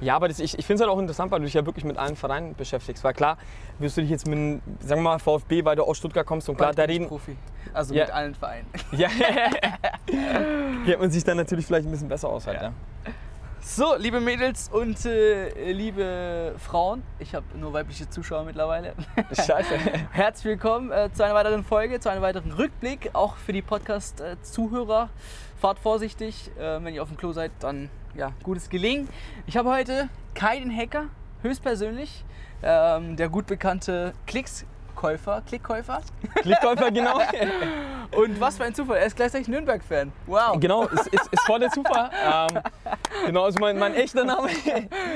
Ja, 0.00 0.14
aber 0.16 0.28
das, 0.28 0.38
ich, 0.38 0.58
ich 0.58 0.64
finde 0.64 0.82
es 0.82 0.88
halt 0.88 0.96
auch 0.96 1.00
interessant, 1.00 1.30
weil 1.32 1.40
du 1.40 1.44
dich 1.46 1.54
ja 1.54 1.66
wirklich 1.66 1.84
mit 1.84 1.96
allen 1.98 2.14
Vereinen 2.16 2.54
beschäftigst. 2.54 3.02
Weil 3.02 3.14
klar, 3.14 3.36
wirst 3.78 3.96
du 3.96 4.00
dich 4.00 4.10
jetzt 4.10 4.26
mit, 4.28 4.60
sagen 4.80 5.02
wir 5.02 5.10
mal, 5.10 5.18
VfB, 5.18 5.64
weil 5.64 5.76
du 5.76 5.82
aus 5.82 5.98
Stuttgart 5.98 6.24
kommst 6.26 6.48
und 6.48 6.56
klar, 6.56 6.72
da 6.72 6.84
reden. 6.84 7.08
Profi. 7.08 7.36
Also 7.74 7.94
Ja. 7.94 8.04
mit 8.04 8.12
allen 8.14 8.34
Vereinen. 8.34 8.66
Ja, 8.92 9.08
kennt 10.84 11.00
man 11.00 11.10
sich 11.10 11.24
dann 11.24 11.36
natürlich 11.36 11.66
vielleicht 11.66 11.86
ein 11.86 11.90
bisschen 11.90 12.08
besser 12.08 12.28
aus 12.28 12.46
halt, 12.46 12.62
ja. 12.62 12.72
So, 13.70 13.94
liebe 13.96 14.18
Mädels 14.18 14.70
und 14.72 15.04
äh, 15.04 15.72
liebe 15.72 16.54
Frauen, 16.56 17.02
ich 17.18 17.34
habe 17.34 17.44
nur 17.58 17.74
weibliche 17.74 18.08
Zuschauer 18.08 18.44
mittlerweile. 18.44 18.94
Scheiße. 19.30 19.74
Herzlich 20.10 20.46
willkommen 20.46 20.90
äh, 20.90 21.10
zu 21.12 21.22
einer 21.22 21.34
weiteren 21.34 21.62
Folge, 21.62 22.00
zu 22.00 22.08
einem 22.08 22.22
weiteren 22.22 22.50
Rückblick, 22.52 23.10
auch 23.12 23.36
für 23.36 23.52
die 23.52 23.60
Podcast-Zuhörer. 23.60 25.10
Fahrt 25.60 25.78
vorsichtig, 25.80 26.50
äh, 26.56 26.82
wenn 26.82 26.94
ihr 26.94 27.02
auf 27.02 27.08
dem 27.08 27.18
Klo 27.18 27.32
seid, 27.32 27.52
dann 27.60 27.90
ja, 28.14 28.32
gutes 28.42 28.70
Gelingen. 28.70 29.06
Ich 29.46 29.58
habe 29.58 29.68
heute 29.70 30.08
keinen 30.32 30.74
Hacker, 30.74 31.08
höchstpersönlich, 31.42 32.24
ähm, 32.62 33.16
der 33.16 33.28
gut 33.28 33.46
bekannte 33.46 34.14
Klickskäufer, 35.02 35.42
Klickkäufer. 35.46 36.00
Klickkäufer, 36.42 36.90
genau. 36.90 37.18
Und 38.16 38.40
was 38.40 38.56
für 38.56 38.64
ein 38.64 38.74
Zufall, 38.74 38.96
er 38.98 39.06
ist 39.06 39.16
gleichzeitig 39.16 39.48
Nürnberg-Fan. 39.48 40.10
Wow. 40.26 40.58
Genau, 40.58 40.84
ist, 40.86 41.06
ist, 41.08 41.26
ist 41.30 41.42
voll 41.46 41.60
der 41.60 41.70
Zufall. 41.70 42.10
Ähm, 42.24 42.60
genau, 43.26 43.44
also 43.44 43.58
mein, 43.60 43.78
mein 43.78 43.94
echter 43.94 44.24
Name, 44.24 44.48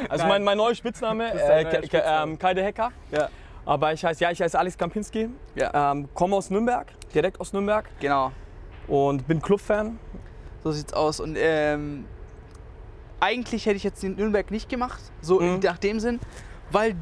also 0.09 0.27
mein, 0.27 0.45
mein 0.45 0.57
neuer 0.59 0.75
Spitzname, 0.75 1.33
äh, 1.33 1.65
neuer 1.65 1.83
Spitzname. 1.83 2.23
ähm, 2.33 2.39
Kai 2.39 2.55
de 2.55 2.65
Hacker. 2.65 2.93
Ja, 3.11 3.29
Aber 3.65 3.93
ich 3.93 4.05
heiße, 4.05 4.23
ja, 4.23 4.31
ich 4.31 4.41
heiße 4.41 4.59
Alex 4.59 4.77
Kampinski, 4.79 5.31
Ja. 5.55 5.93
ähm, 5.93 6.09
komme 6.15 6.37
aus 6.37 6.51
Nürnberg, 6.51 6.87
direkt 7.15 7.41
aus 7.41 7.53
Nürnberg 7.53 7.87
genau. 7.99 8.31
und 8.89 9.27
bin 9.27 9.41
Clubfan. 9.43 9.99
So 10.63 10.71
sieht's 10.71 10.93
aus. 10.93 11.19
Und 11.19 11.37
ähm, 11.41 12.05
eigentlich 13.21 13.67
hätte 13.67 13.77
ich 13.77 13.85
jetzt 13.85 14.03
den 14.03 14.15
Nürnberg 14.17 14.51
nicht 14.51 14.69
gemacht, 14.69 15.01
so 15.23 15.41
Mhm. 15.41 15.61
nach 15.61 15.79
dem 15.79 15.99
Sinn, 15.99 16.21
weil, 16.71 16.95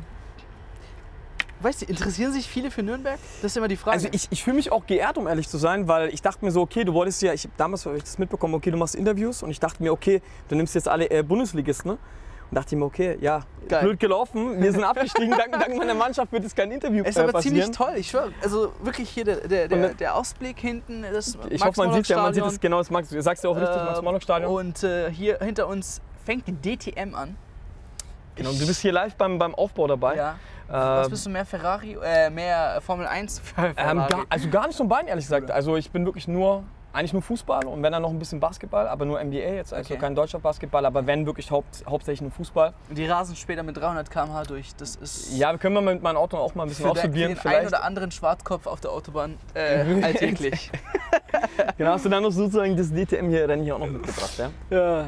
weißt 1.60 1.82
du, 1.82 1.86
interessieren 1.86 2.32
sich 2.32 2.48
viele 2.48 2.70
für 2.70 2.82
Nürnberg? 2.82 3.18
Das 3.42 3.52
ist 3.52 3.56
immer 3.56 3.68
die 3.68 3.76
Frage. 3.76 3.94
Also 3.94 4.08
ich, 4.12 4.28
ich 4.30 4.42
fühle 4.42 4.56
mich 4.56 4.72
auch 4.72 4.86
geehrt, 4.86 5.18
um 5.18 5.26
ehrlich 5.26 5.48
zu 5.48 5.58
sein, 5.58 5.88
weil 5.88 6.08
ich 6.12 6.22
dachte 6.22 6.44
mir 6.44 6.50
so, 6.50 6.60
okay, 6.60 6.84
du 6.84 6.94
wolltest 6.94 7.22
ja, 7.22 7.32
ich 7.32 7.44
hab 7.44 7.56
damals 7.56 7.86
habe 7.86 7.96
ich 7.96 8.04
das 8.04 8.18
mitbekommen, 8.18 8.54
okay, 8.54 8.70
du 8.70 8.76
machst 8.76 8.94
Interviews 8.94 9.42
und 9.42 9.50
ich 9.50 9.60
dachte 9.60 9.82
mir, 9.82 9.92
okay, 9.92 10.22
du 10.48 10.54
nimmst 10.54 10.74
jetzt 10.74 10.88
alle 10.88 11.10
äh, 11.10 11.22
Bundesligisten, 11.22 11.92
ne? 11.92 11.98
Und 12.50 12.56
dachte 12.56 12.74
ich 12.74 12.78
mir, 12.80 12.84
okay, 12.84 13.16
ja, 13.20 13.42
Geil. 13.68 13.82
blöd 13.84 14.00
gelaufen, 14.00 14.60
wir 14.60 14.72
sind 14.72 14.82
abgestiegen, 14.82 15.30
dank, 15.30 15.52
dank 15.52 15.76
meiner 15.76 15.94
Mannschaft 15.94 16.32
wird 16.32 16.42
jetzt 16.42 16.56
kein 16.56 16.72
Interview 16.72 17.04
es 17.04 17.10
ist 17.10 17.16
äh, 17.18 17.20
aber 17.20 17.32
passieren. 17.32 17.56
ziemlich 17.56 17.76
toll, 17.76 17.92
ich 17.96 18.10
schwöre. 18.10 18.32
Also 18.42 18.72
wirklich 18.82 19.08
hier 19.08 19.24
der, 19.24 19.46
der, 19.46 19.68
der, 19.68 19.94
der 19.94 20.16
Ausblick 20.16 20.58
hinten, 20.58 21.04
das 21.12 21.38
Ich 21.48 21.64
hoffe, 21.64 21.80
man 21.86 21.92
sieht 21.94 22.08
ja, 22.08 22.20
man 22.20 22.34
sieht 22.34 22.44
es 22.44 22.58
genau, 22.58 22.78
das 22.78 22.90
Max, 22.90 23.08
du 23.08 23.22
sagst 23.22 23.44
ja 23.44 23.50
auch 23.50 23.56
richtig, 23.56 23.76
Äh, 23.76 23.84
Max-Morlock-Stadion. 23.84 24.50
Und 24.52 24.82
äh, 24.82 25.12
hier 25.12 25.38
hinter 25.38 25.68
uns 25.68 26.00
fängt 26.24 26.48
die 26.48 26.54
DTM 26.76 27.14
an. 27.14 27.36
Genau, 28.40 28.52
du 28.52 28.66
bist 28.66 28.80
hier 28.80 28.92
live 28.92 29.14
beim, 29.16 29.38
beim 29.38 29.54
Aufbau 29.54 29.86
dabei. 29.86 30.16
Ja. 30.16 30.36
Was 30.68 31.06
Ähm, 31.06 31.10
bist 31.10 31.26
du 31.26 31.30
mehr 31.30 31.44
Ferrari, 31.44 31.96
äh, 32.02 32.30
mehr 32.30 32.80
Formel 32.80 33.06
1? 33.06 33.38
Ferrari. 33.44 33.74
ähm, 33.76 33.98
gar, 34.08 34.24
also 34.30 34.48
gar 34.48 34.66
nicht 34.66 34.76
so 34.76 34.84
ein 34.84 34.88
Bein, 34.88 35.06
ehrlich 35.08 35.26
gesagt. 35.26 35.50
Also 35.50 35.76
ich 35.76 35.90
bin 35.90 36.06
wirklich 36.06 36.26
nur, 36.26 36.62
eigentlich 36.94 37.12
nur 37.12 37.20
Fußball 37.22 37.66
und 37.66 37.82
wenn 37.82 37.92
dann 37.92 38.00
noch 38.00 38.08
ein 38.10 38.18
bisschen 38.18 38.40
Basketball, 38.40 38.88
aber 38.88 39.04
nur 39.04 39.22
NBA 39.22 39.36
jetzt, 39.36 39.74
also 39.74 39.92
Okay. 39.92 40.00
kein 40.00 40.14
deutscher 40.14 40.38
Basketball, 40.38 40.86
aber 40.86 41.06
wenn 41.06 41.26
wirklich 41.26 41.50
haupt, 41.50 41.84
hauptsächlich 41.86 42.22
nur 42.22 42.30
Fußball. 42.30 42.72
Und 42.88 42.96
die 42.96 43.04
rasen 43.06 43.36
später 43.36 43.62
mit 43.62 43.76
300 43.76 44.10
km/h 44.10 44.44
durch. 44.44 44.74
Das 44.76 44.96
ist 44.96 45.36
Ja, 45.36 45.50
wir 45.52 45.58
können 45.58 45.74
mal 45.74 45.82
mit 45.82 46.02
meinem 46.02 46.16
Auto 46.16 46.38
auch 46.38 46.54
mal 46.54 46.62
ein 46.62 46.68
bisschen 46.70 46.86
für, 46.86 46.92
ausprobieren. 46.92 47.30
den 47.34 47.38
einen 47.38 47.40
vielleicht. 47.40 47.66
oder 47.66 47.82
anderen 47.84 48.10
Schwarzkopf 48.10 48.66
auf 48.66 48.80
der 48.80 48.92
Autobahn 48.92 49.36
äh, 49.54 49.82
alltäglich. 50.02 50.70
Genau, 51.76 51.90
hast 51.92 52.04
du 52.06 52.08
dann 52.08 52.22
noch 52.22 52.30
sozusagen 52.30 52.74
das 52.76 52.90
DTM 52.90 53.28
hier 53.28 53.48
Rennen 53.48 53.64
hier 53.64 53.74
auch 53.74 53.80
noch 53.80 53.88
mitgebracht, 53.90 54.38
ja? 54.38 54.50
ja. 54.70 55.04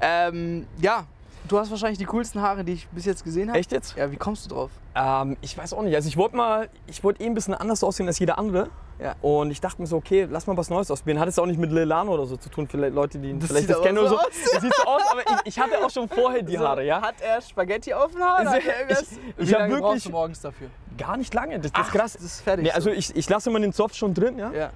Ähm, 0.00 0.66
ja, 0.78 1.04
du 1.48 1.58
hast 1.58 1.70
wahrscheinlich 1.70 1.98
die 1.98 2.04
coolsten 2.04 2.40
Haare, 2.42 2.64
die 2.64 2.72
ich 2.74 2.88
bis 2.88 3.04
jetzt 3.04 3.24
gesehen 3.24 3.48
habe. 3.48 3.58
Echt 3.58 3.72
jetzt? 3.72 3.96
Ja, 3.96 4.10
wie 4.10 4.16
kommst 4.16 4.44
du 4.46 4.54
drauf? 4.54 4.70
Ähm, 4.94 5.36
ich 5.40 5.56
weiß 5.56 5.72
auch 5.72 5.82
nicht. 5.82 5.94
Also 5.94 6.08
ich 6.08 6.16
wollte 6.16 6.36
mal, 6.36 6.68
ich 6.86 7.02
wollte 7.04 7.22
eh 7.22 7.26
ein 7.26 7.34
bisschen 7.34 7.54
anders 7.54 7.82
aussehen 7.84 8.06
als 8.06 8.18
jeder 8.18 8.38
andere. 8.38 8.68
Ja. 8.98 9.14
Und 9.20 9.50
ich 9.50 9.60
dachte 9.60 9.80
mir 9.82 9.86
so, 9.86 9.96
okay, 9.98 10.26
lass 10.30 10.46
mal 10.46 10.56
was 10.56 10.70
Neues 10.70 10.90
ausprobieren. 10.90 11.20
Hat 11.20 11.28
es 11.28 11.38
auch 11.38 11.44
nicht 11.44 11.58
mit 11.60 11.70
Lilano 11.70 12.14
oder 12.14 12.24
so 12.24 12.36
zu 12.38 12.48
tun, 12.48 12.66
vielleicht 12.66 12.94
Leute, 12.94 13.18
die 13.18 13.38
Das 13.38 13.48
vielleicht 13.48 13.68
das 13.68 13.82
kennen 13.82 13.98
oder 13.98 14.08
so 14.08 14.16
aus. 14.18 14.24
Das 14.52 14.62
sieht 14.62 14.74
so 14.74 14.84
aus, 14.84 15.02
aber 15.10 15.20
ich, 15.20 15.36
ich 15.44 15.58
hatte 15.60 15.84
auch 15.84 15.90
schon 15.90 16.08
vorher 16.08 16.42
die 16.42 16.58
Haare, 16.58 16.82
ja? 16.84 17.02
Hat 17.02 17.16
er 17.20 17.42
Spaghetti 17.42 17.92
auf 17.92 18.12
den 18.12 18.22
Haaren? 18.22 18.48
Hat 18.48 18.60
Ich- 18.62 18.98
ich 19.36 19.48
wie 19.50 19.52
hab 19.52 19.60
lange 19.60 19.72
wirklich- 19.74 19.82
brauchst 19.92 20.06
du 20.06 20.10
morgens 20.10 20.40
dafür? 20.40 20.68
Gar 20.96 21.18
nicht 21.18 21.34
lange, 21.34 21.60
das, 21.60 21.72
das 21.72 21.86
ist 21.88 21.92
krass. 21.92 22.12
Das 22.14 22.22
ist 22.22 22.40
fertig. 22.40 22.64
Nee, 22.64 22.70
also 22.70 22.88
so. 22.88 22.96
ich, 22.96 23.14
ich 23.14 23.28
lasse 23.28 23.50
immer 23.50 23.60
den 23.60 23.74
Zopf 23.74 23.92
schon 23.94 24.14
drin, 24.14 24.38
ja? 24.38 24.50
ja. 24.52 24.70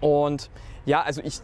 Und 0.00 0.50
ja, 0.84 1.00
also 1.02 1.22
ich 1.24 1.40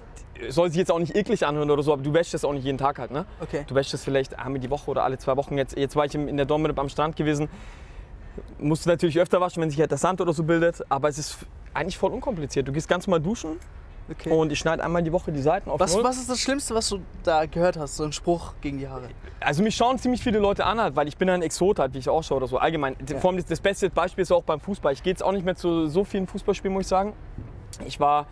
soll 0.50 0.68
sich 0.68 0.78
jetzt 0.78 0.90
auch 0.90 0.98
nicht 0.98 1.16
eklig 1.16 1.46
anhören 1.46 1.70
oder 1.70 1.82
so, 1.82 1.92
aber 1.92 2.02
du 2.02 2.12
wäschst 2.12 2.34
das 2.34 2.44
auch 2.44 2.52
nicht 2.52 2.64
jeden 2.64 2.78
Tag 2.78 2.98
halt, 2.98 3.10
ne? 3.10 3.26
Okay. 3.40 3.64
Du 3.66 3.74
wäschst 3.74 3.92
das 3.94 4.04
vielleicht 4.04 4.38
einmal 4.38 4.60
die 4.60 4.70
Woche 4.70 4.90
oder 4.90 5.04
alle 5.04 5.18
zwei 5.18 5.36
Wochen. 5.36 5.56
Jetzt, 5.58 5.76
jetzt 5.76 5.96
war 5.96 6.04
ich 6.04 6.14
in 6.14 6.36
der 6.36 6.46
Domrep 6.46 6.78
am 6.78 6.88
Strand 6.88 7.16
gewesen. 7.16 7.48
Musst 8.58 8.86
du 8.86 8.90
natürlich 8.90 9.18
öfter 9.20 9.40
waschen, 9.40 9.62
wenn 9.62 9.70
sich 9.70 9.78
halt 9.78 9.90
der 9.90 9.98
Sand 9.98 10.20
oder 10.20 10.32
so 10.32 10.42
bildet. 10.42 10.82
Aber 10.88 11.08
es 11.08 11.18
ist 11.18 11.38
eigentlich 11.72 11.98
voll 11.98 12.12
unkompliziert. 12.12 12.66
Du 12.66 12.72
gehst 12.72 12.88
ganz 12.88 13.06
normal 13.06 13.20
duschen 13.20 13.58
okay. 14.10 14.30
und 14.30 14.52
ich 14.52 14.58
schneide 14.58 14.82
einmal 14.82 15.02
die 15.02 15.12
Woche 15.12 15.32
die 15.32 15.42
Seiten 15.42 15.70
auf 15.70 15.80
was, 15.80 15.94
Null. 15.94 16.04
was 16.04 16.16
ist 16.16 16.30
das 16.30 16.40
Schlimmste, 16.40 16.74
was 16.74 16.88
du 16.88 17.00
da 17.22 17.46
gehört 17.46 17.76
hast? 17.76 17.96
So 17.96 18.04
ein 18.04 18.12
Spruch 18.12 18.54
gegen 18.60 18.78
die 18.78 18.88
Haare. 18.88 19.08
Also 19.40 19.62
mich 19.62 19.76
schauen 19.76 19.98
ziemlich 19.98 20.22
viele 20.22 20.38
Leute 20.38 20.64
an, 20.64 20.80
halt, 20.80 20.96
weil 20.96 21.08
ich 21.08 21.16
bin 21.16 21.28
ein 21.28 21.42
Exot, 21.42 21.78
halt, 21.78 21.94
wie 21.94 21.98
ich 21.98 22.08
ausschaue 22.08 22.38
oder 22.38 22.46
so. 22.46 22.58
Allgemein. 22.58 22.96
Vor 23.20 23.30
allem 23.30 23.36
das, 23.38 23.46
das 23.46 23.60
beste 23.60 23.90
Beispiel 23.90 24.22
ist 24.22 24.32
auch 24.32 24.44
beim 24.44 24.60
Fußball. 24.60 24.92
Ich 24.92 25.02
gehe 25.02 25.12
jetzt 25.12 25.22
auch 25.22 25.32
nicht 25.32 25.44
mehr 25.44 25.56
zu 25.56 25.88
so 25.88 26.04
vielen 26.04 26.26
Fußballspielen, 26.26 26.72
muss 26.72 26.82
ich 26.82 26.88
sagen. 26.88 27.12
Ich 27.86 28.00
war, 28.00 28.26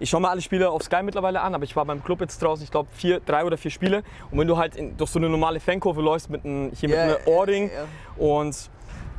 ich 0.00 0.10
schaue 0.10 0.20
mir 0.20 0.30
alle 0.30 0.40
Spiele 0.40 0.68
auf 0.70 0.82
Sky 0.82 1.02
mittlerweile 1.02 1.40
an, 1.42 1.54
aber 1.54 1.64
ich 1.64 1.76
war 1.76 1.84
beim 1.84 2.02
Club 2.02 2.20
jetzt 2.22 2.42
draußen, 2.42 2.64
ich 2.64 2.70
glaube, 2.70 2.88
vier, 2.92 3.20
drei 3.20 3.44
oder 3.44 3.56
vier 3.58 3.70
Spiele. 3.70 4.02
Und 4.30 4.38
wenn 4.38 4.48
du 4.48 4.56
halt 4.56 4.74
in, 4.74 4.96
durch 4.96 5.10
so 5.10 5.18
eine 5.18 5.28
normale 5.28 5.60
Fankurve 5.60 6.00
läufst 6.00 6.30
mit 6.30 6.44
einem, 6.44 6.72
hier 6.72 6.88
Ja, 6.88 7.06
mit 7.06 7.16
einem 7.18 7.26
Ohrring 7.28 7.70
ja, 7.70 7.84
und 8.16 8.70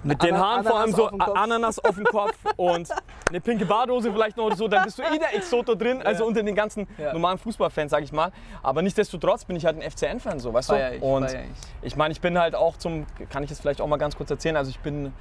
mit 0.04 0.24
den 0.24 0.36
Haaren 0.36 0.64
vor 0.66 0.80
allem 0.80 0.96
Ananas 0.96 0.96
so 0.96 1.10
auf. 1.10 1.36
Ananas 1.36 1.80
auf 1.80 1.96
dem 1.96 2.06
Kopf 2.06 2.36
und 2.58 2.90
eine 3.30 3.40
pinke 3.40 3.66
Badhose 3.68 4.12
vielleicht 4.12 4.36
noch 4.36 4.46
oder 4.46 4.56
so, 4.56 4.68
dann 4.68 4.84
bist 4.86 4.98
du 4.98 5.04
eh 5.04 5.20
der 5.20 5.36
Exoto 5.36 5.76
drin, 5.76 6.02
also 6.02 6.26
unter 6.26 6.42
den 6.42 6.56
ganzen 6.56 6.88
Ja. 6.98 7.14
normalen 7.14 7.38
Fußballfans, 7.38 7.92
sag 7.92 8.04
ich 8.04 8.12
mal. 8.12 8.32
Aber 8.64 8.82
nichtsdestotrotz 8.82 9.46
bin 9.46 9.56
ich 9.58 9.66
halt 9.66 9.80
ein 9.80 9.90
FCN-Fan, 9.92 10.40
so, 10.40 10.52
weißt 10.52 10.72
du? 10.72 10.96
ich, 10.96 11.02
und 11.04 11.26
ich. 11.26 11.38
ich 11.84 11.96
meine, 11.96 12.12
ich 12.14 12.20
bin 12.20 12.40
halt 12.40 12.56
auch 12.56 12.78
zum, 12.78 13.06
kann 13.30 13.44
ich 13.44 13.52
jetzt 13.52 13.62
vielleicht 13.62 13.80
auch 13.80 13.86
mal 13.88 13.98
ganz 13.98 14.18
kurz 14.18 14.32
erzählen, 14.32 14.58
also 14.58 14.72
ich 14.72 14.80
bin, 14.80 15.14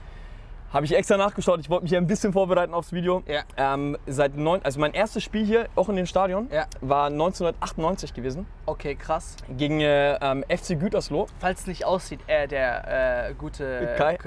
habe 0.73 0.85
ich 0.87 0.95
extra 0.95 1.17
nachgeschaut, 1.17 1.59
ich 1.61 1.69
wollte 1.69 1.85
mich 1.85 1.97
ein 1.97 2.07
bisschen 2.07 2.33
vorbereiten 2.33 2.75
aufs 2.75 2.93
Video. 2.93 3.23
Ja. 3.27 3.43
Ähm, 3.57 3.97
seit 4.07 4.37
neun, 4.37 4.61
also 4.63 4.79
mein 4.79 4.93
erstes 4.95 5.23
Spiel 5.25 5.45
hier, 5.45 5.67
auch 5.75 5.89
in 5.89 5.97
dem 5.97 6.07
Stadion, 6.07 6.49
Ja. 6.53 6.67
war 6.81 7.07
1998 7.11 8.15
gewesen, 8.15 8.47
Okay, 8.67 8.95
krass. 8.95 9.37
gegen 9.57 9.81
äh, 9.81 10.15
ähm, 10.21 10.45
FC 10.49 10.79
Gütersloh. 10.79 11.27
Falls 11.41 11.61
es 11.63 11.67
nicht 11.67 11.85
aussieht, 11.85 12.21
äh, 12.29 12.47
der 12.47 13.29
äh, 13.31 13.35
gute 13.35 13.95
Kai? 13.99 14.19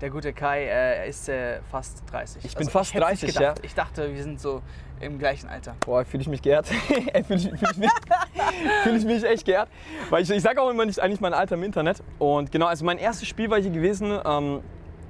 Der 0.00 0.10
gute 0.10 0.32
Kai 0.32 0.64
äh, 0.64 1.08
ist 1.08 1.28
äh, 1.28 1.60
fast 1.70 2.02
30. 2.10 2.44
Ich 2.44 2.56
bin 2.56 2.68
fast 2.68 2.94
nicht 2.94 3.02
30, 3.04 3.34
gedacht. 3.34 3.60
Ich 3.62 3.74
dachte, 3.74 4.12
wir 4.12 4.22
sind 4.22 4.40
so 4.40 4.60
im 5.00 5.18
gleichen 5.18 5.48
Alter. 5.48 5.74
Boah, 5.84 6.04
fühle 6.04 6.22
ich 6.22 6.28
mich 6.28 6.42
geehrt. 6.42 6.66
fühle 7.26 7.38
ich, 7.38 7.48
fühl 7.48 7.58
ich, 7.70 7.76
mich- 7.76 7.90
fühl 8.82 8.96
ich 8.96 9.04
mich 9.04 9.24
echt 9.24 9.44
geehrt. 9.44 9.68
Weil 10.10 10.22
ich, 10.22 10.30
ich 10.30 10.42
sage 10.42 10.60
auch 10.60 10.70
immer 10.70 10.84
nicht 10.84 11.00
eigentlich 11.00 11.20
mein 11.20 11.34
Alter 11.34 11.54
im 11.54 11.62
Internet. 11.62 12.02
Und 12.18 12.50
genau, 12.52 12.66
also 12.66 12.84
mein 12.84 12.98
erstes 12.98 13.28
Spiel 13.28 13.50
war 13.50 13.60
hier 13.60 13.70
gewesen, 13.70 14.18
ähm, 14.24 14.60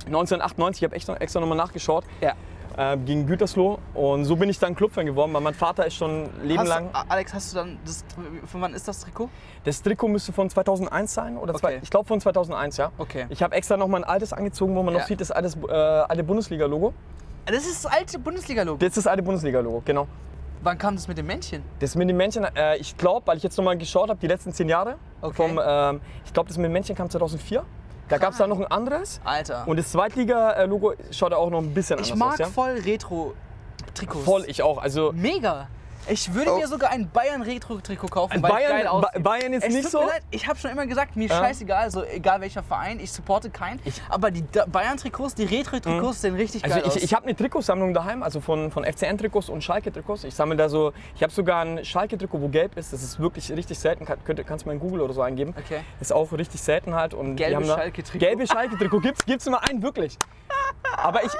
1998, 0.06 0.82
ich 0.82 0.84
habe 0.86 0.96
extra, 0.96 1.16
extra 1.16 1.40
nochmal 1.40 1.58
nachgeschaut, 1.58 2.04
Ja. 2.20 2.32
äh, 2.76 2.96
gegen 2.98 3.26
Gütersloh. 3.26 3.78
Und 3.94 4.24
so 4.24 4.36
bin 4.36 4.48
ich 4.48 4.58
dann 4.58 4.74
Clubfan 4.74 5.06
geworden, 5.06 5.32
weil 5.34 5.40
mein 5.42 5.54
Vater 5.54 5.86
ist 5.86 5.94
schon 5.94 6.28
Leben 6.42 6.60
Hast, 6.60 6.68
lang. 6.68 6.90
Alex, 7.08 7.34
hast 7.34 7.52
du 7.52 7.56
dann 7.56 7.78
das 7.84 8.04
von 8.46 8.60
wann 8.60 8.74
ist 8.74 8.88
das 8.88 9.00
Trikot? 9.00 9.28
Das 9.64 9.82
Trikot 9.82 10.08
müsste 10.08 10.32
von 10.32 10.48
2001 10.50 11.12
sein, 11.14 11.36
oder 11.36 11.54
zwei, 11.54 11.68
Okay. 11.76 11.80
ich 11.82 11.90
glaube 11.90 12.06
von 12.08 12.20
2001, 12.20 12.76
ja. 12.78 12.90
Okay. 12.98 13.26
Ich 13.28 13.42
habe 13.42 13.54
extra 13.54 13.76
nochmal 13.76 14.02
ein 14.02 14.08
altes 14.08 14.32
angezogen, 14.32 14.74
wo 14.74 14.82
man 14.82 14.94
Ja. 14.94 15.00
noch 15.00 15.06
sieht, 15.06 15.20
das 15.20 15.30
alte, 15.30 15.56
äh, 15.68 15.72
alte 15.72 16.24
Bundesliga-Logo. 16.24 16.92
Das 17.46 17.66
ist 17.66 17.84
das 17.84 17.92
alte 17.92 18.18
Bundesliga-Logo. 18.18 18.78
Das 18.78 18.88
ist 18.88 18.96
das 18.98 19.06
alte 19.06 19.22
Bundesliga-Logo, 19.22 19.82
genau. 19.84 20.06
Wann 20.64 20.78
kam 20.78 20.94
das 20.94 21.08
mit 21.08 21.18
dem 21.18 21.26
Männchen? 21.26 21.64
Das 21.80 21.96
mit 21.96 22.08
den 22.08 22.16
Männchen, 22.16 22.44
äh, 22.54 22.76
ich 22.76 22.96
glaube, 22.96 23.26
weil 23.26 23.36
ich 23.36 23.42
jetzt 23.42 23.56
nochmal 23.56 23.76
geschaut 23.76 24.08
habe, 24.10 24.20
die 24.20 24.28
letzten 24.28 24.52
zehn 24.52 24.68
Jahre, 24.68 24.94
Okay. 25.20 25.34
vom, 25.34 25.60
ähm, 25.60 26.00
ich 26.24 26.32
glaube, 26.32 26.46
das 26.48 26.56
mit 26.56 26.66
den 26.66 26.72
Männchen 26.72 26.94
kam 26.94 27.10
2004. 27.10 27.64
Da 28.08 28.18
gab 28.18 28.32
es 28.32 28.38
dann 28.38 28.50
noch 28.50 28.58
ein 28.58 28.66
anderes. 28.66 29.20
Alter. 29.24 29.66
Und 29.66 29.78
das 29.78 29.90
Zweitliga-Logo 29.90 30.94
schaut 31.10 31.32
auch 31.32 31.50
noch 31.50 31.60
ein 31.60 31.72
bisschen 31.72 31.98
ich 32.00 32.12
anders 32.12 32.18
mag 32.18 32.32
aus. 32.32 32.38
Ja? 32.38 32.46
voll 32.46 32.78
Retro-Trikots. 32.84 34.24
Voll, 34.24 34.44
ich 34.46 34.62
auch. 34.62 34.78
Also 34.78 35.12
Mega. 35.14 35.68
Ich 36.08 36.34
würde 36.34 36.52
Oh. 36.52 36.58
mir 36.58 36.66
sogar 36.66 36.90
ein 36.90 37.08
Bayern-Retro-Trikot 37.10 38.08
kaufen, 38.08 38.32
Ein 38.34 38.42
weil 38.42 38.50
Bayern- 38.50 38.72
es 38.72 38.78
geil 38.78 38.86
aussieht. 38.88 39.22
Bayern 39.22 39.52
ist 39.52 39.64
es 39.64 39.72
nicht 39.74 39.88
so. 39.90 40.00
Leid, 40.00 40.22
ich 40.30 40.46
habe 40.48 40.58
schon 40.58 40.70
immer 40.72 40.86
gesagt, 40.86 41.16
mir 41.16 41.28
Ja. 41.28 41.36
scheißegal, 41.38 41.82
also 41.84 42.02
egal 42.04 42.40
welcher 42.40 42.62
Verein, 42.62 42.98
ich 43.00 43.12
supporte 43.12 43.50
keinen. 43.50 43.80
aber 44.08 44.30
die 44.30 44.42
Bayern-Trikots, 44.42 45.34
die 45.36 45.44
Retro-Trikots 45.44 46.20
sehen 46.22 46.34
richtig 46.34 46.64
Also 46.64 46.76
geil 46.76 46.84
aus. 46.84 46.96
ich, 46.96 47.04
ich 47.04 47.14
habe 47.14 47.26
eine 47.26 47.36
Trikotsammlung 47.36 47.94
daheim, 47.94 48.22
also 48.22 48.40
von, 48.40 48.70
von 48.70 48.84
FCN-Trikots 48.84 49.48
und 49.48 49.62
Schalke-Trikots. 49.62 50.24
Ich 50.24 50.34
sammle 50.34 50.56
da 50.56 50.68
so, 50.68 50.92
ich 51.14 51.22
habe 51.22 51.32
sogar 51.32 51.64
ein 51.64 51.84
Schalke-Trikot, 51.84 52.40
wo 52.40 52.48
gelb 52.48 52.76
ist. 52.76 52.92
Das 52.92 53.02
ist 53.02 53.20
wirklich 53.20 53.50
richtig 53.52 53.78
selten. 53.78 54.04
Kann, 54.04 54.18
könnt, 54.24 54.44
kannst 54.46 54.64
du 54.64 54.68
mal 54.68 54.74
in 54.74 54.80
Google 54.80 55.02
oder 55.02 55.14
so 55.14 55.22
eingeben. 55.22 55.54
Okay. 55.56 55.80
Ist 56.00 56.12
auch 56.12 56.30
richtig 56.32 56.60
selten 56.60 56.94
halt. 56.94 57.14
Und 57.14 57.36
Gelbe 57.36 57.64
Schalke-Trikot. 57.64 58.18
Gelbe 58.18 58.46
Schalke-Trikot. 58.46 59.00
Gibt's, 59.00 59.24
gibt's 59.24 59.46
immer 59.46 59.62
einen, 59.68 59.82
wirklich. 59.82 60.18
Aber 60.96 61.24
ich, 61.24 61.30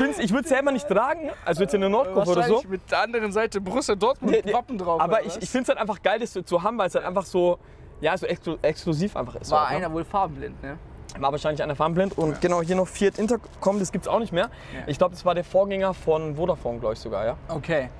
ich, 0.00 0.18
ich 0.18 0.30
würde 0.30 0.42
es 0.44 0.48
selber 0.48 0.70
nicht 0.70 0.86
tragen, 0.86 1.30
also 1.44 1.62
jetzt 1.62 1.74
in 1.74 1.80
der 1.80 1.90
Nordkurve 1.90 2.30
oder 2.30 2.42
so. 2.44 2.62
mit 2.68 2.88
der 2.90 3.00
anderen 3.02 3.32
Seite 3.32 3.60
Borussia 3.60 3.94
Dortmund 4.02 4.32
Nee, 4.32 4.42
nee, 4.44 4.52
Wappen 4.52 4.78
drauf. 4.78 5.00
Aber 5.00 5.14
oder 5.14 5.26
ich, 5.26 5.36
ich 5.42 5.50
finde 5.50 5.62
es 5.62 5.68
halt 5.68 5.78
einfach 5.78 6.02
geil, 6.02 6.18
das 6.20 6.32
zu, 6.32 6.62
haben, 6.62 6.78
weil 6.78 6.88
es 6.88 6.94
halt 6.94 7.04
einfach 7.04 7.24
so, 7.24 7.58
ja, 8.00 8.16
so 8.16 8.26
exklu 8.26 8.56
exklusiv 8.62 9.16
einfach 9.16 9.36
ist. 9.36 9.50
War 9.50 9.70
ne? 9.70 9.76
einer 9.76 9.92
wohl 9.92 10.04
farbenblind, 10.04 10.62
ne? 10.62 10.76
War 11.18 11.30
wahrscheinlich 11.30 11.62
einer 11.62 11.76
farbenblind. 11.76 12.16
Und 12.16 12.40
genau 12.40 12.62
hier 12.62 12.76
noch 12.76 12.88
Fiat 12.88 13.18
Intercom, 13.18 13.78
das 13.78 13.92
gibt 13.92 14.06
es 14.06 14.08
auch 14.08 14.18
nicht 14.18 14.32
mehr. 14.32 14.50
Ja. 14.74 14.80
Ich 14.86 14.98
glaube, 14.98 15.14
das 15.14 15.24
war 15.24 15.34
der 15.34 15.44
Vorgänger 15.44 15.92
von 15.94 16.36
Vodafone, 16.36 16.78
glaube 16.78 16.94
ich 16.94 17.00
sogar, 17.00 17.26
ja. 17.26 17.36
Okay. 17.48 17.90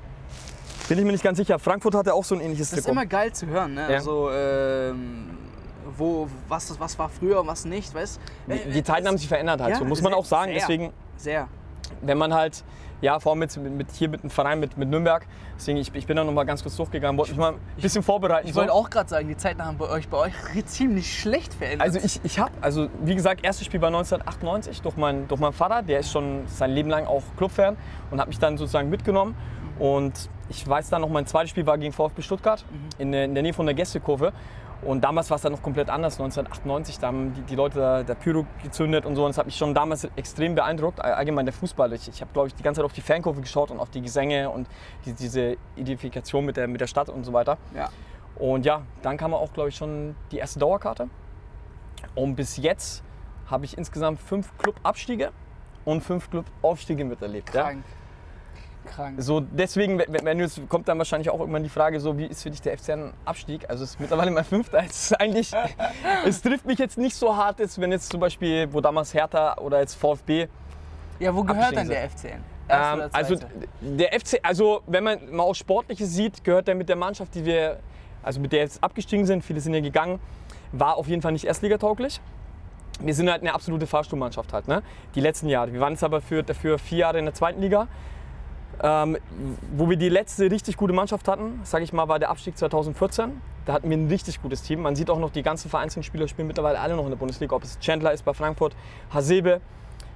Bin 0.88 0.98
ich 0.98 1.04
mir 1.04 1.12
nicht 1.12 1.24
ganz 1.24 1.38
sicher. 1.38 1.58
Frankfurt 1.58 1.94
hatte 1.94 2.12
auch 2.14 2.24
so 2.24 2.34
ein 2.34 2.40
ähnliches 2.40 2.70
Das 2.70 2.80
ist 2.80 2.84
Trikot. 2.86 2.92
immer 3.00 3.06
geil 3.06 3.32
zu 3.32 3.46
hören, 3.46 3.74
ne? 3.74 3.82
Ja. 3.88 3.96
Also, 3.96 4.30
ähm, 4.30 5.38
wo, 5.96 6.26
was, 6.48 6.78
was 6.80 6.98
war 6.98 7.08
früher 7.08 7.40
und 7.40 7.46
was 7.46 7.64
nicht, 7.64 7.94
weißt 7.94 8.20
die, 8.48 8.70
die 8.70 8.82
Zeiten 8.82 9.06
haben 9.06 9.18
sich 9.18 9.28
verändert 9.28 9.60
halt, 9.60 9.72
Ja, 9.72 9.78
so 9.78 9.84
muss 9.84 10.02
man 10.02 10.14
auch 10.14 10.24
sagen. 10.24 10.52
sehr. 10.52 10.60
Deswegen, 10.60 10.92
Sehr. 11.16 11.48
wenn 12.00 12.18
man 12.18 12.32
halt, 12.34 12.64
ja, 13.02 13.18
vor 13.18 13.32
allem 13.32 13.40
mit, 13.40 13.56
mit, 13.56 13.90
hier 13.90 14.08
mit 14.08 14.22
dem 14.22 14.30
Verein, 14.30 14.60
mit, 14.60 14.78
mit 14.78 14.88
Nürnberg, 14.88 15.26
deswegen, 15.56 15.76
ich, 15.78 15.94
ich 15.94 16.06
bin 16.06 16.16
da 16.16 16.24
noch 16.24 16.32
mal 16.32 16.44
ganz 16.44 16.62
kurz 16.62 16.76
durchgegangen, 16.76 17.18
wollte 17.18 17.32
mich 17.32 17.40
mal 17.40 17.52
ein 17.52 17.58
bisschen 17.82 18.02
vorbereiten. 18.02 18.46
Ich 18.46 18.54
so. 18.54 18.60
wollte 18.60 18.72
auch 18.72 18.88
gerade 18.88 19.10
sagen, 19.10 19.28
die 19.28 19.36
Zeiten 19.36 19.62
haben 19.62 19.76
bei 19.76 19.88
euch, 19.88 20.08
bei 20.08 20.18
euch 20.18 20.32
ziemlich 20.66 21.20
schlecht 21.20 21.52
verändert. 21.52 21.82
Also 21.82 21.98
ich, 21.98 22.20
ich 22.24 22.38
habe, 22.38 22.52
also 22.60 22.88
wie 23.02 23.14
gesagt, 23.14 23.44
erstes 23.44 23.66
Spiel 23.66 23.80
war 23.80 23.88
1998 23.88 24.80
durch, 24.82 24.96
mein, 24.96 25.28
durch 25.28 25.40
meinen 25.40 25.52
Vater, 25.52 25.82
der 25.82 25.98
ist 26.00 26.12
schon 26.12 26.46
sein 26.46 26.70
Leben 26.70 26.88
lang 26.88 27.06
auch 27.06 27.24
Clubfan 27.36 27.76
und 28.10 28.20
hat 28.20 28.28
mich 28.28 28.38
dann 28.38 28.56
sozusagen 28.56 28.88
mitgenommen. 28.88 29.34
Und 29.78 30.28
ich 30.48 30.66
weiß 30.66 30.90
dann 30.90 31.00
noch, 31.00 31.08
mein 31.08 31.26
zweites 31.26 31.50
Spiel 31.50 31.66
war 31.66 31.78
gegen 31.78 31.92
VfB 31.92 32.22
Stuttgart 32.22 32.64
in, 32.98 33.10
der, 33.10 33.24
in 33.24 33.34
der 33.34 33.42
Nähe 33.42 33.52
von 33.52 33.66
der 33.66 33.74
Gästekurve. 33.74 34.32
Und 34.82 35.02
damals 35.04 35.30
war 35.30 35.36
es 35.36 35.42
dann 35.42 35.52
noch 35.52 35.62
komplett 35.62 35.88
anders, 35.88 36.14
1998. 36.14 36.98
Da 36.98 37.06
haben 37.08 37.32
die, 37.34 37.42
die 37.42 37.54
Leute 37.54 37.78
da, 37.78 38.02
der 38.02 38.14
Pyro 38.16 38.44
gezündet 38.62 39.06
und 39.06 39.14
so. 39.14 39.24
Und 39.24 39.28
das 39.30 39.38
hat 39.38 39.46
mich 39.46 39.56
schon 39.56 39.74
damals 39.74 40.04
extrem 40.16 40.54
beeindruckt. 40.56 41.00
All- 41.00 41.14
Allgemein 41.14 41.46
der 41.46 41.52
Fußball. 41.52 41.92
Ich, 41.92 42.08
ich 42.08 42.20
habe, 42.20 42.32
glaube 42.32 42.48
ich, 42.48 42.54
die 42.56 42.62
ganze 42.64 42.80
Zeit 42.80 42.84
auf 42.84 42.92
die 42.92 43.00
Fankurve 43.00 43.40
geschaut 43.40 43.70
und 43.70 43.78
auf 43.78 43.90
die 43.90 44.02
Gesänge 44.02 44.50
und 44.50 44.66
die, 45.04 45.12
diese 45.12 45.56
Identifikation 45.76 46.44
mit 46.44 46.56
der, 46.56 46.66
mit 46.66 46.80
der 46.80 46.88
Stadt 46.88 47.08
und 47.08 47.24
so 47.24 47.32
weiter. 47.32 47.58
ja. 47.74 47.88
Und 48.34 48.64
ja, 48.64 48.80
dann 49.02 49.18
kam 49.18 49.34
auch, 49.34 49.52
glaube 49.52 49.68
ich, 49.68 49.76
schon 49.76 50.16
die 50.32 50.38
erste 50.38 50.58
Dauerkarte. 50.58 51.08
Und 52.14 52.34
bis 52.34 52.56
jetzt 52.56 53.04
habe 53.46 53.66
ich 53.66 53.76
insgesamt 53.76 54.20
fünf 54.20 54.56
Club-Abstiege 54.56 55.30
und 55.84 56.00
fünf 56.02 56.30
Club-Aufstiege 56.30 57.04
miterlebt. 57.04 57.54
Ja? 57.54 57.64
Krank. 58.84 59.16
So 59.20 59.40
deswegen, 59.40 59.98
wenn, 59.98 60.38
du 60.38 60.44
jetzt, 60.44 60.68
kommt 60.68 60.88
dann 60.88 60.98
wahrscheinlich 60.98 61.30
auch 61.30 61.40
irgendwann 61.40 61.62
die 61.62 61.68
Frage, 61.68 62.00
so 62.00 62.18
wie 62.18 62.26
ist 62.26 62.42
für 62.42 62.50
dich 62.50 62.60
der 62.60 62.76
FC 62.76 62.90
ein 62.90 63.12
Abstieg? 63.24 63.68
Also 63.68 63.84
es 63.84 63.90
ist 63.90 64.00
mittlerweile 64.00 64.30
mein 64.30 64.44
fünfter. 64.44 64.82
Es 64.88 65.10
ist 65.10 65.20
eigentlich, 65.20 65.52
es 66.26 66.42
trifft 66.42 66.66
mich 66.66 66.78
jetzt 66.78 66.98
nicht 66.98 67.16
so 67.16 67.36
hart, 67.36 67.60
jetzt, 67.60 67.80
wenn 67.80 67.92
jetzt 67.92 68.10
zum 68.10 68.20
Beispiel, 68.20 68.72
wo 68.72 68.80
damals 68.80 69.14
Hertha 69.14 69.56
oder 69.58 69.80
jetzt 69.80 69.94
VfB 69.94 70.48
Ja, 71.18 71.34
wo 71.34 71.42
gehört 71.44 71.76
dann 71.76 71.88
der 71.88 72.10
FCN? 72.10 72.44
Ähm, 72.68 73.02
also 73.12 73.36
der 73.80 74.18
FC, 74.18 74.38
also 74.42 74.82
wenn 74.86 75.04
man 75.04 75.18
mal 75.30 75.42
auch 75.42 75.54
Sportliches 75.54 76.10
sieht, 76.10 76.44
gehört 76.44 76.68
er 76.68 76.74
mit 76.74 76.88
der 76.88 76.96
Mannschaft, 76.96 77.34
die 77.34 77.44
wir, 77.44 77.78
also 78.22 78.40
mit 78.40 78.52
der 78.52 78.60
jetzt 78.60 78.82
abgestiegen 78.82 79.26
sind, 79.26 79.44
viele 79.44 79.60
sind 79.60 79.74
ja 79.74 79.80
gegangen, 79.80 80.20
war 80.72 80.96
auf 80.96 81.08
jeden 81.08 81.22
Fall 81.22 81.32
nicht 81.32 81.44
erstligatauglich. 81.44 82.20
Wir 83.00 83.14
sind 83.14 83.30
halt 83.30 83.42
eine 83.42 83.54
absolute 83.54 83.86
Fahrstuhlmannschaft 83.86 84.52
halt, 84.52 84.68
ne? 84.68 84.82
Die 85.14 85.20
letzten 85.20 85.48
Jahre. 85.48 85.72
Wir 85.72 85.80
waren 85.80 85.94
jetzt 85.94 86.04
aber 86.04 86.20
für, 86.20 86.42
dafür 86.42 86.78
vier 86.78 86.98
Jahre 86.98 87.18
in 87.18 87.24
der 87.24 87.34
zweiten 87.34 87.60
Liga. 87.60 87.88
Ähm, 88.82 89.18
wo 89.76 89.88
wir 89.88 89.96
die 89.96 90.08
letzte 90.08 90.50
richtig 90.50 90.76
gute 90.76 90.92
Mannschaft 90.92 91.28
hatten, 91.28 91.60
sage 91.64 91.84
ich 91.84 91.92
mal, 91.92 92.08
war 92.08 92.18
der 92.18 92.30
Abstieg 92.30 92.56
2014. 92.56 93.40
Da 93.64 93.74
hatten 93.74 93.88
wir 93.88 93.96
ein 93.96 94.08
richtig 94.08 94.42
gutes 94.42 94.62
Team. 94.62 94.82
Man 94.82 94.96
sieht 94.96 95.10
auch 95.10 95.18
noch, 95.18 95.30
die 95.30 95.42
ganzen 95.42 95.70
vereinzelten 95.70 96.02
Spieler 96.02 96.26
spielen 96.26 96.48
mittlerweile 96.48 96.80
alle 96.80 96.96
noch 96.96 97.04
in 97.04 97.10
der 97.10 97.16
Bundesliga. 97.16 97.54
Ob 97.54 97.62
es 97.62 97.78
Chandler 97.78 98.12
ist 98.12 98.24
bei 98.24 98.34
Frankfurt, 98.34 98.74
Hasebe 99.12 99.60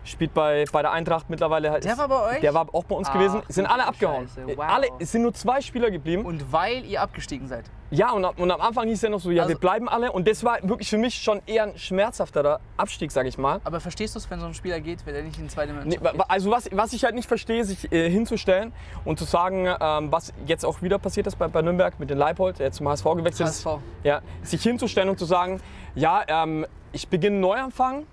spielt 0.06 0.32
bei, 0.34 0.64
bei 0.72 0.82
der 0.82 0.92
Eintracht 0.92 1.28
mittlerweile. 1.28 1.70
Halt 1.70 1.84
Der 1.84 1.98
war 1.98 2.08
bei 2.08 2.34
euch? 2.36 2.40
Der 2.40 2.54
war 2.54 2.66
auch 2.72 2.84
bei 2.84 2.94
uns 2.94 3.08
Ach, 3.08 3.12
gewesen. 3.14 3.42
Sind 3.48 3.66
alle 3.66 3.86
abgehauen. 3.86 4.28
Scheiße, 4.28 4.56
wow. 4.56 4.64
Alle, 4.68 4.88
es 4.98 5.12
sind 5.12 5.22
nur 5.22 5.34
zwei 5.34 5.60
Spieler 5.60 5.90
geblieben. 5.90 6.24
Und 6.24 6.52
weil 6.52 6.84
ihr 6.84 7.02
abgestiegen 7.02 7.46
seid. 7.48 7.64
Ja, 7.90 8.10
und, 8.12 8.24
am- 8.24 8.34
und 8.36 8.50
am 8.50 8.60
Anfang 8.60 8.86
hieß 8.88 8.96
es 8.96 9.02
ja 9.02 9.10
noch 9.10 9.20
so, 9.20 9.30
ja, 9.30 9.42
Also- 9.42 9.54
wir 9.54 9.60
bleiben 9.60 9.88
alle. 9.88 10.10
Und 10.10 10.26
das 10.26 10.42
war 10.42 10.58
wirklich 10.62 10.90
für 10.90 10.98
mich 10.98 11.14
schon 11.22 11.40
eher 11.46 11.64
ein 11.64 11.78
schmerzhafterer 11.78 12.58
Abstieg, 12.76 13.12
sage 13.12 13.28
ich 13.28 13.38
mal. 13.38 13.60
Aber 13.64 13.78
verstehst 13.80 14.14
du 14.14 14.18
es, 14.18 14.28
wenn 14.30 14.40
so 14.40 14.46
ein 14.46 14.54
Spieler 14.54 14.80
geht, 14.80 15.06
wenn 15.06 15.14
er 15.14 15.22
nicht 15.22 15.36
in 15.38 15.44
die 15.44 15.50
zweite 15.50 15.72
Mannschaft 15.72 16.02
Nee, 16.02 16.18
wa- 16.18 16.24
also 16.28 16.50
was, 16.50 16.68
was 16.72 16.92
ich 16.92 17.04
halt 17.04 17.14
nicht 17.14 17.28
verstehe, 17.28 17.64
sich 17.64 17.90
äh, 17.92 18.10
hinzustellen 18.10 18.72
und 19.04 19.18
zu 19.18 19.24
sagen, 19.24 19.66
ähm, 19.80 20.10
was 20.10 20.32
jetzt 20.46 20.64
auch 20.64 20.82
wieder 20.82 20.98
passiert 20.98 21.26
ist 21.28 21.36
bei, 21.38 21.46
bei 21.48 21.62
Nürnberg 21.62 21.98
mit 22.00 22.10
dem 22.10 22.18
Leipold, 22.18 22.58
der 22.58 22.66
jetzt 22.66 22.76
zum 22.76 22.88
HSV 22.88 23.04
gewechselt 23.04 23.48
ist. 23.48 23.64
HSV. 23.64 23.80
Ja, 24.02 24.20
sich 24.42 24.62
hinzustellen 24.62 25.08
und 25.08 25.18
zu 25.18 25.24
sagen, 25.24 25.60
ja, 25.94 26.22
ähm, 26.26 26.66
ich 26.92 27.08
beginne 27.08 27.34
einen 27.34 27.40
Neuanfang. 27.40 28.06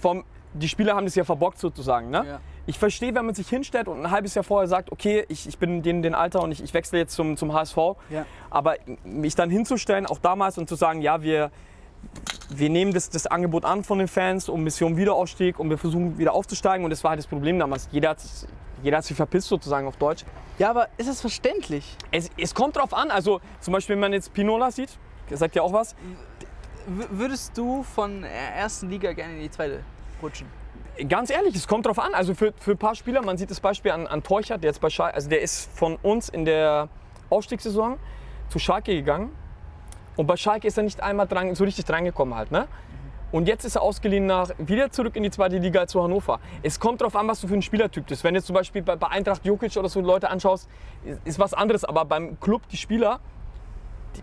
Vom, 0.00 0.24
die 0.54 0.68
Spieler 0.68 0.94
haben 0.96 1.04
das 1.06 1.14
ja 1.14 1.24
verbockt 1.24 1.58
sozusagen. 1.58 2.10
Ne? 2.10 2.24
Ja. 2.26 2.40
Ich 2.66 2.78
verstehe, 2.78 3.14
wenn 3.14 3.26
man 3.26 3.34
sich 3.34 3.48
hinstellt 3.48 3.88
und 3.88 4.00
ein 4.04 4.10
halbes 4.10 4.34
Jahr 4.34 4.44
vorher 4.44 4.68
sagt, 4.68 4.92
okay, 4.92 5.24
ich, 5.28 5.46
ich 5.48 5.58
bin 5.58 5.82
in 5.84 6.02
den, 6.02 6.14
Alter 6.14 6.42
und 6.42 6.52
ich, 6.52 6.62
ich 6.62 6.74
wechsle 6.74 6.98
jetzt 6.98 7.14
zum, 7.14 7.36
zum 7.36 7.52
HSV. 7.52 7.76
Ja. 8.10 8.26
Aber 8.50 8.74
mich 9.04 9.34
dann 9.34 9.50
hinzustellen, 9.50 10.06
auch 10.06 10.18
damals 10.18 10.58
und 10.58 10.68
zu 10.68 10.74
sagen, 10.74 11.00
ja, 11.02 11.22
wir, 11.22 11.50
wir 12.48 12.68
nehmen 12.70 12.92
das, 12.92 13.10
das 13.10 13.26
Angebot 13.26 13.64
an 13.64 13.84
von 13.84 13.98
den 13.98 14.08
Fans 14.08 14.48
um 14.48 14.62
Mission 14.64 14.96
Wiederaufstieg 14.96 15.58
und 15.58 15.70
wir 15.70 15.78
versuchen 15.78 16.18
wieder 16.18 16.32
aufzusteigen. 16.32 16.84
Und 16.84 16.90
das 16.90 17.02
war 17.04 17.10
halt 17.10 17.18
das 17.18 17.26
Problem 17.26 17.58
damals. 17.58 17.88
Jeder 17.92 18.10
hat, 18.10 18.20
sich- 18.20 18.48
jeder 18.82 18.98
hat 18.98 19.04
sich 19.04 19.16
verpisst 19.16 19.48
sozusagen 19.48 19.86
auf 19.86 19.96
Deutsch. 19.96 20.24
Ja, 20.58 20.70
aber 20.70 20.88
ist 20.96 21.08
es 21.08 21.20
verständlich? 21.20 21.96
Es, 22.10 22.30
es 22.36 22.54
kommt 22.54 22.76
drauf 22.76 22.92
an. 22.94 23.10
Also 23.10 23.40
zum 23.60 23.72
Beispiel, 23.72 23.94
wenn 23.94 24.00
man 24.00 24.12
jetzt 24.12 24.32
Pinola 24.32 24.70
sieht, 24.70 24.90
sagt 25.30 25.54
ja 25.54 25.62
auch 25.62 25.72
was. 25.72 25.94
W 26.86 27.04
würdest 27.10 27.56
du 27.56 27.82
von 27.82 28.22
der 28.22 28.30
ersten 28.56 28.88
Liga 28.90 29.12
gerne 29.12 29.34
in 29.34 29.40
die 29.42 29.50
zweite 29.50 29.80
rutschen? 30.22 30.46
Ganz 31.08 31.30
ehrlich, 31.30 31.54
es 31.54 31.66
kommt 31.66 31.86
drauf 31.86 31.98
an. 31.98 32.14
Also 32.14 32.34
für, 32.34 32.52
für 32.56 32.72
ein 32.72 32.78
paar 32.78 32.94
Spieler, 32.94 33.22
man 33.22 33.36
sieht 33.38 33.50
das 33.50 33.60
Beispiel 33.60 33.92
an, 33.92 34.06
an 34.06 34.22
Teuchert, 34.22 34.62
der 34.62 34.70
jetzt 34.70 34.80
bei 34.80 34.90
Schalke, 34.90 35.14
also 35.14 35.30
der 35.30 35.40
ist 35.40 35.70
von 35.76 35.96
uns 35.96 36.28
in 36.28 36.44
der 36.44 36.88
Aufstiegssaison 37.30 37.98
zu 38.48 38.58
Schalke 38.58 38.94
gegangen. 38.94 39.30
Und 40.16 40.26
bei 40.26 40.36
Schalke 40.36 40.66
ist 40.66 40.76
er 40.76 40.82
nicht 40.82 41.02
einmal 41.02 41.26
dran, 41.26 41.54
so 41.54 41.64
richtig 41.64 41.84
drangekommen 41.84 42.34
halt. 42.34 42.50
Ne? 42.50 42.68
Und 43.32 43.46
jetzt 43.46 43.64
ist 43.64 43.76
er 43.76 43.82
ausgeliehen 43.82 44.26
nach, 44.26 44.50
wieder 44.58 44.90
zurück 44.90 45.14
in 45.14 45.22
die 45.22 45.30
zweite 45.30 45.58
Liga 45.58 45.86
zu 45.86 46.02
Hannover. 46.02 46.40
Es 46.62 46.80
kommt 46.80 47.00
darauf 47.00 47.14
an, 47.14 47.28
was 47.28 47.40
du 47.40 47.46
für 47.46 47.54
ein 47.54 47.62
Spielertyp 47.62 48.06
bist. 48.06 48.24
Wenn 48.24 48.34
du 48.34 48.42
zum 48.42 48.54
Beispiel 48.54 48.82
bei, 48.82 48.96
bei 48.96 49.06
Eintracht 49.08 49.44
Jokic 49.44 49.76
oder 49.76 49.88
so 49.88 50.00
Leute 50.00 50.28
anschaust, 50.28 50.68
ist, 51.04 51.20
ist 51.24 51.38
was 51.38 51.54
anderes. 51.54 51.84
Aber 51.84 52.04
beim 52.04 52.40
Club, 52.40 52.62
die 52.68 52.76
Spieler, 52.76 53.20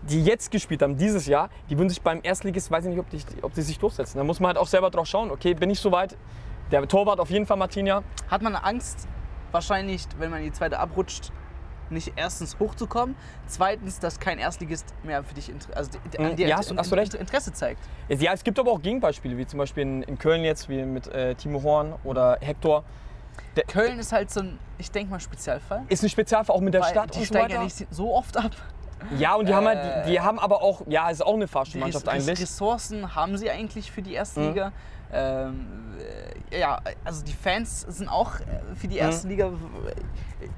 die- 0.08 0.22
jetzt 0.24 0.50
gespielt 0.50 0.82
haben, 0.82 0.96
dieses 0.96 1.26
Jahr, 1.26 1.50
die 1.70 1.76
würden 1.78 1.88
sich 1.88 2.02
beim 2.02 2.20
Erstligist, 2.22 2.70
weiß 2.70 2.84
ich 2.84 2.90
nicht, 2.90 3.00
ob 3.00 3.08
die, 3.10 3.20
ob 3.42 3.52
die 3.54 3.62
sich 3.62 3.78
durchsetzen. 3.78 4.18
Da 4.18 4.24
muss 4.24 4.40
man 4.40 4.48
halt 4.48 4.58
auch 4.58 4.66
selber 4.66 4.90
drauf 4.90 5.06
schauen. 5.06 5.30
Okay, 5.30 5.54
bin 5.54 5.70
ich 5.70 5.80
soweit? 5.80 6.16
Der 6.70 6.86
Torwart 6.86 7.20
auf 7.20 7.30
jeden 7.30 7.46
Fall 7.46 7.56
Martinia. 7.56 8.02
Hat 8.30 8.42
man 8.42 8.54
Angst, 8.54 9.08
wahrscheinlich, 9.52 10.02
wenn 10.18 10.30
man 10.30 10.40
in 10.40 10.46
die 10.46 10.52
zweite 10.52 10.78
abrutscht, 10.78 11.32
nicht 11.90 12.12
erstens 12.16 12.58
hochzukommen, 12.60 13.16
zweitens, 13.46 13.98
dass 13.98 14.20
kein 14.20 14.38
Erstligist 14.38 14.94
mehr 15.04 15.24
für 15.24 15.32
dich 15.34 15.50
also 15.74 15.92
an 16.18 16.36
dir 16.36 16.46
ja, 16.46 16.58
hast 16.58 16.70
du- 16.70 16.76
hast 16.76 16.92
du 16.92 16.96
recht. 16.96 17.14
Interesse 17.14 17.50
zeigt? 17.54 17.80
Ja, 18.10 18.34
es 18.34 18.44
gibt 18.44 18.58
aber 18.58 18.70
auch 18.72 18.82
Gegenbeispiele, 18.82 19.38
wie 19.38 19.46
zum 19.46 19.58
Beispiel 19.58 19.84
in, 19.84 20.02
in 20.02 20.18
Köln 20.18 20.44
jetzt, 20.44 20.68
wie 20.68 20.82
mit 20.82 21.06
äh, 21.06 21.34
Timo 21.34 21.62
Horn 21.62 21.94
oder 22.04 22.36
Hector. 22.42 22.84
Köln 23.68 23.98
ist 23.98 24.12
halt 24.12 24.30
so 24.30 24.40
ein, 24.40 24.58
ich 24.76 24.90
denke 24.90 25.10
mal, 25.10 25.20
Spezialfall. 25.20 25.84
Ist 25.88 26.02
ein 26.02 26.10
Spezialfall 26.10 26.54
auch 26.54 26.60
mit 26.60 26.74
der 26.74 26.82
Stadt 26.82 27.14
die 27.14 27.20
und 27.20 27.24
so 27.26 27.32
steigen 27.34 27.54
ja 27.54 27.62
nicht 27.64 27.86
so 27.90 28.14
oft 28.14 28.36
ab. 28.36 28.50
Ja, 29.18 29.34
und 29.34 29.48
die 29.48 29.54
haben 29.54 29.66
halt, 29.66 29.78
Äh, 29.78 30.04
die, 30.04 30.10
die 30.12 30.20
haben 30.20 30.38
aber 30.38 30.62
auch, 30.62 30.82
ja, 30.88 31.08
ist 31.10 31.24
auch 31.24 31.34
eine 31.34 31.44
Die 31.46 31.50
Fahrstuhlmannschaft 31.50 32.06
Res- 32.06 32.12
eigentlich. 32.14 32.40
Ressourcen 32.40 33.14
haben 33.14 33.36
sie 33.36 33.50
eigentlich 33.50 33.90
für 33.92 34.02
die 34.02 34.14
erste 34.14 34.40
Mhm. 34.40 34.46
Liga. 34.48 34.72
Ähm, 35.10 35.66
äh, 36.50 36.60
ja, 36.60 36.80
also 37.04 37.24
die 37.24 37.32
Fans 37.32 37.80
sind 37.88 38.08
auch 38.08 38.40
äh, 38.40 38.74
für 38.76 38.88
die 38.88 38.98
erste 38.98 39.26
Mhm. 39.26 39.30
Liga. 39.30 39.52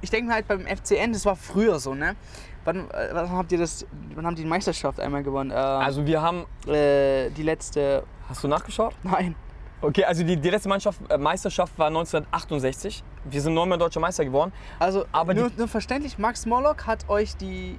Ich 0.01 0.11
denke 0.11 0.33
halt 0.33 0.49
beim 0.49 0.67
FCN, 0.67 1.13
das 1.13 1.25
war 1.25 1.37
früher 1.37 1.79
so, 1.79 1.95
ne? 1.95 2.17
Wann, 2.65 2.91
äh, 2.91 3.09
wann 3.13 3.31
habt 3.31 3.53
ihr 3.53 3.59
das? 3.59 3.87
Wann 4.15 4.27
haben 4.27 4.35
die 4.37 4.45
Meisterschaft 4.45 5.01
einmal 5.01 5.23
gewonnen? 5.23 5.51
Äh, 5.51 5.55
Also 5.55 6.05
wir 6.05 6.21
haben, 6.21 6.45
äh, 6.67 7.31
die 7.31 7.43
letzte. 7.43 8.03
hast 8.29 8.43
du 8.45 8.49
nachgeschaut? 8.49 8.95
Nein. 9.03 9.35
Okay, 9.83 10.05
also 10.05 10.23
die, 10.25 10.37
die 10.37 10.51
letzte 10.51 10.69
Mannschaft, 10.69 11.01
äh, 11.11 11.17
Meisterschaft 11.17 11.79
war 11.79 11.87
1968. 11.87 13.03
Wir 13.25 13.41
sind 13.41 13.55
neunmal 13.55 13.79
deutscher 13.79 14.01
Meister 14.01 14.25
geworden. 14.27 14.53
Also, 14.79 15.07
Aber 15.13 15.33
nur, 15.33 15.51
nur 15.57 15.69
verständlich, 15.69 16.19
Max 16.19 16.45
Morlock 16.45 16.87
hat 16.87 17.09
euch 17.09 17.37
die. 17.37 17.79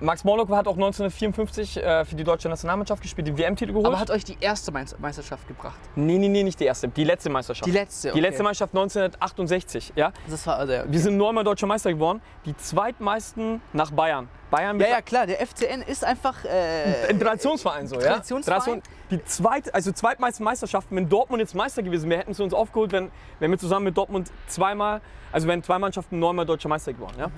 Max 0.00 0.24
Morlock 0.24 0.48
hat 0.50 0.66
auch 0.66 0.74
1954 0.74 1.76
äh, 1.76 2.04
für 2.04 2.16
die 2.16 2.24
deutsche 2.24 2.48
Nationalmannschaft 2.48 3.02
gespielt, 3.02 3.28
den 3.28 3.38
WM-Titel 3.38 3.72
geholt. 3.72 3.86
Aber 3.86 3.98
hat 3.98 4.10
euch 4.10 4.24
die 4.24 4.36
erste 4.40 4.72
Meister- 4.72 4.96
Meisterschaft 4.98 5.46
gebracht. 5.48 5.78
nee, 5.94 6.18
nee, 6.18 6.28
nee, 6.28 6.42
nicht 6.42 6.58
die 6.60 6.64
erste, 6.64 6.88
die 6.88 7.04
letzte 7.04 7.30
Meisterschaft. 7.30 7.66
Die 7.66 7.70
letzte. 7.70 8.08
Die 8.08 8.12
okay. 8.12 8.20
letzte 8.20 8.42
Meisterschaft 8.42 8.74
1968, 8.74 9.92
ja. 9.96 10.12
Das 10.28 10.46
war 10.46 10.56
also. 10.56 10.72
Wir 10.86 11.00
sind 11.00 11.16
neunmal 11.16 11.44
deutscher 11.44 11.66
Meister 11.66 11.92
geworden, 11.92 12.20
die 12.44 12.56
zweitmeisten 12.56 13.60
nach 13.72 13.90
Bayern. 13.90 14.28
Bayern 14.50 14.78
Ja, 14.78 14.86
ja, 14.88 15.02
klar, 15.02 15.26
der 15.26 15.40
FCN 15.44 15.82
ist 15.82 16.04
einfach. 16.04 16.44
Äh, 16.44 17.08
ein 17.08 17.18
Traditionsverein 17.18 17.86
so, 17.86 17.96
ja. 17.96 18.12
Traditionsverein? 18.12 18.60
Tradition- 18.60 18.82
Die 19.10 19.24
zweit, 19.24 19.74
also 19.74 19.92
zweitmeisten 19.92 20.44
Meisterschaften, 20.44 20.96
wenn 20.96 21.08
Dortmund 21.08 21.40
jetzt 21.40 21.54
Meister 21.54 21.82
gewesen 21.82 22.10
wäre, 22.10 22.20
hätten 22.20 22.34
sie 22.34 22.42
uns 22.42 22.54
aufgeholt, 22.54 22.92
wenn, 22.92 23.10
wenn 23.40 23.50
wir 23.50 23.58
zusammen 23.58 23.84
mit 23.86 23.96
Dortmund 23.96 24.30
zweimal, 24.46 25.00
also 25.32 25.46
wenn 25.48 25.62
zwei 25.62 25.78
Mannschaften 25.78 26.18
neunmal 26.18 26.44
deutscher 26.46 26.68
Meister 26.68 26.92
geworden, 26.92 27.16
ja. 27.18 27.30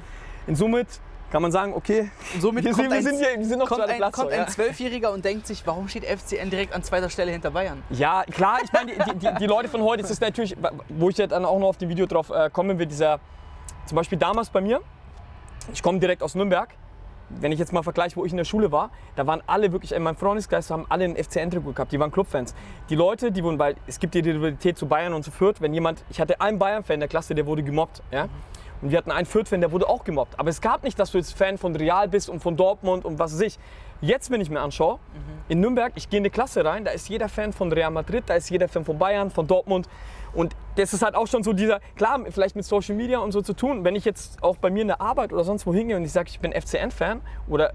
In 0.46 0.56
somit 0.56 0.86
kann 1.30 1.42
man 1.42 1.52
sagen, 1.52 1.74
okay, 1.74 2.10
Und 2.34 2.40
somit 2.40 2.64
wir, 2.64 2.74
sind, 2.74 2.90
wir, 2.90 2.96
ein- 2.96 3.02
sind, 3.02 3.18
hier, 3.18 3.38
wir 3.38 3.44
sind 3.44 3.58
noch 3.58 3.68
kommt 3.68 3.82
ein, 3.82 3.96
Platz. 3.96 4.14
kommt 4.14 4.30
so, 4.30 4.36
ja. 4.36 4.44
ein 4.44 4.48
Zwölfjähriger 4.48 5.12
und 5.12 5.24
denkt 5.24 5.46
sich, 5.46 5.66
warum 5.66 5.88
steht 5.88 6.04
FCN 6.04 6.50
direkt 6.50 6.74
an 6.74 6.82
zweiter 6.82 7.10
Stelle 7.10 7.32
hinter 7.32 7.50
Bayern? 7.50 7.82
Ja, 7.90 8.24
klar, 8.24 8.58
ich 8.62 8.72
meine, 8.72 8.92
die, 8.92 9.18
die, 9.18 9.28
die, 9.40 9.46
Leute 9.46 9.68
von 9.68 9.82
heute, 9.82 10.02
es 10.02 10.10
ist 10.10 10.20
natürlich, 10.20 10.56
wo 10.88 11.10
ich 11.10 11.18
jetzt 11.18 11.32
dann 11.32 11.44
auch 11.44 11.58
noch 11.58 11.68
auf 11.68 11.76
dem 11.76 11.88
Video 11.88 12.06
drauf 12.06 12.30
äh, 12.30 12.48
kommen 12.50 12.78
will, 12.78 12.86
dieser, 12.86 13.20
zum 13.86 13.96
Beispiel 13.96 14.18
damals 14.18 14.48
bei 14.50 14.60
mir, 14.60 14.80
ich 15.72 15.82
komme 15.82 15.98
direkt 15.98 16.22
aus 16.22 16.34
Nürnberg, 16.34 16.70
wenn 17.30 17.52
ich 17.52 17.58
jetzt 17.58 17.72
mal 17.74 17.82
vergleiche, 17.82 18.16
wo 18.16 18.24
ich 18.24 18.32
in 18.32 18.38
der 18.38 18.44
Schule 18.44 18.72
war, 18.72 18.90
da 19.16 19.26
waren 19.26 19.42
alle 19.46 19.70
wirklich, 19.72 19.92
in 19.92 20.02
meinem 20.02 20.16
Freundeskreis 20.16 20.70
haben 20.70 20.86
alle 20.88 21.04
einen 21.04 21.16
FCN-Trikot 21.16 21.72
gehabt, 21.72 21.92
die 21.92 22.00
waren 22.00 22.10
Clubfans. 22.10 22.54
Die 22.88 22.94
Leute, 22.94 23.30
die 23.30 23.44
wurden, 23.44 23.58
weil 23.58 23.76
es 23.86 24.00
gibt 24.00 24.14
die 24.14 24.20
Rivalität 24.20 24.78
zu 24.78 24.86
Bayern 24.86 25.12
und 25.12 25.24
zu 25.24 25.30
Fürth, 25.30 25.60
wenn 25.60 25.74
jemand, 25.74 26.02
ich 26.08 26.20
hatte 26.20 26.40
einen 26.40 26.58
Bayern-Fan 26.58 26.94
in 26.94 27.00
der 27.00 27.08
Klasse, 27.08 27.34
der 27.34 27.44
wurde 27.44 27.62
gemobbt, 27.62 28.02
ja. 28.10 28.28
Und 28.80 28.90
wir 28.90 28.98
hatten 28.98 29.10
einen 29.10 29.26
Fürth-Fan, 29.26 29.60
der 29.60 29.72
wurde 29.72 29.88
auch 29.88 30.04
gemobbt. 30.04 30.38
Aber 30.38 30.50
es 30.50 30.60
gab 30.60 30.84
nicht, 30.84 30.98
dass 30.98 31.12
du 31.12 31.18
jetzt 31.18 31.36
Fan 31.36 31.58
von 31.58 31.74
Real 31.74 32.08
bist 32.08 32.28
und 32.28 32.40
von 32.40 32.56
Dortmund 32.56 33.04
und 33.04 33.18
was 33.18 33.34
weiß 33.34 33.40
ich. 33.40 33.58
Jetzt, 34.00 34.30
wenn 34.30 34.40
ich 34.40 34.48
mir 34.48 34.60
anschaue, 34.60 35.00
in 35.48 35.60
Nürnberg, 35.60 35.92
ich 35.96 36.08
gehe 36.08 36.18
in 36.18 36.22
eine 36.22 36.30
Klasse 36.30 36.64
rein, 36.64 36.84
da 36.84 36.92
ist 36.92 37.08
jeder 37.08 37.28
Fan 37.28 37.52
von 37.52 37.72
Real 37.72 37.90
Madrid, 37.90 38.24
da 38.26 38.34
ist 38.34 38.48
jeder 38.48 38.68
Fan 38.68 38.84
von 38.84 38.96
Bayern, 38.96 39.30
von 39.30 39.46
Dortmund. 39.48 39.88
Und 40.32 40.54
das 40.76 40.92
ist 40.92 41.02
halt 41.02 41.16
auch 41.16 41.26
schon 41.26 41.42
so 41.42 41.52
dieser, 41.52 41.80
klar, 41.96 42.20
vielleicht 42.30 42.54
mit 42.54 42.64
Social 42.64 42.94
Media 42.94 43.18
und 43.18 43.32
so 43.32 43.42
zu 43.42 43.54
tun. 43.54 43.84
Wenn 43.84 43.96
ich 43.96 44.04
jetzt 44.04 44.40
auch 44.42 44.56
bei 44.56 44.70
mir 44.70 44.82
in 44.82 44.88
der 44.88 45.00
Arbeit 45.00 45.32
oder 45.32 45.42
sonst 45.42 45.66
wo 45.66 45.74
hingehe 45.74 45.96
und 45.96 46.04
ich 46.04 46.12
sage, 46.12 46.28
ich 46.30 46.38
bin 46.38 46.52
FCN-Fan 46.52 47.20
oder 47.48 47.72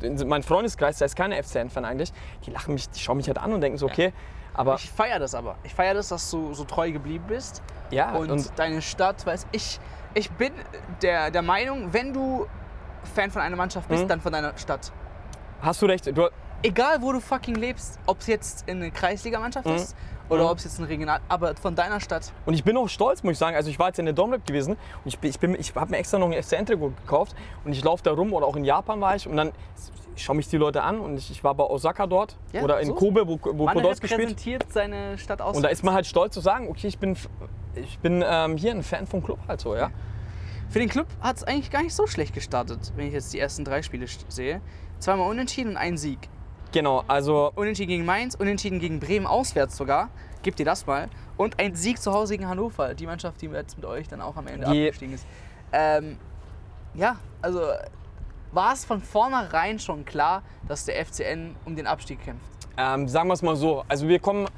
in 0.00 0.26
mein 0.26 0.42
Freundeskreis, 0.42 0.98
da 0.98 1.04
ist 1.04 1.14
keiner 1.14 1.40
FCN-Fan 1.40 1.84
eigentlich, 1.84 2.12
die 2.46 2.50
lachen 2.50 2.74
mich, 2.74 2.88
die 2.90 2.98
schauen 2.98 3.16
mich 3.16 3.28
halt 3.28 3.38
an 3.38 3.52
und 3.52 3.60
denken 3.60 3.78
so, 3.78 3.86
okay, 3.86 4.12
aber 4.54 4.76
Ich 4.76 4.90
feiere 4.90 5.18
das 5.18 5.34
aber. 5.34 5.56
Ich 5.64 5.74
feiere 5.74 5.94
das, 5.94 6.08
dass 6.08 6.30
du 6.30 6.54
so 6.54 6.64
treu 6.64 6.92
geblieben 6.92 7.24
bist. 7.26 7.62
ja, 7.90 8.14
und, 8.14 8.30
und, 8.30 8.52
deine 8.56 8.80
Stadt, 8.82 9.26
weiß 9.26 9.48
ich, 9.52 9.80
ich 10.14 10.30
bin 10.30 10.52
der, 11.02 11.30
der 11.30 11.42
Meinung, 11.42 11.92
wenn 11.92 12.12
du 12.12 12.46
Fan 13.14 13.30
von 13.30 13.42
einer 13.42 13.56
Mannschaft 13.56 13.88
bist, 13.88 14.04
Mhm. 14.04 14.08
dann 14.08 14.20
von 14.20 14.32
deiner 14.32 14.56
Stadt. 14.56 14.92
hast 15.60 15.80
du 15.82 15.86
recht, 15.86 16.06
du, 16.06 16.28
Egal, 16.62 17.02
wo 17.02 17.12
du 17.12 17.20
fucking 17.20 17.56
lebst, 17.56 17.98
ob 18.06 18.20
es 18.20 18.26
jetzt 18.26 18.66
in 18.68 18.76
eine 18.78 18.90
Kreisligamannschaft 18.90 19.66
Mhm. 19.66 19.74
ist 19.74 19.94
oder 20.30 20.44
Mhm. 20.44 20.48
ob 20.48 20.56
es 20.58 20.64
jetzt 20.64 20.78
ein 20.78 20.84
Regional, 20.86 21.20
aber 21.28 21.54
von 21.56 21.74
deiner 21.74 22.00
Stadt. 22.00 22.32
Und 22.46 22.54
ich 22.54 22.64
bin 22.64 22.74
auch 22.78 22.88
stolz, 22.88 23.22
muss 23.22 23.32
ich 23.32 23.38
sagen. 23.38 23.54
Also 23.54 23.68
ich 23.68 23.78
war 23.78 23.88
jetzt 23.88 23.98
in 23.98 24.06
der 24.06 24.14
Domrep 24.14 24.46
gewesen 24.46 24.72
und 24.72 24.78
ich, 25.04 25.18
bin- 25.18 25.28
ich, 25.30 25.38
bin- 25.38 25.54
ich 25.60 25.74
habe 25.74 25.90
mir 25.90 25.98
extra 25.98 26.18
noch 26.18 26.26
ein 26.30 26.32
FCN-Trikot 26.42 26.92
gekauft 27.02 27.34
und 27.66 27.72
ich 27.72 27.84
laufe 27.84 28.02
da 28.02 28.12
rum 28.12 28.32
oder 28.32 28.46
auch 28.46 28.56
in 28.56 28.64
Japan 28.64 28.98
war 29.02 29.14
ich 29.14 29.28
und 29.28 29.36
dann 29.36 29.52
schauen 30.16 30.38
mich 30.38 30.48
die 30.48 30.56
Leute 30.56 30.82
an 30.82 31.00
und 31.00 31.18
ich, 31.18 31.30
ich 31.30 31.44
war 31.44 31.54
bei 31.54 31.64
Osaka 31.64 32.06
dort 32.06 32.36
Ja, 32.52 32.62
oder 32.62 32.80
in 32.80 32.86
so. 32.86 32.94
Kobe, 32.94 33.26
wo, 33.28 33.38
wo 33.42 33.66
Man 33.66 33.74
Podolski 33.74 34.06
spielt. 34.06 34.20
repräsentiert 34.20 34.64
seine 34.72 35.18
Stadt 35.18 35.42
aus. 35.42 35.56
Und 35.56 35.62
da 35.62 35.68
ist 35.68 35.84
man 35.84 35.92
halt 35.92 36.06
stolz 36.06 36.32
zu 36.32 36.40
sagen, 36.40 36.68
okay, 36.70 36.86
ich 36.86 36.98
bin, 36.98 37.14
ich 37.76 37.98
bin 37.98 38.24
ähm, 38.26 38.56
hier 38.56 38.72
ein 38.72 38.82
Fan 38.82 39.06
vom 39.06 39.22
Club 39.22 39.38
halt 39.48 39.60
so, 39.60 39.74
ja. 39.76 39.90
Für 40.70 40.78
den 40.78 40.88
Club 40.88 41.06
hat 41.20 41.36
es 41.36 41.44
eigentlich 41.44 41.70
gar 41.70 41.82
nicht 41.82 41.94
so 41.94 42.06
schlecht 42.06 42.34
gestartet, 42.34 42.92
wenn 42.96 43.06
ich 43.06 43.12
jetzt 43.12 43.32
die 43.32 43.38
ersten 43.38 43.64
drei 43.64 43.82
Spiele 43.82 44.06
sehe. 44.28 44.60
Zweimal 44.98 45.30
unentschieden 45.30 45.70
und 45.70 45.76
ein 45.76 45.96
Sieg. 45.96 46.18
Genau, 46.72 47.04
also 47.06 47.52
Unentschieden 47.54 47.90
gegen 47.90 48.04
Mainz, 48.04 48.34
unentschieden 48.34 48.80
gegen 48.80 48.98
Bremen 48.98 49.26
auswärts 49.26 49.76
sogar. 49.76 50.08
Gebt 50.42 50.58
ihr 50.58 50.66
das 50.66 50.86
mal. 50.86 51.08
Und 51.36 51.60
ein 51.60 51.76
Sieg 51.76 52.00
zu 52.02 52.12
Hause 52.12 52.36
gegen 52.36 52.48
Hannover, 52.48 52.94
die 52.94 53.06
Mannschaft, 53.06 53.40
die 53.42 53.46
jetzt 53.46 53.76
mit 53.76 53.86
euch 53.86 54.08
dann 54.08 54.20
auch 54.20 54.36
am 54.36 54.46
Ende 54.48 54.66
Die- 54.70 54.86
abgestiegen 54.86 55.14
ist. 55.14 55.26
Ähm, 55.72 56.18
ja, 56.94 57.16
also 57.42 57.60
war 58.52 58.72
es 58.72 58.84
von 58.84 59.00
vornherein 59.00 59.78
schon 59.78 60.04
klar, 60.04 60.42
dass 60.66 60.84
der 60.84 60.96
FCN 61.04 61.54
um 61.64 61.76
den 61.76 61.86
Abstieg 61.86 62.22
kämpft. 62.24 62.44
ähm, 62.76 63.06
sagen 63.08 63.28
wir 63.28 63.34
es 63.34 63.42
mal 63.42 63.54
so, 63.56 63.84
also 63.88 64.08
wir 64.08 64.18
kommen, 64.18 64.48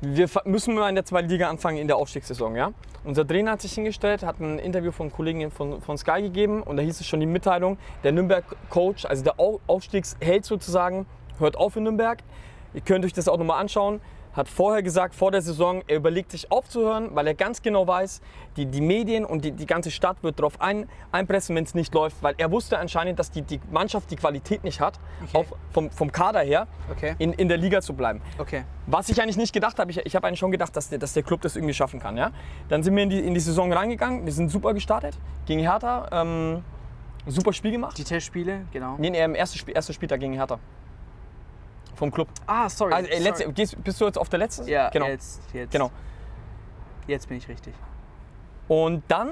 wir 0.00 0.28
müssen 0.44 0.74
mal 0.74 0.88
in 0.88 0.94
der 0.94 1.04
zweiten 1.04 1.28
Liga 1.28 1.48
anfangen 1.50 1.76
in 1.78 1.86
der 1.86 1.96
Aufstiegssaison, 1.96 2.56
ja. 2.56 2.72
Unser 3.04 3.26
Trainer 3.26 3.52
hat 3.52 3.62
sich 3.62 3.72
hingestellt, 3.72 4.22
hat 4.22 4.40
ein 4.40 4.58
Interview 4.58 4.92
von 4.92 5.10
Kollegen 5.10 5.50
von, 5.50 5.80
von 5.80 5.96
Sky 5.98 6.22
gegeben 6.22 6.62
und 6.62 6.76
da 6.76 6.82
hieß 6.82 7.00
es 7.00 7.06
schon 7.06 7.20
die 7.20 7.26
Mitteilung, 7.26 7.78
der 8.04 8.12
Nürnberg-Coach, 8.12 9.06
also 9.06 9.24
der 9.24 9.38
Au- 9.38 9.60
Aufstiegsheld 9.66 10.44
sozusagen, 10.44 11.06
hört 11.38 11.56
auf 11.56 11.76
in 11.76 11.84
Nürnberg. 11.84 12.18
Ihr 12.74 12.82
könnt 12.82 13.04
euch 13.04 13.12
das 13.12 13.26
auch 13.28 13.38
nochmal 13.38 13.60
anschauen. 13.60 14.00
Hat 14.32 14.48
vorher 14.48 14.82
gesagt, 14.82 15.14
vor 15.16 15.32
der 15.32 15.42
Saison, 15.42 15.82
er 15.88 15.96
überlegt 15.96 16.30
sich 16.30 16.52
aufzuhören, 16.52 17.10
weil 17.14 17.26
er 17.26 17.34
ganz 17.34 17.62
genau 17.62 17.86
weiß, 17.86 18.20
die, 18.56 18.66
die 18.66 18.80
Medien 18.80 19.24
und 19.24 19.44
die, 19.44 19.50
die 19.50 19.66
ganze 19.66 19.90
Stadt 19.90 20.22
wird 20.22 20.38
darauf 20.38 20.60
ein, 20.60 20.88
einpressen, 21.10 21.56
wenn 21.56 21.64
es 21.64 21.74
nicht 21.74 21.92
läuft, 21.94 22.22
weil 22.22 22.34
er 22.38 22.50
wusste 22.52 22.78
anscheinend, 22.78 23.18
dass 23.18 23.30
die, 23.32 23.42
die 23.42 23.60
Mannschaft 23.72 24.10
die 24.10 24.16
Qualität 24.16 24.62
nicht 24.62 24.80
hat, 24.80 25.00
Okay. 25.24 25.36
auf, 25.38 25.46
vom, 25.72 25.90
vom 25.90 26.12
Kader 26.12 26.40
her, 26.40 26.66
Okay. 26.90 27.14
in, 27.18 27.32
in 27.32 27.48
der 27.48 27.56
Liga 27.56 27.80
zu 27.82 27.92
bleiben. 27.94 28.20
Okay. 28.38 28.64
Was 28.86 29.08
ich 29.08 29.20
eigentlich 29.20 29.36
nicht 29.36 29.52
gedacht 29.52 29.78
habe, 29.78 29.90
ich, 29.90 29.98
ich 30.06 30.14
habe 30.16 30.26
eigentlich 30.28 30.38
schon 30.40 30.52
gedacht, 30.52 30.76
dass 30.76 30.88
der, 30.88 30.98
dass 30.98 31.12
der 31.12 31.22
Club 31.24 31.40
das 31.42 31.56
irgendwie 31.56 31.74
schaffen 31.74 31.98
kann. 32.00 32.16
Ja? 32.16 32.30
Dann 32.68 32.82
sind 32.84 32.94
wir 32.94 33.02
in 33.02 33.10
die, 33.10 33.18
in 33.20 33.34
die 33.34 33.40
Saison 33.40 33.72
reingegangen, 33.72 34.24
wir 34.24 34.32
sind 34.32 34.48
super 34.50 34.74
gestartet 34.74 35.18
gegen 35.46 35.60
Hertha, 35.60 36.08
ähm, 36.12 36.62
super 37.26 37.52
Spiel 37.52 37.72
gemacht. 37.72 37.98
Die 37.98 38.04
Testspiele, 38.04 38.62
genau. 38.72 38.94
Nee, 38.98 39.10
nee, 39.10 39.22
im 39.24 39.34
ersten 39.34 39.58
Spiel, 39.58 39.74
erster 39.74 39.92
Spieltag 39.92 40.20
gegen 40.20 40.34
Hertha. 40.34 40.58
Vom 42.00 42.10
Club. 42.10 42.28
Ah, 42.46 42.68
sorry. 42.68 42.92
Also, 42.94 43.08
äh, 43.10 43.18
letzte, 43.20 43.42
sorry. 43.44 43.54
gehst, 43.54 43.84
bist 43.84 44.00
du 44.00 44.06
jetzt 44.06 44.18
auf 44.18 44.28
der 44.28 44.38
letzten? 44.40 44.66
Ja, 44.66 44.88
genau. 44.88 45.06
jetzt, 45.06 45.40
jetzt. 45.52 45.70
genau. 45.70 45.90
Jetzt 47.06 47.28
bin 47.28 47.36
ich 47.38 47.46
richtig. 47.48 47.74
Und 48.68 49.02
dann 49.08 49.30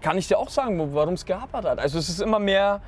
kann 0.00 0.16
ich 0.18 0.26
dir 0.26 0.38
auch 0.38 0.48
sagen, 0.48 0.94
warum 0.94 1.14
es 1.14 1.24
gehapert 1.24 1.64
hat. 1.66 1.78
Also 1.78 1.98
es 1.98 2.08
ist 2.08 2.20
immer 2.20 2.38
mehr, 2.38 2.80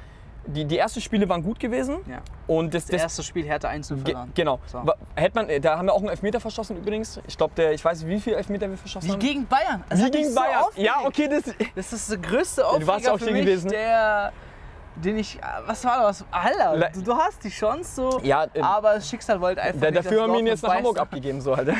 die, 0.47 0.65
die 0.65 0.79
ersten 0.79 1.01
Spiele 1.01 1.29
waren 1.29 1.43
gut 1.43 1.61
gewesen. 1.61 1.99
Ja. 2.09 2.23
Und 2.47 2.73
das, 2.75 2.85
Das 2.85 2.93
das, 2.93 3.03
erste 3.03 3.23
Spiel 3.25 3.45
Hertha 3.45 3.69
1 3.69 3.89
zu 3.89 3.95
Ge 3.97 4.05
verloren. 4.13 4.33
genau. 4.35 4.59
So. 4.67 4.83
Hätte 5.15 5.35
man, 5.43 5.61
da 5.63 5.77
haben 5.79 5.87
wir 5.87 5.93
auch 5.93 5.99
einen 6.01 6.09
Elfmeter 6.09 6.41
verschossen 6.41 6.77
übrigens. 6.77 7.21
Ich 7.27 7.37
glaube, 7.37 7.55
der, 7.57 7.73
ich 7.73 7.85
weiß 7.85 8.03
nicht, 8.03 8.09
wie 8.11 8.21
viele 8.21 8.37
Elfmeter 8.37 8.69
wir 8.71 8.77
verschossen 8.79 9.09
Wie 9.09 9.13
haben. 9.13 9.21
gegen 9.21 9.47
Bayern. 9.47 9.85
Das 9.89 9.99
Wie 10.01 10.11
gegen 10.11 10.29
so 10.31 10.35
Bayern. 10.35 10.63
aufgeregt. 10.63 10.87
ja, 10.87 11.07
okay, 11.07 11.29
das, 11.29 11.55
Das 11.75 11.93
ist 11.93 12.11
der 12.11 12.19
größte 12.19 12.63
du 12.63 12.87
warst 12.87 13.07
Aufreger 13.09 13.13
auch 13.15 13.19
für 13.19 13.25
hier 13.27 13.33
mich, 13.35 13.45
gewesen. 13.45 13.71
der, 13.71 14.33
den 14.97 15.19
ich, 15.19 15.39
was 15.67 15.85
war 15.85 16.03
das? 16.03 16.25
Alter, 16.31 16.91
du, 16.95 17.03
du 17.03 17.15
hast 17.15 17.43
die 17.43 17.49
Chance 17.49 17.95
so, 17.95 18.21
Ja, 18.23 18.47
äh, 18.55 18.61
aber 18.61 18.95
das 18.95 19.09
Schicksal 19.09 19.41
wollte 19.41 19.61
einfach 19.61 19.81
da, 19.81 19.91
nicht, 19.91 20.05
dafür 20.05 20.23
haben 20.23 20.33
wir 20.33 20.41
ihn 20.41 20.47
jetzt 20.47 20.63
nach 20.63 20.75
Hamburg 20.75 20.99
abgegeben. 20.99 21.41
So, 21.41 21.57
halt. 21.57 21.69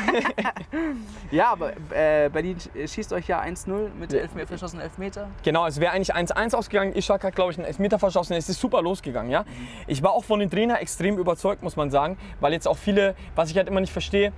Ja, 1.31 1.51
aber 1.51 1.71
äh, 1.91 2.29
Berlin 2.29 2.57
schießt 2.85 3.13
euch 3.13 3.27
ja 3.27 3.41
1-0 3.41 3.89
mit 3.99 4.13
Ja. 4.13 4.19
elf 4.19 4.31
verschossenen 4.47 4.83
Elfmeter. 4.83 5.27
Genau, 5.43 5.65
es 5.65 5.79
wäre 5.79 5.91
eigentlich 5.91 6.13
1-1 6.13 6.55
ausgegangen. 6.55 6.95
Ishak 6.95 7.23
hat, 7.23 7.35
glaube 7.35 7.51
ich, 7.51 7.57
einen 7.57 7.65
Elfmeter 7.65 7.99
verschossen. 7.99 8.33
Es 8.33 8.49
ist 8.49 8.59
super 8.59 8.81
losgegangen, 8.81 9.31
ja. 9.31 9.45
Ich 9.87 10.03
war 10.03 10.11
auch 10.11 10.23
von 10.23 10.39
den 10.39 10.49
Trainer 10.49 10.81
extrem 10.81 11.17
überzeugt, 11.17 11.63
muss 11.63 11.75
man 11.75 11.89
sagen, 11.89 12.17
weil 12.39 12.53
jetzt 12.53 12.67
auch 12.67 12.77
viele, 12.77 13.15
was 13.35 13.49
ich 13.49 13.57
halt 13.57 13.67
immer 13.67 13.81
nicht 13.81 13.93
verstehe, 13.93 14.31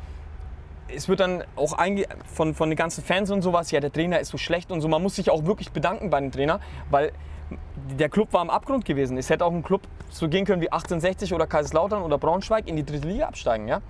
es 0.93 1.09
wird 1.09 1.19
dann 1.19 1.43
auch 1.55 1.77
von, 2.33 2.53
von 2.53 2.69
den 2.69 2.77
ganzen 2.77 3.03
Fans 3.03 3.29
und 3.29 3.41
sowas, 3.41 3.71
ja, 3.71 3.79
der 3.79 3.91
Trainer 3.91 4.19
ist 4.19 4.29
so 4.29 4.37
schlecht 4.37 4.71
und 4.71 4.81
so. 4.81 4.87
Man 4.87 5.03
muss 5.03 5.15
sich 5.15 5.29
auch 5.29 5.45
wirklich 5.45 5.71
bedanken 5.71 6.09
bei 6.09 6.19
dem 6.19 6.31
Trainer, 6.31 6.59
weil 6.89 7.11
der 7.97 8.09
Club 8.09 8.33
war 8.33 8.41
am 8.41 8.49
Abgrund 8.49 8.85
gewesen. 8.85 9.17
Es 9.17 9.29
hätte 9.29 9.45
auch 9.45 9.51
ein 9.51 9.63
Club 9.63 9.81
so 10.09 10.27
gehen 10.27 10.45
können 10.45 10.61
wie 10.61 10.71
1860 10.71 11.33
oder 11.33 11.47
Kaiserslautern 11.47 12.01
oder 12.01 12.17
Braunschweig 12.17 12.67
in 12.67 12.75
die 12.75 12.85
dritte 12.85 13.07
Liga 13.07 13.27
absteigen, 13.27 13.67
ja. 13.67 13.81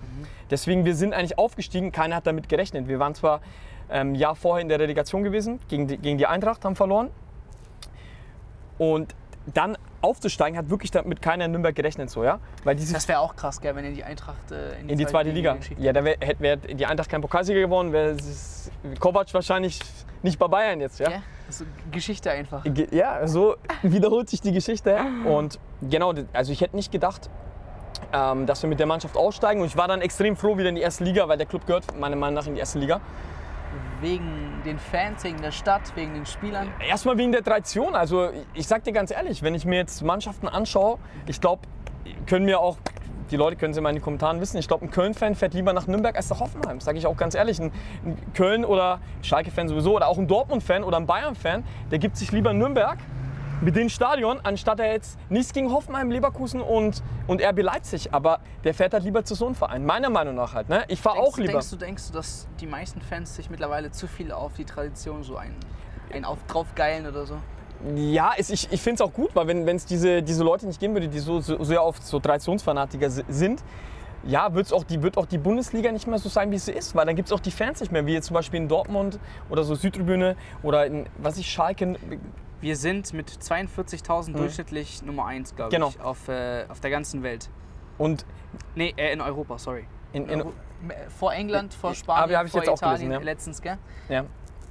Deswegen, 0.49 0.85
wir 0.85 0.95
sind 0.95 1.13
eigentlich 1.13 1.37
aufgestiegen, 1.37 1.91
keiner 1.91 2.15
hat 2.15 2.27
damit 2.27 2.49
gerechnet. 2.49 2.87
Wir 2.87 2.99
waren 2.99 3.15
zwar 3.15 3.41
ähm, 3.89 4.11
ein 4.11 4.15
Jahr 4.15 4.35
vorher 4.35 4.61
in 4.61 4.69
der 4.69 4.79
Relegation 4.79 5.23
gewesen, 5.23 5.59
gegen 5.67 5.87
die, 5.87 5.97
gegen 5.97 6.17
die 6.17 6.27
Eintracht, 6.27 6.63
haben 6.63 6.75
verloren. 6.75 7.09
Und 8.77 9.15
dann 9.53 9.77
aufzusteigen, 10.01 10.57
hat 10.57 10.69
wirklich 10.69 10.91
damit 10.91 11.21
keiner 11.21 11.45
in 11.45 11.51
Nürnberg 11.51 11.75
gerechnet, 11.75 12.09
so, 12.09 12.23
ja? 12.23 12.39
Weil 12.63 12.75
diese 12.75 12.93
Das 12.93 13.07
wäre 13.07 13.19
auch 13.19 13.35
krass, 13.35 13.59
gell, 13.59 13.75
wenn 13.75 13.85
ihr 13.85 13.93
die 13.93 14.03
Eintracht 14.03 14.51
äh, 14.51 14.79
in 14.81 14.97
die 14.97 15.05
zweite 15.05 15.31
Liga. 15.31 15.55
geschickt 15.55 15.81
Ja, 15.81 15.93
da 15.93 16.03
wär, 16.03 16.17
hätte 16.19 16.39
wär 16.39 16.57
die 16.57 16.85
Eintracht 16.85 17.09
kein 17.09 17.21
Pokalsieger 17.21 17.59
gewonnen, 17.59 17.91
wäre 17.91 18.15
Kovac 18.99 19.33
wahrscheinlich 19.33 19.79
nicht 20.23 20.39
bei 20.39 20.47
Bayern 20.47 20.81
jetzt, 20.81 20.99
ja? 20.99 21.09
Ja, 21.09 21.21
das 21.45 21.61
ist 21.61 21.69
Geschichte 21.91 22.31
einfach. 22.31 22.63
Ja, 22.91 23.27
so 23.27 23.55
wiederholt 23.83 24.29
sich 24.29 24.41
die 24.41 24.51
Geschichte. 24.51 24.97
Und 25.25 25.59
genau, 25.81 26.13
also 26.33 26.51
ich 26.51 26.61
hätte 26.61 26.75
nicht 26.75 26.91
gedacht, 26.91 27.29
ähm, 28.13 28.45
dass 28.45 28.61
wir 28.61 28.69
mit 28.69 28.79
der 28.79 28.87
Mannschaft 28.87 29.17
aussteigen. 29.17 29.61
Und 29.61 29.67
ich 29.67 29.77
war 29.77 29.87
dann 29.87 30.01
extrem 30.01 30.35
froh 30.35 30.57
wieder 30.57 30.69
in 30.69 30.75
die 30.75 30.81
erste 30.81 31.03
Liga, 31.03 31.27
weil 31.27 31.37
der 31.37 31.47
Club 31.47 31.65
gehört 31.65 31.97
meiner 31.97 32.15
Meinung 32.15 32.35
nach 32.35 32.47
in 32.47 32.53
die 32.53 32.59
erste 32.59 32.79
Liga. 32.79 33.01
Wegen 34.01 34.61
den 34.63 34.77
Fans, 34.77 35.23
wegen 35.23 35.41
der 35.41 35.51
Stadt, 35.51 35.81
wegen 35.95 36.13
den 36.13 36.25
Spielern. 36.25 36.71
Erstmal 36.79 37.17
wegen 37.17 37.31
der 37.31 37.43
Tradition. 37.43 37.95
Also 37.95 38.29
ich 38.53 38.67
sag 38.67 38.83
dir 38.83 38.93
ganz 38.93 39.11
ehrlich, 39.11 39.41
wenn 39.41 39.55
ich 39.55 39.65
mir 39.65 39.77
jetzt 39.77 40.01
Mannschaften 40.03 40.47
anschaue, 40.47 40.99
ich 41.25 41.41
glaube, 41.41 41.63
können 42.27 42.45
mir 42.45 42.59
auch, 42.59 42.77
die 43.31 43.37
Leute 43.37 43.55
können 43.55 43.71
es 43.71 43.77
immer 43.77 43.89
in 43.89 43.95
den 43.95 44.01
Kommentaren 44.01 44.41
wissen, 44.41 44.57
ich 44.57 44.67
glaube, 44.67 44.85
ein 44.85 44.91
Köln-Fan 44.91 45.35
fährt 45.35 45.53
lieber 45.53 45.73
nach 45.73 45.87
Nürnberg 45.87 46.15
als 46.15 46.29
nach 46.29 46.39
Hoffenheim. 46.39 46.79
Sage 46.79 46.97
ich 46.97 47.07
auch 47.07 47.17
ganz 47.17 47.35
ehrlich. 47.35 47.59
Ein, 47.59 47.71
Köln- 48.33 48.65
oder 48.65 48.99
Schalke-Fan 49.21 49.67
sowieso 49.67 49.95
oder 49.95 50.07
auch 50.07 50.17
ein 50.17 50.27
Dortmund-Fan 50.27 50.83
oder 50.83 50.97
ein 50.97 51.05
Bayern-Fan, 51.05 51.63
der 51.91 51.99
gibt 51.99 52.17
sich 52.17 52.31
lieber 52.31 52.53
Nürnberg 52.53 52.97
mit 53.61 53.75
dem 53.75 53.89
Stadion, 53.89 54.39
anstatt 54.43 54.79
er 54.79 54.91
jetzt 54.91 55.17
nichts 55.29 55.51
gegen 55.51 55.71
Hoffenheim, 55.71 56.11
Leverkusen 56.11 56.61
und, 56.61 57.01
und 57.25 57.41
RB 57.41 57.63
Leipzig. 57.63 58.13
Aber 58.13 58.39
der 58.63 58.73
fährt 58.73 58.93
halt 58.93 59.03
lieber 59.03 59.23
zu 59.23 59.35
so 59.35 59.45
einem 59.47 59.55
Verein. 59.55 59.85
Meiner 59.85 60.09
Meinung 60.09 60.35
nach 60.35 60.53
halt. 60.53 60.69
Ne? 60.69 60.83
Ich 60.87 61.01
fahre 61.01 61.17
auch 61.17 61.37
lieber. 61.37 61.53
Denkst 61.53 61.69
du, 61.71 61.75
denkst 61.75 62.07
du, 62.07 62.13
dass 62.13 62.47
die 62.59 62.67
meisten 62.67 63.01
Fans 63.01 63.35
sich 63.35 63.49
mittlerweile 63.49 63.91
zu 63.91 64.07
viel 64.07 64.31
auf 64.31 64.53
die 64.53 64.65
Tradition 64.65 65.23
so 65.23 65.37
ein, 65.37 65.55
ein 66.13 66.25
auf 66.25 66.37
draufgeilen 66.47 67.07
oder 67.07 67.25
so? 67.25 67.37
Ja, 67.95 68.31
es, 68.37 68.49
ich, 68.49 68.71
ich 68.71 68.81
finde 68.81 68.95
es 69.03 69.07
auch 69.09 69.13
gut, 69.13 69.31
weil 69.35 69.47
wenn 69.47 69.67
es 69.67 69.85
diese, 69.85 70.23
diese 70.23 70.43
Leute 70.43 70.65
nicht 70.65 70.79
geben 70.79 70.93
würde, 70.93 71.07
die 71.07 71.19
so, 71.19 71.39
so 71.39 71.63
sehr 71.63 71.83
oft 71.83 72.03
so 72.03 72.19
Traditionsfanatiker 72.19 73.09
si- 73.09 73.23
sind, 73.29 73.63
ja, 74.23 74.53
wird's 74.53 74.73
auch 74.73 74.83
die, 74.83 75.01
wird 75.03 75.17
auch 75.17 75.25
die 75.27 75.37
Bundesliga 75.37 75.91
nicht 75.91 76.07
mehr 76.07 76.17
so 76.17 76.27
sein, 76.27 76.51
wie 76.51 76.57
sie 76.57 76.71
ist, 76.71 76.95
weil 76.95 77.05
dann 77.05 77.15
gibt 77.15 77.27
es 77.27 77.33
auch 77.33 77.39
die 77.39 77.51
Fans 77.51 77.79
nicht 77.79 77.91
mehr, 77.91 78.05
wie 78.05 78.13
jetzt 78.13 78.27
zum 78.27 78.33
Beispiel 78.33 78.59
in 78.59 78.67
Dortmund 78.67 79.19
oder 79.49 79.63
so 79.63 79.75
Südtribüne 79.75 80.35
oder 80.63 80.85
in, 80.87 81.05
was 81.19 81.37
ich, 81.37 81.49
Schalke. 81.49 81.95
Wir 82.59 82.75
sind 82.75 83.13
mit 83.13 83.29
42.000 83.29 84.33
durchschnittlich 84.35 85.03
Nummer 85.03 85.27
1, 85.27 85.55
glaube 85.55 85.69
Genau. 85.71 85.89
ich, 85.89 85.99
auf, 86.01 86.27
äh, 86.27 86.65
auf 86.69 86.79
der 86.79 86.89
ganzen 86.89 87.21
Welt. 87.21 87.49
Und 87.99 88.25
Nee, 88.75 88.93
äh, 88.97 89.13
in 89.13 89.21
Europa, 89.21 89.59
sorry. 89.59 89.85
in, 90.13 90.27
in, 90.27 90.41
Euro- 90.41 90.53
vor 91.17 91.33
England, 91.33 91.73
vor 91.75 91.91
Ja, 91.91 91.95
Spanien, 91.95 92.45
ich 92.45 92.51
vor 92.51 92.61
jetzt 92.61 92.69
auch 92.69 92.77
Italien 92.77 93.09
gelesen, 93.09 93.11
ja. 93.11 93.19
letztens, 93.19 93.61
gell? 93.61 93.77
ja. 94.09 94.23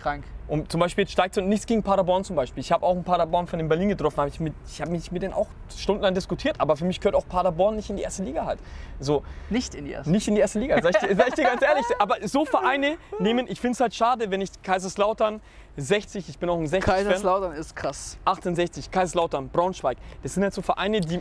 Krank. 0.06 0.24
Und 0.48 0.70
zum 0.70 0.78
Beispiel 0.80 1.02
jetzt 1.02 1.10
steigt 1.12 1.34
so 1.34 1.40
nichts 1.40 1.66
gegen 1.66 1.82
Paderborn 1.82 2.22
zum 2.22 2.36
Beispiel. 2.36 2.60
Ich 2.60 2.70
habe 2.70 2.86
auch 2.86 2.92
einen 2.94 3.02
Paderborn 3.02 3.48
von 3.48 3.58
den 3.58 3.68
Berlin 3.68 3.88
getroffen. 3.88 4.18
Hab 4.20 4.28
ich 4.28 4.38
mit, 4.38 4.54
ich 4.68 4.80
habe 4.80 4.92
mich 4.92 5.10
mit 5.10 5.22
denen 5.22 5.34
auch 5.34 5.48
stundenlang 5.76 6.14
diskutiert. 6.14 6.60
Aber 6.60 6.76
für 6.76 6.84
mich 6.84 7.00
gehört 7.00 7.16
auch 7.16 7.26
Paderborn 7.28 7.74
nicht 7.74 7.90
in 7.90 7.96
die 7.96 8.02
erste 8.04 8.22
Liga 8.22 8.44
halt. 8.46 8.60
So, 9.00 9.24
Nicht 9.50 9.74
in 9.74 9.84
die 9.86 9.90
erste. 9.90 10.10
nicht 10.12 10.28
in 10.28 10.36
die 10.36 10.40
erste 10.40 10.60
Liga, 10.60 10.80
sag 10.80 10.90
ich, 10.94 11.08
dir- 11.08 11.16
sag 11.16 11.28
ich 11.28 11.34
dir 11.34 11.42
ganz 11.44 11.62
ehrlich. 11.62 11.84
Aber 11.98 12.16
so 12.28 12.44
Vereine 12.44 12.96
nehmen, 13.18 13.46
ich 13.48 13.60
finde 13.60 13.72
es 13.74 13.80
halt 13.80 13.94
schade, 13.94 14.30
wenn 14.30 14.40
ich 14.40 14.50
Kaiserslautern 14.62 15.40
60, 15.76 16.28
ich 16.28 16.38
bin 16.38 16.48
auch 16.48 16.58
ein 16.58 16.68
60 16.68 16.84
Fan, 16.84 17.04
Kaiserslautern 17.04 17.52
ist 17.52 17.74
krass. 17.74 18.16
68, 18.24 18.90
Kaiserslautern, 18.92 19.48
Braunschweig. 19.48 19.96
Das 20.22 20.34
sind 20.34 20.44
halt 20.44 20.54
so 20.54 20.62
Vereine, 20.62 21.00
die 21.00 21.20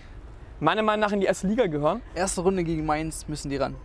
meiner 0.60 0.84
Meinung 0.84 1.02
nach 1.02 1.12
in 1.12 1.20
die 1.20 1.26
erste 1.26 1.48
Liga 1.48 1.66
gehören. 1.66 2.02
Erste 2.14 2.42
Runde 2.42 2.64
gegen 2.64 2.86
Mainz 2.86 3.28
müssen 3.28 3.50
die 3.50 3.58
ran. 3.58 3.76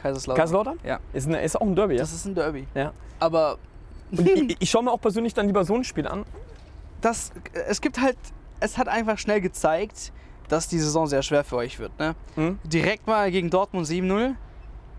Kaiserslautern. 0.00 0.40
Kaiserslautern? 0.40 0.78
Ja. 0.84 1.00
Ist, 1.12 1.28
eine, 1.28 1.42
ist 1.42 1.56
auch 1.56 1.60
ein 1.66 1.76
Derby, 1.76 1.94
ja? 1.94 2.00
Das 2.00 2.12
ist 2.14 2.24
ein 2.24 2.34
Derby. 2.34 2.66
ja. 2.74 2.92
Aber 3.18 3.58
Und 4.10 4.26
ich, 4.28 4.56
ich 4.60 4.70
schaue 4.70 4.84
mir 4.84 4.92
auch 4.92 5.00
persönlich 5.00 5.34
dann 5.34 5.46
lieber 5.46 5.64
so 5.64 5.74
ein 5.74 5.84
Spiel 5.84 6.06
an. 6.06 6.24
das, 7.00 7.32
es 7.68 7.80
gibt 7.80 8.00
halt, 8.00 8.16
es 8.60 8.78
hat 8.78 8.88
einfach 8.88 9.18
schnell 9.18 9.40
gezeigt, 9.40 10.12
dass 10.48 10.68
die 10.68 10.78
Saison 10.78 11.06
sehr 11.06 11.22
schwer 11.22 11.44
für 11.44 11.56
euch 11.56 11.78
wird. 11.78 11.98
Ne? 11.98 12.14
Mhm. 12.36 12.58
Direkt 12.64 13.06
mal 13.06 13.30
gegen 13.30 13.50
Dortmund 13.50 13.86
7-0. 13.86 14.34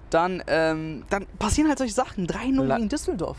Dann, 0.10 0.42
ähm, 0.48 1.04
dann 1.10 1.26
passieren 1.40 1.68
halt 1.70 1.78
solche 1.80 1.94
Sachen. 1.94 2.28
3-0 2.28 2.64
La- 2.64 2.78
gegen 2.78 2.90
Düsseldorf. 2.90 3.38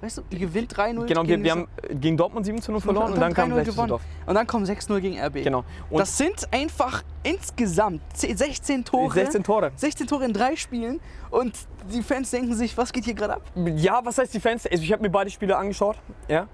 Weißt 0.00 0.18
du, 0.18 0.22
ihr 0.30 0.38
gewinnt 0.38 0.72
3-0. 0.72 1.06
Genau, 1.06 1.22
wir, 1.22 1.26
gegen 1.26 1.44
wir 1.44 1.50
haben 1.50 1.68
gegen 1.90 2.16
Dortmund 2.16 2.46
7 2.46 2.62
zu 2.62 2.70
0 2.70 2.80
verloren 2.80 3.12
und 3.14 3.20
dann 3.20 3.34
kam 3.34 3.50
3-0 3.50 3.54
gleich 3.54 3.66
gewonnen. 3.66 3.98
Und 4.26 4.34
dann 4.34 4.46
kommen 4.46 4.64
6-0 4.64 5.00
gegen 5.00 5.18
RB. 5.20 5.42
Genau. 5.42 5.64
Und 5.90 5.98
das 5.98 6.16
sind 6.16 6.46
einfach 6.52 7.02
insgesamt 7.24 8.00
10 8.14 8.36
16 8.36 8.84
Tore. 8.84 9.12
16 9.12 9.42
Tore. 9.42 9.72
16 9.74 10.06
Tore 10.06 10.24
in 10.24 10.32
drei 10.32 10.54
Spielen 10.54 11.00
und 11.30 11.52
die 11.92 12.02
Fans 12.02 12.30
denken 12.30 12.54
sich, 12.54 12.76
was 12.76 12.92
geht 12.92 13.04
hier 13.04 13.14
gerade 13.14 13.34
ab? 13.34 13.42
Ja, 13.76 14.00
was 14.04 14.18
heißt 14.18 14.32
die 14.32 14.40
Fans? 14.40 14.66
Also 14.66 14.82
ich 14.82 14.92
habe 14.92 15.02
mir 15.02 15.10
beide 15.10 15.30
Spiele 15.30 15.56
angeschaut. 15.56 15.96
Ja? 16.28 16.46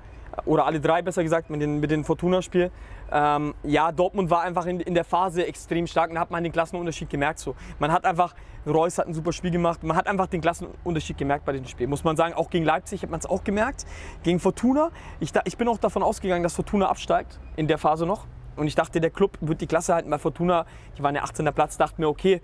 Oder 0.46 0.66
alle 0.66 0.80
drei 0.80 1.02
besser 1.02 1.22
gesagt 1.22 1.50
mit 1.50 1.60
den, 1.60 1.80
mit 1.80 1.90
den 1.90 2.04
Fortuna-Spiel. 2.04 2.70
Ähm, 3.12 3.54
ja, 3.62 3.92
Dortmund 3.92 4.30
war 4.30 4.42
einfach 4.42 4.66
in, 4.66 4.80
in 4.80 4.94
der 4.94 5.04
Phase 5.04 5.46
extrem 5.46 5.86
stark 5.86 6.10
und 6.10 6.16
da 6.16 6.20
hat 6.22 6.30
man 6.30 6.42
den 6.42 6.52
Klassenunterschied 6.52 7.10
gemerkt. 7.10 7.38
So. 7.38 7.54
Man 7.78 7.92
hat 7.92 8.04
einfach, 8.04 8.34
Reus 8.66 8.98
hat 8.98 9.06
ein 9.06 9.14
super 9.14 9.32
Spiel 9.32 9.50
gemacht, 9.50 9.82
man 9.82 9.96
hat 9.96 10.06
einfach 10.06 10.26
den 10.26 10.40
Klassenunterschied 10.40 11.18
gemerkt 11.18 11.44
bei 11.44 11.52
den 11.52 11.66
Spielen. 11.66 11.90
Muss 11.90 12.04
man 12.04 12.16
sagen, 12.16 12.34
auch 12.34 12.50
gegen 12.50 12.64
Leipzig 12.64 13.02
hat 13.02 13.10
man 13.10 13.20
es 13.20 13.26
auch 13.26 13.44
gemerkt. 13.44 13.84
Gegen 14.22 14.40
Fortuna, 14.40 14.90
ich, 15.20 15.32
da, 15.32 15.42
ich 15.44 15.56
bin 15.56 15.68
auch 15.68 15.78
davon 15.78 16.02
ausgegangen, 16.02 16.42
dass 16.42 16.54
Fortuna 16.54 16.88
absteigt 16.88 17.38
in 17.56 17.68
der 17.68 17.78
Phase 17.78 18.06
noch. 18.06 18.26
Und 18.56 18.66
ich 18.68 18.74
dachte, 18.74 19.00
der 19.00 19.10
Club 19.10 19.36
wird 19.40 19.60
die 19.60 19.66
Klasse 19.66 19.94
halten, 19.94 20.10
weil 20.10 20.18
Fortuna, 20.18 20.64
die 20.96 21.02
waren 21.02 21.14
ja 21.14 21.22
18. 21.22 21.44
Platz, 21.54 21.76
dachte 21.76 22.00
mir, 22.00 22.08
okay, 22.08 22.40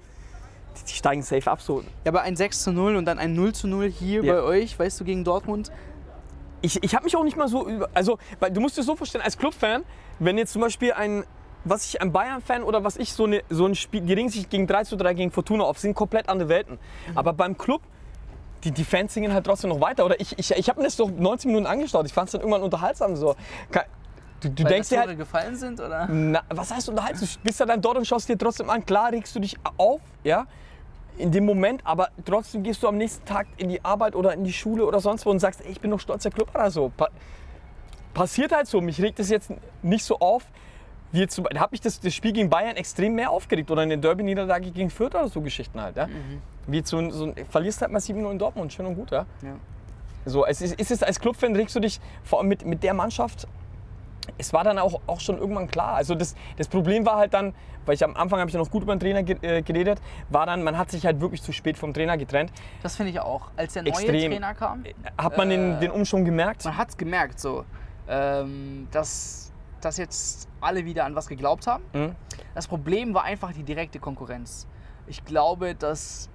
die, 0.76 0.85
die 0.85 0.95
steigen 0.95 1.23
safe 1.23 1.50
ab. 1.50 1.61
So. 1.61 1.81
Ja, 2.05 2.11
aber 2.11 2.23
ein 2.23 2.37
6 2.37 2.64
zu 2.64 2.73
0 2.73 2.97
und 2.97 3.05
dann 3.05 3.19
ein 3.19 3.35
0 3.35 3.52
zu 3.55 3.69
0 3.69 3.88
hier 3.90 4.25
Ja. 4.25 4.35
bei 4.35 4.43
euch, 4.43 4.79
weißt 4.79 5.00
du, 5.00 5.05
gegen 5.05 5.25
Dortmund. 5.25 5.71
Ich, 6.62 6.83
ich 6.83 6.95
habe 6.95 7.05
mich 7.05 7.17
auch 7.17 7.25
nicht 7.25 7.37
mal 7.37 7.49
so 7.49 7.67
über. 7.67 7.88
Also, 7.95 8.19
weil 8.38 8.50
du 8.50 8.61
musst 8.61 8.76
dir 8.76 8.83
so 8.83 8.97
vorstellen, 8.97 9.25
als 9.25 9.37
Clubfan, 9.38 9.85
wenn 10.19 10.38
jetzt 10.38 10.52
zum 10.52 10.62
Beispiel 10.62 10.93
ein, 10.93 11.25
was 11.64 11.87
ich, 11.87 12.00
ein 12.00 12.12
Bayern-Fan 12.12 12.62
oder 12.62 12.85
was 12.85 12.97
ich, 12.97 13.12
so, 13.12 13.25
eine, 13.25 13.43
so 13.50 13.67
ein 13.67 13.75
Spiel, 13.75 14.00
die 14.02 14.12
ringen 14.12 14.31
sich 14.31 14.49
gegen 14.49 14.67
3 14.67 14.85
zu 14.85 14.97
3 14.97 15.14
gegen 15.14 15.31
Fortuna 15.31 15.64
auf, 15.64 15.79
sind 15.79 15.95
komplett 15.95 16.29
andere 16.29 16.49
Welten. 16.49 16.79
Aber 17.14 17.33
beim 17.33 17.57
Club, 17.57 17.83
die, 18.64 18.73
die 18.73 18.85
Fans 18.85 19.14
singen 19.14 19.33
halt 19.33 19.45
trotzdem 19.47 19.71
noch 19.71 19.81
weiter. 19.81 20.05
Oder 20.05 20.21
ich, 20.21 20.38
ich, 20.38 20.50
ich 20.50 20.69
habe 20.69 20.81
mir 20.81 20.87
das 20.87 20.97
doch 20.97 21.11
19 21.11 21.50
Minuten 21.50 21.67
angeschaut, 21.67 22.07
ich 22.07 22.12
fand 22.12 22.29
es 22.29 22.33
dann 22.33 22.40
irgendwann 22.40 22.62
unterhaltsam 22.62 23.17
so. 23.17 23.37
Du, 24.40 24.49
du 24.49 24.64
denkst 24.64 24.88
dir 24.88 25.00
halt, 25.00 25.19
gefallen 25.19 25.55
sind, 25.55 25.81
oder? 25.81 26.09
na, 26.09 26.43
was 26.49 26.73
heißt 26.73 26.88
unterhalten? 26.88 27.21
Du 27.21 27.26
bist 27.43 27.61
ja 27.61 27.67
dann 27.67 27.83
dort 27.83 27.99
und 27.99 28.07
schaust 28.07 28.26
dir 28.26 28.38
trotzdem 28.38 28.71
an. 28.71 28.85
Klar 28.87 29.12
regst 29.12 29.35
du 29.37 29.40
dich 29.40 29.57
auf, 29.76 30.00
ja, 30.25 30.47
in 31.20 31.30
dem 31.32 31.44
Moment, 31.44 31.82
aber 31.84 32.08
trotzdem 32.24 32.62
gehst 32.62 32.82
du 32.82 32.88
am 32.88 32.96
nächsten 32.96 33.24
Tag 33.24 33.46
in 33.56 33.68
die 33.68 33.84
Arbeit 33.84 34.14
oder 34.16 34.32
in 34.34 34.44
die 34.44 34.52
Schule 34.52 34.84
oder 34.84 35.00
sonst 35.00 35.24
wo 35.26 35.30
und 35.30 35.38
sagst, 35.38 35.60
ey, 35.64 35.70
ich 35.70 35.80
bin 35.80 35.90
doch 35.90 36.00
stolzer 36.00 36.30
Club 36.30 36.50
oder 36.54 36.70
so. 36.70 36.90
Pa 36.96 37.08
passiert 38.14 38.52
halt 38.52 38.66
so. 38.66 38.80
Mich 38.80 39.00
regt 39.00 39.18
das 39.18 39.30
jetzt 39.30 39.52
nicht 39.82 40.04
so 40.04 40.18
auf. 40.18 40.44
Wie 41.12 41.20
jetzt, 41.20 41.34
zum- 41.34 41.46
da 41.50 41.60
hat 41.60 41.72
mich 41.72 41.80
das, 41.80 42.00
das 42.00 42.14
Spiel 42.14 42.32
gegen 42.32 42.50
Bayern 42.50 42.76
extrem 42.76 43.14
mehr 43.14 43.30
aufgeregt 43.30 43.70
oder 43.70 43.82
eine 43.82 43.98
Derby-Niederlage 43.98 44.70
gegen 44.70 44.90
Fürth 44.90 45.14
oder 45.14 45.28
so 45.28 45.40
Geschichten 45.40 45.80
halt. 45.80 45.96
Ja? 45.96 46.08
Wie 46.66 46.78
jetzt 46.78 46.90
so, 46.90 46.98
ein- 46.98 47.10
so, 47.12 47.24
ein- 47.26 47.34
verlierst 47.48 47.80
halt 47.82 47.90
mal 47.92 48.00
7-0 48.00 48.30
in 48.30 48.38
Dortmund, 48.38 48.72
schön 48.72 48.86
und 48.86 48.94
gut. 48.96 49.10
Ja? 49.10 49.26
Ja. 49.42 49.56
So, 50.24 50.44
es 50.46 50.60
ist, 50.60 50.78
ist 50.78 50.90
es 50.90 51.02
als 51.02 51.18
Clubfan 51.18 51.56
regst 51.56 51.74
du 51.74 51.80
dich 51.80 52.00
vor 52.24 52.38
allem 52.40 52.48
mit, 52.48 52.64
mit 52.64 52.83
der 52.83 52.94
Mannschaft. 52.94 53.46
Es 54.38 54.53
war 54.53 54.64
dann 54.64 54.79
auch, 54.79 55.01
auch 55.07 55.21
schon 55.21 55.38
irgendwann 55.38 55.69
klar. 55.69 55.95
Also 55.95 56.14
das, 56.14 56.35
das 56.57 56.69
Problem 56.69 57.05
war 57.07 57.16
halt 57.16 57.35
dann, 57.35 57.55
weil 57.87 57.95
ich 57.95 58.05
am 58.05 58.16
Anfang 58.16 58.38
habe 58.40 58.49
ich 58.49 58.55
ja 58.55 58.61
noch 58.61 58.71
gut 58.71 58.83
über 58.83 58.95
den 58.95 59.01
Trainer 59.01 59.21
äh, 59.43 59.62
geredet, 59.62 60.01
war 60.29 60.47
dann, 60.47 60.62
man 60.62 60.79
hat 60.79 60.90
sich 60.90 61.05
halt 61.05 61.21
wirklich 61.21 61.43
zu 61.43 61.53
spät 61.53 61.77
vom 61.77 61.93
Trainer 61.93 62.16
getrennt. 62.16 62.53
Das 62.83 62.97
finde 62.97 63.11
ich 63.12 63.21
auch. 63.21 63.51
Als 63.57 63.75
der 63.75 63.83
neue 63.83 63.90
Extrem. 63.93 64.31
Trainer 64.33 64.55
kam, 64.55 64.85
Hat 65.19 65.37
man 65.37 65.49
den, 65.51 65.75
Äh, 65.75 65.81
den 65.81 65.90
Umschwung 65.90 66.25
gemerkt? 66.25 66.64
man 66.64 66.77
hat 66.77 66.90
es 66.90 66.97
gemerkt, 66.97 67.38
so, 67.40 67.64
ähm, 68.09 68.88
dass, 68.90 69.53
dass 69.81 69.97
jetzt 69.99 70.49
alle 70.61 70.85
wieder 70.85 71.05
an 71.05 71.14
was 71.14 71.27
geglaubt 71.29 71.66
haben. 71.66 71.85
Mhm. 71.93 72.14
Das 72.55 72.66
Problem 72.66 73.12
war 73.14 73.25
einfach 73.25 73.53
die 73.53 73.62
direkte 73.62 73.99
Konkurrenz. 73.99 74.66
Ich 75.07 75.25
glaube, 75.25 75.75
dass, 75.75 76.30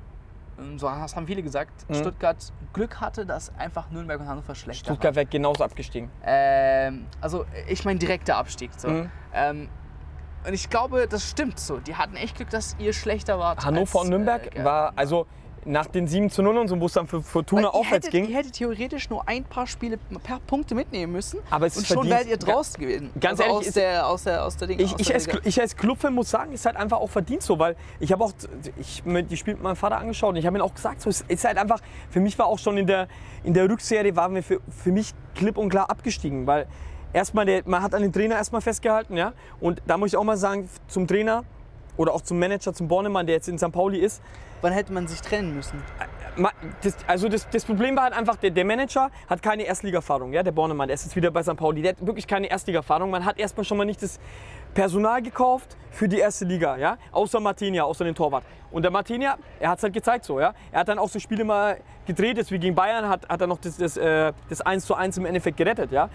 so 0.77 0.87
das 0.89 1.15
haben 1.15 1.27
viele 1.27 1.43
gesagt, 1.43 1.89
Mhm. 1.89 1.95
Stuttgart 1.95 2.37
Glück 2.73 3.01
hatte, 3.01 3.25
dass 3.25 3.53
einfach 3.57 3.89
Nürnberg 3.91 4.19
und 4.19 4.27
Hannover 4.27 4.55
schlechter 4.55 4.87
waren. 4.87 4.95
Stuttgart 4.95 5.15
wäre 5.15 5.25
genauso 5.25 5.63
abgestiegen. 5.63 6.09
Ähm, 6.25 7.07
also 7.21 7.45
ich 7.67 7.85
meine 7.85 7.99
direkter 7.99 8.37
Abstieg. 8.37 8.71
So. 8.77 8.87
Mhm. 8.89 9.11
Ähm, 9.33 9.69
und 10.47 10.53
ich 10.53 10.69
glaube, 10.69 11.07
das 11.07 11.29
stimmt 11.29 11.59
so. 11.59 11.77
Die 11.79 11.95
hatten 11.95 12.15
echt 12.15 12.35
Glück, 12.37 12.49
dass 12.51 12.75
ihr 12.79 12.93
schlechter 12.93 13.39
wart. 13.39 13.65
Hannover 13.65 13.99
als, 13.99 14.05
und 14.05 14.09
Nürnberg 14.09 14.55
äh, 14.55 14.63
war, 14.63 14.93
also 14.95 15.25
nach 15.65 15.87
den 15.87 16.07
7 16.07 16.29
zu 16.29 16.43
0 16.43 16.57
und 16.57 16.67
so, 16.67 16.79
wo 16.79 16.85
es 16.85 16.93
dann 16.93 17.07
für 17.07 17.21
Fortuna 17.21 17.69
aufwärts 17.69 18.07
hättet, 18.07 18.11
ging. 18.11 18.29
Ihr 18.29 18.37
hättet 18.37 18.53
theoretisch 18.53 19.09
nur 19.09 19.27
ein 19.27 19.43
paar 19.43 19.65
Spiele 19.67 19.97
per 20.23 20.39
Punkte 20.45 20.75
mitnehmen 20.75 21.11
müssen. 21.11 21.39
Aber 21.49 21.65
es 21.65 21.75
und 21.75 21.83
ist 21.83 21.93
schon 21.93 22.07
wärt 22.07 22.27
ihr 22.27 22.37
draußen 22.37 22.79
gewesen. 22.79 23.09
Ganz 23.19 23.39
also 23.39 23.43
ehrlich, 23.43 23.57
aus 23.57 23.65
ist- 23.67 23.75
der, 23.75 24.07
aus 24.07 24.23
der, 24.23 24.45
aus 24.45 24.57
der 24.57 24.67
Ding. 24.67 24.79
Ich, 24.79 24.93
aus 24.93 24.99
ich, 24.99 25.07
der 25.07 25.15
als, 25.15 25.27
ich 25.43 25.59
als 25.61 25.75
Clubfan 25.75 26.13
muss 26.13 26.29
sagen, 26.29 26.53
ist 26.53 26.65
halt 26.65 26.77
einfach 26.77 26.97
auch 26.97 27.09
verdient 27.09 27.41
so, 27.41 27.57
weil 27.57 27.75
ich 27.99 28.11
habe 28.11 28.23
auch, 28.23 28.31
ich 28.77 29.03
die 29.05 29.37
Spiel 29.37 29.55
mit 29.55 29.63
meinem 29.63 29.75
Vater 29.75 29.97
angeschaut 29.97 30.29
und 30.31 30.35
ich 30.35 30.45
habe 30.45 30.57
ihm 30.57 30.61
auch 30.61 30.73
gesagt, 30.73 31.01
so, 31.01 31.09
es 31.09 31.21
ist 31.27 31.43
halt 31.43 31.57
einfach, 31.57 31.79
für 32.09 32.19
mich 32.19 32.37
war 32.37 32.45
auch 32.45 32.59
schon 32.59 32.77
in 32.77 32.85
der, 32.87 33.07
in 33.43 33.53
der 33.53 33.67
Rückserie, 33.69 34.15
waren 34.15 34.35
wir 34.35 34.43
für, 34.43 34.59
für 34.83 34.91
mich 34.91 35.13
klipp 35.33 35.57
und 35.57 35.69
klar 35.69 35.89
abgestiegen, 35.89 36.45
weil 36.45 36.67
erstmal, 37.11 37.45
der, 37.45 37.63
man 37.65 37.81
hat 37.81 37.95
an 37.95 38.03
den 38.03 38.13
Trainer 38.13 38.35
erstmal 38.35 38.61
festgehalten, 38.61 39.17
ja, 39.17 39.33
und 39.59 39.81
da 39.87 39.97
muss 39.97 40.09
ich 40.09 40.17
auch 40.17 40.23
mal 40.23 40.37
sagen, 40.37 40.69
zum 40.87 41.07
Trainer 41.07 41.43
oder 41.97 42.13
auch 42.13 42.21
zum 42.21 42.37
Manager, 42.37 42.73
zum 42.73 42.87
Bornemann, 42.87 43.25
der 43.25 43.35
jetzt 43.35 43.47
in 43.47 43.57
St. 43.57 43.71
Pauli 43.71 43.99
ist, 43.99 44.21
Wann 44.65 44.73
hätte 44.73 44.91
man 44.93 45.05
sich 45.05 45.21
trennen 45.21 45.53
müssen? 45.55 45.79
Ma- 46.37 46.49
das, 46.81 46.97
also 47.05 47.29
das, 47.29 47.47
das 47.51 47.63
Problem 47.63 47.95
war 47.95 48.05
halt 48.05 48.17
einfach, 48.17 48.35
der, 48.37 48.49
der 48.49 48.65
Manager 48.65 49.11
hat 49.29 49.43
keine 49.43 49.61
Erstliga-Erfahrung, 49.61 50.33
ja, 50.33 50.41
der 50.41 50.53
Bornemann, 50.53 50.87
der 50.87 50.95
ist 50.95 51.03
jetzt 51.05 51.15
wieder 51.15 51.29
bei 51.29 51.43
St. 51.43 51.55
Pauli, 51.55 51.83
der 51.83 51.91
hat 51.91 52.03
wirklich 52.03 52.25
keine 52.25 52.47
Erstliga-Erfahrung. 52.47 53.11
Man 53.11 53.25
hat 53.25 53.37
erstmal 53.37 53.63
schon 53.63 53.77
mal 53.77 53.85
nicht 53.85 54.01
das 54.01 54.19
Personal 54.73 55.21
gekauft 55.21 55.77
für 55.91 56.09
die 56.09 56.17
erste 56.17 56.45
Liga, 56.45 56.77
ja, 56.77 56.97
außer 57.11 57.39
Martinia, 57.39 57.83
außer 57.83 58.05
den 58.05 58.15
Torwart. 58.15 58.43
Und 58.71 58.81
der 58.81 58.89
Martinia, 58.89 59.37
er 59.59 59.69
hat 59.69 59.77
es 59.77 59.83
halt 59.83 59.93
gezeigt 59.93 60.25
so, 60.25 60.39
ja. 60.39 60.55
Er 60.71 60.79
hat 60.79 60.87
dann 60.87 60.97
auch 60.97 61.09
so 61.09 61.19
Spiele 61.19 61.43
mal 61.43 61.77
gedreht, 62.07 62.37
jetzt 62.37 62.49
wie 62.49 62.57
gegen 62.57 62.73
Bayern, 62.73 63.07
hat, 63.07 63.29
hat 63.29 63.41
er 63.41 63.45
noch 63.45 63.59
das, 63.59 63.77
das, 63.77 63.97
äh, 63.97 64.33
das 64.49 64.61
1 64.61 64.83
zu 64.83 64.95
1 64.95 65.19
im 65.19 65.27
Endeffekt 65.27 65.57
gerettet, 65.57 65.91
ja. 65.91 66.09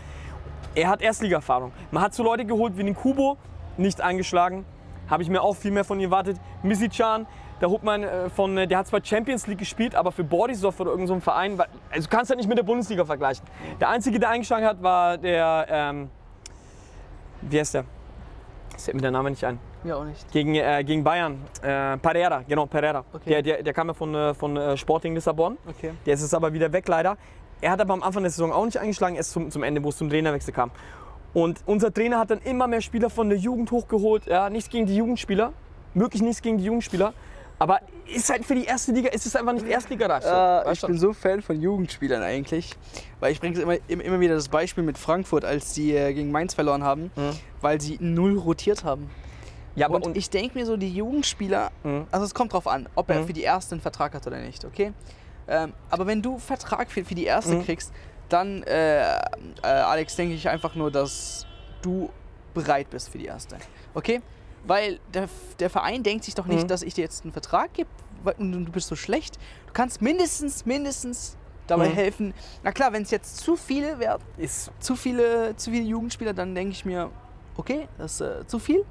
Er 0.75 0.89
hat 0.89 1.03
Erstliga-Erfahrung. 1.03 1.71
Man 1.93 2.03
hat 2.03 2.15
so 2.15 2.25
Leute 2.25 2.45
geholt 2.45 2.77
wie 2.77 2.83
den 2.83 2.97
Kubo, 2.97 3.37
nicht 3.77 4.01
eingeschlagen. 4.01 4.65
Habe 5.09 5.23
ich 5.25 5.29
mir 5.29 5.41
auch 5.43 5.55
viel 5.57 5.73
mehr 5.73 5.85
von 5.85 5.99
ihm 5.99 6.05
erwartet. 6.05 6.37
Misicjan, 6.63 7.27
da 7.61 7.69
holt 7.69 7.85
man 7.85 8.03
äh, 8.03 8.29
von, 8.31 8.57
äh, 8.59 8.67
der 8.67 8.79
hat 8.79 8.89
zwar 8.89 9.05
Champions 9.05 9.47
League 9.47 9.59
gespielt, 9.59 9.95
aber 9.95 10.11
für 10.11 10.25
Borisov 10.25 10.81
oder 10.81 10.91
irgendein 10.91 11.09
so 11.09 11.15
ein 11.15 11.21
Verein, 11.21 11.61
also 11.91 12.09
du 12.09 12.17
kannst 12.17 12.31
halt 12.31 12.39
nicht 12.39 12.49
mit 12.49 12.59
der 12.59 12.65
Bundesliga 12.65 13.05
vergleichen. 13.05 13.47
Der 13.81 13.91
einzige, 13.91 14.19
der 14.19 14.31
eingeschlagen 14.31 14.67
hat, 14.67 14.83
war 14.83 15.19
der, 15.19 15.67
ähm, 15.69 16.11
wie 17.43 17.61
heißt 17.61 17.75
der? 17.75 17.85
Das 18.73 18.85
fällt 18.87 18.97
mir 18.97 19.03
der 19.03 19.11
Name 19.11 19.31
nicht 19.31 19.45
ein. 19.45 19.59
Ja, 19.85 19.97
auch 19.97 20.05
nicht. 20.05 20.31
Gegen, 20.33 20.55
äh, 20.55 20.83
gegen 20.85 21.05
Bayern. 21.05 21.39
Äh, 21.63 21.97
Pereira, 21.99 22.43
genau, 22.49 22.67
Pereira. 22.67 23.05
Okay. 23.13 23.31
Der, 23.31 23.43
der, 23.43 23.63
der 23.63 23.73
kam 23.73 23.89
ja 23.89 23.95
von, 23.95 24.15
äh, 24.15 24.35
von 24.35 24.77
Sporting 24.77 25.15
Lissabon. 25.15 25.59
Okay. 25.67 25.93
Der 26.07 26.15
ist 26.15 26.23
jetzt 26.23 26.35
aber 26.35 26.53
wieder 26.53 26.73
weg 26.73 26.89
leider. 26.89 27.17
Er 27.61 27.73
hat 27.73 27.81
aber 27.81 27.93
am 27.93 28.03
Anfang 28.03 28.23
der 28.23 28.31
Saison 28.31 28.53
auch 28.53 28.65
nicht 28.65 28.79
eingeschlagen, 28.79 29.17
erst 29.17 29.33
zum, 29.33 29.51
zum 29.51 29.63
Ende, 29.63 29.83
wo 29.85 29.91
es 29.91 29.99
zum 29.99 30.09
Trainerwechsel 30.09 30.55
kam. 30.55 30.71
Und 31.35 31.61
unser 31.67 31.93
Trainer 31.93 32.19
hat 32.19 32.31
dann 32.31 32.41
immer 32.41 32.67
mehr 32.67 32.81
Spieler 32.81 33.11
von 33.11 33.29
der 33.29 33.39
Jugend 33.39 33.71
hochgeholt. 33.71 34.27
Ja, 34.27 34.49
nichts 34.49 34.71
gegen 34.71 34.87
die 34.87 34.97
Jugendspieler, 34.97 35.53
wirklich 35.95 36.23
nichts 36.23 36.41
gegen 36.41 36.59
die 36.59 36.65
Jugendspieler. 36.65 37.13
Aber 37.61 37.81
ist 38.07 38.31
halt 38.31 38.47
für 38.47 38.55
die 38.55 38.65
erste 38.65 38.91
Liga, 38.91 39.11
ist 39.11 39.27
es 39.27 39.37
einfach 39.37 39.53
nicht 39.53 39.67
Erstligareif. 39.67 40.25
So. 40.25 40.31
Äh, 40.31 40.73
ich 40.73 40.81
du? 40.81 40.87
bin 40.87 40.99
so 40.99 41.13
Fan 41.13 41.43
von 41.43 41.61
Jugendspielern 41.61 42.23
eigentlich, 42.23 42.75
weil 43.21 43.33
ich 43.33 43.41
bringe 43.41 43.61
immer, 43.61 43.77
immer 43.87 44.03
immer 44.03 44.19
wieder 44.19 44.35
das 44.35 44.49
Beispiel 44.49 44.83
mit 44.83 44.97
Frankfurt, 44.97 45.45
als 45.45 45.75
die 45.75 45.95
äh, 45.95 46.15
gegen 46.15 46.33
Mainz 46.33 46.55
verloren 46.55 46.83
haben, 46.83 47.13
Mhm. 47.15 47.31
weil 47.61 47.79
sie 47.81 47.99
null 48.01 48.39
rotiert 48.39 48.83
haben. 48.83 49.11
ja, 49.77 49.87
aber 49.87 49.97
und, 49.97 50.07
und, 50.07 50.17
ich 50.17 50.31
denke 50.31 50.59
mir 50.59 50.65
so, 50.65 50.79
die 50.79 50.93
Jugendspieler, 50.93 51.71
Mhm. 51.85 52.07
also 52.11 52.25
es 52.25 52.33
kommt 52.35 52.55
drauf 52.55 52.67
an, 52.67 52.89
ob 52.95 53.11
er 53.11 53.21
Mhm. 53.21 53.27
für 53.27 53.33
die 53.35 53.43
erste 53.43 53.75
einen 53.75 53.83
Vertrag 53.83 54.15
hat 54.15 54.27
oder 54.27 54.39
nicht, 54.41 54.65
okay? 54.65 54.93
Ähm, 55.47 55.75
aber 55.91 56.07
wenn 56.07 56.23
du 56.23 56.39
Vertrag 56.39 56.91
für, 56.91 57.05
für 57.05 57.15
die 57.15 57.25
erste 57.27 57.57
Mhm. 57.57 57.65
kriegst, 57.65 57.93
dann, 58.31 58.63
äh, 58.63 59.03
äh, 59.19 59.21
Alex, 59.63 60.17
denke 60.17 60.35
ich 60.35 60.49
einfach 60.49 60.75
nur, 60.75 60.91
dass 60.91 61.47
du 61.83 62.09
bereit 62.55 62.89
bist 62.89 63.11
für 63.11 63.19
die 63.19 63.27
erste, 63.27 63.57
okay? 63.93 64.23
Weil 64.67 65.01
der, 65.15 65.29
der 65.59 65.71
Verein 65.71 66.03
denkt 66.03 66.25
sich 66.25 66.35
doch 66.35 66.47
nicht, 66.47 66.65
Mhm. 66.65 66.69
dass 66.69 66.83
ich 66.83 66.95
dir 66.95 67.03
jetzt 67.03 67.25
einen 67.25 67.33
Vertrag 67.33 67.73
gebe 67.75 67.89
und 68.39 68.53
du 68.67 68.73
bist 68.73 68.89
so 68.89 68.97
schlecht. 68.97 69.37
Du 69.67 69.73
kannst 69.73 70.03
mindestens, 70.03 70.67
mindestens 70.67 71.37
dabei 71.67 71.89
Mhm. 71.89 71.95
helfen. 71.95 72.35
Na 72.63 72.73
klar, 72.73 72.93
wenn 72.93 73.03
es 73.03 73.11
jetzt 73.11 73.39
zu 73.39 73.57
viele 73.57 73.99
werden, 73.99 74.23
Ist, 74.37 74.71
zu 74.81 74.97
viele, 74.97 75.57
zu 75.57 75.71
viele 75.71 75.85
Jugendspieler, 75.85 76.35
dann 76.35 76.55
denke 76.55 76.73
ich 76.73 76.85
mir, 76.85 77.11
okay, 77.57 77.89
das 77.99 78.15
ist 78.15 78.21
äh, 78.21 78.47
zu 78.47 78.59
viel. 78.59 78.85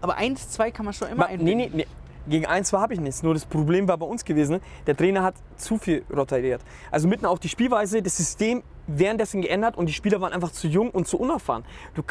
Aber 0.00 0.16
eins, 0.16 0.48
zwei 0.50 0.70
kann 0.70 0.84
man 0.86 0.94
schon 0.94 1.08
immer 1.08 1.18
Ma, 1.18 1.26
nee, 1.26 1.32
einbinden. 1.34 1.76
nee, 1.76 1.84
nee. 1.84 1.86
Gegen 2.28 2.46
ein, 2.46 2.64
zwei 2.64 2.78
habe 2.80 2.94
ich 2.94 3.00
nichts. 3.00 3.22
Nur 3.22 3.34
das 3.34 3.44
Problem 3.46 3.88
war 3.88 3.96
bei 3.98 4.06
uns 4.06 4.24
gewesen, 4.24 4.60
der 4.86 4.96
Trainer 4.96 5.22
hat 5.22 5.34
zu 5.56 5.78
viel 5.78 6.04
rotiert. 6.14 6.62
Also 6.90 7.08
mitten 7.08 7.26
auch 7.26 7.38
die 7.38 7.48
Spielweise, 7.48 8.02
das 8.02 8.16
System 8.16 8.62
währenddessen 8.86 9.40
geändert 9.40 9.76
und 9.76 9.86
die 9.86 9.92
Spieler 9.92 10.20
waren 10.20 10.32
einfach 10.32 10.52
zu 10.52 10.68
jung 10.68 10.90
und 10.90 11.08
zu 11.08 11.18
unerfahren. 11.18 11.64
Du 11.94 12.02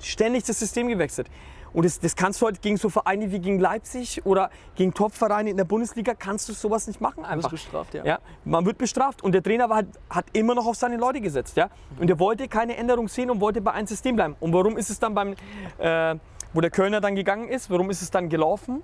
ständig 0.00 0.44
das 0.44 0.58
System 0.58 0.88
gewechselt. 0.88 1.28
Und 1.76 1.84
das, 1.84 2.00
das 2.00 2.16
kannst 2.16 2.40
du 2.40 2.46
halt 2.46 2.62
gegen 2.62 2.78
so 2.78 2.88
Vereine 2.88 3.30
wie 3.30 3.38
gegen 3.38 3.60
Leipzig 3.60 4.24
oder 4.24 4.48
gegen 4.76 4.94
Top-Vereine 4.94 5.50
in 5.50 5.58
der 5.58 5.66
Bundesliga, 5.66 6.14
kannst 6.14 6.48
du 6.48 6.54
sowas 6.54 6.86
nicht 6.86 7.02
machen 7.02 7.16
Du 7.16 7.20
wirst 7.24 7.32
einfach. 7.32 7.50
bestraft, 7.50 7.92
ja. 7.92 8.02
Ja, 8.02 8.18
man 8.46 8.64
wird 8.64 8.78
bestraft 8.78 9.22
und 9.22 9.32
der 9.32 9.42
Trainer 9.42 9.68
war 9.68 9.76
halt, 9.76 9.88
hat 10.08 10.24
immer 10.32 10.54
noch 10.54 10.64
auf 10.66 10.76
seine 10.76 10.96
Leute 10.96 11.20
gesetzt. 11.20 11.54
Ja? 11.54 11.68
Und 12.00 12.08
er 12.08 12.18
wollte 12.18 12.48
keine 12.48 12.78
Änderung 12.78 13.08
sehen 13.08 13.28
und 13.28 13.42
wollte 13.42 13.60
bei 13.60 13.72
einem 13.72 13.86
System 13.86 14.16
bleiben. 14.16 14.36
Und 14.40 14.54
warum 14.54 14.78
ist 14.78 14.88
es 14.88 14.98
dann 14.98 15.14
beim, 15.14 15.34
äh, 15.76 16.14
wo 16.54 16.62
der 16.62 16.70
Kölner 16.70 17.02
dann 17.02 17.14
gegangen 17.14 17.48
ist, 17.50 17.68
warum 17.68 17.90
ist 17.90 18.00
es 18.00 18.10
dann 18.10 18.30
gelaufen? 18.30 18.82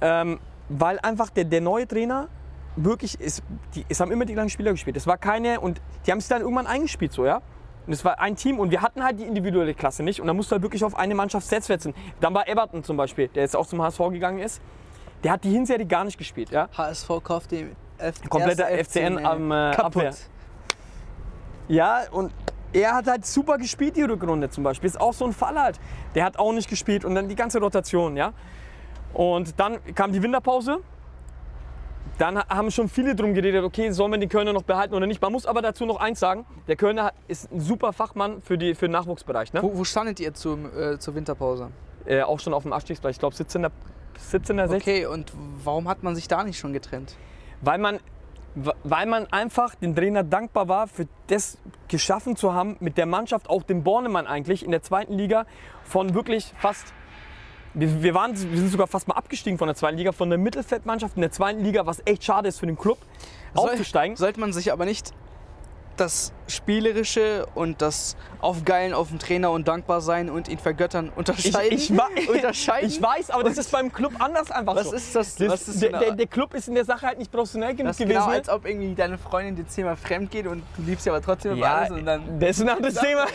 Ähm, 0.00 0.40
weil 0.68 0.98
einfach 0.98 1.30
der, 1.30 1.44
der 1.44 1.60
neue 1.60 1.86
Trainer 1.86 2.26
wirklich, 2.74 3.20
ist, 3.20 3.44
die, 3.76 3.86
es 3.88 4.00
haben 4.00 4.10
immer 4.10 4.24
die 4.24 4.32
gleichen 4.32 4.50
Spieler 4.50 4.72
gespielt. 4.72 4.96
Es 4.96 5.06
war 5.06 5.18
keine, 5.18 5.60
und 5.60 5.80
die 6.04 6.10
haben 6.10 6.20
sich 6.20 6.30
dann 6.30 6.42
irgendwann 6.42 6.66
eingespielt 6.66 7.12
so, 7.12 7.24
ja. 7.24 7.42
Und 7.86 7.92
es 7.92 8.04
war 8.04 8.20
ein 8.20 8.36
Team 8.36 8.58
und 8.58 8.70
wir 8.70 8.82
hatten 8.82 9.02
halt 9.02 9.18
die 9.18 9.24
individuelle 9.24 9.74
Klasse 9.74 10.02
nicht 10.02 10.20
und 10.20 10.26
da 10.26 10.34
musst 10.34 10.50
du 10.50 10.54
halt 10.54 10.62
wirklich 10.62 10.84
auf 10.84 10.96
eine 10.96 11.14
Mannschaft 11.14 11.46
setzen. 11.46 11.94
Dann 12.20 12.34
war 12.34 12.48
Everton 12.48 12.84
zum 12.84 12.96
Beispiel, 12.96 13.28
der 13.28 13.42
jetzt 13.42 13.56
auch 13.56 13.66
zum 13.66 13.82
HSV 13.82 13.98
gegangen 14.10 14.38
ist, 14.38 14.60
der 15.24 15.32
hat 15.32 15.44
die 15.44 15.50
Hinserie 15.50 15.86
gar 15.86 16.04
nicht 16.04 16.18
gespielt, 16.18 16.50
ja. 16.50 16.68
HSV 16.76 17.08
kauft 17.22 17.50
dem 17.50 17.74
F 17.98 18.28
Kompletter 18.28 18.68
erster 18.68 19.00
FCN 19.00 19.24
am, 19.24 19.50
äh, 19.50 19.72
kaputt. 19.74 20.06
Abwehr. 20.06 20.14
Ja, 21.68 22.02
und 22.10 22.32
er 22.72 22.94
hat 22.94 23.06
halt 23.06 23.26
super 23.26 23.58
gespielt, 23.58 23.96
die 23.96 24.02
Rückrunde 24.02 24.50
zum 24.50 24.64
Beispiel. 24.64 24.88
Ist 24.88 25.00
auch 25.00 25.12
so 25.12 25.24
ein 25.24 25.32
Fall 25.32 25.58
halt. 25.60 25.80
Der 26.14 26.24
hat 26.24 26.38
auch 26.38 26.52
nicht 26.52 26.68
gespielt 26.68 27.04
und 27.04 27.14
dann 27.14 27.28
die 27.28 27.34
ganze 27.34 27.60
Rotation, 27.60 28.16
ja. 28.16 28.32
Und 29.12 29.58
dann 29.58 29.78
kam 29.94 30.12
die 30.12 30.22
Winterpause. 30.22 30.78
Dann 32.20 32.36
ha- 32.36 32.44
haben 32.50 32.70
schon 32.70 32.88
viele 32.90 33.14
drum 33.14 33.32
geredet, 33.32 33.64
okay, 33.64 33.90
soll 33.92 34.10
man 34.10 34.20
den 34.20 34.28
Kölner 34.28 34.52
noch 34.52 34.62
behalten 34.64 34.92
oder 34.94 35.06
nicht. 35.06 35.22
Man 35.22 35.32
muss 35.32 35.46
aber 35.46 35.62
dazu 35.62 35.86
noch 35.86 35.96
eins 35.98 36.20
sagen, 36.20 36.44
der 36.68 36.76
Kölner 36.76 37.12
ist 37.28 37.50
ein 37.50 37.60
super 37.60 37.94
Fachmann 37.94 38.42
für, 38.42 38.58
die, 38.58 38.74
für 38.74 38.88
den 38.88 38.92
Nachwuchsbereich. 38.92 39.54
Ne? 39.54 39.62
Wo, 39.62 39.78
wo 39.78 39.84
standet 39.84 40.20
ihr 40.20 40.34
zum, 40.34 40.66
äh, 40.78 40.98
zur 40.98 41.14
Winterpause? 41.14 41.70
Äh, 42.04 42.20
auch 42.20 42.38
schon 42.38 42.52
auf 42.52 42.64
dem 42.64 42.74
Abstiegsplatz, 42.74 43.14
ich 43.14 43.20
glaube 43.20 43.34
17. 43.34 43.66
17. 44.18 44.56
16. 44.58 44.76
Okay, 44.76 45.06
und 45.06 45.32
warum 45.64 45.88
hat 45.88 46.02
man 46.02 46.14
sich 46.14 46.28
da 46.28 46.44
nicht 46.44 46.58
schon 46.58 46.74
getrennt? 46.74 47.16
Weil 47.62 47.78
man, 47.78 48.00
weil 48.84 49.06
man 49.06 49.26
einfach 49.32 49.74
dem 49.76 49.96
Trainer 49.96 50.22
dankbar 50.22 50.68
war, 50.68 50.88
für 50.88 51.06
das 51.28 51.56
geschaffen 51.88 52.36
zu 52.36 52.52
haben, 52.52 52.76
mit 52.80 52.98
der 52.98 53.06
Mannschaft, 53.06 53.48
auch 53.48 53.62
dem 53.62 53.82
Bornemann 53.82 54.26
eigentlich, 54.26 54.62
in 54.62 54.72
der 54.72 54.82
zweiten 54.82 55.14
Liga, 55.14 55.46
von 55.84 56.12
wirklich 56.12 56.52
fast. 56.58 56.92
Wir, 57.74 58.02
wir, 58.02 58.14
waren, 58.14 58.32
wir 58.32 58.58
sind 58.58 58.70
sogar 58.70 58.86
fast 58.86 59.06
mal 59.06 59.14
abgestiegen 59.14 59.58
von 59.58 59.68
der 59.68 59.76
zweiten 59.76 59.96
Liga, 59.96 60.12
von 60.12 60.28
der 60.28 60.38
Mittelfeldmannschaft 60.38 61.16
in 61.16 61.22
der 61.22 61.30
zweiten 61.30 61.62
Liga, 61.62 61.86
was 61.86 62.02
echt 62.04 62.24
schade 62.24 62.48
ist 62.48 62.58
für 62.58 62.66
den 62.66 62.76
Club, 62.76 62.98
aufzusteigen. 63.54 64.16
Sollte 64.16 64.40
man 64.40 64.52
sich 64.52 64.72
aber 64.72 64.84
nicht 64.84 65.12
das 66.00 66.32
Spielerische 66.46 67.46
und 67.54 67.82
das 67.82 68.16
Aufgeilen 68.40 68.94
auf 68.94 69.10
den 69.10 69.18
Trainer 69.18 69.50
und 69.50 69.68
dankbar 69.68 70.00
sein 70.00 70.30
und 70.30 70.48
ihn 70.48 70.58
vergöttern 70.58 71.12
unterscheiden? 71.14 71.78
Ich, 71.78 71.90
ich, 71.90 72.28
unterscheiden? 72.28 72.88
ich 72.88 73.00
weiß, 73.00 73.30
aber 73.30 73.44
das 73.44 73.58
ist 73.58 73.70
beim 73.70 73.92
Club 73.92 74.14
anders 74.18 74.50
einfach 74.50 74.76
Was 74.76 74.88
so. 74.88 74.96
ist 74.96 75.14
das? 75.14 75.34
Das, 75.36 75.48
was 75.48 75.68
ist 75.68 75.82
der, 75.82 75.90
für 75.90 75.98
der, 75.98 76.12
der 76.12 76.26
Club 76.26 76.54
ist 76.54 76.68
in 76.68 76.74
der 76.74 76.86
Sache 76.86 77.06
halt 77.06 77.18
nicht 77.18 77.30
professionell 77.30 77.74
genug 77.74 77.90
das 77.90 78.00
ist 78.00 78.06
gewesen. 78.06 78.20
genau, 78.20 78.32
als 78.32 78.48
ob 78.48 78.66
irgendwie 78.66 78.94
deine 78.94 79.18
Freundin 79.18 79.56
dir 79.56 79.66
zehnmal 79.66 79.96
fremd 79.96 80.30
geht 80.30 80.46
und 80.46 80.62
du 80.76 80.82
liebst 80.82 81.04
sie 81.04 81.10
aber 81.10 81.20
trotzdem 81.20 81.52
über 81.52 81.60
ja, 81.60 81.76
alles 81.76 81.90
und 81.90 82.06
dann. 82.06 82.40
das 82.40 82.50
ist 82.50 82.62
ein 82.62 82.68
anderes 82.70 82.94
Thema. 82.94 83.26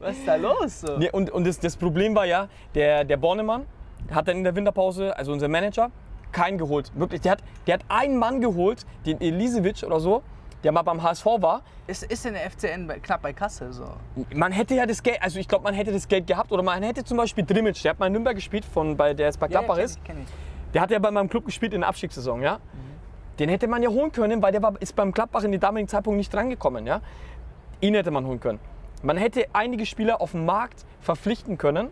Was 0.00 0.16
ist 0.16 0.26
da 0.26 0.36
los? 0.36 0.80
So? 0.80 0.96
Nee, 0.96 1.10
und 1.10 1.30
und 1.30 1.46
das, 1.46 1.60
das 1.60 1.76
Problem 1.76 2.14
war 2.14 2.24
ja, 2.24 2.48
der, 2.74 3.04
der 3.04 3.18
Bornemann 3.18 3.66
hat 4.12 4.28
dann 4.28 4.38
in 4.38 4.44
der 4.44 4.54
Winterpause, 4.54 5.16
also 5.16 5.32
unser 5.32 5.48
Manager, 5.48 5.90
keinen 6.32 6.58
geholt. 6.58 6.92
Wirklich, 6.94 7.20
der 7.20 7.32
hat, 7.32 7.44
der 7.66 7.74
hat 7.74 7.84
einen 7.88 8.16
Mann 8.16 8.40
geholt, 8.40 8.84
den 9.06 9.20
Elisevic 9.20 9.82
oder 9.82 10.00
so, 10.00 10.22
der 10.64 10.72
mal 10.72 10.82
beim 10.82 11.02
HSV 11.02 11.24
war. 11.24 11.62
Ist, 11.86 12.02
ist 12.04 12.24
denn 12.24 12.34
der 12.34 12.50
FCN 12.50 12.86
bei, 12.86 12.98
knapp 12.98 13.22
bei 13.22 13.32
Kasse 13.32 13.72
so? 13.72 13.86
Man 14.34 14.52
hätte 14.52 14.74
ja 14.74 14.86
das 14.86 15.02
Geld, 15.02 15.22
also 15.22 15.38
ich 15.38 15.48
glaube, 15.48 15.64
man 15.64 15.74
hätte 15.74 15.92
das 15.92 16.08
Geld 16.08 16.26
gehabt 16.26 16.52
oder 16.52 16.62
man 16.62 16.82
hätte 16.82 17.04
zum 17.04 17.16
Beispiel 17.16 17.44
Drimmitsch, 17.44 17.84
der 17.84 17.90
hat 17.90 17.98
mal 17.98 18.06
in 18.06 18.12
Nürnberg 18.12 18.34
gespielt, 18.34 18.64
von, 18.64 18.96
bei, 18.96 19.14
der 19.14 19.26
jetzt 19.26 19.40
bei 19.40 19.48
Gladbach 19.48 19.76
kenn 19.76 19.84
ist. 19.84 19.96
ich, 19.98 20.04
kenn 20.04 20.22
ich. 20.22 20.28
Der 20.74 20.82
hat 20.82 20.90
ja 20.90 20.98
bei 20.98 21.10
meinem 21.10 21.28
Club 21.28 21.46
gespielt 21.46 21.72
in 21.72 21.80
der 21.80 21.88
Abstiegssaison, 21.88 22.42
ja. 22.42 22.58
Den 23.38 23.48
hätte 23.48 23.68
man 23.68 23.82
ja 23.82 23.90
holen 23.90 24.12
können, 24.12 24.42
weil 24.42 24.52
der 24.52 24.62
war, 24.62 24.74
ist 24.80 24.96
beim 24.96 25.12
Gladbach 25.12 25.44
in 25.44 25.52
den 25.52 25.60
damaligen 25.60 25.88
Zeitpunkt 25.88 26.16
nicht 26.16 26.32
drangekommen, 26.32 26.86
ja. 26.86 27.00
Ihn 27.80 27.94
hätte 27.94 28.10
man 28.10 28.26
holen 28.26 28.40
können. 28.40 28.58
Man 29.02 29.18
hätte 29.18 29.46
einige 29.52 29.86
Spieler 29.86 30.20
auf 30.20 30.32
dem 30.32 30.46
Markt 30.46 30.84
verpflichten 31.00 31.58
können. 31.58 31.90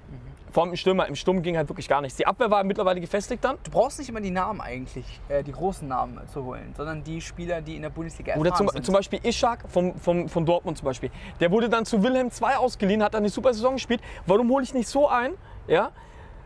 Vor 0.55 0.62
allem 0.62 0.71
im 0.71 0.77
Stürmer. 0.77 1.09
Im 1.09 1.17
Sturm 1.17 1.43
ging 1.43 1.57
halt 1.57 1.69
wirklich 1.69 1.88
gar 1.88 2.01
nichts. 2.01 2.17
Die 2.17 2.29
Abwehr 2.29 2.49
war 2.49 2.62
mittlerweile 2.62 3.01
gefestigt 3.01 3.45
dann. 3.45 3.59
Du 3.64 3.73
brauchst 3.73 3.99
nicht 3.99 4.09
immer 4.09 4.21
die 4.21 4.31
Namen 4.31 4.61
eigentlich, 4.61 5.21
äh, 5.29 5.43
die 5.43 5.51
großen 5.51 5.88
Namen 5.88 6.21
zu 6.29 6.45
holen, 6.45 6.73
sondern 6.77 7.03
die 7.03 7.21
Spieler, 7.21 7.61
die 7.61 7.75
in 7.75 7.83
der 7.83 7.90
Bundesliga 7.90 8.37
Oder 8.37 8.55
zum, 8.55 8.69
sind. 8.69 8.87
zum 8.87 8.95
Beispiel 8.95 9.19
Ishak 9.25 9.64
vom, 9.69 9.97
vom, 9.97 10.29
von 10.29 10.47
Dortmund 10.47 10.79
zum 10.79 10.85
Beispiel. 10.85 11.11
Der 11.40 11.51
wurde 11.51 11.69
dann 11.69 11.85
zu 11.85 12.01
Wilhelm 12.05 12.29
II 12.29 12.55
ausgeliehen, 12.55 13.03
hat 13.03 13.14
dann 13.14 13.23
eine 13.23 13.31
super 13.31 13.53
Saison 13.53 13.73
gespielt. 13.73 14.01
Warum 14.27 14.49
hole 14.49 14.62
ich 14.62 14.73
nicht 14.73 14.87
so 14.87 15.09
ein? 15.09 15.33
Ja? 15.67 15.90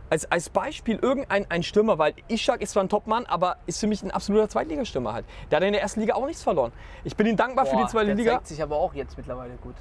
Als, 0.09 0.31
als 0.31 0.49
Beispiel 0.49 0.97
irgendein 0.99 1.45
ein 1.47 1.61
Stürmer, 1.61 1.99
weil 1.99 2.15
Ishak 2.29 2.63
ist 2.63 2.71
zwar 2.71 2.81
ein 2.81 2.89
Top-Mann, 2.89 3.27
aber 3.27 3.57
ist 3.67 3.79
für 3.79 3.85
mich 3.85 4.01
ein 4.01 4.09
absoluter 4.09 4.49
Zweitligastürmer 4.49 5.13
halt. 5.13 5.25
Der 5.51 5.57
hat 5.57 5.63
in 5.63 5.73
der 5.73 5.83
ersten 5.83 5.99
Liga 5.99 6.15
auch 6.15 6.25
nichts 6.25 6.41
verloren. 6.41 6.71
Ich 7.03 7.15
bin 7.15 7.27
ihm 7.27 7.37
dankbar 7.37 7.67
für 7.67 7.75
Boah, 7.75 7.85
die 7.85 7.91
zweite 7.91 8.07
der 8.07 8.15
Liga. 8.15 8.31
zeigt 8.31 8.47
sich 8.47 8.63
aber 8.63 8.75
auch 8.77 8.95
jetzt 8.95 9.17
mittlerweile 9.17 9.53
gut. 9.57 9.75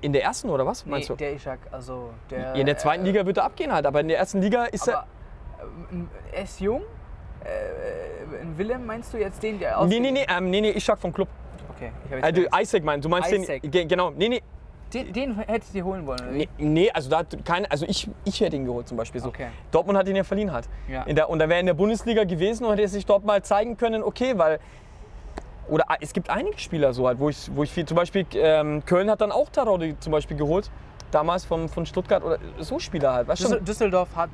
In 0.00 0.12
der 0.12 0.22
ersten 0.24 0.48
oder 0.48 0.64
was? 0.66 0.84
Nee, 0.86 0.92
Meinst 0.92 1.10
du? 1.10 1.16
der 1.16 1.34
Ishak, 1.34 1.58
also 1.70 2.10
der. 2.30 2.54
in 2.54 2.64
der 2.66 2.78
zweiten 2.78 3.02
äh, 3.04 3.08
Liga 3.08 3.26
wird 3.26 3.36
er 3.36 3.44
abgehen 3.44 3.72
halt, 3.72 3.84
aber 3.86 4.00
in 4.00 4.08
der 4.08 4.18
ersten 4.18 4.40
Liga 4.40 4.64
ist 4.64 4.88
er. 4.88 4.98
Aber 5.00 5.06
ähm, 5.92 6.08
er 6.32 6.42
ist 6.42 6.60
jung. 6.60 6.82
Äh, 7.44 8.42
in 8.42 8.56
Willem 8.58 8.86
meinst 8.86 9.12
du 9.12 9.18
jetzt 9.18 9.42
den, 9.42 9.58
der 9.58 9.84
Nee, 9.84 10.00
nee, 10.00 10.10
nee, 10.10 10.26
ähm, 10.28 10.50
nee, 10.50 10.60
nee, 10.60 10.70
Ishak 10.70 10.98
vom 10.98 11.12
Club. 11.12 11.28
Okay, 11.76 11.92
ich 12.06 12.12
hab 12.12 12.22
Äh, 12.22 12.26
jetzt 12.40 12.52
du, 12.52 12.58
Isaac 12.60 12.84
meinst 12.84 13.04
du, 13.04 13.08
meinst 13.08 13.30
Isaac. 13.32 13.62
den. 13.62 13.70
Ge- 13.70 13.84
Genau, 13.84 14.10
nee, 14.10 14.28
nee. 14.28 14.42
den, 14.94 15.12
den 15.12 15.36
hättest 15.36 15.74
du 15.74 15.78
dir 15.78 15.84
holen 15.84 16.06
wollen, 16.06 16.20
oder? 16.20 16.30
Nee, 16.30 16.48
nee, 16.58 16.90
also 16.90 17.10
da 17.10 17.18
hat 17.18 17.36
keine, 17.44 17.70
also 17.70 17.84
ich, 17.86 18.08
ich 18.24 18.40
hätte 18.40 18.56
ihn 18.56 18.64
geholt 18.64 18.88
zum 18.88 18.96
Beispiel 18.96 19.20
so. 19.20 19.28
Okay. 19.28 19.48
Dortmund 19.70 19.98
hat 19.98 20.08
ihn 20.08 20.16
ja 20.16 20.24
verliehen 20.24 20.52
halt. 20.52 20.68
Ja. 20.88 21.04
Der, 21.04 21.28
und 21.28 21.38
da 21.38 21.44
wäre 21.48 21.56
er 21.56 21.60
in 21.60 21.66
der 21.66 21.74
Bundesliga 21.74 22.24
gewesen 22.24 22.64
und 22.64 22.72
hätte 22.72 22.82
er 22.82 22.88
sich 22.88 23.04
dort 23.04 23.24
mal 23.24 23.42
zeigen 23.42 23.76
können, 23.76 24.02
okay, 24.02 24.32
weil. 24.38 24.58
Oder 25.68 25.84
es 26.00 26.12
gibt 26.12 26.30
einige 26.30 26.58
Spieler 26.58 26.92
so 26.92 27.06
halt, 27.06 27.18
wo 27.18 27.28
ich, 27.28 27.50
wo 27.54 27.62
ich 27.62 27.70
viel, 27.72 27.84
zum 27.86 27.96
Beispiel 27.96 28.24
ähm, 28.34 28.84
Köln 28.84 29.10
hat 29.10 29.20
dann 29.20 29.32
auch 29.32 29.48
Tarodi 29.50 29.96
zum 29.98 30.12
Beispiel 30.12 30.36
geholt, 30.36 30.70
damals 31.10 31.44
vom, 31.44 31.68
von 31.68 31.84
Stuttgart 31.86 32.22
oder 32.22 32.38
so 32.60 32.78
Spieler 32.78 33.12
halt, 33.12 33.28
weißt 33.28 33.42
Düssel 33.42 33.58
du? 33.58 33.64
Düsseldorf 33.64 34.14
hat 34.14 34.30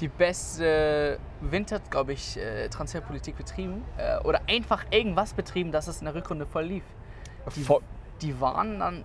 die 0.00 0.08
beste 0.08 1.18
Winter, 1.42 1.78
glaube 1.90 2.14
ich, 2.14 2.38
äh, 2.38 2.68
Transferpolitik 2.70 3.36
betrieben. 3.36 3.84
Äh, 3.98 4.18
oder 4.24 4.40
einfach 4.48 4.84
irgendwas 4.90 5.34
betrieben, 5.34 5.72
dass 5.72 5.88
es 5.88 5.98
in 5.98 6.06
der 6.06 6.14
Rückrunde 6.14 6.46
voll 6.46 6.64
lief. 6.64 6.84
Die, 7.54 7.62
Voll- 7.62 7.82
die 8.22 8.40
waren 8.40 8.78
dann 8.78 9.04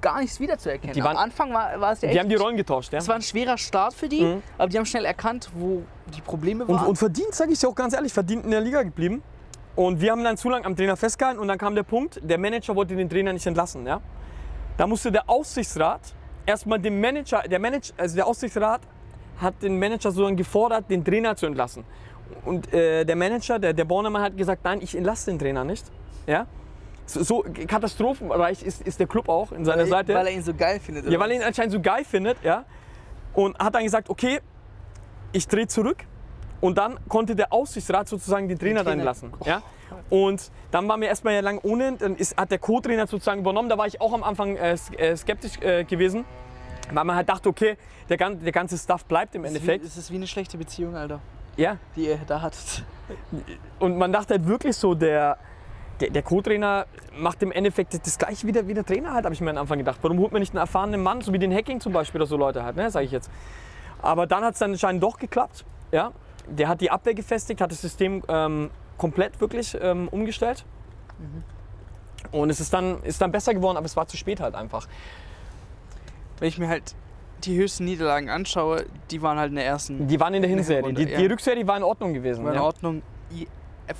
gar 0.00 0.20
nichts 0.20 0.38
wiederzuerkennen. 0.38 0.94
Die 0.94 1.02
waren- 1.02 1.16
Am 1.16 1.22
Anfang 1.24 1.52
war, 1.52 1.80
war 1.80 1.92
es 1.92 2.02
ja 2.02 2.08
Die 2.08 2.14
echt, 2.14 2.20
haben 2.22 2.28
die 2.28 2.36
Rollen 2.36 2.56
getauscht, 2.56 2.92
ja. 2.92 2.98
Es 3.00 3.08
war 3.08 3.16
ein 3.16 3.22
schwerer 3.22 3.58
Start 3.58 3.92
für 3.94 4.08
die, 4.08 4.22
Mhm. 4.22 4.42
aber 4.56 4.68
die 4.68 4.78
haben 4.78 4.86
schnell 4.86 5.04
erkannt, 5.04 5.50
wo 5.54 5.82
die 6.14 6.20
Probleme 6.20 6.64
Und, 6.64 6.76
waren. 6.76 6.86
und 6.86 6.96
verdient, 6.96 7.34
sage 7.34 7.50
ich 7.52 7.58
dir 7.58 7.68
auch 7.68 7.74
ganz 7.74 7.92
ehrlich, 7.94 8.12
verdient 8.12 8.44
in 8.44 8.52
der 8.52 8.60
Liga 8.60 8.82
geblieben. 8.84 9.22
Und 9.76 10.00
wir 10.00 10.10
haben 10.10 10.24
dann 10.24 10.38
zu 10.38 10.48
lange 10.48 10.64
am 10.64 10.74
Trainer 10.74 10.96
festgehalten 10.96 11.38
und 11.38 11.48
dann 11.48 11.58
kam 11.58 11.74
der 11.74 11.82
Punkt, 11.82 12.18
der 12.22 12.38
Manager 12.38 12.74
wollte 12.74 12.96
den 12.96 13.10
Trainer 13.10 13.32
nicht 13.32 13.46
entlassen. 13.46 13.86
Ja? 13.86 14.00
Da 14.78 14.86
musste 14.86 15.12
der 15.12 15.28
Aufsichtsrat 15.28 16.00
erstmal 16.46 16.78
den 16.78 16.98
Manager, 16.98 17.42
der 17.42 17.58
Manager, 17.58 17.92
also 17.98 18.16
der 18.16 18.26
Aufsichtsrat 18.26 18.80
hat 19.38 19.62
den 19.62 19.78
Manager 19.78 20.10
sozusagen 20.10 20.36
gefordert, 20.36 20.88
den 20.88 21.04
Trainer 21.04 21.36
zu 21.36 21.44
entlassen. 21.44 21.84
Und 22.46 22.72
äh, 22.72 23.04
der 23.04 23.16
Manager, 23.16 23.58
der, 23.58 23.74
der 23.74 23.84
Bornemann 23.84 24.22
hat 24.22 24.36
gesagt, 24.36 24.64
nein, 24.64 24.80
ich 24.80 24.96
entlasse 24.96 25.30
den 25.30 25.38
Trainer 25.38 25.62
nicht. 25.62 25.84
Ja? 26.26 26.46
So, 27.04 27.22
so 27.22 27.44
katastrophenreich 27.68 28.62
ist, 28.62 28.80
ist 28.80 28.98
der 28.98 29.06
Club 29.06 29.28
auch 29.28 29.52
in 29.52 29.64
seiner 29.66 29.82
weil, 29.82 29.88
Seite. 29.88 30.14
weil 30.14 30.26
er 30.26 30.32
ihn 30.32 30.42
so 30.42 30.54
geil 30.54 30.80
findet. 30.80 31.04
Ja, 31.04 31.10
oder 31.10 31.20
weil 31.20 31.32
er 31.32 31.36
ihn 31.36 31.42
anscheinend 31.42 31.72
so 31.72 31.80
geil 31.80 32.04
findet, 32.04 32.42
ja. 32.42 32.64
Und 33.34 33.58
hat 33.58 33.74
dann 33.74 33.84
gesagt, 33.84 34.08
okay, 34.08 34.40
ich 35.32 35.46
drehe 35.46 35.68
zurück. 35.68 35.98
Und 36.60 36.78
dann 36.78 36.98
konnte 37.08 37.36
der 37.36 37.52
Aufsichtsrat 37.52 38.08
sozusagen 38.08 38.48
den 38.48 38.58
Trainer, 38.58 38.82
dann 38.82 38.94
Trainer- 38.94 39.04
lassen. 39.04 39.32
Ja? 39.44 39.62
Und 40.10 40.50
dann 40.70 40.88
waren 40.88 41.00
wir 41.00 41.08
erstmal 41.08 41.34
ja 41.34 41.40
lang 41.40 41.60
ohne, 41.62 41.92
dann 41.96 42.16
ist, 42.16 42.36
hat 42.36 42.50
der 42.50 42.58
Co-Trainer 42.58 43.06
sozusagen 43.06 43.40
übernommen. 43.40 43.68
Da 43.68 43.78
war 43.78 43.86
ich 43.86 44.00
auch 44.00 44.12
am 44.12 44.24
Anfang 44.24 44.56
äh, 44.56 44.76
äh, 44.96 45.16
skeptisch 45.16 45.58
äh, 45.60 45.84
gewesen, 45.84 46.24
weil 46.92 47.04
man 47.04 47.14
halt 47.16 47.28
dachte, 47.28 47.48
okay, 47.48 47.76
der, 48.08 48.16
gan- 48.16 48.40
der 48.42 48.52
ganze 48.52 48.78
Stuff 48.78 49.04
bleibt 49.04 49.34
im 49.34 49.44
Es 49.44 49.50
ist 49.50 49.54
wie- 49.54 49.58
Endeffekt. 49.58 49.84
Es 49.84 49.96
ist 49.96 50.10
wie 50.10 50.16
eine 50.16 50.26
schlechte 50.26 50.56
Beziehung, 50.58 50.96
Alter, 50.96 51.20
Ja. 51.56 51.76
die 51.94 52.06
ihr 52.06 52.18
da 52.26 52.40
hattet. 52.42 52.84
Und 53.78 53.96
man 53.98 54.12
dachte 54.12 54.34
halt 54.34 54.46
wirklich 54.46 54.76
so, 54.76 54.94
der, 54.94 55.38
der, 56.00 56.10
der 56.10 56.22
Co-Trainer 56.22 56.86
macht 57.16 57.42
im 57.42 57.52
Endeffekt 57.52 57.94
das 58.06 58.18
gleiche 58.18 58.46
wie 58.46 58.52
der, 58.52 58.66
wie 58.66 58.74
der 58.74 58.84
Trainer 58.84 59.12
halt, 59.12 59.24
habe 59.24 59.34
ich 59.34 59.40
mir 59.40 59.50
am 59.50 59.58
Anfang 59.58 59.78
gedacht. 59.78 59.98
Warum 60.02 60.18
holt 60.18 60.32
man 60.32 60.40
nicht 60.40 60.52
einen 60.52 60.58
erfahrenen 60.60 61.02
Mann, 61.02 61.20
so 61.20 61.32
wie 61.32 61.38
den 61.38 61.54
Hacking 61.54 61.80
zum 61.80 61.92
Beispiel 61.92 62.20
oder 62.20 62.28
so 62.28 62.36
Leute 62.36 62.64
halt, 62.64 62.76
ne, 62.76 62.90
sage 62.90 63.04
ich 63.06 63.12
jetzt. 63.12 63.30
Aber 64.02 64.26
dann 64.26 64.44
hat 64.44 64.54
es 64.54 64.58
dann 64.58 64.72
anscheinend 64.72 65.02
doch 65.02 65.16
geklappt. 65.18 65.64
Ja? 65.92 66.12
Der 66.48 66.68
hat 66.68 66.80
die 66.80 66.90
Abwehr 66.90 67.14
gefestigt, 67.14 67.60
hat 67.60 67.70
das 67.70 67.80
System 67.80 68.22
ähm, 68.28 68.70
komplett 68.98 69.40
wirklich 69.40 69.76
ähm, 69.80 70.08
umgestellt. 70.08 70.64
Und 72.32 72.50
es 72.50 72.60
ist 72.60 72.72
dann, 72.72 73.02
ist 73.02 73.20
dann 73.20 73.32
besser 73.32 73.54
geworden, 73.54 73.76
aber 73.76 73.86
es 73.86 73.96
war 73.96 74.06
zu 74.06 74.16
spät 74.16 74.40
halt 74.40 74.54
einfach. 74.54 74.86
Wenn 76.38 76.48
ich 76.48 76.58
mir 76.58 76.68
halt 76.68 76.94
die 77.44 77.56
höchsten 77.56 77.84
Niederlagen 77.84 78.30
anschaue, 78.30 78.86
die 79.10 79.22
waren 79.22 79.38
halt 79.38 79.50
in 79.50 79.56
der 79.56 79.66
ersten. 79.66 80.06
Die 80.06 80.18
waren 80.20 80.34
in 80.34 80.42
der 80.42 80.50
Hinserie. 80.50 80.82
Runde, 80.82 81.04
Die, 81.04 81.12
ja. 81.12 81.18
die 81.18 81.26
Rückserie 81.26 81.66
war 81.66 81.76
in 81.76 81.82
Ordnung 81.82 82.14
gewesen. 82.14 82.44
war 82.44 82.52
in 82.52 82.58
ja. 82.58 82.64
Ordnung. 82.64 83.02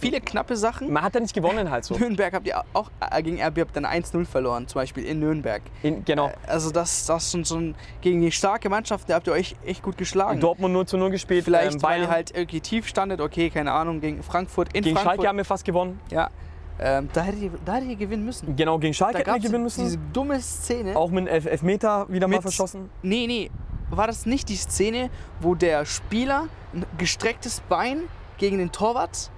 Viele 0.00 0.20
knappe 0.20 0.56
Sachen. 0.56 0.92
Man 0.92 1.02
hat 1.02 1.14
ja 1.14 1.20
nicht 1.20 1.34
gewonnen 1.34 1.70
halt 1.70 1.84
so. 1.84 1.94
Nürnberg 1.98 2.32
habt 2.34 2.46
ihr 2.46 2.62
auch 2.72 2.90
äh, 3.00 3.22
gegen 3.22 3.40
RB 3.40 3.60
habt 3.60 3.76
dann 3.76 3.86
1-0 3.86 4.24
verloren, 4.26 4.66
zum 4.66 4.80
Beispiel 4.80 5.04
in 5.04 5.20
Nürnberg. 5.20 5.62
In, 5.82 6.04
genau. 6.04 6.26
Äh, 6.28 6.32
Also 6.48 6.70
das, 6.70 7.06
das 7.06 7.30
schon, 7.30 7.44
schon 7.44 7.74
gegen 8.00 8.20
die 8.20 8.32
starke 8.32 8.68
Mannschaft, 8.68 9.08
da 9.08 9.14
habt 9.14 9.26
ihr 9.26 9.32
euch 9.32 9.54
echt 9.64 9.82
gut 9.82 9.96
geschlagen. 9.96 10.40
Dortmund 10.40 10.74
0 10.74 10.86
zu 10.86 10.96
0 10.96 11.10
gespielt. 11.10 11.44
Vielleicht, 11.44 11.74
ähm, 11.74 11.82
weil 11.82 12.02
ihr 12.02 12.08
halt 12.10 12.32
irgendwie 12.36 12.60
tief 12.60 12.88
standet, 12.88 13.20
okay, 13.20 13.50
keine 13.50 13.72
Ahnung, 13.72 14.00
gegen 14.00 14.22
Frankfurt, 14.22 14.68
in 14.74 14.82
gegen 14.82 14.96
Frankfurt. 14.96 15.16
Schalke 15.16 15.28
haben 15.28 15.36
wir 15.38 15.44
fast 15.44 15.64
gewonnen. 15.64 16.00
ja, 16.10 16.30
ähm, 16.78 17.08
da, 17.12 17.22
hättet 17.22 17.40
ihr, 17.42 17.50
da 17.64 17.74
hättet 17.76 17.88
ihr 17.90 17.96
gewinnen 17.96 18.24
müssen. 18.26 18.54
Genau, 18.54 18.78
gegen 18.78 18.92
Schalke 18.92 19.18
hätten 19.18 19.32
wir 19.32 19.40
gewinnen 19.40 19.62
müssen. 19.64 19.84
diese 19.84 19.98
dumme 20.12 20.38
Szene. 20.40 20.94
Auch 20.94 21.10
mit 21.10 21.26
Elf 21.26 21.46
Elfmeter 21.46 22.06
wieder 22.10 22.28
mal 22.28 22.34
Mit- 22.34 22.42
verschossen. 22.42 22.90
Nee, 23.02 23.26
nee, 23.26 23.50
war 23.88 24.06
das 24.06 24.26
nicht 24.26 24.48
die 24.50 24.56
Szene, 24.56 25.08
wo 25.40 25.54
der 25.54 25.86
Spieler 25.86 26.48
ein 26.74 26.84
gestrecktes 26.98 27.60
Bein 27.68 28.00
gegen 28.36 28.58
den 28.58 28.72
Torwart 28.72 29.30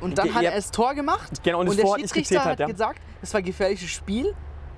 und 0.00 0.18
dann 0.18 0.26
Ge- 0.26 0.34
hat 0.34 0.42
ja. 0.42 0.50
er 0.50 0.56
das 0.56 0.70
Tor 0.70 0.94
gemacht 0.94 1.42
Genau, 1.42 1.60
und 1.60 1.66
das 1.68 1.76
der 1.76 1.84
Tor 1.84 1.98
Schiedsrichter 1.98 2.20
gezählt 2.36 2.40
hat 2.40 2.46
halt, 2.48 2.60
ja. 2.60 2.66
gesagt, 2.66 3.00
das 3.20 3.32
war 3.34 3.38
ein 3.40 3.44
gefährliches 3.44 3.90
Spiel. 3.90 4.34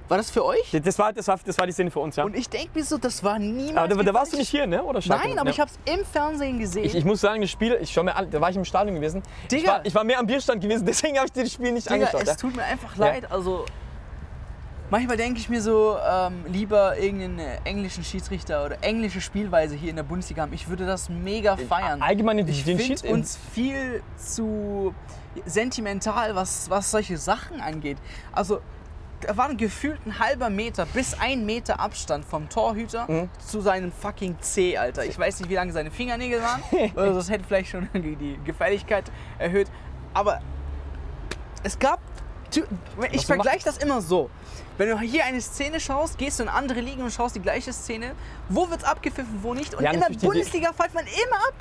War 0.08 0.18
das 0.18 0.30
für 0.30 0.44
euch? 0.44 0.70
Das 0.84 0.98
war, 1.00 1.12
das 1.12 1.26
war, 1.26 1.36
das 1.44 1.58
war 1.58 1.66
die 1.66 1.72
Szene 1.72 1.90
für 1.90 1.98
uns, 1.98 2.14
ja. 2.14 2.22
Und 2.24 2.36
ich 2.36 2.48
denke 2.48 2.70
mir 2.74 2.84
so, 2.84 2.96
das 2.96 3.24
war 3.24 3.40
niemals 3.40 3.76
aber 3.92 4.04
da, 4.04 4.12
da 4.12 4.14
warst 4.14 4.32
du 4.32 4.36
nicht 4.36 4.48
hier, 4.48 4.64
ne? 4.64 4.80
Oder? 4.84 5.00
Nein, 5.06 5.36
aber 5.36 5.48
ja. 5.48 5.52
ich 5.54 5.58
habe 5.60 5.68
es 5.84 5.92
im 5.98 6.04
Fernsehen 6.06 6.60
gesehen. 6.60 6.84
Ich, 6.84 6.94
ich 6.94 7.04
muss 7.04 7.20
sagen, 7.20 7.40
das 7.40 7.50
Spiel, 7.50 7.76
ich 7.80 7.92
schau 7.92 8.04
mir 8.04 8.14
an, 8.14 8.30
da 8.30 8.40
war 8.40 8.48
ich 8.50 8.54
im 8.56 8.64
Stadion 8.64 8.94
gewesen. 8.94 9.20
Ich 9.42 9.48
Digga. 9.48 9.68
war, 9.72 9.84
ich 9.84 9.92
war 9.96 10.04
mehr 10.04 10.20
am 10.20 10.26
Bierstand 10.28 10.62
gewesen, 10.62 10.86
deswegen 10.86 11.16
habe 11.16 11.26
ich 11.26 11.32
dir 11.32 11.42
das 11.42 11.52
Spiel 11.52 11.72
nicht 11.72 11.86
Digga, 11.90 11.96
angeschaut. 12.06 12.22
es 12.22 12.28
Ja. 12.28 12.34
tut 12.36 12.54
mir 12.54 12.62
einfach 12.62 12.94
Ja. 12.96 13.04
leid. 13.06 13.32
Also 13.32 13.64
manchmal 14.90 15.16
denke 15.16 15.40
ich 15.40 15.48
mir 15.48 15.60
so, 15.60 15.96
ähm, 15.98 16.44
lieber 16.46 16.96
irgendeinen 16.98 17.64
englischen 17.64 18.04
Schiedsrichter 18.04 18.64
oder 18.64 18.82
englische 18.82 19.20
Spielweise 19.20 19.74
hier 19.74 19.90
in 19.90 19.96
der 19.96 20.02
Bundesliga 20.02 20.42
haben. 20.42 20.52
Ich 20.52 20.68
würde 20.68 20.86
das 20.86 21.08
mega 21.08 21.56
feiern. 21.56 22.02
Allgemein 22.02 22.38
den, 22.38 22.48
Ich 22.48 22.64
den 22.64 22.78
finde 22.78 22.98
Schied 22.98 23.10
uns 23.10 23.38
viel 23.52 24.02
zu 24.16 24.94
sentimental, 25.44 26.34
was, 26.34 26.70
was 26.70 26.90
solche 26.90 27.16
Sachen 27.18 27.60
angeht. 27.60 27.98
Also 28.32 28.60
da 29.20 29.36
war 29.36 29.54
gefühlt 29.54 29.98
ein 30.06 30.18
halber 30.18 30.50
Meter 30.50 30.84
bis 30.86 31.18
ein 31.18 31.46
Meter 31.46 31.80
Abstand 31.80 32.24
vom 32.24 32.48
Torhüter 32.48 33.10
Mhm. 33.10 33.28
zu 33.38 33.60
seinem 33.60 33.90
fucking 33.90 34.36
C, 34.40 34.76
Alter. 34.76 35.04
Ich 35.04 35.18
weiß 35.18 35.40
nicht, 35.40 35.48
wie 35.50 35.54
lange 35.54 35.72
seine 35.72 35.90
Fingernägel 35.90 36.40
waren. 36.42 36.62
oder 36.94 37.14
das 37.14 37.30
hätte 37.30 37.44
vielleicht 37.44 37.70
schon 37.70 37.88
die 37.94 38.38
Gefährlichkeit 38.44 39.10
erhöht. 39.38 39.68
Aber 40.14 40.40
es 41.62 41.78
gab. 41.78 42.00
Ich 43.12 43.26
vergleiche 43.26 43.64
das 43.64 43.78
immer 43.78 44.00
so. 44.00 44.30
Wenn 44.78 44.90
du 44.90 44.98
hier 45.00 45.24
eine 45.24 45.40
Szene 45.40 45.80
schaust, 45.80 46.18
gehst 46.18 46.38
du 46.38 46.42
in 46.44 46.48
andere 46.48 46.80
Ligen 46.80 47.02
und 47.02 47.10
schaust 47.10 47.34
die 47.36 47.40
gleiche 47.40 47.72
Szene. 47.72 48.12
Wo 48.48 48.68
wird's 48.68 48.84
abgepfiffen, 48.84 49.38
wo 49.42 49.54
nicht? 49.54 49.74
Und 49.74 49.82
Ja, 49.84 49.90
in 49.92 50.00
der 50.00 50.08
Bundesliga 50.10 50.72
pfeift 50.72 50.94
man 50.94 51.04
immer 51.06 51.36
ab. 51.36 51.54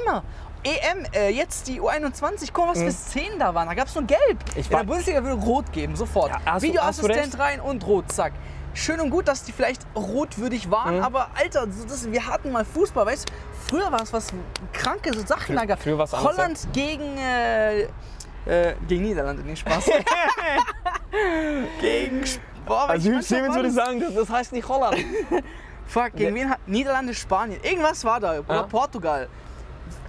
Immer. 0.00 0.22
EM, 0.66 1.04
äh, 1.12 1.28
jetzt 1.28 1.68
die 1.68 1.78
U21, 1.80 2.48
guck 2.52 2.64
mal, 2.66 2.70
was 2.74 2.82
für 2.82 2.90
Szenen 2.92 3.38
da 3.38 3.54
waren. 3.54 3.68
Da 3.68 3.74
gab 3.74 3.86
es 3.88 3.94
nur 3.94 4.04
Gelb. 4.04 4.20
Mhm. 4.30 4.60
Ich 4.60 4.70
in 4.70 4.76
der 4.76 4.84
Bundesliga 4.84 5.22
würde 5.22 5.42
Rot 5.42 5.70
geben, 5.72 5.94
sofort. 5.94 6.30
Ja, 6.30 6.36
hast 6.38 6.46
hast 6.46 6.62
Videoassistent 6.62 7.18
recht. 7.34 7.38
rein 7.38 7.60
und 7.60 7.86
Rot, 7.86 8.10
zack. 8.10 8.32
Schön 8.72 8.98
und 9.00 9.10
gut, 9.10 9.28
dass 9.28 9.44
die 9.44 9.52
vielleicht 9.52 9.82
rotwürdig 9.94 10.70
waren, 10.70 10.96
Mhm. 10.96 11.02
aber 11.04 11.28
Alter, 11.34 11.66
das, 11.66 12.10
wir 12.10 12.26
hatten 12.26 12.50
mal 12.50 12.64
Fußball, 12.64 13.04
weißt 13.06 13.28
du? 13.28 13.32
Früher 13.68 13.92
war 13.92 14.02
es 14.02 14.12
was 14.12 14.28
kranke 14.72 15.12
Sachen. 15.26 15.54
früher 15.76 15.98
anders, 16.14 16.36
Holland 16.36 16.68
gegen, 16.72 17.18
äh, 17.18 17.86
äh, 18.46 18.74
gegen 18.88 19.02
Niederlande, 19.04 19.42
nicht 19.42 19.60
Spaß. 19.60 19.84
gegen. 21.80 22.22
Sp- 22.26 22.40
Boah, 22.66 22.88
Also 22.88 23.10
Hugh 23.10 23.22
Stevens 23.22 23.54
würde 23.54 23.68
das? 23.68 23.74
sagen, 23.74 24.00
das, 24.00 24.14
das 24.14 24.30
heißt 24.30 24.52
nicht 24.52 24.66
Holland. 24.66 24.96
Fuck, 25.86 26.14
gegen 26.16 26.34
wen 26.34 26.48
hat 26.48 26.66
Niederlande, 26.66 27.12
Spanien? 27.12 27.60
Irgendwas 27.62 28.02
war 28.04 28.20
da. 28.20 28.38
Oder 28.40 28.54
Ja. 28.54 28.62
Portugal. 28.62 29.28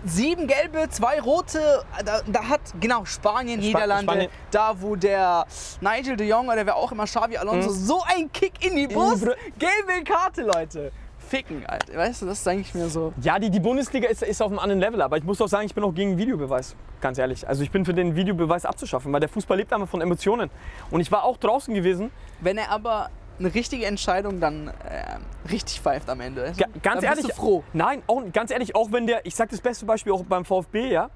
Sieben 0.06 0.48
gelbe, 0.48 0.88
zwei 0.89 1.19
rote. 1.19 1.84
Da, 2.06 2.21
da 2.26 2.48
hat, 2.48 2.62
genau, 2.80 3.04
Spanien, 3.04 3.60
Niederlande. 3.60 4.04
Spanien. 4.04 4.30
Da, 4.52 4.74
wo 4.80 4.95
der 4.95 5.45
Nigel 5.82 6.15
de 6.15 6.28
Jong 6.28 6.48
oder 6.48 6.65
wer 6.65 6.76
auch 6.78 6.91
immer, 6.93 7.04
Xavi 7.06 7.36
Alonso, 7.38 7.71
so 7.71 8.02
ein 8.08 8.32
Kick 8.32 8.63
in 8.65 8.76
die 8.78 8.88
Brust. 8.88 9.26
Br- 9.26 9.34
Gelbe 9.60 10.04
Karte, 10.06 10.43
Leute. 10.43 10.91
Ficken, 11.26 11.66
Alter. 11.66 11.98
Weißt 11.98 12.22
du, 12.22 12.26
das 12.26 12.40
ist 12.40 12.48
eigentlich 12.48 12.74
mir 12.74 12.88
so. 12.90 13.14
Ja, 13.22 13.40
die, 13.40 13.50
die 13.50 13.60
Bundesliga 13.60 14.08
ist, 14.08 14.24
ist 14.24 14.42
auf 14.42 14.50
einem 14.52 14.60
anderen 14.60 14.80
Level, 14.80 15.02
aber 15.02 15.18
ich 15.18 15.24
muss 15.24 15.42
auch 15.42 15.48
sagen, 15.48 15.66
ich 15.66 15.74
bin 15.76 15.84
auch 15.84 15.94
gegen 15.94 16.18
Videobeweis, 16.18 16.76
ganz 17.02 17.18
ehrlich. 17.18 17.48
Also 17.48 17.64
ich 17.64 17.72
bin 17.72 17.84
für 17.86 17.94
den 17.94 18.16
Videobeweis 18.16 18.66
abzuschaffen, 18.66 19.12
weil 19.12 19.20
der 19.20 19.30
Fußball 19.30 19.58
lebt 19.58 19.74
einfach 19.74 19.88
von 19.90 20.02
Emotionen. 20.02 20.50
Und 20.92 21.02
ich 21.02 21.12
war 21.12 21.24
auch 21.24 21.38
draußen 21.38 21.74
gewesen, 21.74 22.12
Wenn 22.42 22.58
er 22.58 22.70
aber 22.72 23.10
eine 23.38 23.54
richtige 23.54 23.86
Entscheidung 23.86 24.40
dann 24.40 24.72
ähm, 24.90 25.22
richtig 25.52 25.82
pfeift 25.82 26.10
am 26.10 26.22
Ende. 26.22 26.54
Ga- 26.58 26.68
ganz 26.82 27.02
dann 27.02 27.10
ehrlich, 27.12 27.26
Bist 27.26 27.38
du 27.38 27.42
froh. 27.42 27.64
Nein, 27.74 28.02
auch, 28.08 28.22
ganz 28.32 28.50
ehrlich, 28.52 28.76
auch 28.76 28.92
wenn 28.94 29.08
der, 29.08 29.26
ich 29.26 29.36
sag 29.36 29.50
das 29.50 29.60
beste 29.60 29.86
Beispiel 29.86 30.14
auch 30.14 30.24
beim 30.24 30.46
VfB, 30.46 30.90
ja. 30.92 31.10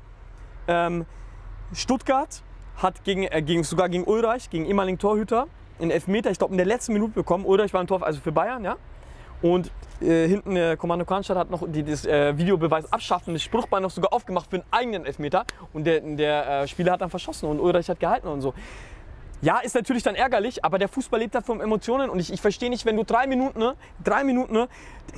Ähm, 0.68 1.06
Stuttgart 1.74 2.42
hat 2.78 3.04
gegen, 3.04 3.24
äh, 3.24 3.42
gegen, 3.42 3.64
sogar 3.64 3.90
gegen 3.90 4.04
Ulreich, 4.06 4.50
gegen 4.50 4.66
ehemaligen 4.66 4.98
Torhüter, 4.98 5.48
einen 5.80 5.92
Elfmeter, 5.92 6.30
ich 6.32 6.38
glaube 6.38 6.54
in 6.54 6.58
der 6.58 6.66
letzten 6.66 6.94
Minute 6.94 7.14
bekommen. 7.14 7.46
Ulreich 7.46 7.74
war 7.74 7.80
ein 7.82 7.88
Tor, 7.88 8.04
also 8.04 8.20
für 8.20 8.32
Bayern, 8.32 8.64
ja. 8.66 8.76
Und 9.42 9.72
äh, 10.02 10.28
hinten 10.28 10.56
äh, 10.56 10.76
Kommando 10.78 11.06
Kronstadt 11.06 11.38
hat 11.38 11.50
noch 11.50 11.64
die, 11.68 11.84
das 11.84 12.06
äh, 12.06 12.38
Videobeweis 12.38 12.92
abschaffen, 12.92 13.34
das 13.34 13.44
Spruchbein 13.44 13.84
noch 13.84 13.92
sogar 13.92 14.14
aufgemacht 14.14 14.50
für 14.50 14.58
einen 14.58 14.66
eigenen 14.72 15.06
Elfmeter. 15.06 15.46
Und 15.74 15.86
der, 15.86 16.02
der 16.02 16.62
äh, 16.62 16.68
Spieler 16.68 16.94
hat 16.94 17.02
dann 17.02 17.10
verschossen 17.10 17.50
und 17.50 17.60
Ulreich 17.60 17.90
hat 17.90 18.00
gehalten 18.00 18.28
und 18.28 18.42
so. 18.42 18.54
Ja, 19.42 19.60
ist 19.60 19.74
natürlich 19.76 20.04
dann 20.04 20.16
ärgerlich, 20.16 20.66
aber 20.66 20.78
der 20.80 20.90
Fußball 20.90 21.20
lebt 21.20 21.34
davon 21.34 21.62
Emotionen 21.62 22.10
und 22.10 22.20
ich, 22.20 22.32
ich 22.34 22.42
verstehe 22.42 22.70
nicht, 22.70 22.86
wenn 22.86 22.98
du 22.98 23.04
drei 23.04 23.26
Minuten, 23.26 23.60
ne, 23.60 23.76
drei 24.04 24.24
Minuten, 24.26 24.52
ne, 24.54 24.68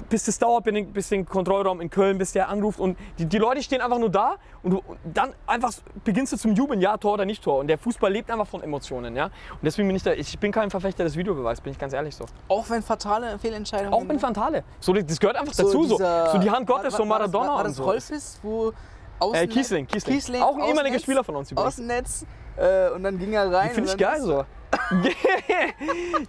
bis 0.09 0.27
es 0.27 0.37
dauert, 0.37 0.63
bis 0.93 1.09
den, 1.09 1.25
Kontrollraum 1.25 1.81
in 1.81 1.89
Köln, 1.89 2.17
bis 2.19 2.31
der 2.31 2.47
anruft 2.49 2.79
und 2.79 2.97
die, 3.17 3.25
die 3.25 3.37
Leute 3.39 3.63
stehen 3.63 3.81
einfach 3.81 3.97
nur 3.97 4.09
da 4.11 4.35
und, 4.61 4.71
du, 4.71 4.77
und 4.87 4.99
dann 5.03 5.33
einfach 5.47 5.73
beginnst 6.03 6.33
du 6.33 6.37
zum 6.37 6.53
Jubeln, 6.53 6.79
ja, 6.81 6.97
Tor 6.97 7.13
oder 7.13 7.25
nicht 7.25 7.43
Tor 7.43 7.59
und 7.59 7.67
der 7.67 7.77
Fußball 7.79 8.11
lebt 8.11 8.29
einfach 8.29 8.47
von 8.47 8.61
Emotionen, 8.61 9.15
ja. 9.15 9.25
Und 9.25 9.63
deswegen 9.63 9.87
bin 9.87 9.95
ich 9.95 10.03
da, 10.03 10.13
ich 10.13 10.37
bin 10.37 10.51
kein 10.51 10.69
Verfechter 10.69 11.03
des 11.03 11.15
Videobeweis, 11.17 11.59
bin 11.59 11.71
ich 11.73 11.79
ganz 11.79 11.93
ehrlich 11.93 12.15
so. 12.15 12.25
Auch 12.47 12.69
wenn 12.69 12.83
fatale 12.83 13.39
Fehlentscheidungen. 13.39 13.91
Auch 13.93 14.03
mit 14.03 14.19
Fantale. 14.21 14.63
So, 14.79 14.93
das 14.93 15.19
gehört 15.19 15.35
einfach 15.37 15.55
dazu, 15.55 15.83
so, 15.83 15.95
dieser- 15.97 16.31
so 16.31 16.37
die 16.37 16.51
Hand 16.51 16.67
Gottes, 16.67 16.93
war- 16.93 16.97
so 17.03 17.09
war 17.09 17.19
das- 17.19 17.31
Maradona 17.31 17.47
War 17.53 17.57
und 17.59 17.63
das 17.69 17.75
so. 17.75 17.83
Rolfes, 17.83 18.39
wo 18.43 18.69
Äh, 18.69 18.73
Außennetz- 19.23 19.47
Kiesling, 19.49 19.87
Kiesling. 19.87 20.41
Auch 20.41 20.55
ein 20.57 20.63
ehemaliger 20.65 20.99
Spieler 20.99 21.23
von 21.23 21.35
uns 21.35 21.51
übrigens. 21.51 21.73
Außennetz 21.75 22.25
äh, 22.57 22.89
und 22.89 23.03
dann 23.03 23.17
ging 23.17 23.33
er 23.33 23.51
rein. 23.51 23.71
Finde 23.71 23.89
ich 23.91 23.97
geil 23.97 24.21
so. 24.21 24.45
ja, 24.91 25.05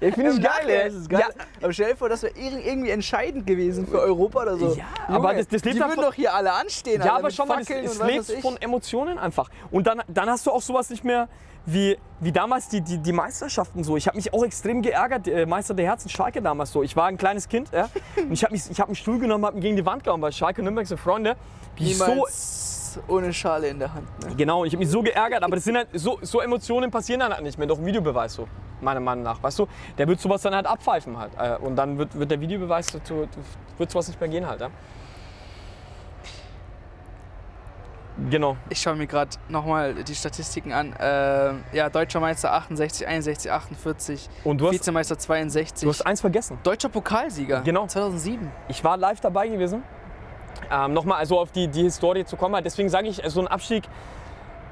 finde 0.13 0.31
ich 0.31 0.43
geil, 0.43 0.69
ey. 0.69 0.89
ist 0.89 0.95
es 0.95 1.09
geil. 1.09 1.21
Ja, 1.21 1.45
Aber 1.63 1.73
stell 1.73 1.91
dir 1.91 1.97
vor, 1.97 2.09
das 2.09 2.23
wäre 2.23 2.35
irgendwie 2.37 2.91
entscheidend 2.91 3.47
gewesen 3.47 3.87
für 3.87 4.01
Europa 4.01 4.43
oder 4.43 4.57
so. 4.57 4.75
Ja, 4.75 4.85
aber 5.09 5.35
das- 5.35 5.49
das 5.49 5.65
lebt 5.65 5.77
die 5.77 5.81
würden 5.81 6.01
doch 6.01 6.15
hier 6.15 6.35
alle 6.35 6.53
anstehen. 6.53 7.01
Ja, 7.01 7.03
Alter, 7.13 7.17
aber 7.19 7.31
schau 7.31 7.47
mal, 7.47 7.65
das, 7.65 8.01
was 8.01 8.07
lebt 8.31 8.43
von 8.43 8.57
Emotionen 8.61 9.19
einfach. 9.19 9.49
Und 9.71 9.87
dann, 9.87 10.03
dann 10.09 10.29
hast 10.29 10.47
du 10.47 10.51
auch 10.51 10.63
sowas 10.63 10.91
nicht 10.91 11.05
mehr 11.05 11.29
wie, 11.65 11.97
wie 12.19 12.33
damals 12.33 12.69
die, 12.69 12.81
die, 12.81 12.99
die 12.99 13.13
Meisterschaften 13.13 13.85
so. 13.85 13.97
Ich 13.97 14.09
habe 14.09 14.17
mich 14.17 14.35
auch 14.35 14.45
extrem 14.45 14.83
geärgert, 14.83 15.29
äh, 15.29 15.47
Meister 15.47 15.75
der 15.75 15.87
Herzen, 15.87 16.09
Schalke 16.09 16.43
damals 16.43 16.73
so. 16.73 16.83
Ich 16.83 16.97
war 16.97 17.07
ein 17.07 17.17
kleines 17.17 17.49
Kind 17.49 17.69
ja, 17.73 17.89
und 18.17 18.33
ich 18.33 18.43
habe 18.45 18.57
hab 18.57 18.87
einen 18.89 18.97
Stuhl 18.97 19.21
genommen, 19.21 19.47
habe 19.47 19.57
ihn 19.59 19.61
gegen 19.61 19.77
die 19.77 19.87
Wand 19.87 20.03
gehauen, 20.03 20.21
weil 20.21 20.33
Schalke 20.33 20.63
Nürnberg 20.63 20.87
sind 20.89 20.99
Freunde. 20.99 21.37
Wie 21.77 21.93
ich 21.93 21.99
so, 21.99 22.27
Ohne 23.09 23.33
Schale 23.33 23.69
in 23.69 23.79
der 23.79 23.93
Hand. 23.95 24.07
Ne? 24.25 24.35
genau, 24.37 24.65
ich 24.65 24.73
habe 24.73 24.81
mich 24.83 24.91
so 24.91 25.03
geärgert, 25.03 25.43
aber 25.43 25.57
das 25.57 25.65
sind 25.65 25.77
halt, 25.77 25.89
so, 25.93 26.19
so 26.23 26.41
Emotionen 26.41 26.91
passieren 26.91 27.21
dann 27.21 27.33
halt 27.33 27.43
nicht 27.43 27.59
mehr, 27.59 27.67
doch 27.67 27.79
ein 27.79 27.87
Videobeweis 27.87 28.35
so, 28.35 28.49
meiner 28.81 29.01
Meinung 29.01 29.25
nach. 29.25 29.43
Weißt 29.43 29.59
du, 29.59 29.67
der 29.99 30.09
wird 30.09 30.21
sowas 30.21 30.43
dann 30.43 30.55
halt 30.55 30.67
abpfeifen 30.67 31.19
halt. 31.19 31.33
Äh, 31.39 31.57
Und 31.65 31.77
dann 31.77 31.99
wird, 31.99 32.19
wird 32.19 32.31
der 32.31 32.41
Videobeweis, 32.41 32.87
dazu, 32.87 33.29
wird 33.79 33.91
sowas 33.91 34.09
nicht 34.09 34.21
mehr 34.21 34.29
gehen 34.29 34.47
halt. 34.47 34.61
Ja. 34.61 34.71
Genau. 38.31 38.57
Ich 38.69 38.81
schaue 38.81 38.95
mir 38.95 39.07
gerade 39.07 39.31
nochmal 39.49 39.95
die 40.05 40.15
Statistiken 40.15 40.73
an. 40.73 40.93
Äh, 40.93 41.55
ja, 41.77 41.89
Deutscher 41.89 42.21
Meister 42.21 42.53
68, 42.53 43.07
61, 43.07 43.51
48, 43.51 44.29
Und 44.45 44.61
du 44.61 44.67
hast, 44.67 44.75
Vizemeister 44.75 45.19
62. 45.19 45.85
du 45.85 45.89
hast 45.89 46.05
eins 46.05 46.21
vergessen. 46.21 46.59
Deutscher 46.63 46.91
Pokalsieger. 46.91 47.63
Genau. 47.63 47.87
2007. 47.87 48.51
Ich 48.69 48.85
war 48.85 48.97
live 48.97 49.21
dabei 49.21 49.49
gewesen. 49.49 49.83
Ähm, 50.73 50.95
Nochmal 50.95 51.19
also 51.19 51.39
auf 51.39 51.53
die, 51.53 51.69
die 51.69 51.83
Historie 51.83 52.25
zu 52.25 52.37
kommen. 52.37 52.63
Deswegen 52.65 52.89
sage 52.89 53.09
ich, 53.09 53.21
so 53.27 53.41
ein 53.41 53.49
Abstieg, 53.49 53.85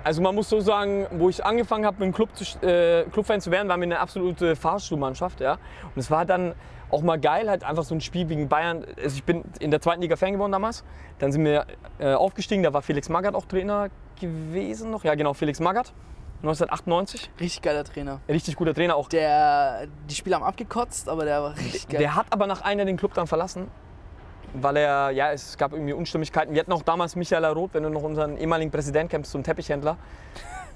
also 0.02 0.22
man 0.22 0.34
muss 0.34 0.48
so 0.48 0.60
sagen, 0.60 1.06
wo 1.10 1.28
ich 1.28 1.44
angefangen 1.44 1.84
habe, 1.84 1.98
mit 1.98 2.06
dem 2.06 2.14
Club 2.14 2.30
zu, 2.34 2.44
äh, 2.66 3.04
Clubfan 3.12 3.40
zu 3.40 3.50
werden, 3.50 3.68
waren 3.68 3.80
wir 3.80 3.86
eine 3.86 4.00
absolute 4.00 4.56
Fahrstuhlmannschaft. 4.56 5.40
Ja? 5.40 5.54
Und 5.94 6.00
es 6.00 6.10
war 6.10 6.24
dann 6.24 6.54
auch 6.90 7.02
mal 7.02 7.20
geil, 7.20 7.48
halt 7.48 7.64
einfach 7.64 7.84
so 7.84 7.94
ein 7.94 8.00
Spiel 8.00 8.24
gegen 8.24 8.48
Bayern. 8.48 8.84
Also 8.96 9.16
ich 9.16 9.24
bin 9.24 9.44
in 9.60 9.70
der 9.70 9.80
zweiten 9.80 10.00
Liga 10.00 10.16
Fan 10.16 10.32
geworden 10.32 10.52
damals. 10.52 10.84
Dann 11.18 11.32
sind 11.32 11.44
wir 11.44 11.66
äh, 11.98 12.14
aufgestiegen, 12.14 12.62
da 12.62 12.72
war 12.72 12.82
Felix 12.82 13.08
Magath 13.08 13.34
auch 13.34 13.44
Trainer 13.44 13.88
gewesen 14.20 14.90
noch. 14.90 15.04
Ja 15.04 15.14
genau, 15.14 15.34
Felix 15.34 15.60
Magath, 15.60 15.92
1998. 16.42 17.30
Richtig 17.38 17.62
geiler 17.62 17.84
Trainer. 17.84 18.20
Richtig 18.28 18.56
guter 18.56 18.74
Trainer 18.74 18.96
auch. 18.96 19.08
Der, 19.08 19.86
die 20.08 20.14
Spieler 20.14 20.36
haben 20.36 20.44
abgekotzt, 20.44 21.08
aber 21.08 21.24
der 21.24 21.42
war 21.42 21.56
richtig 21.56 21.88
geil. 21.88 22.00
Der 22.00 22.16
hat 22.16 22.26
aber 22.30 22.46
nach 22.46 22.62
einer 22.62 22.84
den 22.84 22.96
Club 22.96 23.14
dann 23.14 23.26
verlassen, 23.26 23.68
weil 24.54 24.76
er, 24.76 25.10
ja, 25.10 25.32
es 25.32 25.56
gab 25.56 25.72
irgendwie 25.72 25.92
Unstimmigkeiten. 25.92 26.54
Wir 26.54 26.60
hatten 26.60 26.72
auch 26.72 26.82
damals 26.82 27.16
Michael 27.16 27.44
Roth, 27.46 27.70
wenn 27.74 27.82
du 27.82 27.88
noch 27.90 28.02
unseren 28.02 28.36
ehemaligen 28.36 28.70
Präsident 28.70 29.10
kennst, 29.10 29.30
so 29.30 29.38
einen 29.38 29.44
Teppichhändler. 29.44 29.96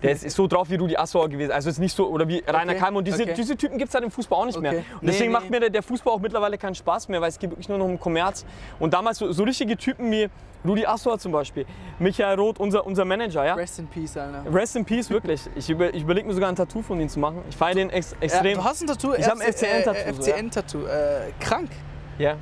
Der 0.02 0.12
ist, 0.12 0.24
ist 0.24 0.37
so 0.37 0.46
drauf 0.46 0.68
wie 0.68 0.74
Rudi 0.74 0.96
Assauer 0.96 1.30
gewesen. 1.30 1.52
Also 1.52 1.70
ist 1.70 1.78
nicht 1.78 1.96
so, 1.96 2.08
oder 2.08 2.28
wie 2.28 2.42
Rainer 2.46 2.72
Okay, 2.72 2.80
Kalm. 2.80 2.96
Und 2.96 3.06
diese, 3.06 3.22
okay. 3.22 3.32
diese 3.34 3.56
Typen 3.56 3.78
gibt 3.78 3.88
es 3.88 3.94
halt 3.94 4.04
im 4.04 4.10
Fußball 4.10 4.38
auch 4.38 4.44
nicht 4.44 4.60
mehr. 4.60 4.72
Okay. 4.72 4.84
Und 4.94 5.02
Nee, 5.02 5.12
deswegen 5.12 5.32
nee. 5.32 5.38
macht 5.38 5.50
mir 5.50 5.60
der, 5.60 5.70
der 5.70 5.82
Fußball 5.82 6.12
auch 6.12 6.20
mittlerweile 6.20 6.58
keinen 6.58 6.74
Spaß 6.74 7.08
mehr, 7.08 7.22
weil 7.22 7.30
es 7.30 7.38
geht 7.38 7.50
wirklich 7.50 7.68
nur 7.70 7.78
noch 7.78 7.87
um 7.87 7.98
Kommerz. 7.98 8.44
Und 8.78 8.92
damals 8.92 9.16
so, 9.18 9.32
so 9.32 9.44
richtige 9.44 9.78
Typen 9.78 10.10
wie 10.10 10.28
Rudi 10.66 10.84
Assauer 10.84 11.18
zum 11.18 11.32
Beispiel, 11.32 11.64
Michael 11.98 12.38
Roth, 12.38 12.58
unser, 12.58 12.84
unser 12.87 13.04
Manager, 13.04 13.44
ja. 13.46 13.54
Rest 13.54 13.78
in 13.78 13.87
Peace, 13.87 14.16
Alter. 14.16 14.42
Rest 14.52 14.76
in 14.76 14.84
Peace, 14.84 15.08
wirklich. 15.10 15.40
Ich, 15.54 15.70
über, 15.70 15.92
ich 15.94 16.02
überlege 16.02 16.26
mir 16.26 16.34
sogar 16.34 16.48
ein 16.50 16.56
Tattoo 16.56 16.82
von 16.82 17.00
ihm 17.00 17.08
zu 17.08 17.18
machen. 17.20 17.42
Ich 17.48 17.56
feiere 17.56 17.74
den 17.76 17.90
ex, 17.90 18.10
Ja, 18.12 18.16
extrem. 18.20 18.58
du 18.58 18.64
hast 18.64 18.82
ein 18.82 18.87
Tattoo? 18.88 19.14
Ich 19.14 19.26
hab 19.26 19.40
ein 19.40 19.52
FC 19.52 19.58
FCN-Tattoo, 19.66 20.22
so, 20.22 20.30
ja. 20.30 20.37
FCN-Tattoo. 20.37 20.87
Äh, 20.87 21.32
krank. 21.40 21.70
Ja. 22.18 22.37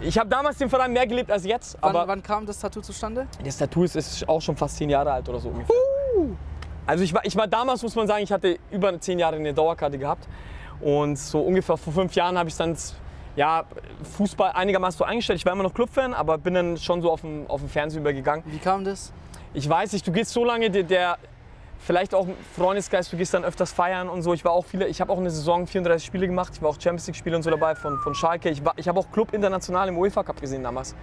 Ich 0.00 0.16
habe 0.16 0.28
damals 0.28 0.58
den 0.58 0.70
Verein 0.70 0.92
mehr 0.92 1.06
gelebt 1.06 1.30
als 1.30 1.44
jetzt, 1.44 1.76
Wann, 1.80 1.90
aber 1.90 2.06
wann 2.06 2.22
kam 2.22 2.46
das 2.46 2.60
Tattoo 2.60 2.80
zustande? 2.80 3.26
das 3.44 3.58
Tattoo 3.58 3.82
ist, 3.82 3.96
ist 3.96 4.28
auch 4.28 4.40
schon 4.40 4.56
fast 4.56 4.76
zehn 4.76 4.90
Jahre 4.90 5.12
alt 5.12 5.28
oder 5.28 5.40
so 5.40 5.48
ungefähr. 5.48 5.74
Also 6.86 7.04
ich 7.04 7.12
war, 7.12 7.24
ich 7.24 7.36
war 7.36 7.46
damals, 7.46 7.82
muss 7.82 7.94
man 7.96 8.06
sagen, 8.06 8.22
ich 8.22 8.32
hatte 8.32 8.58
über 8.70 8.98
zehn 9.00 9.18
Jahre 9.18 9.36
eine 9.36 9.52
Dauerkarte 9.52 9.98
gehabt 9.98 10.28
und 10.80 11.18
so 11.18 11.40
ungefähr 11.40 11.76
vor 11.76 11.92
fünf 11.92 12.14
Jahren 12.14 12.38
habe 12.38 12.48
ich 12.48 12.56
dann 12.56 12.76
ja, 13.36 13.64
Fußball 14.16 14.52
einigermaßen 14.52 14.98
so 14.98 15.04
eingestellt. 15.04 15.38
Ich 15.38 15.46
war 15.46 15.52
immer 15.52 15.62
noch 15.64 15.74
Clubfan, 15.74 16.14
aber 16.14 16.38
bin 16.38 16.54
dann 16.54 16.76
schon 16.76 17.02
so 17.02 17.10
auf 17.10 17.20
den, 17.20 17.46
auf 17.48 17.60
den 17.60 17.68
Fernseher 17.68 18.00
übergegangen. 18.00 18.44
Wie 18.46 18.58
kam 18.58 18.84
das? 18.84 19.12
Ich 19.54 19.68
weiß 19.68 19.92
nicht, 19.92 20.06
du 20.06 20.12
gehst 20.12 20.32
so 20.32 20.44
lange, 20.44 20.70
der, 20.70 20.82
der 20.82 21.18
vielleicht 21.78 22.14
auch 22.14 22.26
ein 22.26 22.34
Freundesgeist, 22.54 23.12
du 23.12 23.16
gehst 23.16 23.34
dann 23.34 23.44
öfters 23.44 23.72
feiern 23.72 24.08
und 24.08 24.22
so. 24.22 24.34
Ich 24.34 24.44
war 24.44 24.52
auch 24.52 24.64
viele, 24.64 24.86
ich 24.88 25.00
habe 25.00 25.12
auch 25.12 25.18
eine 25.18 25.30
Saison 25.30 25.66
34 25.66 26.06
Spiele 26.06 26.26
gemacht, 26.26 26.52
ich 26.54 26.62
war 26.62 26.70
auch 26.70 26.80
Champions 26.80 27.06
League 27.06 27.16
Spiele 27.16 27.36
und 27.36 27.42
so 27.42 27.50
dabei 27.50 27.74
von, 27.74 27.98
von 28.00 28.14
Schalke. 28.14 28.50
Ich, 28.50 28.64
war, 28.64 28.74
ich 28.76 28.88
habe 28.88 28.98
auch 28.98 29.10
Club 29.10 29.32
international 29.32 29.88
im 29.88 29.98
UEFA 29.98 30.22
Cup 30.22 30.40
gesehen 30.40 30.62
damals. 30.62 30.94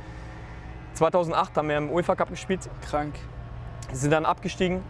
2008 0.94 1.58
haben 1.58 1.70
wir 1.70 1.78
im 1.78 1.92
UEFA 1.92 2.16
Cup 2.16 2.30
gespielt, 2.30 2.62
Krank. 2.90 3.16
sind 3.92 4.12
dann 4.12 4.26
abgestiegen 4.26 4.82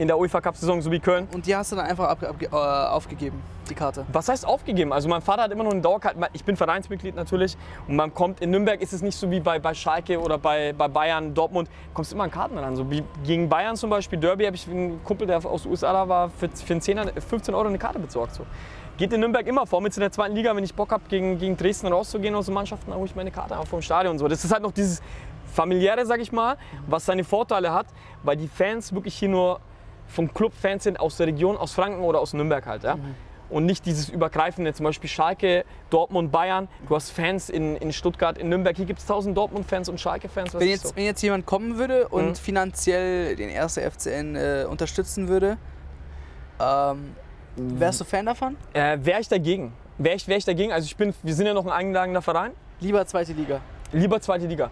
in 0.00 0.08
der 0.08 0.18
UEFA 0.18 0.40
Cup 0.40 0.56
Saison, 0.56 0.80
so 0.80 0.90
wie 0.90 0.98
Köln. 0.98 1.28
Und 1.34 1.46
die 1.46 1.54
hast 1.54 1.72
du 1.72 1.76
dann 1.76 1.84
einfach 1.84 2.08
abge 2.08 2.26
abge 2.26 2.46
äh, 2.46 2.48
aufgegeben, 2.48 3.42
die 3.68 3.74
Karte. 3.74 4.06
Was 4.10 4.30
heißt 4.30 4.46
aufgegeben? 4.46 4.94
Also 4.94 5.10
mein 5.10 5.20
Vater 5.20 5.42
hat 5.42 5.52
immer 5.52 5.62
noch 5.62 5.72
eine 5.72 5.82
Dauerkarte. 5.82 6.18
Ich 6.32 6.42
bin 6.42 6.56
Vereinsmitglied 6.56 7.14
natürlich. 7.14 7.54
Und 7.86 7.96
man 7.96 8.14
kommt 8.14 8.40
in 8.40 8.50
Nürnberg 8.50 8.80
ist 8.80 8.94
es 8.94 9.02
nicht 9.02 9.14
so 9.14 9.30
wie 9.30 9.40
bei, 9.40 9.58
bei 9.58 9.74
Schalke 9.74 10.18
oder 10.18 10.38
bei, 10.38 10.72
bei 10.72 10.88
Bayern, 10.88 11.34
Dortmund. 11.34 11.68
Kommst 11.92 12.14
immer 12.14 12.24
an 12.24 12.30
Karten 12.30 12.56
ran. 12.56 12.76
So 12.76 12.90
wie 12.90 13.04
gegen 13.24 13.50
Bayern 13.50 13.76
zum 13.76 13.90
Beispiel 13.90 14.18
Derby 14.18 14.46
habe 14.46 14.56
ich 14.56 14.66
einen 14.66 15.04
Kumpel, 15.04 15.26
der 15.26 15.44
aus 15.44 15.64
den 15.64 15.70
USA 15.70 15.92
da 15.92 16.08
war, 16.08 16.30
für, 16.30 16.48
für 16.48 16.72
einen 16.72 16.80
Zehner, 16.80 17.06
15 17.08 17.54
Euro 17.54 17.68
eine 17.68 17.78
Karte 17.78 17.98
besorgt. 17.98 18.36
So. 18.36 18.46
Geht 18.96 19.12
in 19.12 19.20
Nürnberg 19.20 19.46
immer 19.46 19.66
vor, 19.66 19.82
mit 19.82 19.94
in 19.94 20.00
der 20.00 20.12
zweiten 20.12 20.34
Liga, 20.34 20.56
wenn 20.56 20.64
ich 20.64 20.74
Bock 20.74 20.92
habe, 20.92 21.02
gegen, 21.10 21.38
gegen 21.38 21.58
Dresden 21.58 21.88
rauszugehen 21.88 22.34
aus 22.34 22.46
den 22.46 22.54
Mannschaften, 22.54 22.90
dann 22.90 22.98
hole 22.98 23.06
ich 23.06 23.14
meine 23.14 23.30
Karte 23.30 23.58
auch 23.58 23.66
vom 23.66 23.82
Stadion. 23.82 24.18
So. 24.18 24.28
Das 24.28 24.42
ist 24.42 24.50
halt 24.50 24.62
noch 24.62 24.72
dieses 24.72 25.02
familiäre, 25.52 26.06
sag 26.06 26.20
ich 26.20 26.32
mal, 26.32 26.56
was 26.86 27.04
seine 27.04 27.24
Vorteile 27.24 27.74
hat, 27.74 27.86
weil 28.22 28.38
die 28.38 28.48
Fans 28.48 28.94
wirklich 28.94 29.14
hier 29.14 29.28
nur 29.28 29.60
vom 30.10 30.32
Club-Fans 30.34 30.84
sind 30.84 30.98
aus 31.00 31.16
der 31.16 31.26
Region, 31.28 31.56
aus 31.56 31.72
Franken 31.72 32.02
oder 32.02 32.20
aus 32.20 32.32
Nürnberg 32.34 32.66
halt. 32.66 32.82
Ja? 32.84 32.98
Und 33.48 33.66
nicht 33.66 33.84
dieses 33.86 34.08
übergreifende, 34.08 34.72
zum 34.74 34.84
Beispiel 34.84 35.10
Schalke, 35.10 35.64
Dortmund, 35.90 36.30
Bayern. 36.30 36.68
Du 36.88 36.94
hast 36.94 37.10
Fans 37.10 37.50
in, 37.50 37.76
in 37.76 37.92
Stuttgart, 37.92 38.38
in 38.38 38.48
Nürnberg. 38.48 38.76
Hier 38.76 38.86
gibt 38.86 39.00
es 39.00 39.04
1000 39.06 39.36
Dortmund-Fans 39.36 39.88
und 39.88 40.00
Schalke-Fans. 40.00 40.54
Wenn 40.54 40.68
jetzt, 40.68 40.94
wenn 40.94 41.04
jetzt 41.04 41.20
jemand 41.22 41.46
kommen 41.46 41.76
würde 41.76 42.06
und 42.08 42.28
Mhm. 42.28 42.34
finanziell 42.36 43.34
den 43.36 43.50
1. 43.50 43.76
FCN 43.78 44.36
äh, 44.36 44.66
unterstützen 44.70 45.26
würde, 45.28 45.56
ähm, 46.60 47.14
wärst 47.56 48.00
du 48.00 48.04
Fan 48.04 48.26
davon? 48.26 48.56
So. 48.74 48.80
Äh, 48.80 49.04
Wäre 49.04 49.20
ich 49.20 49.28
dagegen? 49.28 49.72
Wäre 49.98 50.16
ich, 50.16 50.28
wär 50.28 50.36
ich 50.36 50.44
dagegen? 50.44 50.72
Also 50.72 50.86
ich 50.86 50.96
bin, 50.96 51.12
wir 51.22 51.34
sind 51.34 51.46
ja 51.46 51.54
noch 51.54 51.66
ein 51.66 51.72
eingetragener 51.72 52.22
Verein. 52.22 52.52
Lieber 52.80 53.04
zweite 53.06 53.32
Liga. 53.32 53.60
Lieber 53.92 54.20
zweite 54.20 54.46
Liga. 54.46 54.70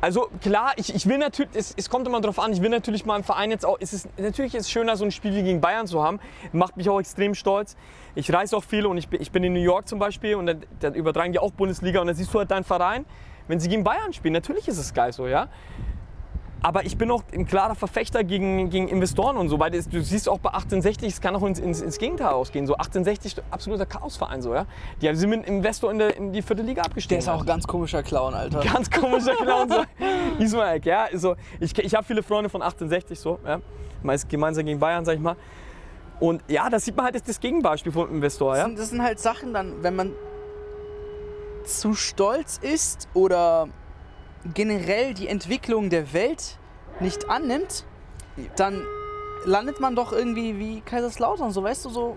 Also 0.00 0.28
klar, 0.40 0.72
ich, 0.76 0.94
ich 0.94 1.08
will 1.08 1.18
natürlich, 1.18 1.50
es, 1.54 1.74
es 1.76 1.90
kommt 1.90 2.06
immer 2.06 2.20
darauf 2.20 2.38
an, 2.38 2.52
ich 2.52 2.62
will 2.62 2.68
natürlich 2.70 3.04
mal 3.04 3.16
im 3.16 3.24
Verein 3.24 3.50
jetzt 3.50 3.66
auch, 3.66 3.78
es 3.80 3.92
ist, 3.92 4.08
natürlich 4.16 4.54
ist 4.54 4.62
es 4.66 4.70
schöner, 4.70 4.96
so 4.96 5.04
ein 5.04 5.10
Spiel 5.10 5.34
wie 5.34 5.42
gegen 5.42 5.60
Bayern 5.60 5.88
zu 5.88 6.02
haben, 6.02 6.20
macht 6.52 6.76
mich 6.76 6.88
auch 6.88 7.00
extrem 7.00 7.34
stolz. 7.34 7.76
Ich 8.14 8.32
reise 8.32 8.56
auch 8.56 8.62
viel 8.62 8.86
und 8.86 8.96
ich, 8.96 9.08
bin- 9.08 9.20
ich 9.20 9.32
bin 9.32 9.42
in 9.42 9.52
New 9.54 9.60
York 9.60 9.88
zum 9.88 9.98
Beispiel 9.98 10.36
und 10.36 10.46
dann, 10.46 10.62
dann 10.78 10.94
übertragen 10.94 11.32
die 11.32 11.40
auch 11.40 11.50
Bundesliga 11.50 12.00
und 12.00 12.06
dann 12.06 12.14
siehst 12.14 12.32
du 12.32 12.38
halt 12.38 12.50
deinen 12.50 12.62
Verein, 12.64 13.06
wenn 13.48 13.58
sie 13.58 13.68
gegen 13.68 13.82
Bayern 13.82 14.12
spielen, 14.12 14.34
natürlich 14.34 14.68
ist 14.68 14.78
es 14.78 14.94
geil 14.94 15.12
so, 15.12 15.26
ja. 15.26 15.48
Aber 16.60 16.84
ich 16.84 16.98
bin 16.98 17.10
auch 17.10 17.22
ein 17.32 17.46
klarer 17.46 17.74
Verfechter 17.74 18.24
gegen, 18.24 18.68
gegen 18.68 18.88
Investoren 18.88 19.36
und 19.36 19.48
so, 19.48 19.60
weil 19.60 19.70
das, 19.70 19.88
du 19.88 20.02
siehst 20.02 20.28
auch 20.28 20.38
bei 20.38 20.50
1860, 20.50 21.12
es 21.12 21.20
kann 21.20 21.36
auch 21.36 21.42
ins, 21.44 21.58
ins, 21.60 21.80
ins 21.80 21.98
Gegenteil 21.98 22.28
ausgehen. 22.28 22.66
So 22.66 22.74
1860, 22.74 23.36
absoluter 23.50 23.86
Chaosverein, 23.86 24.42
so, 24.42 24.54
ja. 24.54 24.66
Die 25.00 25.14
sind 25.14 25.30
mit 25.30 25.46
einem 25.46 25.58
Investor 25.58 25.90
in, 25.90 25.98
der, 25.98 26.16
in 26.16 26.32
die 26.32 26.42
vierte 26.42 26.62
Liga 26.62 26.82
abgestiegen. 26.82 27.22
Der 27.24 27.32
ist 27.32 27.36
auch 27.36 27.42
ein 27.42 27.46
ganz 27.46 27.66
komischer 27.66 28.02
Clown, 28.02 28.34
Alter. 28.34 28.60
Ganz 28.60 28.90
komischer 28.90 29.36
Clown. 29.36 29.68
So. 29.68 29.84
Ismail, 30.42 30.80
ja. 30.84 31.06
So, 31.14 31.36
ich 31.60 31.78
ich 31.78 31.94
habe 31.94 32.04
viele 32.04 32.22
Freunde 32.22 32.50
von 32.50 32.60
1860, 32.62 33.18
so, 33.18 33.38
ja. 33.46 33.60
Meist 34.02 34.28
gemeinsam 34.28 34.64
gegen 34.64 34.80
Bayern, 34.80 35.04
sag 35.04 35.14
ich 35.14 35.20
mal. 35.20 35.36
Und 36.20 36.42
ja, 36.48 36.68
da 36.68 36.80
sieht 36.80 36.96
man 36.96 37.06
halt 37.06 37.14
das, 37.14 37.22
das 37.22 37.38
Gegenbeispiel 37.38 37.92
vom 37.92 38.10
Investor, 38.10 38.52
Das, 38.52 38.58
ja. 38.58 38.64
sind, 38.66 38.78
das 38.78 38.90
sind 38.90 39.02
halt 39.02 39.20
Sachen 39.20 39.54
dann, 39.54 39.82
wenn 39.82 39.94
man 39.94 40.12
zu 41.64 41.94
stolz 41.94 42.58
ist 42.60 43.08
oder 43.14 43.68
generell 44.54 45.14
die 45.14 45.28
Entwicklung 45.28 45.90
der 45.90 46.12
Welt 46.12 46.58
nicht 47.00 47.28
annimmt, 47.28 47.84
dann 48.56 48.82
landet 49.44 49.80
man 49.80 49.96
doch 49.96 50.12
irgendwie 50.12 50.58
wie 50.58 50.80
Kaiserslautern, 50.80 51.52
so 51.52 51.62
weißt 51.62 51.84
du, 51.84 51.90
so 51.90 52.16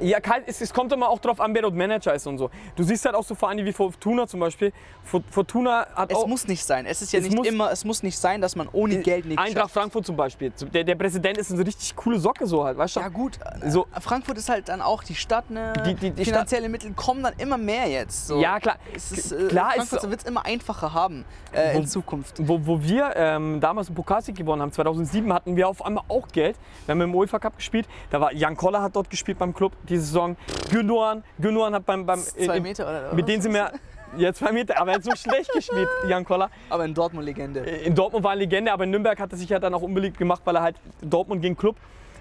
Ja, 0.00 0.20
kein- 0.20 0.42
es, 0.46 0.60
es 0.60 0.72
kommt 0.72 0.92
immer 0.92 1.08
auch 1.08 1.18
drauf 1.18 1.40
an, 1.40 1.54
wer 1.54 1.62
dort 1.62 1.74
Manager 1.74 2.14
ist 2.14 2.26
und 2.26 2.38
so. 2.38 2.50
Du 2.76 2.82
siehst 2.82 3.04
halt 3.04 3.14
auch 3.14 3.24
so 3.24 3.34
Vereine 3.34 3.64
wie 3.64 3.72
Fortuna 3.72 4.26
zum 4.26 4.40
Beispiel. 4.40 4.72
Fort- 5.04 5.24
Fortuna 5.30 5.86
hat 5.94 6.10
Es 6.10 6.16
auch. 6.16 6.26
muss 6.26 6.46
nicht 6.48 6.64
sein. 6.64 6.86
Es 6.86 7.02
ist 7.02 7.12
ja 7.12 7.18
Es 7.20 7.26
nicht 7.26 7.36
muss- 7.36 7.46
immer, 7.46 7.70
es 7.70 7.84
muss 7.84 8.02
nicht 8.02 8.18
sein, 8.18 8.40
dass 8.40 8.56
man 8.56 8.68
ohne 8.72 8.98
Geld 9.00 9.26
nichts 9.26 9.42
Eintracht 9.42 9.62
schafft. 9.64 9.74
Frankfurt 9.74 10.06
zum 10.06 10.16
Beispiel. 10.16 10.50
Der, 10.72 10.84
der 10.84 10.94
Präsident 10.94 11.38
ist 11.38 11.52
eine 11.52 11.66
richtig 11.66 11.94
coole 11.96 12.18
Socke, 12.18 12.46
so 12.46 12.64
halt, 12.64 12.78
weißt 12.78 12.96
du? 12.96 13.00
Ja 13.00 13.08
gut, 13.08 13.38
So-. 13.66 13.86
Frankfurt 14.00 14.38
ist 14.38 14.48
halt 14.48 14.68
dann 14.68 14.80
auch 14.80 15.02
die 15.04 15.14
Stadt, 15.14 15.50
ne? 15.50 15.72
Die- 15.86 15.94
die- 15.94 16.10
die 16.10 16.24
finanzielle 16.24 16.68
Mittel 16.68 16.92
kommen 16.94 17.22
dann 17.22 17.34
immer 17.38 17.58
mehr 17.58 17.86
jetzt. 17.88 18.26
So. 18.26 18.40
Ja, 18.40 18.58
klar. 18.58 18.76
Es 18.94 19.12
ist, 19.12 19.32
äh, 19.32 19.48
klar 19.48 19.72
Frankfurt 19.76 20.08
wird 20.10 20.20
es 20.22 20.26
immer 20.26 20.44
einfacher 20.46 20.92
haben 20.94 21.24
äh, 21.52 21.76
in 21.76 21.86
Zukunft. 21.86 22.36
Wo, 22.38 22.60
wo 22.66 22.82
wir 22.82 23.12
ähm, 23.16 23.60
damals 23.60 23.88
einen 23.88 23.96
Pokalsieg 23.96 24.36
gewonnen 24.36 24.62
haben, 24.62 24.72
2007, 24.72 25.32
hatten 25.32 25.56
wir 25.56 25.68
auf 25.68 25.84
einmal 25.84 26.04
auch 26.08 26.28
Geld. 26.28 26.56
Wir 26.86 26.92
haben 26.92 27.00
im 27.00 27.14
UEFA 27.14 27.38
Cup 27.38 27.56
gespielt. 27.56 27.86
Da 28.10 28.20
war 28.20 28.32
Jan 28.32 28.56
Koller 28.56 28.80
hat 28.82 28.96
dort 28.96 29.10
gespielt 29.10 29.38
beim 29.38 29.52
Club 29.54 29.72
diese 29.90 30.04
Saison. 30.04 30.36
Gündogan, 30.70 31.22
Gündogan 31.38 31.74
hat 31.74 31.84
beim, 31.84 32.06
beim 32.06 32.20
Zwei 32.20 32.56
im- 32.56 32.62
Meter 32.62 32.84
oder 32.84 33.14
mit 33.14 33.28
denen 33.28 33.42
sind 33.42 33.52
wir 33.52 33.72
ja 34.16 34.32
zwei 34.32 34.50
Meter, 34.52 34.80
aber 34.80 34.90
er 34.92 34.96
hat 34.96 35.04
so 35.04 35.14
schlecht 35.14 35.52
gespielt, 35.52 35.88
Jan 36.08 36.24
Koller. 36.24 36.50
Aber 36.68 36.84
in 36.84 36.94
Dortmund 36.94 37.24
Legende. 37.26 37.60
In 37.60 37.94
Dortmund 37.94 38.24
war 38.24 38.32
eine 38.32 38.40
Legende, 38.40 38.72
aber 38.72 38.84
in 38.84 38.90
Nürnberg 38.90 39.18
hat 39.20 39.30
er 39.32 39.38
sich 39.38 39.48
ja 39.50 39.58
dann 39.58 39.74
auch 39.74 39.82
unbeliebt 39.82 40.18
gemacht, 40.18 40.42
weil 40.44 40.56
er 40.56 40.62
halt 40.62 40.76
Dortmund 41.02 41.42
gegen 41.42 41.56
Club. 41.56 41.76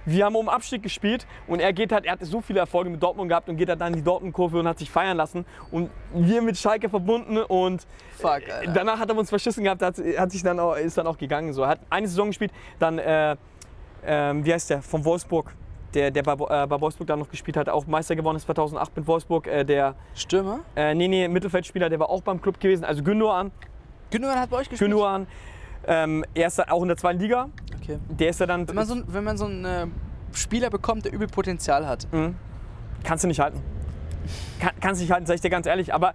Wir 0.05 0.25
haben 0.25 0.35
um 0.35 0.49
Abstieg 0.49 0.81
gespielt 0.81 1.27
und 1.45 1.59
er 1.59 1.73
geht 1.73 1.91
halt, 1.91 2.05
er 2.05 2.13
hatte 2.13 2.25
so 2.25 2.41
viele 2.41 2.59
Erfolge 2.61 2.89
mit 2.89 3.03
Dortmund 3.03 3.29
gehabt 3.29 3.49
und 3.49 3.57
geht 3.57 3.69
halt 3.69 3.81
dann 3.81 3.93
in 3.93 3.99
die 3.99 4.03
Dortmund-Kurve 4.03 4.59
und 4.59 4.67
hat 4.67 4.79
sich 4.79 4.89
feiern 4.89 5.17
lassen. 5.17 5.45
Und 5.71 5.89
wir 6.13 6.41
mit 6.41 6.57
Schalke 6.57 6.89
verbunden 6.89 7.37
und 7.37 7.85
Fuck, 8.17 8.29
Alter. 8.49 8.71
danach 8.73 8.99
hat 8.99 9.09
er 9.09 9.17
uns 9.17 9.29
verschissen 9.29 9.63
gehabt, 9.63 9.81
hat, 9.81 9.95
hat 10.17 10.31
sich 10.31 10.41
dann 10.41 10.59
auch, 10.59 10.75
ist 10.77 10.97
dann 10.97 11.05
auch 11.05 11.17
gegangen. 11.17 11.53
So. 11.53 11.63
Er 11.63 11.69
hat 11.69 11.79
eine 11.89 12.07
Saison 12.07 12.27
gespielt, 12.27 12.51
dann, 12.79 12.97
äh, 12.97 13.35
ähm, 14.05 14.45
wie 14.45 14.53
heißt 14.53 14.69
der, 14.69 14.81
von 14.81 15.03
Wolfsburg, 15.03 15.53
der, 15.93 16.11
der 16.11 16.23
bei, 16.23 16.33
äh, 16.33 16.67
bei 16.67 16.81
Wolfsburg 16.81 17.07
dann 17.07 17.19
noch 17.19 17.29
gespielt 17.29 17.57
hat, 17.57 17.69
auch 17.69 17.87
Meister 17.87 18.15
gewonnen 18.15 18.37
ist 18.37 18.45
2008 18.45 18.97
mit 18.97 19.07
Wolfsburg. 19.07 19.47
Äh, 19.47 19.63
der, 19.63 19.95
Stürmer? 20.15 20.59
äh, 20.75 20.93
nee, 20.93 21.07
nee, 21.07 21.27
Mittelfeldspieler, 21.27 21.89
der 21.89 21.99
war 21.99 22.09
auch 22.09 22.21
beim 22.21 22.41
Club 22.41 22.59
gewesen. 22.59 22.83
Also 22.83 23.03
Gündogan, 23.03 23.51
Gündogan 24.11 24.39
hat 24.39 24.49
bei 24.49 24.57
euch 24.57 24.69
gespielt? 24.69 24.91
Gündogan, 24.91 25.27
ähm, 25.87 26.25
er 26.33 26.47
ist 26.47 26.71
auch 26.71 26.81
in 26.81 26.87
der 26.87 26.97
zweiten 26.97 27.19
Liga. 27.19 27.49
Okay. 27.81 27.97
Der 28.09 28.29
ist 28.29 28.39
ja 28.39 28.45
dann, 28.45 28.67
Wenn 28.67 28.75
man 28.75 28.85
so, 28.85 28.95
wenn 29.07 29.23
man 29.23 29.37
so 29.37 29.45
einen 29.45 29.65
äh, 29.65 29.87
Spieler 30.33 30.69
bekommt, 30.69 31.05
der 31.05 31.13
übel 31.13 31.27
Potenzial 31.27 31.87
hat, 31.87 32.07
kannst 33.03 33.23
du 33.23 33.27
nicht 33.27 33.39
halten. 33.39 33.61
Kann, 34.59 34.71
kannst 34.79 35.01
nicht 35.01 35.11
halten, 35.11 35.25
sag 35.25 35.35
ich 35.35 35.41
dir 35.41 35.49
ganz 35.49 35.65
ehrlich. 35.65 35.93
Aber 35.93 36.13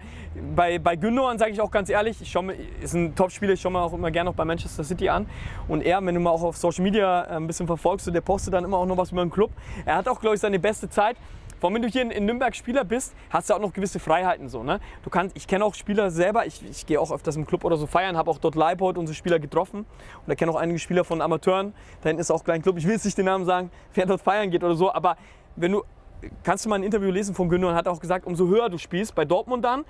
bei, 0.54 0.78
bei 0.78 0.96
Gündogan 0.96 1.38
sage 1.38 1.52
ich 1.52 1.60
auch 1.60 1.70
ganz 1.70 1.88
ehrlich, 1.88 2.20
ich 2.20 2.30
schau 2.30 2.44
ist 2.80 2.94
ein 2.94 3.14
Top-Spieler, 3.14 3.54
ich 3.54 3.60
schaue 3.60 3.72
mir 3.72 3.80
auch 3.80 3.92
immer 3.92 4.10
gerne 4.10 4.30
noch 4.30 4.36
bei 4.36 4.44
Manchester 4.44 4.84
City 4.84 5.08
an. 5.08 5.26
Und 5.68 5.82
er, 5.82 6.04
wenn 6.04 6.14
du 6.14 6.20
mal 6.20 6.30
auch 6.30 6.42
auf 6.42 6.56
Social 6.56 6.82
Media 6.82 7.24
äh, 7.24 7.36
ein 7.36 7.46
bisschen 7.46 7.66
verfolgst, 7.66 8.12
der 8.12 8.20
postet 8.20 8.54
dann 8.54 8.64
immer 8.64 8.78
auch 8.78 8.86
noch 8.86 8.96
was 8.96 9.12
über 9.12 9.24
den 9.24 9.30
Club. 9.30 9.50
Er 9.84 9.96
hat 9.96 10.08
auch, 10.08 10.20
glaube 10.20 10.36
ich, 10.36 10.40
seine 10.40 10.58
beste 10.58 10.88
Zeit. 10.88 11.16
Vor 11.64 11.68
allem, 11.70 11.76
wenn 11.76 11.82
du 11.82 11.88
hier 11.88 12.02
in, 12.02 12.10
in 12.10 12.26
Nürnberg 12.26 12.54
Spieler 12.54 12.84
bist, 12.84 13.14
hast 13.30 13.48
du 13.48 13.54
auch 13.54 13.58
noch 13.58 13.72
gewisse 13.72 13.98
Freiheiten. 13.98 14.50
So, 14.50 14.62
ne? 14.62 14.80
du 15.02 15.08
kannst, 15.08 15.34
ich 15.34 15.46
kenne 15.46 15.64
auch 15.64 15.74
Spieler 15.74 16.10
selber, 16.10 16.44
ich, 16.44 16.62
ich 16.62 16.84
gehe 16.84 17.00
auch 17.00 17.10
öfters 17.10 17.36
im 17.36 17.46
Club 17.46 17.64
oder 17.64 17.78
so 17.78 17.86
feiern, 17.86 18.18
habe 18.18 18.30
auch 18.30 18.36
dort 18.36 18.54
Leibold 18.54 18.98
unsere 18.98 19.14
Spieler 19.14 19.38
getroffen. 19.38 19.78
Und 19.78 19.86
da 20.26 20.34
kenne 20.34 20.52
auch 20.52 20.56
einige 20.56 20.78
Spieler 20.78 21.04
von 21.04 21.22
Amateuren. 21.22 21.72
Da 22.02 22.10
hinten 22.10 22.20
ist 22.20 22.30
auch 22.30 22.40
ein 22.40 22.44
kleiner 22.44 22.62
Club, 22.62 22.76
ich 22.76 22.84
will 22.84 22.92
jetzt 22.92 23.06
nicht 23.06 23.16
den 23.16 23.24
Namen 23.24 23.46
sagen, 23.46 23.70
wer 23.94 24.04
dort 24.04 24.20
feiern 24.20 24.50
geht 24.50 24.62
oder 24.62 24.74
so. 24.74 24.92
Aber 24.92 25.16
wenn 25.56 25.72
du, 25.72 25.84
kannst 26.42 26.64
du 26.64 26.68
mal 26.68 26.76
ein 26.76 26.82
Interview 26.82 27.10
lesen 27.10 27.34
von 27.34 27.48
Gündogan, 27.48 27.74
hat 27.76 27.88
auch 27.88 28.00
gesagt, 28.00 28.26
umso 28.26 28.46
höher 28.48 28.68
du 28.68 28.78
spielst, 28.78 29.14
bei 29.14 29.24
Dortmund 29.24 29.64
dann, 29.64 29.84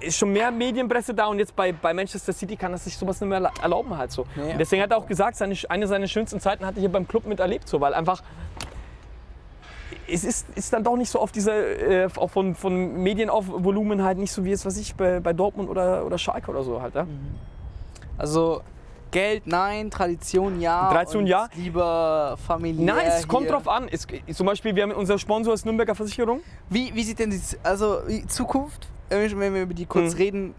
ist 0.00 0.18
schon 0.18 0.32
mehr 0.32 0.50
Medienpresse 0.50 1.14
da 1.14 1.26
und 1.26 1.38
jetzt 1.38 1.54
bei, 1.56 1.72
bei 1.72 1.94
Manchester 1.94 2.32
City 2.32 2.56
kann 2.56 2.72
er 2.72 2.78
sich 2.78 2.96
sowas 2.96 3.20
nicht 3.20 3.30
mehr 3.30 3.40
erla- 3.40 3.62
erlauben 3.62 3.96
halt 3.96 4.10
so. 4.10 4.22
Und 4.52 4.58
deswegen 4.58 4.82
hat 4.82 4.90
er 4.90 4.98
auch 4.98 5.06
gesagt, 5.06 5.36
seine, 5.36 5.54
eine 5.68 5.86
seiner 5.86 6.06
schönsten 6.08 6.40
Zeiten 6.40 6.66
hat 6.66 6.76
er 6.76 6.80
hier 6.80 6.92
beim 6.92 7.06
Club 7.08 7.26
miterlebt, 7.26 7.68
so, 7.68 7.80
weil 7.80 7.94
einfach 7.94 8.22
es 10.06 10.24
ist, 10.24 10.46
ist 10.54 10.72
dann 10.72 10.84
doch 10.84 10.96
nicht 10.96 11.08
so 11.10 11.18
auf 11.18 11.32
diese, 11.32 11.52
äh, 11.52 12.08
auch 12.16 12.28
von, 12.30 12.54
von 12.54 13.02
Medienaufvolumen 13.02 14.02
halt 14.02 14.18
nicht 14.18 14.32
so 14.32 14.44
wie 14.44 14.50
jetzt, 14.50 14.66
was 14.66 14.76
ich 14.76 14.94
bei, 14.94 15.20
bei 15.20 15.32
Dortmund 15.32 15.70
oder, 15.70 16.04
oder 16.04 16.18
Schalke 16.18 16.50
oder 16.50 16.62
so 16.62 16.82
halt. 16.82 16.94
Ja? 16.94 17.06
also 18.18 18.60
Geld, 19.14 19.46
nein. 19.46 19.90
Tradition, 19.92 20.60
ja. 20.60 20.90
Tradition, 20.90 21.24
ja. 21.26 21.48
Lieber 21.54 22.36
familiär. 22.46 22.94
Nein, 22.96 23.06
es 23.06 23.28
kommt 23.28 23.44
hier. 23.44 23.52
drauf 23.52 23.68
an. 23.68 23.86
Es, 23.88 24.06
zum 24.36 24.46
Beispiel, 24.46 24.74
wir 24.74 24.82
haben 24.82 24.90
unser 24.90 25.18
Sponsor 25.20 25.54
ist 25.54 25.64
Nürnberger 25.64 25.94
Versicherung. 25.94 26.40
Wie, 26.68 26.92
wie 26.92 27.04
sieht 27.04 27.20
denn 27.20 27.30
die 27.30 27.40
also 27.62 28.00
die 28.08 28.26
Zukunft, 28.26 28.88
wenn 29.08 29.54
wir 29.54 29.62
über 29.62 29.72
die 29.72 29.86
kurz 29.86 30.12
Hm. 30.12 30.18
reden, 30.18 30.54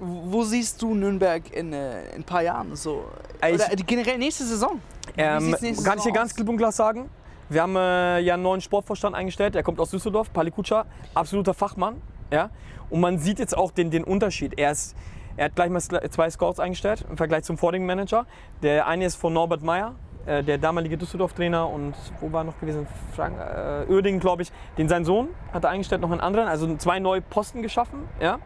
wo 0.00 0.42
siehst 0.42 0.82
du 0.82 0.94
Nürnberg 0.96 1.48
in, 1.52 1.72
äh, 1.72 2.06
in 2.10 2.16
ein 2.22 2.24
paar 2.24 2.42
Jahren? 2.42 2.74
So? 2.74 3.04
Äh, 3.40 3.54
Oder 3.54 3.70
ich- 3.70 3.76
die 3.76 3.86
generell 3.86 4.18
nächste 4.18 4.44
Saison? 4.44 4.80
Ähm, 5.16 5.50
nächste 5.50 5.84
kann 5.84 5.98
ich 5.98 6.02
dir 6.04 6.10
Saison 6.10 6.12
ganz 6.12 6.34
klipp 6.34 6.48
und 6.48 6.56
klar 6.56 6.72
sagen. 6.72 7.08
Wir 7.48 7.62
haben 7.62 7.76
äh, 7.76 8.18
ja 8.18 8.34
einen 8.34 8.42
neuen 8.42 8.60
Sportvorstand 8.62 9.14
eingestellt, 9.14 9.54
der 9.54 9.62
kommt 9.62 9.78
aus 9.78 9.90
Düsseldorf, 9.90 10.32
Pali 10.32 10.50
Kutscher, 10.50 10.86
absoluter 11.14 11.54
Fachmann. 11.54 12.02
Ja? 12.32 12.50
Und 12.90 13.00
man 13.00 13.18
sieht 13.18 13.38
jetzt 13.38 13.56
auch 13.56 13.70
den, 13.70 13.90
den 13.92 14.02
Unterschied. 14.02 14.58
Er, 14.58 14.72
ist, 14.72 14.96
er 15.36 15.46
hat 15.46 15.56
gleich 15.56 15.70
mal 15.70 15.80
zwei 15.80 16.30
Scouts 16.30 16.60
eingestellt 16.60 17.04
im 17.08 17.16
Vergleich 17.16 17.44
zum 17.44 17.58
vorigen 17.58 17.86
Manager. 17.86 18.26
Der 18.62 18.86
eine 18.86 19.06
ist 19.06 19.16
von 19.16 19.32
Norbert 19.32 19.62
Meyer, 19.62 19.94
äh, 20.26 20.42
der 20.42 20.58
damalige 20.58 20.96
Düsseldorf-Trainer 20.96 21.68
und 21.68 21.94
wo 22.20 22.32
war 22.32 22.44
noch 22.44 22.58
gewesen? 22.60 22.86
Frank, 23.14 23.36
äh, 23.38 24.18
glaube 24.18 24.42
ich. 24.42 24.52
Den 24.78 24.88
sein 24.88 25.04
Sohn 25.04 25.28
hat 25.52 25.64
er 25.64 25.70
eingestellt, 25.70 26.00
noch 26.00 26.10
einen 26.10 26.20
anderen. 26.20 26.48
Also 26.48 26.74
zwei 26.76 27.00
neue 27.00 27.20
Posten 27.20 27.62
geschaffen. 27.62 28.08
Ja? 28.20 28.38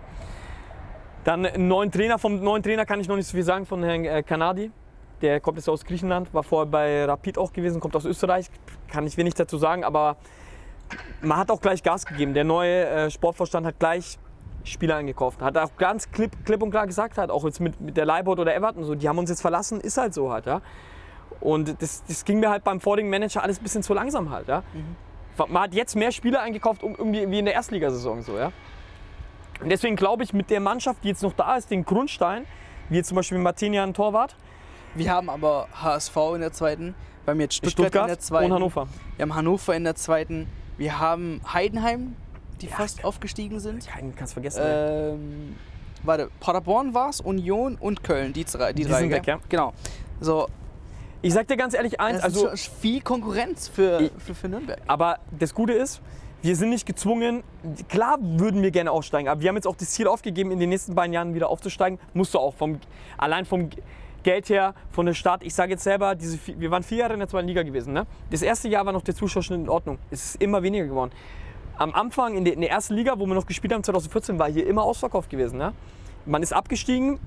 Dann 1.25 1.45
einen 1.45 1.69
neuen 1.69 1.93
Trainer. 1.93 2.19
Vom 2.19 2.41
neuen 2.41 2.63
Trainer 2.63 2.87
kann 2.87 3.01
ich 3.01 3.09
noch 3.09 3.17
nicht 3.17 3.27
so 3.27 3.37
viel 3.37 3.45
sagen, 3.45 3.67
von 3.67 3.83
Herrn 3.83 4.05
äh, 4.05 4.23
Kanadi. 4.23 4.71
Der 5.21 5.41
kommt 5.41 5.59
jetzt 5.59 5.69
aus 5.69 5.85
Griechenland, 5.85 6.33
war 6.33 6.45
vorher 6.45 6.71
bei 6.71 7.05
Rapid 7.05 7.39
auch 7.39 7.53
gewesen, 7.53 7.81
kommt 7.81 7.97
aus 7.97 8.05
Österreich. 8.05 8.51
Kann 8.89 9.05
ich 9.05 9.17
wenig 9.17 9.35
dazu 9.35 9.59
sagen, 9.59 9.83
aber 9.83 10.17
man 11.21 11.39
hat 11.39 11.51
auch 11.51 11.61
gleich 11.61 11.83
Gas 11.83 12.07
gegeben. 12.07 12.35
Der 12.35 12.45
neue 12.45 12.87
äh, 12.87 13.11
Sportvorstand 13.11 13.67
hat 13.67 13.79
gleich 13.79 14.19
Spieler 14.69 14.97
eingekauft. 14.97 15.43
Hat 15.43 15.57
auch 15.57 15.77
ganz 15.77 16.11
klipp, 16.11 16.45
klipp 16.45 16.63
und 16.63 16.71
klar 16.71 16.87
gesagt, 16.87 17.19
hat 17.19 17.31
auch 17.31 17.45
jetzt 17.45 17.61
mit, 17.61 17.81
mit 17.81 17.97
der 17.97 18.07
Leibold 18.07 18.39
oder 18.39 18.55
Everton 18.55 18.85
so, 18.85 18.95
die 18.95 19.09
haben 19.09 19.19
uns 19.19 19.31
jetzt 19.31 19.41
verlassen, 19.41 19.81
ist 19.81 19.97
halt 19.97 20.15
so 20.15 20.31
halt, 20.33 20.47
ja. 20.47 20.61
Und 21.41 21.81
das, 21.81 22.05
das 22.05 22.25
ging 22.25 22.41
mir 22.41 22.51
halt 22.51 22.65
beim 22.65 22.81
vorigen 22.81 23.11
Manager 23.11 23.43
alles 23.43 23.59
ein 23.59 23.63
bisschen 23.63 23.83
zu 23.83 23.95
langsam 23.95 24.31
halt, 24.31 24.49
ja. 24.49 24.63
Man 25.49 25.63
hat 25.63 25.75
jetzt 25.75 25.95
mehr 25.95 26.11
Spieler 26.11 26.41
eingekauft, 26.41 26.83
um, 26.83 26.97
irgendwie 26.97 27.31
wie 27.31 27.39
in 27.39 27.45
der 27.45 27.55
Erstligasaison 27.55 28.23
so, 28.23 28.37
ja. 28.37 28.53
Und 29.61 29.71
deswegen 29.71 29.97
glaube 29.97 30.23
ich, 30.25 30.33
mit 30.33 30.51
der 30.51 30.61
Mannschaft, 30.61 31.05
die 31.05 31.09
jetzt 31.09 31.23
noch 31.23 31.33
da 31.33 31.57
ist, 31.57 31.71
den 31.71 31.85
Grundstein, 31.85 32.45
wie 32.89 32.97
jetzt 32.97 33.09
zum 33.09 33.17
Beispiel 33.17 33.39
Martinian 33.39 33.95
Torwart, 33.95 34.37
Wir 34.95 35.13
haben 35.13 35.29
aber 35.31 35.69
HSV 35.73 36.17
in 36.35 36.41
der 36.41 36.53
zweiten, 36.53 36.95
wir 37.25 37.33
haben 37.33 37.41
jetzt 37.41 37.55
Stuttgart, 37.55 37.79
in 37.79 37.85
Stuttgart 37.85 38.09
der 38.09 38.19
zweiten, 38.19 38.47
und 38.47 38.53
Hannover. 38.55 38.89
wir 39.17 39.23
haben 39.23 39.35
Hannover 39.35 39.77
in 39.77 39.85
der 39.85 39.95
zweiten, 39.95 40.49
wir 40.77 40.99
haben 40.99 41.41
Heidenheim, 41.53 42.17
die 42.59 42.67
fast 42.69 43.05
aufgestiegen 43.05 43.61
sind. 43.61 43.87
Keinen 43.87 44.15
kannst 44.15 44.33
vergessen. 44.35 44.63
Ähm, 44.65 45.57
warte, 46.03 46.31
Paderborn 46.41 46.95
war 46.95 47.11
es, 47.11 47.21
Union 47.21 47.77
und 47.81 48.03
Köln, 48.05 48.33
die 48.33 48.45
drei. 48.45 48.73
Die, 48.73 48.83
Die 48.83 48.89
drei 48.89 49.01
sind 49.01 49.09
gell? 49.11 49.19
weg, 49.19 49.27
ja. 49.27 49.39
Genau. 49.49 49.73
So, 50.21 50.49
Ich 51.23 51.33
sag 51.33 51.49
dir 51.49 51.57
ganz 51.57 51.75
ehrlich 51.75 52.01
eins, 52.01 52.17
das 52.19 52.25
also 52.25 52.49
ist 52.49 52.67
viel 52.81 53.01
Konkurrenz 53.01 53.69
für, 53.69 54.01
Ich- 54.01 54.13
für, 54.23 54.35
für 54.35 54.49
Nürnberg. 54.49 54.81
Aber 54.87 55.19
das 55.39 55.53
Gute 55.55 55.73
ist, 55.73 56.01
wir 56.43 56.55
sind 56.55 56.71
nicht 56.71 56.87
gezwungen. 56.87 57.43
Klar 57.89 58.19
würden 58.21 58.63
wir 58.63 58.71
gerne 58.71 58.93
aufsteigen, 58.93 59.29
aber 59.29 59.41
wir 59.41 59.49
haben 59.49 59.57
jetzt 59.57 59.67
auch 59.67 59.75
das 59.77 59.91
Ziel 59.91 60.07
aufgegeben, 60.07 60.53
in 60.53 60.61
den 60.61 60.69
nächsten 60.69 60.95
beiden 60.95 61.13
Jahren 61.13 61.35
wieder 61.35 61.49
aufzusteigen. 61.49 61.99
Musst 62.15 62.35
du 62.35 62.39
auch 62.39 62.55
vom, 62.55 62.79
allein 63.17 63.45
vom 63.45 63.71
Geld 64.23 64.49
her, 64.49 64.75
von 64.93 65.07
der 65.07 65.15
Stadt. 65.15 65.43
Ich 65.43 65.55
sage 65.55 65.73
jetzt 65.73 65.83
selber, 65.83 66.15
diese, 66.15 66.39
wir 66.47 66.71
waren 66.71 66.83
vier 66.85 66.99
Jahre 66.99 67.15
in 67.15 67.19
der 67.21 67.29
zweiten 67.29 67.49
Liga 67.49 67.63
gewesen. 67.65 67.93
Ne? 67.93 68.07
Das 68.31 68.43
erste 68.43 68.69
Jahr 68.69 68.87
war 68.87 68.93
noch 68.93 69.03
der 69.03 69.15
Zuschauerschnitt 69.17 69.59
in 69.61 69.69
Ordnung. 69.69 69.99
Es 70.13 70.25
ist 70.35 70.43
immer 70.43 70.63
weniger 70.63 70.87
geworden. 70.87 71.11
Am 71.79 71.95
Anfang 71.95 72.37
in 72.37 72.45
der, 72.45 72.55
in 72.55 72.61
der 72.61 72.71
ersten 72.71 72.95
Liga, 72.95 73.21
wo 73.21 73.27
wir 73.27 73.35
noch 73.35 73.47
gespielt 73.47 73.73
haben, 73.73 73.85
2014, 73.85 74.37
war 74.37 74.51
hier 74.51 74.67
immer 74.67 74.83
ausverkauft 74.83 75.31
gewesen. 75.31 75.59
Ne? 75.59 75.73
Man 76.27 76.43
ist 76.43 76.53
abgestiegen, 76.53 77.21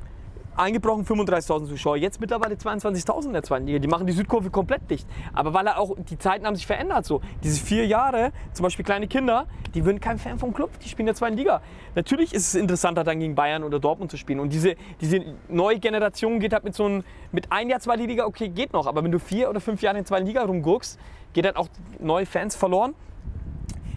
eingebrochen 0.57 1.05
35.000 1.05 1.69
Zuschauer, 1.69 1.95
jetzt 1.95 2.19
mittlerweile 2.19 2.55
22.000 2.55 3.27
in 3.27 3.33
der 3.33 3.43
zweiten 3.43 3.65
Liga. 3.65 3.79
Die 3.79 3.87
machen 3.87 4.05
die 4.05 4.11
Südkurve 4.11 4.49
komplett 4.49 4.91
dicht. 4.91 5.07
Aber 5.31 5.53
weil 5.53 5.69
auch, 5.69 5.95
die 5.97 6.17
Zeiten 6.17 6.45
haben 6.45 6.57
sich 6.57 6.67
verändert 6.67 7.05
so. 7.05 7.21
Diese 7.41 7.63
vier 7.63 7.87
Jahre, 7.87 8.33
zum 8.51 8.63
Beispiel 8.63 8.83
kleine 8.83 9.07
Kinder, 9.07 9.47
die 9.73 9.85
würden 9.85 10.01
kein 10.01 10.19
Fan 10.19 10.37
vom 10.37 10.53
Club, 10.53 10.77
die 10.79 10.89
spielen 10.89 11.07
in 11.07 11.13
der 11.13 11.15
zweiten 11.15 11.37
Liga. 11.37 11.61
Natürlich 11.95 12.33
ist 12.33 12.49
es 12.49 12.55
interessanter, 12.55 13.05
dann 13.05 13.21
gegen 13.21 13.35
Bayern 13.35 13.63
oder 13.63 13.79
Dortmund 13.79 14.11
zu 14.11 14.17
spielen. 14.17 14.41
Und 14.41 14.51
diese, 14.51 14.75
diese 14.99 15.23
neue 15.47 15.79
Generation 15.79 16.41
geht 16.41 16.51
halt 16.51 16.65
mit 16.65 16.75
so 16.75 16.83
einem, 16.83 17.05
mit 17.31 17.49
ein 17.53 17.69
Jahr 17.69 17.79
zweite 17.79 18.03
Liga, 18.03 18.25
okay, 18.25 18.49
geht 18.49 18.73
noch. 18.73 18.85
Aber 18.85 19.01
wenn 19.01 19.13
du 19.13 19.19
vier 19.19 19.49
oder 19.49 19.61
fünf 19.61 19.81
Jahre 19.81 19.97
in 19.97 20.03
der 20.03 20.07
zweiten 20.07 20.27
Liga 20.27 20.43
rumguckst, 20.43 20.99
geht 21.31 21.45
halt 21.45 21.55
auch 21.55 21.69
neue 21.99 22.25
Fans 22.25 22.57
verloren. 22.57 22.95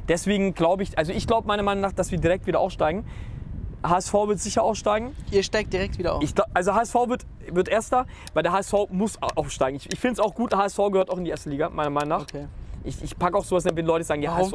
Deswegen 0.09 0.55
glaube 0.55 0.83
ich, 0.83 0.97
also 0.99 1.13
ich 1.13 1.27
glaube 1.27 1.47
meiner 1.47 1.63
Meinung 1.63 1.81
nach, 1.83 1.93
dass 1.93 2.11
wir 2.11 2.19
direkt 2.19 2.47
wieder 2.47 2.61
aufsteigen. 2.61 3.05
HSV 3.83 4.13
wird 4.29 4.41
sicher 4.41 4.63
aufsteigen. 4.63 5.15
Ihr 5.31 5.43
steigt 5.43 5.73
direkt 5.73 5.99
wieder 5.99 6.15
auf. 6.15 6.23
Ich, 6.23 6.33
also 6.55 6.75
HSV 6.75 6.95
wird, 7.07 7.27
wird 7.51 7.69
Erster, 7.69 8.07
weil 8.33 8.43
der 8.43 8.53
HSV 8.53 8.73
muss 8.91 9.21
au- 9.23 9.29
aufsteigen. 9.37 9.77
Ich, 9.77 9.93
ich 9.93 10.01
finde 10.01 10.15
es 10.15 10.21
auch 10.21 10.35
gut, 10.35 10.55
HSV 10.55 10.79
gehört 10.91 11.11
auch 11.11 11.19
in 11.19 11.25
die 11.25 11.31
erste 11.31 11.51
Liga, 11.51 11.69
meiner 11.69 11.91
Meinung 11.91 12.09
nach. 12.09 12.23
okay. 12.23 12.47
Ich, 12.87 13.03
ich 13.03 13.19
packe 13.19 13.37
auch 13.39 13.45
sowas, 13.45 13.65
wenn 13.65 13.87
Leute 13.87 14.05
sagen, 14.05 14.21
ja? 14.23 14.35
HSV, 14.35 14.55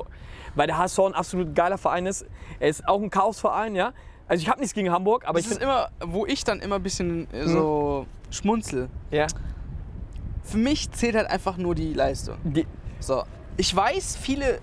weil 0.55 0.67
der 0.67 0.77
HSV 0.77 0.99
ein 0.99 1.13
absolut 1.15 1.55
geiler 1.55 1.77
Verein 1.79 2.05
ist. 2.05 2.25
Er 2.59 2.69
ist 2.69 2.87
auch 2.87 3.01
ein 3.01 3.09
Chaosverein, 3.09 3.73
ja. 3.75 3.91
Also 4.27 4.43
ich 4.43 4.49
habe 4.49 4.59
nichts 4.59 4.75
gegen 4.75 4.91
Hamburg, 4.91 5.25
aber 5.27 5.39
Das 5.39 5.47
ich 5.47 5.53
ist 5.53 5.61
immer, 5.63 5.89
wo 6.05 6.27
ich 6.27 6.43
dann 6.43 6.59
immer 6.59 6.75
ein 6.75 6.83
bisschen 6.83 7.27
äh, 7.33 7.47
so 7.47 8.05
schmunzel. 8.29 8.87
ja, 9.09 9.25
Für 10.43 10.57
mich 10.57 10.91
zählt 10.91 11.15
halt 11.15 11.27
einfach 11.27 11.57
nur 11.57 11.73
die 11.73 11.93
Leistung. 11.93 12.35
die, 12.43 12.67
So, 12.99 13.23
ich 13.57 13.75
weiß, 13.75 14.15
viele 14.17 14.59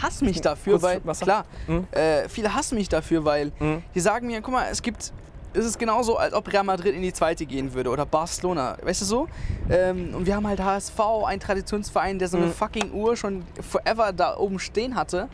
hassen 0.00 0.26
mich 0.26 0.40
dafür, 0.40 0.74
Kurz 0.74 0.82
weil 0.82 1.00
Wasser? 1.04 1.24
klar, 1.24 1.44
Mhm. 1.66 1.86
äh, 1.92 2.28
viele 2.28 2.54
hassen 2.54 2.76
mich 2.76 2.88
dafür, 2.88 3.24
weil 3.24 3.52
Mhm. 3.58 3.82
die 3.94 4.00
sagen 4.00 4.26
mir, 4.26 4.40
guck 4.40 4.52
mal, 4.54 4.68
es 4.70 4.80
gibt, 4.82 5.12
es 5.54 5.64
ist 5.66 5.78
genauso, 5.78 6.16
als 6.16 6.32
ob 6.32 6.50
Real 6.52 6.64
Madrid 6.64 6.94
in 6.94 7.02
die 7.02 7.12
zweite 7.12 7.44
gehen 7.44 7.74
würde 7.74 7.90
oder 7.90 8.06
Barcelona, 8.06 8.76
weißt 8.82 9.02
du 9.02 9.04
so? 9.04 9.28
Ähm, 9.68 10.14
und 10.14 10.26
wir 10.26 10.34
haben 10.36 10.46
halt 10.46 10.60
HSV, 10.60 10.98
ein 11.26 11.40
Traditionsverein, 11.40 12.18
der 12.18 12.28
so 12.28 12.36
eine 12.38 12.46
Mhm. 12.46 12.52
fucking 12.52 12.92
Uhr 12.92 13.16
schon 13.16 13.44
forever 13.60 14.12
da 14.12 14.36
oben 14.36 14.58
stehen 14.58 14.94
hatte. 14.96 15.28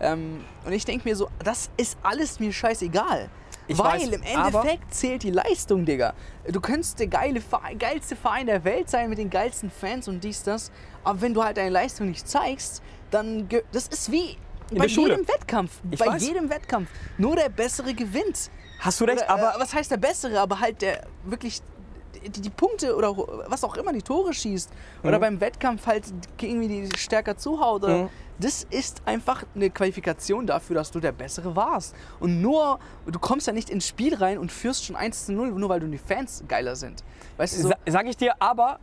Ähm, 0.00 0.44
und 0.64 0.72
ich 0.72 0.84
denke 0.84 1.08
mir 1.08 1.14
so, 1.14 1.28
das 1.44 1.68
ist 1.76 1.98
alles 2.02 2.40
mir 2.40 2.52
scheißegal. 2.52 3.28
Ich 3.70 3.78
Weil 3.78 4.00
weiß, 4.00 4.08
im 4.08 4.22
Endeffekt 4.22 4.92
zählt 4.92 5.22
die 5.22 5.30
Leistung, 5.30 5.84
Digga. 5.84 6.12
Du 6.48 6.60
könntest 6.60 6.98
der 6.98 7.06
geile 7.06 7.40
geilste 7.78 8.16
Verein 8.16 8.46
der 8.46 8.64
Welt 8.64 8.90
sein 8.90 9.08
mit 9.08 9.18
den 9.18 9.30
geilsten 9.30 9.70
Fans 9.70 10.08
und 10.08 10.24
dies, 10.24 10.42
das. 10.42 10.72
Aber 11.04 11.20
wenn 11.20 11.34
du 11.34 11.44
halt 11.44 11.56
deine 11.56 11.70
Leistung 11.70 12.08
nicht 12.08 12.26
zeigst, 12.28 12.82
dann. 13.12 13.48
Das 13.70 13.86
ist 13.86 14.10
wie 14.10 14.36
In 14.72 14.78
bei 14.78 14.86
jedem 14.86 15.26
Wettkampf. 15.28 15.70
Ich 15.90 16.00
bei 16.00 16.06
weiß. 16.06 16.26
jedem 16.26 16.50
Wettkampf. 16.50 16.88
Nur 17.16 17.36
der 17.36 17.48
Bessere 17.48 17.94
gewinnt. 17.94 18.50
hast 18.80 19.00
du 19.00 19.04
recht, 19.04 19.18
Oder, 19.22 19.30
aber 19.30 19.54
äh, 19.56 19.60
was 19.60 19.72
heißt 19.72 19.90
der 19.92 19.98
Bessere? 19.98 20.40
Aber 20.40 20.58
halt 20.58 20.82
der 20.82 21.06
wirklich 21.24 21.60
die, 22.24 22.40
die 22.40 22.50
Punkte 22.50 22.96
oder 22.96 23.16
was 23.46 23.62
auch 23.62 23.76
immer 23.76 23.92
die 23.92 24.02
Tore 24.02 24.34
schießt 24.34 24.68
oder 25.04 25.18
Mhm. 25.18 25.20
beim 25.20 25.40
Wettkampf 25.40 25.86
halt 25.86 26.04
irgendwie 26.40 26.66
die 26.68 26.88
stärker 26.98 27.36
zuhaut. 27.36 27.84
Oder, 27.84 27.96
Mhm. 27.98 28.08
Das 28.40 28.66
ist 28.70 29.02
einfach 29.04 29.44
eine 29.54 29.68
Qualifikation 29.68 30.46
dafür, 30.46 30.76
dass 30.76 30.90
du 30.90 30.98
der 30.98 31.12
Bessere 31.12 31.54
warst. 31.54 31.94
Und 32.20 32.40
nur, 32.40 32.78
du 33.06 33.18
kommst 33.18 33.46
ja 33.46 33.52
nicht 33.52 33.68
ins 33.68 33.86
Spiel 33.86 34.14
rein 34.14 34.38
und 34.38 34.50
führst 34.50 34.86
schon 34.86 34.96
1 34.96 35.26
zu 35.26 35.32
0, 35.32 35.52
nur 35.52 35.68
weil 35.68 35.80
du 35.80 35.86
die 35.86 35.98
Fans 35.98 36.42
geiler 36.48 36.74
sind. 36.74 37.04
Weißt 37.36 37.58
du 37.58 37.62
so? 37.62 37.68
Sa 37.68 37.76
sag 37.86 38.06
ich 38.06 38.16
dir, 38.16 38.34
aber 38.40 38.80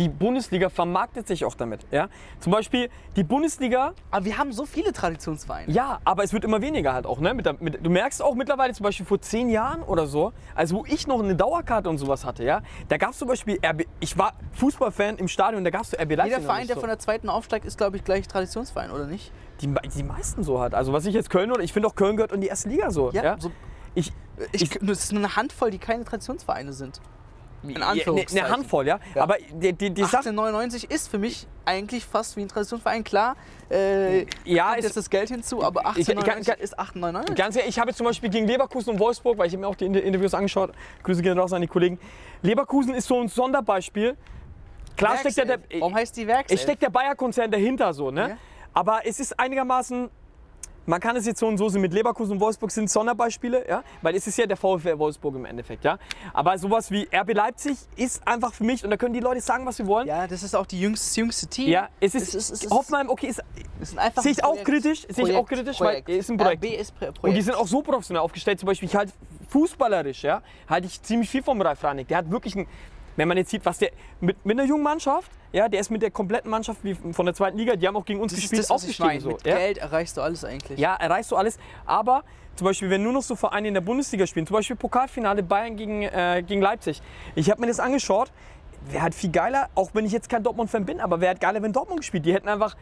die 0.00 0.08
Bundesliga 0.08 0.70
vermarktet 0.70 1.28
sich 1.28 1.44
auch 1.44 1.54
damit. 1.54 1.86
Ja? 1.90 2.08
Zum 2.40 2.52
Beispiel 2.52 2.88
die 3.16 3.22
Bundesliga, 3.22 3.92
Aber 4.10 4.24
wir 4.24 4.38
haben 4.38 4.50
so 4.52 4.64
viele 4.64 4.92
Traditionsvereine. 4.92 5.70
ja, 5.70 6.00
aber 6.04 6.24
es 6.24 6.32
wird 6.32 6.44
immer 6.44 6.62
weniger 6.62 6.94
halt 6.94 7.06
auch. 7.06 7.20
Ne? 7.20 7.34
Mit 7.34 7.44
der, 7.46 7.56
mit, 7.60 7.84
du 7.84 7.90
merkst 7.90 8.22
auch 8.22 8.34
mittlerweile 8.34 8.72
zum 8.72 8.84
Beispiel 8.84 9.04
vor 9.04 9.20
zehn 9.20 9.50
Jahren 9.50 9.82
oder 9.82 10.06
so, 10.06 10.32
also 10.54 10.76
wo 10.76 10.84
ich 10.86 11.06
noch 11.06 11.22
eine 11.22 11.36
Dauerkarte 11.36 11.90
und 11.90 11.98
sowas 11.98 12.24
hatte, 12.24 12.44
ja, 12.44 12.62
da 12.88 12.96
gab 12.96 13.10
es 13.10 13.18
zum 13.18 13.28
Beispiel 13.28 13.58
RB, 13.64 13.84
ich 14.00 14.16
war 14.16 14.32
Fußballfan 14.52 15.18
im 15.18 15.28
Stadion, 15.28 15.62
da 15.64 15.70
gab 15.70 15.82
es 15.82 15.92
RB 15.94 16.16
Leipzig. 16.16 16.36
Jeder 16.36 16.40
Verein, 16.42 16.66
der 16.66 16.76
so. 16.76 16.80
von 16.80 16.88
der 16.88 16.98
zweiten 16.98 17.28
aufsteigt, 17.28 17.66
ist, 17.66 17.76
glaube 17.76 17.96
ich, 17.98 18.04
gleich 18.04 18.26
Traditionsverein, 18.26 18.90
oder 18.90 19.06
nicht? 19.06 19.30
die, 19.60 19.68
die 19.94 20.02
meisten 20.02 20.42
so 20.42 20.58
halt. 20.60 20.74
Also 20.74 20.94
was 20.94 21.04
ich 21.04 21.12
jetzt 21.14 21.28
Köln 21.28 21.52
oder 21.52 21.62
ich 21.62 21.74
finde 21.74 21.86
auch 21.88 21.94
Köln 21.94 22.16
gehört 22.16 22.32
in 22.32 22.40
die 22.40 22.46
erste 22.46 22.70
Liga 22.70 22.90
so. 22.90 23.10
Ja, 23.12 23.36
so, 23.38 23.52
Ich, 23.94 24.10
ich, 24.52 24.62
Ich- 24.62 24.78
das 24.80 25.04
ist 25.04 25.12
nur 25.12 25.22
eine 25.22 25.36
Handvoll, 25.36 25.70
die 25.70 25.78
keine 25.78 26.04
Traditionsvereine 26.04 26.72
sind. 26.72 27.00
In 27.62 27.82
eine, 27.82 28.02
eine 28.02 28.48
Handvoll, 28.48 28.86
ja. 28.86 28.98
Ja. 29.14 29.22
Aber 29.22 29.36
die, 29.52 29.72
die, 29.74 29.90
die 29.90 30.02
Sache, 30.02 30.18
1899 30.28 30.90
ist 30.90 31.08
für 31.08 31.18
mich 31.18 31.46
eigentlich 31.66 32.04
fast 32.06 32.36
wie 32.36 32.40
ein 32.40 32.48
Traditionsverein. 32.48 33.04
Klar, 33.04 33.36
äh, 33.70 34.24
Ja, 34.44 34.70
kommt 34.72 34.82
jetzt 34.84 34.96
das 34.96 35.10
Geld 35.10 35.28
hinzu, 35.28 35.62
aber 35.62 35.80
Ich- 35.96 36.00
ich 36.00 36.06
kann- 36.08 36.16
1899 36.18 36.46
kann- 36.54 36.58
ist 36.64 36.78
1899. 36.78 37.36
Ganz 37.36 37.56
ehrlich, 37.56 37.68
ich 37.70 37.78
habe 37.78 37.90
jetzt 37.90 37.98
zum 37.98 38.06
Beispiel 38.06 38.30
gegen 38.30 38.46
Leverkusen 38.46 38.94
und 38.94 38.98
Wolfsburg, 39.00 39.36
weil 39.36 39.46
ich 39.48 39.56
mir 39.56 39.66
auch 39.68 39.74
die 39.74 39.84
Inter- 39.84 40.02
Interviews 40.02 40.32
angeschaut, 40.32 40.72
Grüße 41.02 41.20
gehen 41.22 41.38
raus 41.38 41.52
an 41.52 41.60
die 41.60 41.66
Kollegen. 41.68 41.98
Leverkusen 42.42 42.94
ist 42.94 43.06
so 43.06 43.20
ein 43.20 43.28
Sonderbeispiel. 43.28 44.16
Klar 44.96 45.18
steckt 45.18 45.36
ja 45.36 45.44
der, 45.44 45.60
Warum 45.78 45.94
heißt 45.94 46.16
die 46.16 46.26
Werkself? 46.26 46.58
es 46.58 46.62
steckt 46.62 46.82
der 46.82 46.90
Bayer-Konzern 46.90 47.50
dahinter 47.50 47.92
so, 47.92 48.10
ne? 48.10 48.20
Ja. 48.30 48.36
Aber 48.72 49.00
es 49.04 49.18
ist 49.20 49.38
einigermaßen, 49.38 50.08
man 50.86 51.00
kann 51.00 51.14
es 51.16 51.26
jetzt 51.26 51.38
so 51.40 51.46
und 51.46 51.58
so 51.58 51.68
sehen, 51.68 51.80
mit 51.82 51.92
Leverkusen 51.92 52.32
und 52.32 52.40
Wolfsburg 52.40 52.70
sind 52.70 52.90
Sonderbeispiele, 52.90 53.68
ja? 53.68 53.82
Weil 54.02 54.14
es 54.16 54.26
ist 54.26 54.36
ja 54.38 54.46
der 54.46 54.56
VfL 54.56 54.98
Wolfsburg 54.98 55.34
im 55.36 55.44
Endeffekt, 55.44 55.84
ja? 55.84 55.98
Aber 56.32 56.56
sowas 56.58 56.90
wie 56.90 57.08
RB 57.14 57.32
Leipzig 57.34 57.76
ist 57.96 58.26
einfach 58.26 58.52
für 58.52 58.64
mich, 58.64 58.82
und 58.82 58.90
da 58.90 58.96
können 58.96 59.12
die 59.14 59.20
Leute 59.20 59.40
sagen, 59.40 59.66
was 59.66 59.76
sie 59.76 59.86
wollen. 59.86 60.06
Ja, 60.08 60.26
das 60.26 60.42
ist 60.42 60.54
auch 60.56 60.66
die 60.66 60.80
jüngste, 60.80 61.06
das 61.06 61.16
jüngste 61.16 61.46
Team. 61.46 61.68
Ja, 61.68 61.88
es 62.00 62.14
ist, 62.14 62.28
Es 62.28 62.34
ist- 62.34 62.50
es 62.50 62.64
ist- 62.64 62.70
Hoffenheim, 62.72 63.08
okay, 63.10 63.28
ist, 63.28 63.42
ist 63.80 63.98
einfach 63.98 64.22
Sehe 64.22 64.32
ich 64.32 64.42
auch 64.42 64.50
Projekt. 64.50 64.66
kritisch, 64.68 65.06
sehe 65.08 65.28
ich 65.28 65.36
auch 65.36 65.46
kritisch, 65.46 65.80
weil 65.80 66.02
Projekt. 66.02 66.08
ist 66.08 66.30
ein 66.30 66.36
Projekt. 66.38 66.64
RB 66.64 66.74
ist 66.80 66.92
Pro- 66.92 66.98
Projekt. 67.06 67.24
und 67.24 67.34
die 67.34 67.42
sind 67.42 67.54
auch 67.54 67.66
so 67.66 67.82
professionell 67.82 68.22
aufgestellt, 68.22 68.58
zum 68.58 68.66
Beispiel, 68.66 68.88
ich 68.88 68.96
halte 68.96 69.12
fußballerisch, 69.48 70.22
ja, 70.22 70.42
halte 70.68 70.86
ich 70.86 71.02
ziemlich 71.02 71.28
viel 71.28 71.42
vom 71.42 71.60
Ralf 71.60 71.82
Rangnick. 71.84 72.08
Der 72.08 72.18
hat 72.18 72.30
wirklich 72.30 72.54
ein, 72.56 72.66
wenn 73.16 73.28
man 73.28 73.36
jetzt 73.36 73.50
sieht, 73.50 73.64
was 73.64 73.78
der 73.78 73.90
mit, 74.20 74.44
mit 74.44 74.58
einer 74.58 74.68
jungen 74.68 74.82
Mannschaft, 74.82 75.30
ja, 75.52 75.68
der 75.68 75.80
ist 75.80 75.90
mit 75.90 76.02
der 76.02 76.10
kompletten 76.10 76.50
Mannschaft 76.50 76.82
wie 76.84 76.94
von 76.94 77.26
der 77.26 77.34
zweiten 77.34 77.58
Liga, 77.58 77.76
die 77.76 77.86
haben 77.86 77.96
auch 77.96 78.04
gegen 78.04 78.20
uns 78.20 78.32
Das 78.32 78.38
ist 78.38 78.50
gespielt, 78.50 78.62
das, 78.62 78.70
was 78.70 78.84
ich 78.84 79.00
aufgestiegen. 79.00 79.08
meine. 79.08 79.20
So, 79.20 79.30
Mit 79.30 79.46
ja. 79.46 79.56
Geld 79.58 79.78
erreichst 79.78 80.16
du 80.16 80.20
alles 80.22 80.44
eigentlich. 80.44 80.78
Ja, 80.78 80.94
erreichst 80.94 81.30
du 81.32 81.36
alles. 81.36 81.58
Aber 81.86 82.22
zum 82.56 82.66
Beispiel, 82.66 82.90
wenn 82.90 83.02
nur 83.02 83.12
noch 83.12 83.22
so 83.22 83.34
Vereine 83.36 83.68
in 83.68 83.74
der 83.74 83.80
Bundesliga 83.80 84.26
spielen, 84.26 84.46
zum 84.46 84.54
Beispiel 84.56 84.76
Pokalfinale 84.76 85.42
Bayern 85.42 85.76
gegen, 85.76 86.02
äh, 86.02 86.42
gegen 86.46 86.60
Leipzig. 86.60 87.02
Ich 87.34 87.50
habe 87.50 87.60
mir 87.60 87.66
das 87.66 87.80
angeschaut. 87.80 88.30
Wäre 88.90 89.02
halt 89.02 89.14
viel 89.14 89.30
geiler, 89.30 89.68
auch 89.74 89.90
wenn 89.92 90.06
ich 90.06 90.12
jetzt 90.12 90.28
kein 90.30 90.42
Dortmund-Fan 90.42 90.86
bin, 90.86 91.00
aber 91.00 91.20
wäre 91.20 91.30
halt 91.30 91.40
geiler, 91.40 91.62
wenn 91.62 91.72
Dortmund 91.72 92.00
gespielt. 92.00 92.24
Die 92.24 92.32
hätten 92.32 92.48
einfach 92.48 92.76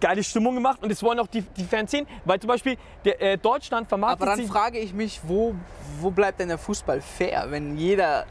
geile 0.00 0.24
Stimmung 0.24 0.54
gemacht 0.54 0.82
und 0.82 0.90
das 0.90 1.02
wollen 1.02 1.18
auch 1.20 1.28
die, 1.28 1.42
die 1.42 1.64
Fans 1.64 1.90
sehen. 1.90 2.06
Weil 2.24 2.40
zum 2.40 2.48
Beispiel 2.48 2.76
der, 3.04 3.20
äh, 3.22 3.38
Deutschland 3.38 3.88
vermarktet 3.88 4.26
Aber 4.26 4.36
dann 4.36 4.46
frage 4.46 4.78
ich 4.78 4.92
mich, 4.92 5.20
wo, 5.24 5.54
wo 6.00 6.10
bleibt 6.10 6.40
denn 6.40 6.48
der 6.48 6.58
Fußball 6.58 7.00
fair, 7.00 7.46
wenn 7.50 7.76
jeder 7.76 8.26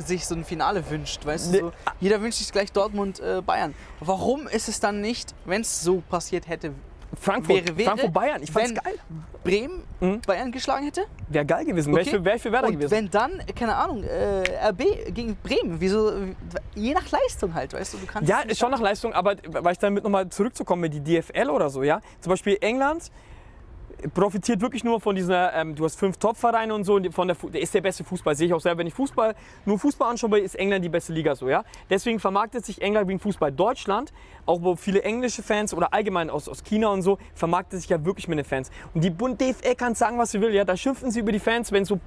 sich 0.00 0.26
so 0.26 0.34
ein 0.34 0.44
Finale 0.44 0.88
wünscht, 0.90 1.24
weißt 1.24 1.54
du? 1.54 1.58
So, 1.60 1.72
jeder 2.00 2.20
wünscht 2.20 2.38
sich 2.38 2.50
gleich 2.52 2.72
Dortmund, 2.72 3.20
äh, 3.20 3.40
Bayern. 3.44 3.74
Warum 4.00 4.46
ist 4.48 4.68
es 4.68 4.80
dann 4.80 5.00
nicht, 5.00 5.34
wenn 5.44 5.62
es 5.62 5.82
so 5.82 6.02
passiert 6.08 6.48
hätte, 6.48 6.72
Frankfurt, 7.18 7.64
wäre, 7.64 7.76
wäre, 7.78 7.88
Frankfurt 7.88 8.12
Bayern, 8.12 8.42
ich 8.42 8.50
fand's 8.52 8.74
geil. 8.74 8.94
Bremen 9.42 9.82
Mhm. 10.00 10.20
Bayern 10.26 10.52
geschlagen 10.52 10.84
hätte? 10.84 11.06
Wäre 11.28 11.46
geil 11.46 11.64
gewesen. 11.64 11.90
Wäre 11.92 12.02
Okay. 12.02 12.10
für, 12.18 12.24
wär 12.24 12.38
für 12.38 12.52
Werder 12.52 12.68
Und 12.68 12.74
gewesen. 12.74 12.90
wenn 12.90 13.10
dann, 13.10 13.32
keine 13.56 13.74
Ahnung, 13.74 14.04
äh, 14.04 14.42
RB 14.68 15.12
gegen 15.14 15.34
Bremen, 15.42 15.80
wieso, 15.80 16.12
je 16.74 16.92
nach 16.92 17.10
Leistung 17.10 17.54
halt, 17.54 17.72
weißt 17.72 17.94
du, 17.94 17.98
du 17.98 18.06
kannst 18.06 18.28
Ja, 18.28 18.40
ist 18.40 18.58
schon 18.60 18.70
nach 18.70 18.80
Leistung, 18.80 19.12
aber 19.14 19.36
weil 19.48 19.72
ich 19.72 19.78
damit 19.78 20.04
nochmal 20.04 20.28
zurückzukommen 20.28 20.82
mit 20.82 20.92
die 20.94 21.00
DFL 21.00 21.48
oder 21.50 21.70
so, 21.70 21.82
ja. 21.82 22.00
Zum 22.20 22.30
Beispiel 22.30 22.58
England 22.60 23.10
profitiert 24.14 24.60
wirklich 24.60 24.84
nur 24.84 25.00
von 25.00 25.16
dieser, 25.16 25.52
ähm, 25.54 25.74
du 25.74 25.84
hast 25.84 25.98
fünf 25.98 26.16
Top-Vereine 26.16 26.72
und 26.74 26.84
so, 26.84 26.94
und 26.94 27.12
von 27.12 27.28
der, 27.28 27.36
der 27.36 27.60
ist 27.60 27.74
der 27.74 27.80
beste 27.80 28.04
Fußball, 28.04 28.34
sehe 28.34 28.46
ich 28.46 28.54
auch 28.54 28.60
selber. 28.60 28.78
Wenn 28.78 28.86
ich 28.86 28.94
Fußball, 28.94 29.34
nur 29.64 29.78
Fußball 29.78 30.10
anschaue, 30.10 30.38
ist 30.38 30.54
England 30.54 30.84
die 30.84 30.88
beste 30.88 31.12
Liga 31.12 31.34
so, 31.34 31.48
ja. 31.48 31.64
Deswegen 31.90 32.20
vermarktet 32.20 32.64
sich 32.64 32.80
England 32.80 33.08
wegen 33.08 33.18
Fußball. 33.18 33.52
Deutschland, 33.52 34.12
auch 34.46 34.62
wo 34.62 34.76
viele 34.76 35.02
englische 35.02 35.42
Fans 35.42 35.74
oder 35.74 35.92
allgemein 35.92 36.30
aus, 36.30 36.48
aus 36.48 36.62
China 36.62 36.88
und 36.88 37.02
so, 37.02 37.18
vermarktet 37.34 37.80
sich 37.80 37.90
ja 37.90 38.04
wirklich 38.04 38.28
mit 38.28 38.38
den 38.38 38.44
Fans. 38.44 38.70
Und 38.94 39.02
die 39.02 39.10
Bund 39.10 39.40
DFL 39.40 39.74
kann 39.74 39.94
sagen, 39.94 40.18
was 40.18 40.30
sie 40.30 40.40
will, 40.40 40.54
ja. 40.54 40.64
Da 40.64 40.76
schimpfen 40.76 41.10
sie 41.10 41.20
über 41.20 41.32
die 41.32 41.40
Fans, 41.40 41.72
wenn 41.72 41.84
so 41.84 41.98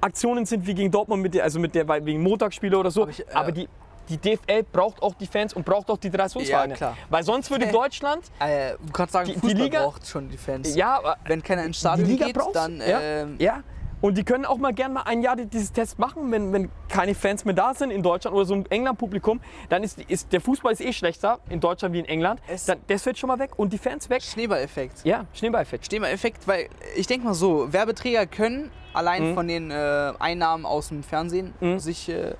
Aktionen 0.00 0.44
sind 0.46 0.66
wie 0.66 0.74
gegen 0.74 0.90
Dortmund, 0.90 1.22
mit 1.22 1.34
der, 1.34 1.44
also 1.44 1.58
mit 1.58 1.74
der, 1.74 1.88
wegen 2.04 2.22
Montagsspiele 2.22 2.78
oder 2.78 2.90
so. 2.90 3.02
Aber 3.02 3.10
ich, 3.10 3.20
äh, 3.20 3.32
aber 3.32 3.52
die 3.52 3.68
die 4.08 4.16
DFL 4.18 4.62
braucht 4.72 5.02
auch 5.02 5.14
die 5.14 5.26
Fans 5.26 5.52
und 5.54 5.64
braucht 5.64 5.90
auch 5.90 5.98
die 5.98 6.10
Traditionsvereine. 6.10 6.72
Ja, 6.74 6.76
klar. 6.76 6.96
Weil 7.10 7.22
sonst 7.22 7.50
würde 7.50 7.66
Äh, 7.66 7.72
Deutschland, 7.72 8.24
Äh, 8.40 8.72
du 8.84 8.92
kannst 8.92 9.12
sagen, 9.12 9.32
Die- 9.32 9.40
die 9.40 9.52
Liga- 9.54 9.82
braucht 9.84 10.06
schon 10.06 10.28
die 10.28 10.36
Fans. 10.38 10.74
ja, 10.74 10.96
aber 10.98 11.16
Wenn 11.26 11.42
keiner 11.42 11.64
ins 11.64 11.76
die 11.76 11.80
Stadion 11.80 12.08
Liga 12.08 12.26
geht, 12.26 12.34
braucht 12.36 12.56
dann... 12.56 12.78
ja, 12.78 13.00
ähm, 13.00 13.36
ja. 13.38 13.62
Und 14.00 14.16
die 14.16 14.22
können 14.22 14.44
auch 14.44 14.58
mal 14.58 14.72
gerne 14.72 14.94
mal 14.94 15.02
ein 15.06 15.22
Jahr 15.22 15.34
dieses 15.34 15.72
Test 15.72 15.98
machen, 15.98 16.30
wenn, 16.30 16.52
wenn 16.52 16.70
keine 16.88 17.16
Fans 17.16 17.44
mehr 17.44 17.54
da 17.54 17.74
sind 17.74 17.90
in 17.90 18.00
Deutschland 18.00 18.36
oder 18.36 18.44
so 18.44 18.54
ein 18.54 18.64
England-Publikum, 18.70 19.40
dann 19.70 19.82
ist, 19.82 19.98
ist 20.02 20.32
der 20.32 20.40
Fußball 20.40 20.72
ist 20.72 20.80
eh 20.80 20.92
schlechter 20.92 21.40
in 21.50 21.58
Deutschland 21.58 21.92
wie 21.94 21.98
in 21.98 22.04
England. 22.04 22.40
Dann, 22.68 22.78
das 22.86 23.04
wird 23.06 23.18
schon 23.18 23.26
mal 23.26 23.40
weg 23.40 23.50
und 23.56 23.72
die 23.72 23.78
Fans 23.78 24.08
weg. 24.08 24.22
Schneeballeffekt. 24.22 25.04
Ja, 25.04 25.24
Schneeballeffekt. 25.32 25.86
Schneeballeffekt, 25.86 26.46
weil 26.46 26.68
ich 26.94 27.08
denke 27.08 27.26
mal 27.26 27.34
so, 27.34 27.72
Werbeträger 27.72 28.26
können 28.26 28.70
allein 28.94 29.30
Mhm. 29.30 29.34
von 29.34 29.48
den 29.48 29.72
äh, 29.72 30.12
Einnahmen 30.20 30.64
aus 30.64 30.90
dem 30.90 31.02
Fernsehen 31.02 31.52
Mhm. 31.58 31.80
sich, 31.80 32.08
äh, 32.08 32.34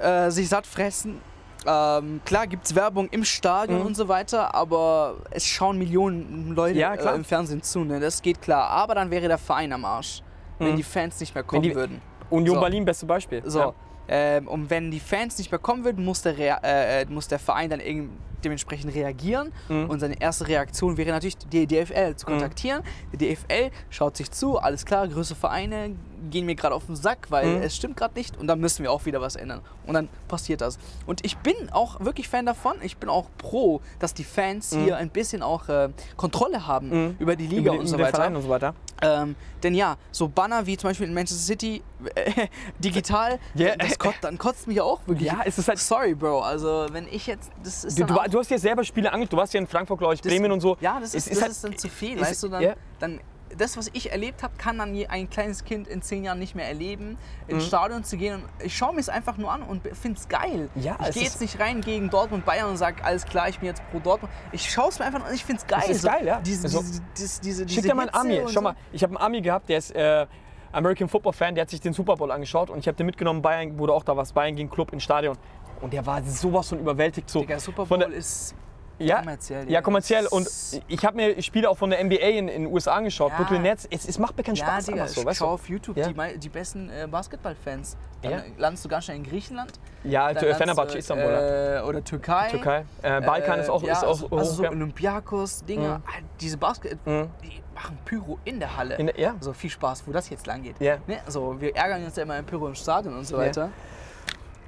äh, 0.00 0.30
sich 0.30 0.48
satt 0.48 0.66
fressen. 0.66 1.20
Ähm, 1.66 2.20
klar 2.24 2.46
gibt 2.46 2.66
es 2.66 2.74
Werbung 2.74 3.08
im 3.10 3.24
Stadion 3.24 3.80
Mhm. 3.80 3.86
und 3.86 3.94
so 3.96 4.06
weiter, 4.08 4.54
aber 4.54 5.16
es 5.30 5.44
schauen 5.44 5.76
Millionen 5.76 6.54
Leute 6.54 6.78
Ja, 6.78 6.96
klar. 6.96 7.14
äh, 7.14 7.16
im 7.16 7.24
Fernsehen 7.24 7.62
zu, 7.62 7.80
ne? 7.80 7.98
das 7.98 8.22
geht 8.22 8.40
klar. 8.40 8.68
Aber 8.70 8.94
dann 8.94 9.10
wäre 9.10 9.26
der 9.28 9.38
Verein 9.38 9.72
am 9.72 9.84
Arsch, 9.84 10.22
wenn 10.58 10.72
Mhm. 10.72 10.76
die 10.76 10.82
Fans 10.84 11.18
nicht 11.20 11.34
mehr 11.34 11.42
kommen 11.44 11.62
die- 11.62 11.74
würden. 11.74 12.00
Union 12.30 12.56
So. 12.56 12.60
Berlin, 12.60 12.84
beste 12.84 13.06
Beispiel. 13.06 13.42
So. 13.44 13.58
Ja. 13.58 13.74
Ähm, 14.10 14.46
und 14.48 14.70
wenn 14.70 14.90
die 14.90 15.00
Fans 15.00 15.36
nicht 15.38 15.50
mehr 15.50 15.58
kommen 15.58 15.84
würden, 15.84 16.04
muss 16.04 16.22
der, 16.22 16.38
Rea 16.38 16.58
äh, 16.62 17.02
äh, 17.02 17.06
muss 17.08 17.26
der 17.28 17.38
Verein 17.38 17.68
dann 17.70 17.80
eben 17.80 18.16
dementsprechend 18.44 18.94
reagieren. 18.94 19.52
Mhm. 19.68 19.90
Und 19.90 20.00
seine 20.00 20.20
erste 20.20 20.48
Reaktion 20.48 20.96
wäre 20.96 21.10
natürlich, 21.10 21.36
die 21.38 21.66
DFL 21.66 22.16
zu 22.16 22.26
kontaktieren. 22.26 22.82
Die 23.12 23.16
DFL 23.18 23.70
schaut 23.90 24.16
sich 24.16 24.30
zu, 24.30 24.58
alles 24.58 24.84
klar, 24.84 25.06
größere 25.08 25.38
Vereine 25.38 25.96
gehen 26.30 26.46
mir 26.46 26.56
gerade 26.56 26.74
auf 26.74 26.86
den 26.86 26.96
Sack, 26.96 27.26
weil 27.30 27.46
Mhm. 27.58 27.62
es 27.62 27.76
stimmt 27.76 27.96
gerade 27.96 28.14
nicht. 28.14 28.36
Und 28.36 28.48
dann 28.48 28.58
müssen 28.60 28.82
wir 28.82 28.90
auch 28.90 29.06
wieder 29.06 29.20
was 29.20 29.36
ändern. 29.36 29.60
Und 29.86 29.94
dann 29.94 30.08
passiert 30.26 30.60
das. 30.60 30.78
Und 31.06 31.24
ich 31.24 31.36
bin 31.38 31.54
auch 31.70 32.00
wirklich 32.00 32.28
Fan 32.28 32.44
davon. 32.44 32.76
Ich 32.82 32.96
bin 32.96 33.08
auch 33.08 33.26
pro, 33.38 33.80
dass 34.00 34.14
die 34.14 34.24
Fans 34.24 34.72
Mhm. 34.72 34.84
hier 34.84 34.96
ein 34.96 35.10
bisschen 35.10 35.42
auch 35.42 35.68
äh, 35.68 35.88
Kontrolle 36.16 36.66
haben 36.66 36.88
Mhm. 36.90 37.16
über 37.20 37.36
die 37.36 37.46
Liga 37.46 37.60
Über 37.60 37.70
die- 37.72 37.78
und 37.78 37.86
so 37.86 37.98
weiter. 37.98 38.26
Und 38.26 38.42
so 38.42 38.48
weiter. 38.48 38.74
Ähm, 39.00 39.36
denn 39.62 39.74
ja, 39.74 39.96
so 40.10 40.26
Banner 40.28 40.66
wie 40.66 40.76
zum 40.76 40.90
Beispiel 40.90 41.06
in 41.06 41.14
Manchester 41.14 41.40
City 41.44 41.82
äh, 42.16 42.48
digital, 42.78 43.38
Ja. 43.54 43.76
das 43.76 43.98
kotzt, 43.98 44.18
dann 44.22 44.38
kotzt 44.38 44.66
mich 44.66 44.80
auch 44.80 45.00
wirklich. 45.06 45.28
Ja, 45.28 45.40
es 45.44 45.56
ist 45.58 45.68
halt. 45.68 45.78
Sorry, 45.78 46.14
Bro. 46.14 46.40
Also 46.40 46.86
wenn 46.92 47.06
ich 47.08 47.26
jetzt, 47.26 47.50
das 47.62 47.84
ist 47.84 47.98
Du, 47.98 48.04
du, 48.04 48.14
du 48.28 48.38
hast 48.38 48.50
ja 48.50 48.58
selber 48.58 48.84
Spiele 48.84 49.12
angeguckt. 49.12 49.32
Du 49.32 49.36
warst 49.36 49.54
ja 49.54 49.60
in 49.60 49.66
Frankfurt, 49.66 49.98
glaube 49.98 50.14
ich, 50.14 50.20
das- 50.20 50.32
Bremen 50.32 50.52
und 50.52 50.60
so. 50.60 50.76
Ja, 50.80 50.98
das 51.00 51.10
Es 51.14 51.26
ist, 51.26 51.26
ist 51.28 51.36
das 51.36 51.42
halt- 51.42 51.52
ist 51.52 51.64
dann 51.64 51.76
zu 51.78 51.88
viel, 51.88 52.14
ist- 52.16 52.22
weißt 52.22 52.42
du? 52.44 52.48
Dann, 52.48 52.62
ja. 52.62 52.74
dann 53.00 53.20
das, 53.56 53.78
was 53.78 53.88
ich 53.94 54.12
erlebt 54.12 54.42
habe, 54.42 54.52
kann 54.58 54.76
dann 54.76 54.94
ein 55.08 55.30
kleines 55.30 55.64
Kind 55.64 55.88
in 55.88 56.02
zehn 56.02 56.22
Jahren 56.22 56.38
nicht 56.38 56.54
mehr 56.54 56.66
erleben, 56.68 57.16
ins 57.46 57.64
Mhm. 57.64 57.66
Stadion 57.68 58.04
zu 58.04 58.18
gehen. 58.18 58.34
Und 58.42 58.44
ich 58.62 58.76
schaue 58.76 58.92
mir 58.92 59.00
es 59.00 59.08
einfach 59.08 59.38
nur 59.38 59.50
an 59.50 59.62
und 59.62 59.82
finde 59.96 60.18
es 60.20 60.28
geil. 60.28 60.68
Ja, 60.74 60.96
ich 61.00 61.08
es 61.08 61.14
gehe 61.14 61.22
jetzt 61.24 61.40
nicht 61.40 61.58
rein 61.58 61.80
gegen 61.80 62.10
Dortmund 62.10 62.44
Bayern 62.44 62.68
und 62.68 62.76
sage, 62.76 63.02
alles 63.02 63.24
klar, 63.24 63.48
ich 63.48 63.58
bin 63.58 63.68
jetzt 63.68 63.82
pro 63.90 64.00
Dortmund. 64.00 64.30
Ich 64.52 64.70
schaue 64.70 64.90
es 64.90 64.98
mir 64.98 65.06
einfach 65.06 65.20
an 65.22 65.28
und 65.30 65.34
ich 65.34 65.44
finde 65.44 65.62
es 65.62 65.66
geil. 65.66 65.80
Es 65.84 65.96
ist 65.96 66.04
geil, 66.04 66.26
ja. 66.26 66.40
Diese, 66.42 66.64
Also, 66.64 66.80
diese, 66.82 67.02
diese, 67.16 67.40
diese, 67.64 67.68
Schick 67.68 67.84
dir 67.84 67.94
mal 67.94 68.08
einen 68.10 68.14
Ami. 68.14 68.40
Schau 68.42 68.48
so. 68.48 68.60
mal, 68.60 68.76
ich 68.92 69.02
habe 69.02 69.16
einen 69.16 69.24
Ami 69.24 69.40
gehabt, 69.40 69.68
der 69.70 69.78
ist 69.78 69.92
äh, 69.96 70.26
American 70.70 71.08
Football 71.08 71.32
Fan, 71.32 71.54
der 71.54 71.62
hat 71.62 71.70
sich 71.70 71.80
den 71.80 71.94
Super 71.94 72.16
Bowl 72.16 72.30
angeschaut 72.30 72.68
und 72.68 72.80
ich 72.80 72.86
habe 72.86 72.96
den 72.96 73.06
mitgenommen, 73.06 73.40
Bayern, 73.40 73.74
du 73.78 73.90
auch 73.90 74.04
da 74.04 74.14
warst, 74.14 74.34
Bayern 74.34 74.54
gegen 74.56 74.68
Club 74.68 74.92
im 74.92 75.00
Stadion. 75.00 75.38
Und 75.80 75.92
der 75.92 76.04
war 76.06 76.22
sowas 76.22 76.68
von 76.68 76.78
überwältigt. 76.80 77.28
So 77.30 77.40
Digga, 77.40 77.58
Super 77.60 77.86
Bowl 77.86 77.98
der- 77.98 78.08
ist 78.12 78.54
ja, 79.00 79.18
kommerziell. 79.20 79.60
ja, 79.60 79.66
Digga. 79.66 79.82
kommerziell. 79.82 80.26
Und 80.26 80.48
ich 80.88 81.04
habe 81.04 81.16
mir 81.16 81.40
Spiele 81.40 81.70
auch 81.70 81.78
von 81.78 81.90
der 81.90 82.00
NBA 82.04 82.16
in 82.38 82.46
den 82.48 82.66
USA 82.66 82.94
angeschaut, 82.94 83.30
Ja. 83.30 83.36
Brooklyn 83.36 83.62
Nets. 83.62 83.86
Es, 83.90 84.08
es 84.08 84.18
macht 84.18 84.36
mir 84.36 84.42
keinen 84.42 84.56
Ja, 84.56 84.66
Spaß 84.66 84.86
Digga, 84.86 85.02
einfach 85.02 85.14
so, 85.14 85.20
ich 85.20 85.26
weißt 85.26 85.38
schau 85.38 85.50
auf 85.50 85.68
YouTube 85.68 85.96
Ja. 85.96 86.08
die, 86.08 86.38
die 86.38 86.48
besten 86.48 86.90
äh, 86.90 87.06
Basketballfans. 87.08 87.96
Dann 88.22 88.32
Ja. 88.32 88.38
landest 88.56 88.84
du 88.84 88.88
ganz 88.88 89.04
schnell 89.04 89.18
in 89.18 89.22
Griechenland. 89.22 89.72
Ja, 90.02 90.26
also, 90.26 90.40
Fenerbahce, 90.54 90.92
du, 90.94 90.98
Istanbul. 90.98 91.30
ja. 91.30 91.78
Äh, 91.78 91.82
oder 91.82 92.02
Türkei. 92.02 92.48
Türkei. 92.50 92.84
Äh, 93.02 93.20
Balkan 93.20 93.58
Äh, 93.60 93.62
ist 93.62 93.70
auch, 93.70 93.82
ja, 93.84 93.92
ist 93.92 94.04
auch 94.04 94.08
also, 94.08 94.28
also 94.36 94.52
so 94.52 94.64
ja. 94.64 94.70
Olympiakos, 94.70 95.64
Dinger. 95.64 95.98
Mhm. 95.98 96.04
Ah, 96.06 96.20
Diese 96.40 96.56
Basket, 96.56 96.98
Mhm. 97.06 97.28
die 97.44 97.62
machen 97.76 97.96
Pyro 98.04 98.38
in 98.44 98.58
der 98.58 98.76
Halle. 98.76 98.96
In 98.96 99.06
der- 99.06 99.20
ja. 99.20 99.36
So 99.38 99.52
viel 99.52 99.70
Spaß, 99.70 100.02
wo 100.08 100.10
das 100.12 100.28
jetzt 100.30 100.48
lang 100.48 100.62
geht. 100.64 100.74
Ja. 100.80 100.96
Ne? 101.06 101.18
So, 101.28 101.60
wir 101.60 101.76
ärgern 101.76 102.02
uns 102.04 102.16
ja 102.16 102.24
immer 102.24 102.36
im 102.36 102.44
Pyro 102.44 102.66
im 102.66 102.74
Stadion 102.74 103.16
und 103.16 103.24
so 103.24 103.36
Ja. 103.36 103.42
weiter. 103.46 103.68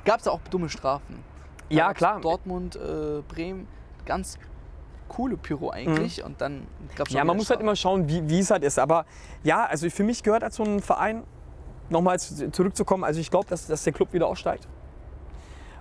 Gab 0.04 0.20
es 0.20 0.28
auch 0.28 0.40
dumme 0.50 0.68
Strafen. 0.68 1.22
Da 1.68 1.76
Ja, 1.76 1.94
klar. 1.94 2.20
Dortmund, 2.20 2.76
äh, 2.76 3.22
Bremen, 3.28 3.68
ganz 4.06 4.38
coole 5.08 5.36
Pyro 5.36 5.70
eigentlich. 5.70 6.22
Und 6.24 6.40
dann 6.40 6.66
gab 6.96 7.06
es 7.08 7.12
Mhm. 7.12 7.18
Ja, 7.18 7.24
man 7.24 7.36
muss 7.36 7.50
halt 7.50 7.60
immer 7.60 7.76
schauen, 7.76 8.08
wie, 8.08 8.28
wie 8.28 8.38
es 8.40 8.50
halt 8.50 8.62
ist. 8.64 8.78
Aber 8.78 9.04
ja, 9.42 9.64
also 9.64 9.88
für 9.90 10.04
mich 10.04 10.22
gehört 10.22 10.42
als 10.44 10.56
so 10.56 10.62
ein 10.64 10.80
Verein, 10.80 11.24
nochmal 11.88 12.18
zu- 12.20 12.50
zurückzukommen, 12.52 13.02
also 13.04 13.18
ich 13.20 13.30
glaube, 13.30 13.46
dass, 13.48 13.66
dass 13.66 13.82
der 13.84 13.92
Club 13.92 14.12
wieder 14.12 14.26
aussteigt. 14.28 14.68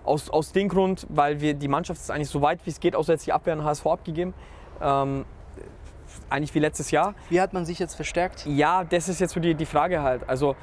Aus, 0.04 0.30
aus 0.30 0.52
dem 0.52 0.68
Grund, 0.70 1.06
weil 1.10 1.40
wir 1.42 1.54
die 1.54 1.68
Mannschaft 1.68 2.02
ist 2.02 2.10
eigentlich 2.10 2.30
so 2.30 2.42
weit 2.42 2.66
wie 2.66 2.72
es 2.72 2.80
geht, 2.80 2.96
außer 2.96 3.14
jetzt 3.14 3.28
die 3.28 3.34
Abwehr 3.34 3.54
an 3.54 3.64
HSV 3.64 3.86
abgegeben. 3.86 4.34
Ähm, 4.82 5.26
eigentlich 6.32 6.56
wie 6.56 6.60
letztes 6.60 6.90
Jahr. 6.90 7.14
Wie 7.30 7.40
hat 7.40 7.54
man 7.54 7.66
sich 7.66 7.78
jetzt 7.78 7.94
verstärkt? 7.96 8.46
Ja, 8.48 8.84
das 8.84 9.08
ist 9.10 9.20
jetzt 9.20 9.34
so 9.34 9.40
die, 9.40 9.54
die 9.54 9.66
Frage 9.68 10.02
halt. 10.02 10.28
Also, 10.28 10.56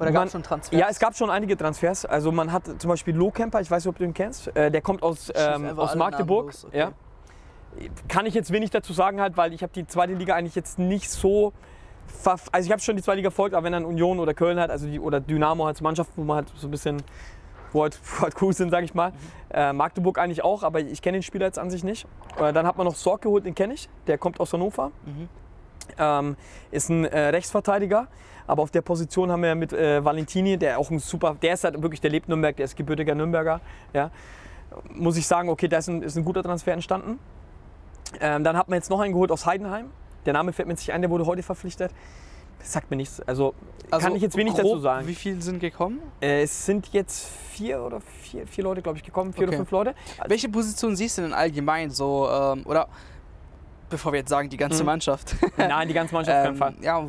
Oder 0.00 0.12
gab 0.12 0.26
es 0.26 0.32
schon 0.32 0.42
Transfers? 0.42 0.78
ja, 0.78 0.86
es 0.90 0.98
gab 0.98 1.16
schon 1.16 1.30
einige 1.30 1.56
Transfers. 1.56 2.04
Also 2.04 2.32
man 2.32 2.52
hat 2.52 2.64
zum 2.80 2.88
Beispiel 2.88 3.14
Lohkemper, 3.14 3.60
ich 3.60 3.70
weiß 3.70 3.84
nicht, 3.84 3.90
ob 3.90 3.98
du 3.98 4.04
ihn 4.04 4.14
kennst, 4.14 4.54
äh, 4.56 4.70
der 4.70 4.82
kommt 4.82 5.02
aus, 5.02 5.32
ähm, 5.34 5.78
aus 5.78 5.94
Magdeburg. 5.94 6.46
Los, 6.46 6.64
okay. 6.64 6.78
Ja. 6.78 6.92
Kann 8.08 8.26
ich 8.26 8.34
jetzt 8.34 8.52
wenig 8.52 8.70
dazu 8.70 8.92
sagen 8.92 9.20
halt, 9.20 9.36
weil 9.36 9.52
ich 9.52 9.62
habe 9.62 9.72
die 9.72 9.86
zweite 9.86 10.14
Liga 10.14 10.34
eigentlich 10.34 10.54
jetzt 10.54 10.78
nicht 10.78 11.10
so 11.10 11.52
also 12.24 12.66
ich 12.66 12.70
habe 12.70 12.80
schon 12.80 12.96
die 12.96 13.02
zweite 13.02 13.16
Liga 13.16 13.30
verfolgt, 13.30 13.54
aber 13.54 13.64
wenn 13.64 13.72
dann 13.72 13.84
Union 13.84 14.20
oder 14.20 14.34
Köln 14.34 14.58
halt, 14.58 14.70
also 14.70 14.86
die, 14.86 15.00
oder 15.00 15.20
Dynamo 15.20 15.66
als 15.66 15.80
Mannschaft, 15.80 16.12
wo 16.16 16.22
man 16.22 16.36
halt 16.36 16.52
so 16.54 16.68
ein 16.68 16.70
bisschen 16.70 17.02
wo 17.72 17.82
halt, 17.82 17.98
wo 18.18 18.22
halt 18.22 18.40
cool 18.40 18.52
sind, 18.52 18.70
sage 18.70 18.84
ich 18.84 18.94
mal. 18.94 19.12
Äh, 19.52 19.72
Magdeburg 19.72 20.18
eigentlich 20.18 20.42
auch, 20.42 20.62
aber 20.62 20.80
ich 20.80 21.02
kenne 21.02 21.18
den 21.18 21.22
Spieler 21.22 21.46
jetzt 21.46 21.58
an 21.58 21.70
sich 21.70 21.84
nicht. 21.84 22.06
Äh, 22.38 22.52
dann 22.52 22.66
hat 22.66 22.78
man 22.78 22.86
noch 22.86 22.94
Sorg 22.94 23.22
geholt, 23.22 23.44
den 23.44 23.54
kenne 23.54 23.74
ich. 23.74 23.88
Der 24.06 24.16
kommt 24.16 24.40
aus 24.40 24.52
Hannover. 24.52 24.90
Mhm. 25.04 25.28
Ähm, 25.98 26.36
ist 26.70 26.88
ein 26.88 27.04
äh, 27.04 27.28
Rechtsverteidiger. 27.28 28.08
Aber 28.46 28.62
auf 28.62 28.70
der 28.70 28.82
Position 28.82 29.30
haben 29.30 29.42
wir 29.42 29.54
mit 29.54 29.72
äh, 29.72 30.04
Valentini, 30.04 30.56
der 30.58 30.78
auch 30.78 30.90
ein 30.90 30.98
super, 30.98 31.36
der 31.40 31.54
ist 31.54 31.64
halt 31.64 31.80
wirklich, 31.82 32.00
der 32.00 32.10
lebt 32.10 32.28
Nürnberg, 32.28 32.54
der 32.56 32.64
ist 32.66 32.76
gebürtiger 32.76 33.14
Nürnberger. 33.14 33.60
Ja. 33.92 34.10
Muss 34.92 35.16
ich 35.16 35.26
sagen, 35.26 35.48
okay, 35.48 35.68
da 35.68 35.78
ist 35.78 35.88
ein, 35.88 36.02
ist 36.02 36.16
ein 36.16 36.24
guter 36.24 36.42
Transfer 36.42 36.72
entstanden. 36.72 37.18
Ähm, 38.20 38.44
dann 38.44 38.56
hat 38.56 38.68
man 38.68 38.76
jetzt 38.76 38.90
noch 38.90 39.00
einen 39.00 39.12
geholt 39.12 39.30
aus 39.30 39.46
Heidenheim. 39.46 39.86
Der 40.26 40.32
Name 40.32 40.52
fällt 40.52 40.68
mir 40.68 40.74
jetzt 40.74 40.80
nicht 40.80 40.92
ein, 40.92 41.00
der 41.00 41.10
wurde 41.10 41.26
heute 41.26 41.42
verpflichtet. 41.42 41.90
Das 42.58 42.72
sagt 42.72 42.90
mir 42.90 42.96
nichts. 42.96 43.20
Also, 43.20 43.54
kann 43.90 44.14
ich 44.16 44.22
jetzt 44.22 44.36
wenig 44.36 44.54
grob, 44.54 44.64
dazu 44.64 44.78
sagen. 44.80 45.06
Wie 45.06 45.14
viele 45.14 45.40
sind 45.42 45.60
gekommen? 45.60 46.00
Äh, 46.20 46.42
es 46.42 46.64
sind 46.66 46.88
jetzt 46.92 47.26
vier 47.52 47.82
oder 47.82 48.00
vier, 48.00 48.46
vier 48.46 48.64
Leute, 48.64 48.80
glaube 48.82 48.98
ich, 48.98 49.04
gekommen, 49.04 49.32
vier 49.32 49.42
Okay. 49.42 49.48
oder 49.48 49.56
fünf 49.58 49.70
Leute. 49.70 49.94
Welche 50.26 50.48
Position 50.48 50.96
siehst 50.96 51.18
du 51.18 51.22
denn 51.22 51.34
allgemein 51.34 51.90
so, 51.90 52.28
ähm, 52.30 52.62
oder 52.64 52.88
bevor 53.90 54.12
wir 54.12 54.20
jetzt 54.20 54.30
sagen, 54.30 54.48
die 54.48 54.56
ganze 54.56 54.82
Mhm. 54.82 54.86
Mannschaft? 54.86 55.36
Nein, 55.58 55.88
die 55.88 55.94
ganze 55.94 56.14
Mannschaft 56.14 56.38
auf 56.40 56.46
ähm, 56.52 56.56
Fall. 56.56 56.74
ja, 56.80 57.04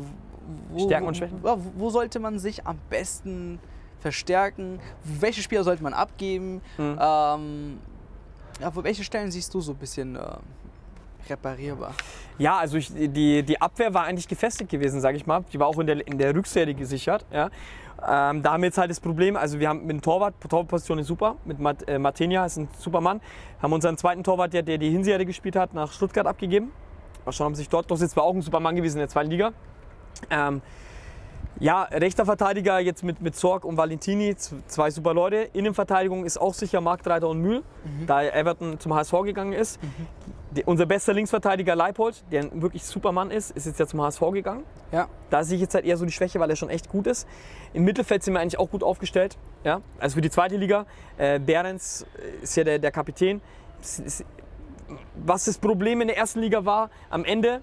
wo, 0.70 0.86
Stärken 0.86 1.06
und 1.06 1.14
wo- 1.14 1.18
Schwächen? 1.18 1.40
ja, 1.44 1.56
Wo 1.76 1.90
sollte 1.90 2.18
man 2.20 2.38
sich 2.38 2.66
am 2.66 2.78
besten 2.90 3.58
verstärken? 4.00 4.78
Welche 5.04 5.42
Spieler 5.42 5.64
sollte 5.64 5.82
man 5.82 5.92
abgeben? 5.94 6.60
Mhm. 6.78 6.98
Ähm, 7.00 7.78
ja, 8.60 8.74
wo, 8.74 8.82
welche 8.84 9.04
Stellen 9.04 9.30
siehst 9.30 9.52
du 9.54 9.60
so 9.60 9.72
ein 9.72 9.78
bisschen 9.78 10.16
äh, 10.16 10.20
reparierbar? 11.28 11.92
Ja, 12.38 12.58
also 12.58 12.76
ich, 12.76 12.92
die, 12.92 13.42
die 13.42 13.60
Abwehr 13.60 13.92
war 13.92 14.04
eigentlich 14.04 14.28
gefestigt 14.28 14.70
gewesen, 14.70 15.00
sage 15.00 15.16
ich 15.16 15.26
mal. 15.26 15.44
Die 15.52 15.58
war 15.58 15.66
auch 15.66 15.78
in 15.78 15.86
der, 15.86 16.06
in 16.06 16.18
der 16.18 16.34
Rückserie 16.34 16.74
gesichert. 16.74 17.24
Ja. 17.32 17.46
Ähm, 18.06 18.42
da 18.42 18.52
haben 18.52 18.60
wir 18.62 18.66
jetzt 18.66 18.76
halt 18.78 18.90
das 18.90 19.00
Problem, 19.00 19.36
also 19.36 19.58
wir 19.58 19.70
haben 19.70 19.80
mit 19.80 19.90
dem 19.90 20.02
Torwart, 20.02 20.34
Torwartposition 20.46 20.98
ist 20.98 21.06
super, 21.06 21.36
mit 21.46 21.58
Mat, 21.58 21.88
äh, 21.88 21.98
Martinia 21.98 22.44
ist 22.44 22.58
ein 22.58 22.68
super 22.78 23.00
Mann. 23.00 23.22
Haben 23.60 23.72
unseren 23.72 23.96
zweiten 23.96 24.22
Torwart, 24.22 24.52
der, 24.52 24.62
der 24.62 24.76
die 24.76 24.90
Hinserie 24.90 25.24
gespielt 25.24 25.56
hat, 25.56 25.72
nach 25.72 25.90
Stuttgart 25.90 26.26
abgegeben. 26.26 26.72
Schauen, 27.30 27.48
ob 27.48 27.56
sich 27.56 27.68
dort 27.68 27.90
durchsetzt. 27.90 28.14
War 28.16 28.22
auch 28.24 28.34
ein 28.34 28.42
super 28.42 28.60
Mann 28.60 28.76
gewesen 28.76 28.96
in 28.96 29.00
der 29.00 29.08
zweiten 29.08 29.30
Liga. 29.30 29.52
Ähm, 30.30 30.62
ja, 31.58 31.84
rechter 31.84 32.26
Verteidiger 32.26 32.80
jetzt 32.80 33.02
mit, 33.02 33.22
mit 33.22 33.34
Zorg 33.34 33.64
und 33.64 33.78
Valentini, 33.78 34.36
zwei 34.36 34.90
super 34.90 35.14
Leute. 35.14 35.48
Innenverteidigung 35.54 36.26
ist 36.26 36.38
auch 36.38 36.52
sicher 36.52 36.82
Marktreiter 36.82 37.28
und 37.28 37.40
Mühl, 37.40 37.62
da 38.06 38.22
Everton 38.22 38.78
zum 38.78 38.94
HSV 38.94 39.12
gegangen 39.24 39.54
ist. 39.54 39.80
Die, 40.50 40.64
unser 40.64 40.84
bester 40.84 41.14
Linksverteidiger 41.14 41.74
Leipold, 41.74 42.24
der 42.30 42.42
ein 42.42 42.60
wirklich 42.60 42.84
super 42.84 43.10
Mann 43.10 43.30
ist, 43.30 43.56
ist 43.56 43.66
jetzt 43.66 43.80
ja 43.80 43.86
zum 43.86 44.02
HSV 44.02 44.20
gegangen. 44.32 44.64
Ja. 44.92 45.08
Da 45.30 45.44
sehe 45.44 45.56
ich 45.56 45.62
jetzt 45.62 45.74
halt 45.74 45.86
eher 45.86 45.96
so 45.96 46.04
die 46.04 46.12
Schwäche, 46.12 46.38
weil 46.40 46.50
er 46.50 46.56
schon 46.56 46.68
echt 46.68 46.90
gut 46.90 47.06
ist. 47.06 47.26
Im 47.72 47.84
Mittelfeld 47.84 48.22
sind 48.22 48.34
wir 48.34 48.40
eigentlich 48.40 48.58
auch 48.58 48.70
gut 48.70 48.82
aufgestellt. 48.82 49.38
Ja? 49.64 49.80
Also 49.98 50.14
für 50.14 50.20
die 50.20 50.30
zweite 50.30 50.56
Liga. 50.56 50.84
Äh, 51.16 51.38
Behrens 51.38 52.06
ist 52.42 52.56
ja 52.56 52.64
der, 52.64 52.78
der 52.78 52.90
Kapitän. 52.90 53.40
Was 55.16 55.46
das 55.46 55.58
Problem 55.58 56.00
in 56.02 56.08
der 56.08 56.16
ersten 56.18 56.40
Liga 56.40 56.64
war, 56.64 56.90
am 57.08 57.24
Ende 57.24 57.62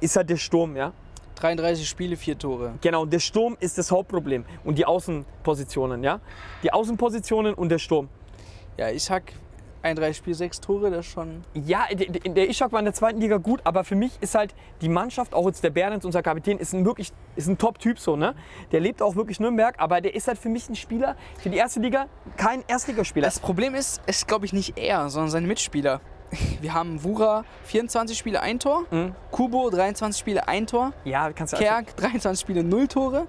ist 0.00 0.16
halt 0.16 0.30
der 0.30 0.36
Sturm. 0.36 0.76
Ja? 0.76 0.92
33 1.36 1.88
Spiele, 1.88 2.16
4 2.16 2.38
Tore. 2.38 2.72
Genau, 2.80 3.04
der 3.06 3.18
Sturm 3.20 3.56
ist 3.60 3.78
das 3.78 3.90
Hauptproblem. 3.90 4.44
Und 4.64 4.78
die 4.78 4.84
Außenpositionen. 4.86 6.02
Ja? 6.02 6.20
Die 6.62 6.72
Außenpositionen 6.72 7.54
und 7.54 7.68
der 7.68 7.78
Sturm. 7.78 8.08
Ja, 8.78 8.88
Ishak, 8.90 9.32
31 9.82 10.16
Spiele, 10.16 10.34
6 10.34 10.60
Tore, 10.60 10.90
das 10.90 11.06
ist 11.06 11.12
schon. 11.12 11.42
Ja, 11.54 11.86
der, 11.92 12.06
der- 12.08 12.48
Ishak 12.48 12.72
war 12.72 12.78
in 12.80 12.86
der 12.86 12.94
zweiten 12.94 13.20
Liga 13.20 13.36
gut, 13.36 13.60
aber 13.64 13.84
für 13.84 13.94
mich 13.94 14.12
ist 14.20 14.34
halt 14.34 14.54
die 14.80 14.88
Mannschaft, 14.88 15.32
auch 15.34 15.46
jetzt 15.46 15.62
der 15.62 15.70
Behrens, 15.70 16.04
unser 16.04 16.22
Kapitän, 16.22 16.58
ist 16.58 16.72
ein 16.72 16.84
wirklich 16.84 17.12
ist 17.36 17.48
ein 17.48 17.56
Top-Typ 17.58 17.98
so, 17.98 18.16
ne? 18.16 18.34
Der 18.72 18.80
lebt 18.80 19.00
auch 19.00 19.14
wirklich 19.14 19.38
Nürnberg, 19.38 19.74
aber 19.78 20.00
der 20.00 20.14
ist 20.14 20.26
halt 20.26 20.38
für 20.38 20.48
mich 20.48 20.68
ein 20.68 20.74
Spieler 20.74 21.16
für 21.38 21.50
die 21.50 21.56
erste 21.58 21.80
Liga, 21.80 22.06
kein 22.36 22.64
Erstligaspieler. 22.66 23.26
Das 23.26 23.38
Problem 23.38 23.74
ist, 23.74 24.00
es 24.06 24.18
ist, 24.18 24.28
glaube 24.28 24.44
ich, 24.46 24.52
nicht 24.52 24.76
er, 24.78 25.08
sondern 25.10 25.30
seine 25.30 25.46
Mitspieler. 25.46 26.00
Wir 26.60 26.74
haben 26.74 27.02
Wura 27.04 27.44
24 27.64 28.16
Spiele, 28.18 28.40
ein 28.40 28.58
Tor. 28.58 28.84
Mhm. 28.90 29.14
Kubo 29.30 29.70
23 29.70 30.18
Spiele, 30.18 30.48
ein 30.48 30.66
Tor. 30.66 30.92
Ja, 31.04 31.32
kannst 31.32 31.52
du 31.52 31.56
Kerk 31.58 31.96
23 31.96 32.40
Spiele, 32.40 32.64
0 32.64 32.88
Tore. 32.88 33.26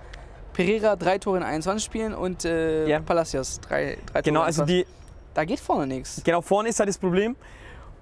Pereira 0.54 0.96
3 0.96 1.20
Tore 1.20 1.38
in 1.38 1.44
21 1.44 1.84
Spielen 1.86 2.14
und 2.16 2.44
äh, 2.44 2.88
Ja. 2.88 3.00
Palacios 3.00 3.60
3, 3.62 3.98
Tore. 4.12 4.24
Genau, 4.24 4.40
in 4.42 4.46
also 4.48 4.64
21. 4.64 4.86
die, 4.88 4.94
Da 5.36 5.46
geht 5.46 5.60
vorne 5.60 5.86
nichts. 5.88 6.22
genau 6.24 6.42
vorne 6.42 6.70
ist 6.70 6.80
halt 6.80 6.90
das 6.90 6.98
Problem. 6.98 7.36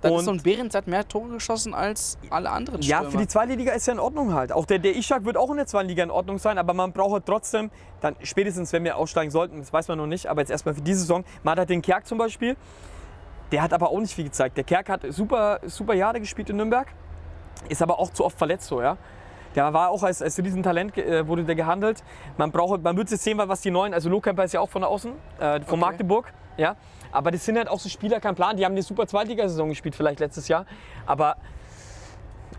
Dann 0.01 0.11
Und- 0.13 0.19
ist 0.19 0.25
so 0.25 0.31
ein 0.31 0.41
Behrens 0.41 0.73
hat 0.75 0.87
mehr 0.87 1.05
Tore 1.07 1.29
geschossen 1.29 1.73
als 1.73 2.17
alle 2.29 2.49
anderen 2.49 2.81
Ja, 2.81 2.97
Stürmer. 2.97 3.11
für 3.11 3.17
die 3.17 3.27
zweite 3.27 3.53
Liga 3.55 3.73
ist 3.73 3.87
ja 3.87 3.93
in 3.93 3.99
Ordnung 3.99 4.33
halt. 4.33 4.51
Auch 4.53 4.65
der, 4.65 4.79
der 4.79 4.95
Ishak 4.95 5.25
wird 5.25 5.35
auch 5.35 5.49
in 5.49 5.57
der 5.57 5.65
zweiten 5.67 5.89
Liga 5.89 6.03
in 6.03 6.11
Ordnung 6.11 6.37
sein, 6.37 6.57
aber 6.57 6.73
man 6.73 6.93
braucht 6.93 7.11
halt 7.13 7.25
trotzdem, 7.25 7.71
dann 8.01 8.15
spätestens 8.21 8.71
wenn 8.71 8.83
wir 8.83 8.97
aussteigen 8.97 9.31
sollten, 9.31 9.59
das 9.59 9.73
weiß 9.73 9.87
man 9.89 9.97
noch 9.97 10.05
nicht, 10.07 10.27
aber 10.27 10.41
jetzt 10.41 10.51
erstmal 10.51 10.75
für 10.75 10.81
diese 10.81 10.99
Saison, 11.01 11.25
man 11.43 11.53
hat 11.53 11.59
halt 11.59 11.69
den 11.71 11.81
Kerk 11.81 12.05
zum 12.07 12.17
Beispiel, 12.17 12.55
der 13.51 13.61
hat 13.61 13.73
aber 13.73 13.89
auch 13.89 13.99
nicht 13.99 14.13
viel 14.13 14.25
gezeigt. 14.25 14.57
Der 14.57 14.63
Kerk 14.63 14.89
hat 14.89 15.01
super, 15.09 15.59
super 15.63 15.93
Jahre 15.93 16.19
gespielt 16.19 16.49
in 16.49 16.57
Nürnberg, 16.57 16.87
ist 17.69 17.81
aber 17.81 17.99
auch 17.99 18.11
zu 18.11 18.25
oft 18.25 18.37
verletzt 18.37 18.67
so, 18.67 18.81
ja. 18.81 18.97
Der 19.55 19.71
war 19.73 19.89
auch 19.89 20.03
als, 20.03 20.21
als 20.21 20.37
Riesentalent, 20.37 20.97
äh, 20.97 21.25
wurde 21.27 21.45
der 21.45 21.55
gehandelt. 21.55 22.03
Man, 22.37 22.51
braucht, 22.51 22.83
man 22.83 22.97
wird 22.97 23.09
jetzt 23.09 23.23
sehen, 23.23 23.37
was 23.37 23.61
die 23.61 23.71
neuen, 23.71 23.93
also 23.93 24.09
Lohkemper 24.09 24.43
ist 24.43 24.53
ja 24.53 24.59
auch 24.59 24.69
von 24.69 24.83
Außen, 24.83 25.13
äh, 25.39 25.61
von 25.61 25.61
Okay. 25.61 25.77
Magdeburg, 25.77 26.33
ja. 26.57 26.75
Aber 27.11 27.31
das 27.31 27.45
sind 27.45 27.57
halt 27.57 27.69
auch 27.69 27.79
so 27.79 27.87
Spieler, 27.87 28.19
kein 28.19 28.35
Plan. 28.35 28.57
Die 28.57 28.65
haben 28.65 28.73
eine 28.73 28.81
super 28.81 29.07
Zweitligasaison 29.07 29.69
gespielt, 29.69 29.95
vielleicht 29.95 30.19
letztes 30.19 30.49
Jahr. 30.49 30.65
Aber 31.05 31.37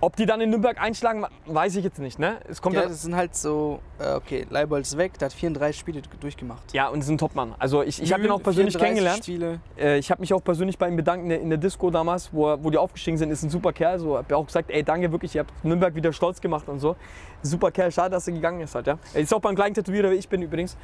ob 0.01 0.17
die 0.17 0.27
dann 0.27 0.41
in 0.41 0.51
Nürnberg 0.51 0.81
einschlagen, 0.81 1.25
weiß 1.47 1.77
ich 1.77 1.85
jetzt 1.85 1.99
nicht. 1.99 2.19
Ne? 2.19 2.39
Es 2.49 2.61
kommt 2.61 2.75
ja, 2.75 2.83
halt- 2.83 2.91
das 2.91 3.03
sind 3.03 3.17
halt 3.17 3.35
so, 3.35 3.81
äh, 3.99 4.13
okay, 4.15 4.47
Leibold 4.51 4.85
ist 4.85 4.97
weg, 4.99 5.19
der 5.19 5.27
hat 5.27 5.33
34 5.33 5.79
Spiele 5.81 6.03
durchgemacht. 6.21 6.73
ja, 6.75 6.89
und 6.89 7.01
ist 7.01 7.09
ein 7.09 7.19
Topmann. 7.19 7.55
Also 7.59 7.83
ich, 7.83 8.03
ich 8.03 8.13
habe 8.13 8.25
ihn 8.25 8.31
auch 8.31 8.43
persönlich 8.43 8.75
34 8.75 8.81
kennengelernt. 9.25 9.25
Spiele. 9.25 9.61
Äh, 9.79 9.99
ich 9.99 10.11
habe 10.11 10.21
mich 10.21 10.33
auch 10.35 10.45
persönlich 10.45 10.79
bei 10.79 10.89
ihm 10.89 10.97
bedankt 10.97 11.23
in 11.25 11.29
der, 11.31 11.41
in 11.41 11.49
der 11.49 11.59
Disco 11.59 11.91
damals, 11.91 12.33
wo, 12.33 12.57
wo 12.63 12.71
die 12.71 12.79
aufgestiegen 12.79 13.17
sind. 13.17 13.31
Ist 13.31 13.43
ein 13.43 13.51
super 13.51 13.73
Kerl. 13.73 13.99
So, 13.99 14.19
hab 14.19 14.31
ja 14.31 14.37
auch 14.37 14.47
gesagt, 14.47 14.71
ey, 14.71 14.83
danke 14.83 15.11
wirklich, 15.13 15.35
ihr 15.35 15.41
habt 15.41 15.65
Nürnberg 15.65 15.95
wieder 15.95 16.13
stolz 16.13 16.41
gemacht 16.41 16.69
und 16.69 16.79
so. 16.79 16.97
Super 17.43 17.71
Kerl, 17.71 17.91
schade, 17.93 18.11
dass 18.11 18.27
er 18.29 18.35
gegangen 18.35 18.61
ist 18.61 18.75
halt. 18.75 18.87
Ja. 18.87 18.99
Er 19.15 19.21
ist 19.21 19.33
auch 19.33 19.41
beim 19.41 19.55
gleichen 19.55 19.75
Tätowierer 19.75 20.11
wie 20.11 20.17
ich 20.17 20.29
bin 20.29 20.43
übrigens. 20.43 20.77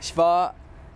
Ich 0.00 0.16
war, 0.16 0.54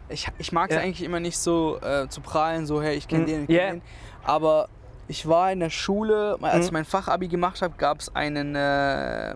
ich, 0.08 0.26
ich 0.38 0.52
mag 0.52 0.70
es 0.70 0.76
Ja. 0.76 0.82
eigentlich 0.82 1.02
immer 1.04 1.20
nicht 1.20 1.38
so 1.38 1.78
äh, 1.80 2.08
zu 2.08 2.20
prahlen, 2.20 2.66
so 2.66 2.82
hey, 2.82 2.96
ich 2.96 3.06
kenne 3.08 3.22
Mhm. 3.22 3.26
den, 3.26 3.40
ich 3.42 3.46
kenne 3.48 3.58
Ja. 3.60 3.70
den. 3.72 3.82
Aber 4.24 4.68
ich 5.12 5.28
war 5.28 5.52
in 5.52 5.60
der 5.60 5.68
Schule, 5.68 6.38
als 6.40 6.56
Mhm. 6.56 6.62
ich 6.62 6.72
mein 6.72 6.84
Fachabi 6.86 7.28
gemacht 7.28 7.60
habe, 7.60 7.74
gab 7.76 8.00
es 8.00 8.14
einen 8.16 8.54
äh, 8.56 9.34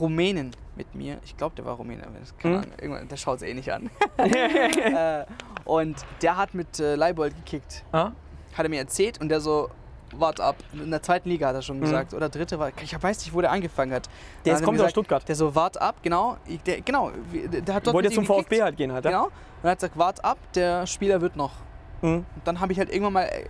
Rumänen 0.00 0.52
mit 0.76 0.94
mir. 0.94 1.18
Ich 1.24 1.36
glaube, 1.36 1.54
der 1.56 1.64
war 1.66 1.74
Rumäne, 1.76 2.02
aber 2.06 2.18
das 2.18 2.34
Mhm. 2.42 2.62
Irgendwann, 2.80 3.08
der 3.08 3.16
schaut 3.18 3.36
es 3.36 3.42
eh 3.42 3.52
nicht 3.54 3.70
an. 3.70 3.90
äh, 4.18 5.24
und 5.66 5.96
der 6.22 6.36
hat 6.38 6.54
mit 6.54 6.80
äh, 6.80 6.94
Leibold 6.96 7.34
gekickt, 7.36 7.84
Ah? 7.92 8.12
hat 8.56 8.64
er 8.64 8.68
mir 8.70 8.80
erzählt 8.80 9.20
und 9.20 9.28
der 9.28 9.40
so, 9.40 9.68
wart 10.14 10.40
ab. 10.40 10.56
In 10.72 10.90
der 10.90 11.02
zweiten 11.02 11.28
Liga 11.28 11.48
hat 11.48 11.54
er 11.56 11.62
schon 11.62 11.80
gesagt, 11.80 12.14
oder 12.14 12.28
dritte 12.30 12.58
war, 12.58 12.70
ich 12.80 13.02
weiß 13.02 13.18
nicht, 13.18 13.34
wo 13.34 13.40
der 13.42 13.50
angefangen 13.52 13.92
hat. 13.92 14.06
Mhm. 14.06 14.12
Der 14.44 14.52
ist, 14.52 14.56
hat 14.56 14.62
er 14.62 14.64
kommt 14.64 14.78
mir 14.78 14.84
aus 14.84 14.86
gesagt, 14.86 14.90
Stuttgart. 14.92 15.28
Der 15.28 15.34
so, 15.36 15.54
wart 15.54 15.78
ab, 15.80 15.96
genau, 16.02 16.36
der, 16.66 16.80
genau, 16.80 17.10
der 17.32 17.74
hat 17.74 17.86
dort 17.86 17.94
Wollte 17.94 18.10
zum 18.10 18.24
gekickt. 18.24 18.44
VfB 18.48 18.62
halt 18.62 18.76
gehen 18.78 18.92
halt. 18.92 19.04
Ja? 19.04 19.10
Genau. 19.10 19.24
Und 19.24 19.64
er 19.64 19.70
hat 19.72 19.78
gesagt, 19.80 19.98
wart 19.98 20.24
ab, 20.24 20.38
der 20.54 20.86
Spieler 20.86 21.20
wird 21.20 21.36
noch. 21.36 21.52
Mhm. 22.00 22.16
Und 22.18 22.26
dann 22.44 22.60
habe 22.60 22.72
ich 22.72 22.78
halt 22.78 22.88
irgendwann 22.90 23.12
mal 23.14 23.24
äh, 23.24 23.44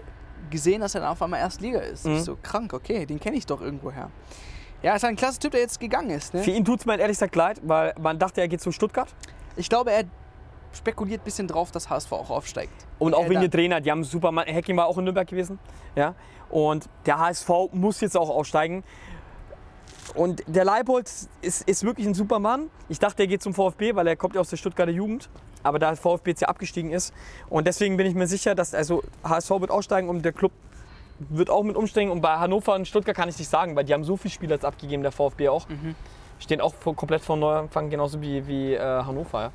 gesehen, 0.51 0.81
dass 0.81 0.95
er 0.95 1.01
dann 1.03 1.11
auf 1.11 1.23
einmal 1.23 1.41
Erstliga 1.41 1.81
ist. 1.81 2.05
Mhm. 2.07 2.17
Ich 2.17 2.23
so, 2.25 2.37
krank, 2.43 2.73
okay, 2.73 3.07
den 3.07 3.19
kenne 3.21 3.37
ich 3.37 3.47
doch 3.47 3.61
irgendwoher. 3.61 4.11
Ja, 4.83 4.95
ist 4.95 5.05
ein 5.05 5.17
klasse 5.17 5.39
Typ, 5.39 5.53
der 5.53 5.61
jetzt 5.61 5.81
gegangen 5.81 6.11
ist. 6.11 6.31
Für 6.33 6.39
Ne? 6.39 6.57
ihn 6.57 6.65
tut 6.65 6.81
es 6.81 6.87
mir 6.87 6.99
ehrlich 6.99 7.17
gesagt 7.17 7.35
leid, 7.35 7.61
weil 7.65 7.95
man 8.01 8.19
dachte, 8.19 8.41
er 8.41 8.49
geht 8.49 8.61
zu 8.61 8.71
Stuttgart. 8.73 9.09
Ich 9.57 9.69
glaube, 9.69 9.91
er 9.93 10.05
spekuliert 10.73 11.23
ein 11.23 11.25
bisschen 11.25 11.49
drauf, 11.49 11.71
dass 11.73 11.89
HSV 11.89 12.13
auch 12.13 12.31
aufsteigt. 12.31 12.73
Und 12.99 13.15
auch 13.15 13.29
wegen 13.29 13.41
der 13.41 13.51
Trainer. 13.51 13.81
Die 13.81 13.91
haben 13.91 14.05
super. 14.05 14.31
Mann- 14.33 14.47
Hacking 14.47 14.77
war 14.77 14.87
auch 14.87 14.99
in 14.99 15.05
Nürnberg 15.05 15.27
gewesen. 15.27 15.59
Ja? 15.97 16.15
Und 16.51 16.89
der 17.07 17.19
HSV 17.19 17.49
muss 17.73 18.01
jetzt 18.03 18.17
auch 18.17 18.29
aussteigen. 18.29 18.85
Und 20.15 20.43
der 20.47 20.65
Leibold 20.65 21.11
ist, 21.43 21.69
ist 21.69 21.83
wirklich 21.85 22.07
ein 22.07 22.15
super 22.15 22.39
Mann. 22.39 22.71
Ich 22.89 22.99
dachte, 22.99 23.23
er 23.23 23.27
geht 23.27 23.43
zum 23.43 23.55
VfB, 23.55 23.95
weil 23.95 24.07
er 24.07 24.17
kommt 24.17 24.35
ja 24.35 24.41
aus 24.41 24.51
der 24.51 24.57
Stuttgarter 24.57 24.93
Jugend. 24.93 25.29
Aber 25.67 25.79
da 25.79 25.97
VfB 25.97 26.31
jetzt 26.31 26.43
ja 26.43 26.49
abgestiegen 26.49 26.93
ist. 26.93 27.13
Und 27.49 27.67
deswegen 27.67 27.97
bin 27.97 28.07
ich 28.07 28.15
mir 28.15 28.27
sicher, 28.27 28.55
dass 28.55 28.75
also 28.75 29.03
HSV 29.25 29.51
wird 29.61 29.71
aussteigen 29.71 30.09
und 30.09 30.23
der 30.23 30.33
Club 30.33 30.53
wird 31.19 31.51
auch 31.51 31.65
mit 31.65 31.77
umsteigen. 31.77 32.13
Und 32.13 32.21
bei 32.21 32.37
Hannover 32.37 32.75
und 32.75 32.87
Stuttgart 32.87 33.17
kann 33.17 33.29
ich 33.29 33.39
nicht 33.39 33.51
sagen, 33.51 33.75
weil 33.75 33.85
die 33.85 33.93
haben 33.93 34.05
so 34.05 34.17
viele 34.17 34.33
Spieler 34.33 34.55
jetzt 34.55 34.65
abgegeben, 34.65 35.03
der 35.03 35.13
VfB 35.13 35.49
auch. 35.49 35.67
Stehen 36.39 36.61
auch 36.61 36.75
komplett 36.85 37.23
vor 37.23 37.37
Neuanfang, 37.37 37.91
genauso 37.91 38.21
wie, 38.21 38.47
wie 38.47 38.75
äh, 38.75 38.81
Hannover. 38.81 39.41
Ja. 39.41 39.53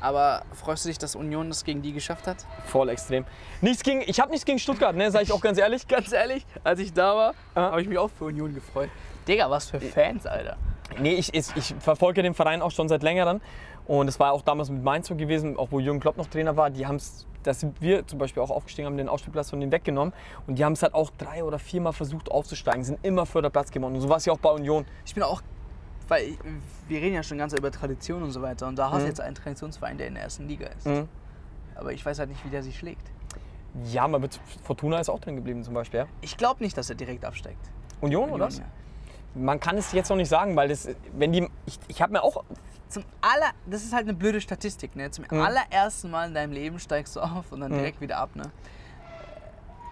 Aber 0.00 0.42
freust 0.52 0.84
du 0.84 0.88
dich, 0.88 0.98
dass 0.98 1.16
Union 1.16 1.48
das 1.48 1.64
gegen 1.64 1.82
die 1.82 1.92
geschafft 1.92 2.26
hat? 2.26 2.36
Voll 2.66 2.88
extrem. 2.88 3.24
Nichts 3.60 3.82
gegen, 3.82 4.02
ich 4.06 4.20
habe 4.20 4.30
nichts 4.30 4.44
gegen 4.44 4.58
Stuttgart, 4.58 4.94
ne, 4.94 5.10
sage 5.10 5.24
ich 5.24 5.32
auch 5.32 5.40
ganz 5.40 5.58
ehrlich. 5.58 5.88
Ganz 5.88 6.12
ehrlich, 6.12 6.46
als 6.62 6.78
ich 6.80 6.92
da 6.92 7.16
war, 7.16 7.34
habe 7.54 7.82
ich 7.82 7.88
mich 7.88 7.98
auch 7.98 8.10
für 8.10 8.26
Union 8.26 8.54
gefreut. 8.54 8.90
Digga, 9.26 9.50
was 9.50 9.70
für 9.70 9.80
Fans, 9.80 10.26
Alter. 10.26 10.56
Nee, 10.98 11.14
ich, 11.14 11.34
ich, 11.34 11.54
ich 11.56 11.74
verfolge 11.80 12.22
den 12.22 12.34
Verein 12.34 12.62
auch 12.62 12.70
schon 12.70 12.88
seit 12.88 13.02
längerem. 13.02 13.40
Und 13.88 14.06
es 14.06 14.20
war 14.20 14.32
auch 14.32 14.42
damals 14.42 14.70
mit 14.70 14.84
Mainz 14.84 15.08
so 15.08 15.16
gewesen, 15.16 15.56
auch 15.56 15.68
wo 15.72 15.80
Jürgen 15.80 15.98
Klopp 15.98 16.16
noch 16.18 16.26
Trainer 16.26 16.56
war. 16.56 16.68
Die 16.70 16.86
haben 16.86 16.96
es, 16.96 17.26
da 17.42 17.54
sind 17.54 17.80
wir 17.80 18.06
zum 18.06 18.18
Beispiel 18.18 18.42
auch 18.42 18.50
aufgestiegen, 18.50 18.86
haben 18.86 18.98
den 18.98 19.08
Ausspielplatz 19.08 19.48
von 19.50 19.58
denen 19.60 19.72
weggenommen. 19.72 20.12
Und 20.46 20.58
die 20.58 20.64
haben 20.64 20.74
es 20.74 20.82
halt 20.82 20.92
auch 20.94 21.10
drei 21.18 21.42
oder 21.42 21.58
viermal 21.58 21.94
versucht 21.94 22.30
aufzusteigen, 22.30 22.84
sind 22.84 22.98
immer 23.02 23.24
Förderplatz 23.24 23.70
gewonnen. 23.70 23.96
Und 23.96 24.02
so 24.02 24.08
war 24.10 24.18
es 24.18 24.26
ja 24.26 24.32
auch 24.34 24.38
bei 24.38 24.50
Union. 24.50 24.84
Ich 25.06 25.14
bin 25.14 25.22
auch, 25.24 25.40
weil 26.06 26.34
wir 26.86 27.00
reden 27.00 27.14
ja 27.14 27.22
schon 27.22 27.38
ganz 27.38 27.54
über 27.54 27.70
Tradition 27.70 28.22
und 28.22 28.30
so 28.30 28.42
weiter. 28.42 28.68
Und 28.68 28.78
da 28.78 28.90
hast 28.90 28.98
du 28.98 29.02
Mhm. 29.04 29.08
jetzt 29.08 29.20
einen 29.22 29.34
Traditionsverein, 29.34 29.96
der 29.96 30.08
in 30.08 30.14
der 30.14 30.22
ersten 30.24 30.46
Liga 30.46 30.66
ist. 30.66 30.86
Mhm. 30.86 31.08
Aber 31.74 31.92
ich 31.92 32.04
weiß 32.04 32.18
halt 32.18 32.28
nicht, 32.28 32.44
wie 32.44 32.50
der 32.50 32.62
sich 32.62 32.76
schlägt. 32.78 33.10
Ja, 33.90 34.06
man 34.06 34.20
wird, 34.20 34.38
Fortuna 34.64 34.98
ist 34.98 35.08
auch 35.08 35.20
drin 35.20 35.36
geblieben 35.36 35.62
zum 35.64 35.72
Beispiel. 35.72 36.00
Ja. 36.00 36.06
Ich 36.20 36.36
glaube 36.36 36.62
nicht, 36.62 36.76
dass 36.76 36.90
er 36.90 36.96
direkt 36.96 37.24
absteigt. 37.24 37.70
Union, 38.02 38.30
oder? 38.30 38.48
ja. 38.48 38.64
Man 39.34 39.60
kann 39.60 39.78
es 39.78 39.92
jetzt 39.92 40.08
noch 40.10 40.16
nicht 40.16 40.28
sagen, 40.28 40.56
weil 40.56 40.68
das, 40.68 40.88
wenn 41.12 41.32
die, 41.32 41.48
ich, 41.66 41.78
ich 41.88 42.02
habe 42.02 42.12
mir 42.12 42.22
auch, 42.22 42.42
Zum 42.88 43.04
aller, 43.20 43.50
das 43.66 43.82
ist 43.84 43.92
halt 43.92 44.04
eine 44.04 44.14
blöde 44.14 44.40
Statistik, 44.40 44.96
ne? 44.96 45.10
Zum 45.10 45.24
Mhm. 45.30 45.40
allerersten 45.40 46.10
Mal 46.10 46.28
in 46.28 46.34
deinem 46.34 46.52
Leben 46.52 46.78
steigst 46.78 47.16
du 47.16 47.20
auf 47.20 47.52
und 47.52 47.60
dann 47.60 47.72
Mhm. 47.72 47.76
direkt 47.76 48.00
wieder 48.00 48.16
ab, 48.18 48.30
ne? 48.34 48.50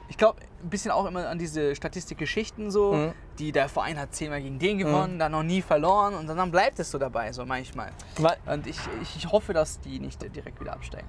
Ich 0.08 0.16
glaube, 0.16 0.40
ein 0.62 0.70
bisschen 0.70 0.92
auch 0.92 1.04
immer 1.06 1.28
an 1.28 1.38
diese 1.38 1.74
Statistikgeschichten 1.74 2.70
so, 2.70 2.92
Mhm. 2.94 3.12
die 3.38 3.50
der 3.52 3.68
Verein 3.68 3.98
hat 3.98 4.14
zehnmal 4.14 4.40
gegen 4.40 4.58
den 4.58 4.78
gewonnen, 4.78 5.18
dann 5.18 5.32
noch 5.32 5.42
nie 5.42 5.60
verloren 5.62 6.14
und 6.14 6.26
dann 6.28 6.50
bleibt 6.50 6.78
es 6.78 6.90
so 6.90 6.98
dabei, 6.98 7.32
so 7.32 7.44
manchmal. 7.44 7.90
weil, 8.18 8.36
Und 8.46 8.66
ich, 8.66 8.78
ich, 9.02 9.16
ich 9.16 9.32
hoffe, 9.32 9.52
dass 9.52 9.80
die 9.80 9.98
nicht 9.98 10.22
direkt 10.34 10.60
wieder 10.60 10.72
absteigen. 10.72 11.08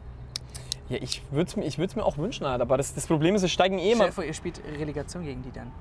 ja, 0.89 0.97
ich 0.99 1.21
würde 1.31 1.47
es 1.49 1.55
mir, 1.55 1.65
ich 1.65 1.77
mir 1.77 2.03
auch 2.03 2.17
wünschen, 2.17 2.47
halt, 2.47 2.59
aber 2.61 2.75
das, 2.77 2.93
das 2.95 3.05
Problem 3.07 3.35
ist, 3.35 3.43
es 3.43 3.51
steigen 3.51 3.77
eh 3.77 3.91
immer. 3.91 4.11
vor, 4.11 4.23
ihr 4.23 4.33
spielt 4.33 4.61
Relegation 4.65 5.23
gegen 5.23 5.43
die 5.43 5.51
dann. 5.51 5.71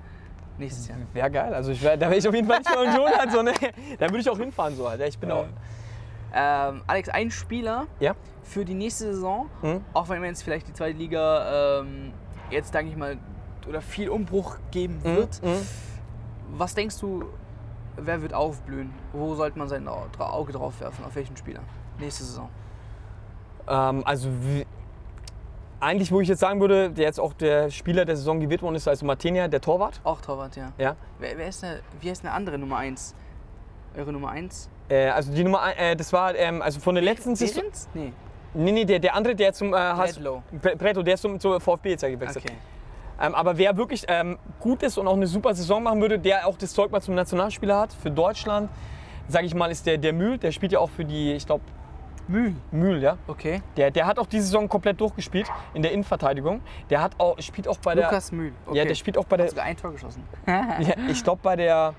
nächstes 0.59 0.88
Jahr. 0.88 0.98
Wäre 1.12 1.30
geil. 1.30 1.54
Also 1.54 1.70
ich 1.72 1.82
wär, 1.82 1.96
da 1.96 2.07
wäre 2.07 2.16
ich 2.18 2.26
auf 2.28 2.34
jeden 2.34 2.46
Fall 2.48 2.59
nicht 2.59 2.74
Union 2.76 3.11
halt 3.16 3.30
so, 3.30 3.42
ne? 3.42 3.52
Da 3.98 4.07
würde 4.09 4.20
ich 4.20 4.28
auch 4.30 4.38
hinfahren 4.38 4.74
so 4.76 4.88
halt. 4.88 5.00
Ich 5.02 5.18
bin 5.18 5.30
auch. 5.30 5.46
Ähm, 6.39 6.82
Alex, 6.87 7.09
ein 7.09 7.30
Spieler 7.30 7.87
Ja. 7.99 8.14
für 8.43 8.64
die 8.66 8.74
nächste 8.74 9.07
Saison, 9.14 9.49
Mhm. 9.62 9.82
auch 9.95 10.09
wenn 10.11 10.20
wir 10.20 10.28
jetzt 10.28 10.43
vielleicht 10.43 10.68
die 10.68 10.74
zweite 10.74 10.99
Liga 10.99 11.80
ähm, 11.80 12.12
jetzt, 12.51 12.74
denke 12.74 12.91
ich 12.93 12.97
mal, 12.97 13.16
oder 13.66 13.80
viel 13.80 14.11
Umbruch 14.11 14.59
geben 14.70 15.03
wird. 15.03 15.43
Mhm. 15.43 15.66
Was 16.53 16.74
denkst 16.74 17.01
du, 17.01 17.24
wer 17.97 18.20
wird 18.20 18.34
aufblühen? 18.34 18.93
Wo 19.12 19.34
sollte 19.34 19.59
man 19.59 19.68
sein 19.68 19.89
Auge 19.89 20.53
drauf 20.53 20.78
werfen? 20.80 21.05
Auf 21.07 21.16
welchen 21.16 21.37
Spieler? 21.37 21.61
Nächste 21.99 22.24
Saison. 22.24 22.51
Ähm, 23.66 24.03
also 24.07 24.28
wie, 24.43 24.66
eigentlich, 25.80 26.12
wo 26.12 26.20
ich 26.20 26.28
jetzt 26.28 26.41
sagen 26.41 26.61
würde, 26.61 26.91
der 26.91 27.07
jetzt 27.07 27.18
auch 27.18 27.32
der 27.32 27.70
Spieler 27.70 28.05
der 28.05 28.16
Saison 28.16 28.39
gewählt 28.41 28.62
worden 28.62 28.76
ist, 28.76 28.87
also 28.87 29.05
Martinia, 29.07 29.49
der 29.49 29.61
Torwart. 29.61 30.01
Auch 30.05 30.20
Torwart, 30.20 30.55
ja. 30.57 30.72
Ja. 30.78 30.97
Wer, 31.18 31.37
wer 31.39 31.49
ist 31.49 31.62
der, 31.62 31.80
wie 32.01 32.11
heißt 32.11 32.24
eine 32.24 32.32
andere 32.34 32.59
Nummer 32.59 32.76
1? 32.76 33.14
Eure 33.97 34.12
Nummer 34.12 34.30
1? 34.30 34.68
Äh, 34.88 35.09
also 35.09 35.32
die 35.32 35.42
Nummer, 35.44 35.62
ein- 35.62 35.76
äh, 35.76 35.97
das 35.97 36.12
war 36.12 36.34
ähm, 36.36 36.62
also 36.62 36.80
von 36.80 36.94
der 36.94 37.05
letzten 37.05 37.34
Saison. 37.34 37.64
Nee. 37.94 38.12
Nee, 38.55 38.72
nee, 38.72 38.84
der, 38.84 38.99
der 38.99 39.14
andere, 39.14 39.34
der 39.34 39.53
zum 39.53 39.74
äh, 39.74 39.76
Hass- 39.76 40.14
Bradlow. 40.14 40.42
Bre- 40.62 40.76
Bretto, 40.76 41.03
der 41.03 41.14
ist 41.14 41.20
zum, 41.22 41.38
zur 41.40 41.61
VfB 41.61 41.90
jetzt 41.90 42.03
ja 42.03 42.09
gewechselt. 42.09 42.44
Okay. 42.44 42.57
Ähm, 43.20 43.34
aber 43.34 43.57
wer 43.59 43.76
wirklich 43.76 44.05
ähm, 44.09 44.38
gut 44.61 44.82
ist 44.82 44.99
und 44.99 45.07
auch 45.09 45.14
eine 45.14 45.26
super 45.26 45.55
Saison 45.55 45.82
machen 45.82 46.01
würde, 46.01 46.18
der 46.18 46.47
auch 46.47 46.57
das 46.59 46.72
Zeug 46.72 46.90
mal 46.90 47.01
zum 47.01 47.14
Nationalspieler 47.14 47.78
hat 47.80 47.92
für 47.92 48.11
Deutschland, 48.11 48.70
sage 49.28 49.47
ich 49.47 49.55
mal, 49.55 49.70
ist 49.70 49.86
der, 49.86 49.97
der 49.99 50.12
Mühl. 50.12 50.36
Der 50.38 50.53
spielt 50.53 50.72
ja 50.72 50.78
auch 50.78 50.90
für 50.90 51.05
die, 51.05 51.32
ich 51.32 51.47
glaube, 51.47 51.64
Mühl. 52.28 52.55
Mühl, 52.72 53.03
ja. 53.03 53.16
Okay. 53.28 53.62
Der, 53.76 53.90
der 53.90 54.07
hat 54.07 54.18
auch 54.18 54.26
die 54.26 54.40
Saison 54.40 54.68
komplett 54.68 55.01
durchgespielt 55.01 55.47
in 55.74 55.82
der 55.82 55.92
Innenverteidigung. 55.92 56.61
Der 56.90 57.01
hat 57.01 57.12
auch, 57.18 57.38
spielt 57.40 57.68
auch 57.68 57.78
bei 57.78 57.94
der. 57.94 58.05
Lukas 58.07 58.32
Mühl. 58.32 58.53
Okay. 58.66 58.78
Ja, 58.78 58.84
der 58.84 58.94
spielt 58.97 59.16
auch 59.16 59.24
bei 59.26 59.36
der. 59.36 59.44
Hat 59.47 59.51
sogar 59.51 59.64
ein 59.64 59.76
Tor 59.76 59.92
geschossen. 59.92 60.22
Ja, 60.47 60.76
ich 61.09 61.22
glaube 61.22 61.40
bei 61.42 61.55
der. 61.57 61.94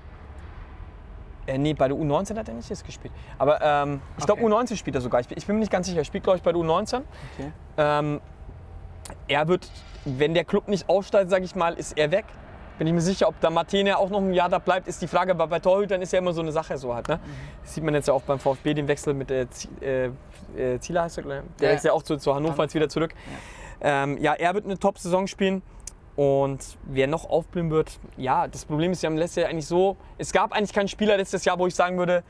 Äh, 1.48 1.58
nee, 1.58 1.74
bei 1.74 1.88
der 1.88 1.98
U19 1.98 2.38
hat 2.38 2.48
er 2.50 2.54
nicht 2.54 2.70
jetzt 2.70 2.86
gespielt. 2.86 3.14
Aber 3.40 3.60
ähm, 3.62 4.02
ich 4.18 4.26
glaube 4.26 4.44
Okay. 4.44 4.54
U19 4.54 4.76
spielt 4.76 4.96
er 4.96 5.02
sogar. 5.02 5.22
Ich, 5.22 5.28
bin- 5.28 5.38
ich 5.38 5.46
bin 5.48 5.56
mir 5.56 5.62
nicht 5.62 5.72
ganz 5.72 5.88
sicher. 5.88 6.00
Er 6.00 6.04
spielt, 6.06 6.24
glaube 6.24 6.38
ich, 6.38 6.44
bei 6.44 6.52
der 6.52 6.62
U19. 6.62 7.02
Okay. 7.38 7.52
Ähm, 7.78 8.22
er 9.28 9.48
wird, 9.48 9.70
wenn 10.06 10.34
der 10.34 10.44
Club 10.44 10.68
nicht 10.68 10.88
aufsteigt, 10.90 11.30
sage 11.30 11.46
ich 11.46 11.56
mal, 11.56 11.74
ist 11.76 11.98
er 11.98 12.12
weg. 12.12 12.26
Bin 12.78 12.86
ich 12.86 12.94
mir 12.94 13.02
sicher, 13.02 13.28
ob 13.28 13.40
da 13.40 13.50
Martine 13.50 13.98
auch 13.98 14.10
noch 14.10 14.20
ein 14.20 14.34
Jahr 14.34 14.50
da 14.50 14.60
bleibt, 14.60 14.88
ist 14.88 15.02
die 15.02 15.08
Frage. 15.08 15.32
Aber 15.32 15.48
bei 15.48 15.60
Torhütern 15.60 16.02
ist 16.02 16.14
ja 16.14 16.20
immer 16.20 16.34
so 16.34 16.42
eine 16.42 16.52
Sache 16.52 16.78
so 16.78 16.94
halt. 16.94 17.08
Ne? 17.08 17.20
Das 17.64 17.74
sieht 17.74 17.84
man 17.84 17.94
jetzt 17.96 18.08
ja 18.08 18.14
auch 18.14 18.22
beim 18.22 18.38
VfB, 18.40 18.74
den 18.76 18.88
Wechsel 18.88 19.14
mit 19.16 19.30
der 19.30 19.50
Z 19.50 19.70
äh, 19.82 20.06
äh, 20.56 20.80
Zieler 20.80 21.04
heißt 21.04 21.18
er, 21.18 21.22
ich. 21.24 21.28
Der 21.28 21.68
Ja. 21.70 21.74
wechselt 21.74 21.86
ja 21.86 21.94
auch 21.94 22.04
zu, 22.04 22.18
zu 22.18 22.36
Hannover 22.36 22.64
jetzt 22.64 22.76
wieder 22.76 22.90
zurück. 22.90 23.14
Ähm, 23.82 24.18
ja, 24.20 24.34
er 24.34 24.54
wird 24.54 24.66
eine 24.66 24.78
Top-Saison 24.78 25.28
spielen. 25.28 25.62
Und 26.18 26.78
wer 26.84 27.06
noch 27.08 27.30
aufblühen 27.30 27.70
wird, 27.70 28.00
ja, 28.18 28.48
das 28.48 28.66
Problem 28.66 28.92
ist, 28.92 29.04
wir 29.04 29.10
haben 29.10 29.18
letztes 29.18 29.44
Jahr 29.44 29.52
eigentlich 29.52 29.68
so, 29.68 29.96
es 30.18 30.34
gab 30.34 30.52
eigentlich 30.52 30.74
keinen 30.74 30.88
Spieler 30.88 31.16
letztes 31.16 31.46
Jahr, 31.46 31.58
wo 31.60 31.68
ich 31.68 31.76
sagen 31.76 31.98
würde, 31.98 32.24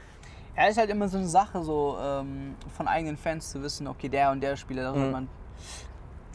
Ja, 0.57 0.65
ist 0.67 0.77
halt 0.77 0.89
immer 0.89 1.07
so 1.07 1.17
eine 1.17 1.27
Sache, 1.27 1.63
so 1.63 1.97
ähm, 2.01 2.55
von 2.75 2.87
eigenen 2.87 3.15
Fans 3.15 3.49
zu 3.49 3.61
wissen, 3.63 3.87
okay, 3.87 4.09
der 4.09 4.31
und 4.31 4.41
der 4.41 4.55
Spieler, 4.57 4.83
da 4.83 4.93
soll 4.93 5.05
Mhm. 5.05 5.11
man 5.11 5.27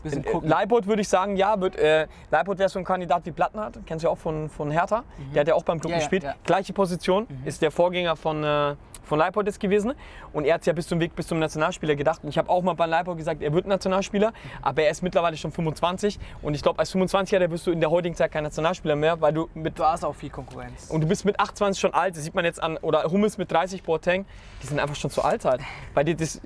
bisschen 0.03 0.25
Äh, 0.25 0.31
gucken. 0.31 0.49
Leibold 0.49 0.87
würde 0.87 1.03
ich 1.03 1.09
sagen, 1.09 1.37
ja, 1.37 1.61
wird, 1.61 1.77
äh, 1.77 2.07
Leibold 2.31 2.59
wäre 2.59 2.69
so 2.69 2.79
ein 2.79 2.85
Kandidat 2.85 3.25
wie 3.27 3.33
Plattenhardt, 3.33 3.79
kennst 3.87 4.03
du 4.05 4.09
ja 4.09 4.13
auch 4.13 4.19
von, 4.19 4.49
von 4.49 4.71
Hertha. 4.71 5.05
Der 5.35 5.41
hat 5.41 5.49
ja 5.49 5.55
auch 5.55 5.65
beim 5.65 5.81
Club 5.81 5.93
Ja, 5.93 5.99
gespielt. 5.99 6.23
ja. 6.25 6.35
Gleiche 6.45 6.73
Position, 6.73 7.27
ist 7.45 7.63
der 7.63 7.71
Vorgänger 7.71 8.17
von, 8.17 8.43
äh, 8.45 8.75
von 9.05 9.19
Leibold 9.19 9.47
jetzt 9.47 9.59
gewesen. 9.61 9.93
Und 10.33 10.45
er 10.45 10.55
hat 10.55 10.65
ja 10.67 10.73
bis 10.73 10.87
zum 10.87 11.01
Weg 11.01 11.15
bis 11.15 11.27
zum 11.27 11.39
Nationalspieler 11.39 11.95
gedacht. 11.97 12.21
Und 12.23 12.29
ich 12.31 12.39
habe 12.39 12.49
auch 12.49 12.63
mal 12.63 12.75
bei 12.75 12.87
Leibold 12.87 13.19
gesagt, 13.19 13.43
er 13.43 13.53
wird 13.53 13.67
Nationalspieler, 13.67 14.33
aber 14.63 14.83
er 14.83 14.91
ist 14.91 15.03
mittlerweile 15.03 15.37
schon 15.37 15.51
25. 15.53 16.19
Und 16.41 16.55
ich 16.55 16.63
glaube, 16.63 16.79
als 16.79 16.95
25-Jähriger 16.95 17.51
wirst 17.51 17.67
du 17.67 17.73
in 17.73 17.81
der 17.81 17.91
heutigen 17.91 18.15
Zeit 18.15 18.31
kein 18.33 18.45
Nationalspieler 18.45 18.97
mehr, 18.97 19.21
weil 19.21 19.33
du 19.33 19.49
mit 19.55 19.79
Du 19.79 19.85
hast 19.85 20.05
auch 20.05 20.15
viel 20.15 20.31
Konkurrenz. 20.31 20.89
und 20.89 21.01
du 21.03 21.07
bist 21.09 21.25
mit 21.25 21.39
28 21.39 21.81
schon 21.81 21.93
alt, 21.95 22.17
das 22.17 22.23
sieht 22.25 22.35
man 22.35 22.45
jetzt 22.45 22.63
an, 22.63 22.77
oder 22.79 23.03
Hummels 23.05 23.39
mit 23.39 23.51
30, 23.51 23.83
Boateng, 23.83 24.25
die 24.63 24.67
sind 24.69 24.79
einfach 24.79 24.97
schon 24.97 25.11
zu 25.11 25.23
alt 25.23 25.45
halt. 25.45 25.61
Weil 25.95 26.05
die, 26.05 26.15
das, 26.15 26.41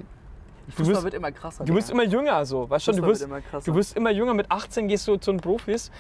Fußball 0.69 0.95
wirst, 0.95 1.05
wird 1.05 1.15
immer 1.15 1.33
krasser. 1.33 1.65
du 1.65 1.75
wirst 1.75 1.89
Digga. 1.91 2.03
immer 2.03 2.11
jünger, 2.11 2.45
so, 2.45 2.69
weißt 2.69 2.85
schon, 2.85 2.97
du 2.97 3.03
wirst, 3.03 3.21
wird 3.21 3.31
immer 3.31 3.41
krasser. 3.41 3.71
du 3.71 3.77
wirst 3.77 3.97
immer 3.97 4.11
jünger, 4.11 4.35
mit 4.35 4.51
18 4.51 4.89
gehst 4.89 5.07
du 5.07 5.17
zu 5.17 5.33
den 5.33 5.41
Profis. 5.41 5.91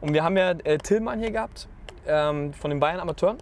Und 0.00 0.12
wir 0.12 0.24
haben 0.24 0.36
ja 0.36 0.50
äh, 0.50 0.78
Tillmann 0.78 1.20
hier 1.20 1.30
gehabt, 1.30 1.68
ähm, 2.06 2.52
von 2.52 2.70
den 2.70 2.80
Bayern 2.80 3.00
Amateuren. 3.00 3.38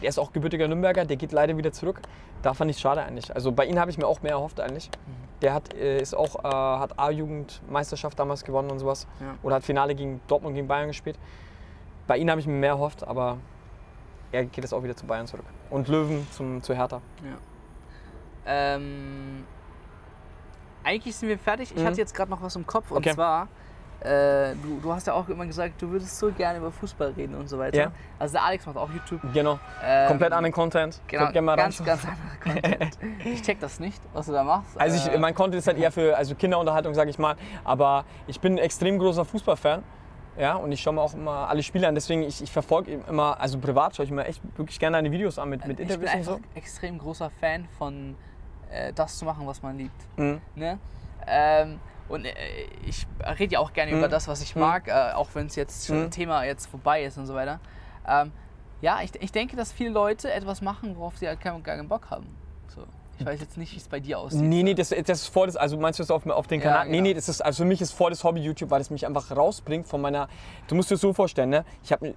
Der 0.00 0.08
ist 0.08 0.18
auch 0.18 0.32
gebürtiger 0.32 0.68
Nürnberger, 0.68 1.04
der 1.04 1.16
geht 1.16 1.32
leider 1.32 1.56
wieder 1.56 1.72
zurück. 1.72 2.00
Da 2.42 2.54
fand 2.54 2.70
ich 2.70 2.76
es 2.76 2.80
schade 2.80 3.02
eigentlich. 3.02 3.34
Also 3.34 3.52
bei 3.52 3.66
ihm 3.66 3.78
habe 3.78 3.90
ich 3.90 3.98
mir 3.98 4.06
auch 4.06 4.22
mehr 4.22 4.32
erhofft 4.32 4.60
eigentlich. 4.60 4.90
Der 5.42 5.54
hat, 5.54 5.74
äh, 5.74 6.00
ist 6.00 6.14
auch, 6.14 6.44
äh, 6.44 6.48
hat 6.48 6.98
A-Jugendmeisterschaft 6.98 8.18
damals 8.18 8.44
gewonnen 8.44 8.70
und 8.70 8.78
sowas. 8.78 9.06
Ja. 9.20 9.34
Oder 9.42 9.56
hat 9.56 9.64
Finale 9.64 9.94
gegen 9.94 10.20
Dortmund 10.26 10.54
gegen 10.54 10.68
Bayern 10.68 10.88
gespielt. 10.88 11.18
Bei 12.06 12.16
ihm 12.16 12.30
habe 12.30 12.40
ich 12.40 12.46
mir 12.46 12.54
mehr 12.54 12.70
erhofft, 12.70 13.06
aber 13.06 13.38
er 14.32 14.44
geht 14.44 14.64
jetzt 14.64 14.72
auch 14.72 14.82
wieder 14.82 14.96
zu 14.96 15.06
Bayern 15.06 15.26
zurück. 15.26 15.44
Und 15.68 15.88
Löwen 15.88 16.26
zum, 16.30 16.62
zu 16.62 16.74
Hertha. 16.74 17.00
Ähm, 18.46 19.44
eigentlich 20.84 21.14
sind 21.16 21.28
wir 21.28 21.38
fertig. 21.38 21.72
Ich 21.74 21.82
Mhm. 21.82 21.86
hatte 21.86 21.98
jetzt 21.98 22.14
gerade 22.14 22.30
noch 22.30 22.42
was 22.42 22.56
im 22.56 22.66
Kopf. 22.66 22.90
Und 22.90 22.98
Okay. 22.98 23.14
zwar, 23.14 23.48
äh, 24.00 24.54
du, 24.62 24.80
du 24.82 24.92
hast 24.92 25.06
ja 25.06 25.12
auch 25.12 25.28
immer 25.28 25.44
gesagt, 25.46 25.80
du 25.82 25.90
würdest 25.90 26.18
so 26.18 26.30
gerne 26.32 26.58
über 26.58 26.70
Fußball 26.70 27.10
reden 27.10 27.34
und 27.34 27.48
so 27.48 27.58
weiter. 27.58 27.76
Ja. 27.76 27.92
Also 28.18 28.32
der 28.34 28.44
Alex 28.44 28.64
macht 28.66 28.76
auch 28.76 28.88
YouTube. 28.90 29.20
Genau. 29.32 29.58
Ähm, 29.84 30.08
Komplett 30.08 30.32
anderen 30.32 30.52
Content. 30.52 31.00
Genau, 31.06 31.24
gerne 31.26 31.42
mal 31.42 31.56
ganz, 31.56 31.84
ganz 31.84 32.02
anderer 32.04 32.36
Content. 32.42 32.98
ich 33.24 33.42
check 33.42 33.60
das 33.60 33.78
nicht, 33.78 34.00
was 34.12 34.26
du 34.26 34.32
da 34.32 34.42
machst. 34.42 34.80
Also 34.80 34.96
ich, 34.96 35.14
Äh, 35.14 35.18
mein 35.18 35.34
Content 35.34 35.58
ist 35.58 35.66
halt 35.66 35.78
eher 35.78 35.92
für 35.92 36.16
also 36.16 36.34
Kinderunterhaltung, 36.34 36.94
sage 36.94 37.10
ich 37.10 37.18
mal. 37.18 37.36
Aber 37.64 38.04
ich 38.26 38.40
bin 38.40 38.54
ein 38.54 38.58
extrem 38.58 38.98
großer 38.98 39.24
Fußballfan. 39.24 39.82
Ja, 40.38 40.54
und 40.54 40.72
ich 40.72 40.80
schaue 40.80 40.94
mir 40.94 41.02
auch 41.02 41.12
immer 41.12 41.48
alle 41.50 41.62
Spiele 41.62 41.86
an. 41.86 41.94
Deswegen, 41.94 42.22
ich, 42.22 42.40
ich 42.40 42.50
verfolge 42.50 42.92
immer, 43.06 43.38
also 43.38 43.58
privat 43.58 43.96
schaue 43.96 44.06
ich 44.06 44.12
mir 44.12 44.24
echt 44.24 44.40
wirklich 44.56 44.78
gerne 44.78 44.96
deine 44.96 45.10
Videos 45.10 45.38
an 45.38 45.50
mit, 45.50 45.66
mit 45.66 45.78
ich 45.80 45.88
bin 45.88 46.00
Interviews 46.00 46.12
und 46.14 46.18
einfach 46.18 46.32
so. 46.52 46.58
extrem 46.58 46.98
großer 46.98 47.28
Fan 47.40 47.66
von 47.76 48.14
äh, 48.70 48.92
das 48.92 49.18
zu 49.18 49.24
machen, 49.24 49.46
was 49.46 49.62
man 49.62 49.76
liebt. 49.78 50.18
Mhm. 50.18 50.40
Ne? 50.54 50.78
Ähm, 51.26 51.80
und 52.08 52.24
äh, 52.24 52.32
ich 52.86 53.06
rede 53.38 53.54
ja 53.54 53.58
auch 53.60 53.72
gerne 53.72 53.92
über 53.92 54.06
Mhm. 54.06 54.10
das, 54.10 54.26
was 54.28 54.42
ich 54.42 54.54
Mhm. 54.56 54.60
mag, 54.62 54.88
äh, 54.88 55.12
auch 55.14 55.28
wenn 55.34 55.46
es 55.46 55.56
jetzt 55.56 55.86
schon 55.86 55.98
Mhm. 55.98 56.04
ein 56.04 56.10
Thema 56.10 56.44
jetzt 56.44 56.66
vorbei 56.66 57.04
ist 57.04 57.18
und 57.18 57.26
so 57.26 57.34
weiter. 57.34 57.60
Ähm, 58.08 58.32
ja, 58.80 59.00
ich, 59.02 59.10
ich 59.20 59.30
denke, 59.30 59.56
dass 59.56 59.72
viele 59.72 59.90
Leute 59.90 60.32
etwas 60.32 60.60
machen, 60.62 60.96
worauf 60.96 61.16
sie 61.18 61.28
halt 61.28 61.40
keinen, 61.40 61.62
keinen 61.62 61.88
Bock 61.88 62.10
haben. 62.10 62.26
So. 62.74 62.84
Ich 63.18 63.26
weiß 63.26 63.38
jetzt 63.40 63.58
nicht, 63.58 63.72
wie 63.74 63.76
es 63.76 63.86
bei 63.86 64.00
dir 64.00 64.18
aussieht. 64.18 64.40
Nee, 64.40 64.62
nee, 64.62 64.72
das, 64.72 64.88
das 64.88 65.20
ist 65.22 65.26
voll 65.28 65.46
das, 65.46 65.56
also 65.56 65.76
meinst 65.76 65.98
du 65.98 66.02
das 66.02 66.10
auf, 66.10 66.26
auf 66.26 66.46
den 66.46 66.60
Ja, 66.60 66.68
Kanal? 66.68 66.86
Nee, 66.86 66.92
genau. 66.92 67.02
nee, 67.02 67.14
das 67.14 67.28
ist, 67.28 67.42
also 67.42 67.64
für 67.64 67.68
mich 67.68 67.82
ist 67.82 67.92
voll 67.92 68.08
das 68.10 68.24
Hobby 68.24 68.40
YouTube, 68.40 68.70
weil 68.70 68.80
es 68.80 68.88
mich 68.88 69.06
einfach 69.06 69.30
rausbringt 69.36 69.86
von 69.86 70.00
meiner, 70.00 70.28
du 70.68 70.74
musst 70.74 70.90
dir 70.90 70.94
das 70.94 71.02
so 71.02 71.12
vorstellen, 71.12 71.50
ne? 71.50 71.66
ich 71.84 71.92
habe 71.92 72.14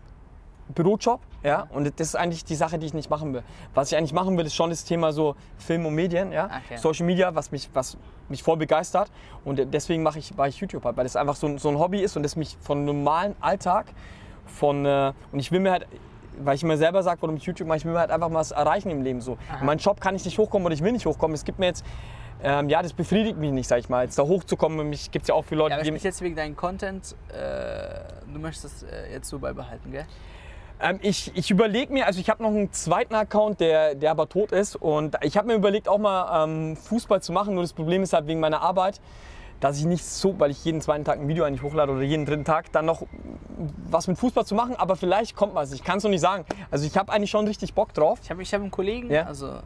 Bürojob, 0.69 1.19
ja, 1.43 1.67
und 1.71 1.85
das 1.99 2.07
ist 2.07 2.15
eigentlich 2.15 2.45
die 2.45 2.55
Sache, 2.55 2.79
die 2.79 2.85
ich 2.85 2.93
nicht 2.93 3.09
machen 3.09 3.33
will. 3.33 3.43
Was 3.73 3.91
ich 3.91 3.97
eigentlich 3.97 4.13
machen 4.13 4.37
will, 4.37 4.45
ist 4.45 4.55
schon 4.55 4.69
das 4.69 4.85
Thema 4.85 5.11
so 5.11 5.35
Film 5.57 5.85
und 5.85 5.93
Medien, 5.95 6.31
ja, 6.31 6.45
Okay. 6.65 6.77
Social 6.77 7.05
Media, 7.05 7.35
was 7.35 7.51
mich, 7.51 7.69
was 7.73 7.97
mich 8.29 8.41
voll 8.41 8.57
begeistert 8.57 9.11
und 9.43 9.61
deswegen 9.73 10.03
mache 10.03 10.19
ich, 10.19 10.35
mache 10.35 10.49
ich 10.49 10.57
YouTube 10.57 10.85
halt, 10.85 10.95
weil 10.95 11.03
das 11.03 11.15
einfach 11.15 11.35
so, 11.35 11.47
ein- 11.47 11.57
so 11.57 11.69
ein 11.69 11.77
Hobby 11.77 11.99
ist 12.01 12.15
und 12.15 12.23
das 12.23 12.35
mich 12.35 12.57
von 12.61 12.85
normalen 12.85 13.35
Alltag, 13.41 13.87
von, 14.45 14.85
äh, 14.85 15.11
und 15.31 15.39
ich 15.39 15.51
will 15.51 15.59
mir 15.59 15.71
halt, 15.71 15.87
weil 16.41 16.55
ich 16.55 16.63
mir 16.63 16.77
selber 16.77 17.03
sage, 17.03 17.21
warum 17.21 17.35
ich 17.35 17.43
YouTube 17.43 17.67
mache, 17.67 17.77
ich 17.79 17.85
will 17.85 17.93
mir 17.93 17.99
halt 17.99 18.11
einfach 18.11 18.29
mal 18.29 18.39
was 18.39 18.51
erreichen 18.51 18.89
im 18.89 19.01
Leben 19.03 19.21
so. 19.21 19.33
Und 19.33 19.63
mein 19.65 19.77
Job 19.77 19.99
kann 20.01 20.15
ich 20.15 20.25
nicht 20.25 20.37
hochkommen 20.37 20.65
oder 20.65 20.73
ich 20.73 20.81
will 20.83 20.91
nicht 20.91 21.05
hochkommen. 21.05 21.35
Es 21.35 21.43
gibt 21.45 21.59
mir 21.59 21.67
jetzt, 21.67 21.85
ähm, 22.41 22.69
ja, 22.69 22.81
das 22.81 22.91
befriedigt 22.93 23.37
mich 23.37 23.51
nicht, 23.51 23.67
sag 23.67 23.79
ich 23.79 23.87
mal, 23.89 24.03
jetzt 24.05 24.17
da 24.17 24.23
hochzukommen. 24.23 24.89
Mich 24.89 25.11
gibt 25.11 25.23
es 25.23 25.29
ja 25.29 25.35
auch 25.35 25.45
viele 25.45 25.59
Leute, 25.59 25.71
Ja, 25.75 25.81
aber 25.81 25.83
die. 25.89 26.03
jetzt 26.03 26.21
wegen 26.21 26.35
deinem 26.35 26.55
Content, 26.55 27.15
äh, 27.29 27.33
du 28.33 28.39
möchtest 28.39 28.65
das 28.65 28.83
äh, 28.83 29.11
jetzt 29.13 29.29
so 29.29 29.37
beibehalten, 29.39 29.91
gell? 29.91 30.05
Ähm, 30.83 30.99
ich 31.01 31.31
ich 31.35 31.49
überlege 31.49 31.91
mir, 31.93 32.05
also 32.05 32.19
ich 32.19 32.29
habe 32.29 32.43
noch 32.43 32.49
einen 32.49 32.71
zweiten 32.73 33.15
Account, 33.15 33.59
der, 33.61 33.95
der 33.95 34.11
aber 34.11 34.27
tot 34.29 34.51
ist. 34.51 34.75
Und 34.75 35.15
ich 35.21 35.37
habe 35.37 35.47
mir 35.47 35.55
überlegt, 35.55 35.87
auch 35.87 35.97
mal 35.97 36.43
ähm, 36.43 36.75
Fußball 36.75 37.21
zu 37.21 37.31
machen. 37.31 37.53
Nur 37.55 37.63
das 37.63 37.73
Problem 37.73 38.03
ist 38.03 38.13
halt 38.13 38.27
wegen 38.27 38.39
meiner 38.39 38.61
Arbeit, 38.61 38.99
dass 39.59 39.77
ich 39.77 39.85
nicht 39.85 40.03
so, 40.03 40.37
weil 40.39 40.51
ich 40.51 40.63
jeden 40.65 40.81
zweiten 40.81 41.05
Tag 41.05 41.19
ein 41.19 41.27
Video 41.27 41.45
eigentlich 41.45 41.61
hochlade 41.63 41.91
oder 41.93 42.01
jeden 42.01 42.25
dritten 42.25 42.43
Tag, 42.43 42.71
dann 42.73 42.85
noch 42.85 43.03
was 43.89 44.07
mit 44.07 44.17
Fußball 44.17 44.45
zu 44.45 44.55
machen. 44.55 44.75
Aber 44.75 44.95
vielleicht 44.97 45.35
kommt 45.35 45.55
was. 45.55 45.71
Ich 45.71 45.83
kann 45.83 45.99
es 45.99 46.03
noch 46.03 46.11
nicht 46.11 46.21
sagen. 46.21 46.45
Also 46.69 46.85
ich 46.85 46.97
habe 46.97 47.11
eigentlich 47.13 47.31
schon 47.31 47.47
richtig 47.47 47.73
Bock 47.73 47.93
drauf. 47.93 48.19
Ich 48.21 48.29
habe 48.29 48.41
ich 48.41 48.53
hab 48.53 48.61
einen 48.61 48.71
Kollegen, 48.71 49.09
Ja. 49.09 49.23
also 49.23 49.47
äh, 49.47 49.61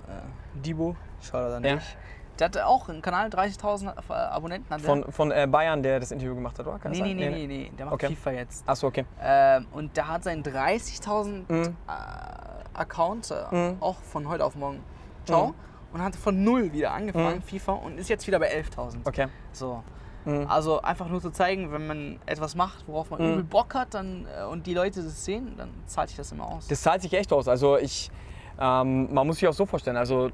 Dibo, 0.63 0.95
schau 1.21 1.39
da 1.39 1.49
dann 1.49 1.63
Ja. 1.63 1.75
nicht. 1.75 1.97
Der 2.39 2.45
hatte 2.45 2.67
auch 2.67 2.87
einen 2.89 3.01
Kanal, 3.01 3.29
30.000 3.29 3.93
äh, 4.09 4.13
Abonnenten 4.13 4.71
hat. 4.73 4.81
Von, 4.81 5.11
von 5.11 5.31
äh, 5.31 5.47
Bayern, 5.49 5.81
der 5.81 5.99
das 5.99 6.11
Interview 6.11 6.35
gemacht 6.35 6.57
hat, 6.59 6.67
oder? 6.67 6.77
Kann 6.79 6.91
nee, 6.91 7.01
nee, 7.01 7.13
nee, 7.13 7.29
nee, 7.29 7.47
nee, 7.47 7.71
der 7.77 7.85
macht 7.85 7.95
Okay. 7.95 8.07
FIFA 8.15 8.31
jetzt. 8.31 8.67
Achso, 8.69 8.87
okay. 8.87 9.05
Ähm, 9.21 9.65
und 9.71 9.95
der 9.97 10.07
hat 10.07 10.23
seinen 10.23 10.43
30.000 10.43 11.51
Mhm. 11.51 11.75
äh, 11.87 12.77
Account 12.79 13.31
äh, 13.31 13.55
Mhm. 13.55 13.77
auch 13.79 13.97
von 14.01 14.27
heute 14.29 14.45
auf 14.45 14.55
morgen. 14.55 14.83
Ciao. 15.25 15.47
Mhm. 15.47 15.53
Und 15.93 16.03
hat 16.03 16.15
von 16.15 16.43
null 16.43 16.73
wieder 16.73 16.91
angefangen, 16.91 17.37
Mhm. 17.37 17.41
FIFA, 17.43 17.71
und 17.73 17.97
ist 17.97 18.09
jetzt 18.09 18.27
wieder 18.27 18.39
bei 18.39 18.49
11.000. 18.53 18.99
Okay. 19.07 19.27
So. 19.53 19.83
Mhm. 20.25 20.45
Also 20.47 20.81
einfach 20.81 21.07
nur 21.07 21.21
zu 21.21 21.31
zeigen, 21.31 21.71
wenn 21.71 21.87
man 21.87 22.19
etwas 22.25 22.53
macht, 22.55 22.85
worauf 22.87 23.09
man 23.09 23.21
Mhm. 23.21 23.31
übel 23.33 23.43
Bock 23.45 23.73
hat 23.73 23.93
dann, 23.93 24.27
äh, 24.39 24.43
und 24.43 24.67
die 24.67 24.73
Leute 24.73 25.01
das 25.01 25.23
sehen, 25.25 25.53
dann 25.57 25.69
zahlt 25.85 26.09
sich 26.09 26.17
das 26.17 26.31
immer 26.33 26.45
aus. 26.45 26.67
Das 26.67 26.81
zahlt 26.81 27.01
sich 27.01 27.13
echt 27.13 27.31
aus. 27.31 27.47
Also 27.47 27.77
ich, 27.77 28.11
ähm, 28.59 29.11
man 29.13 29.25
muss 29.25 29.37
sich 29.37 29.47
auch 29.47 29.53
so 29.53 29.65
vorstellen. 29.65 29.95
Also 29.97 30.29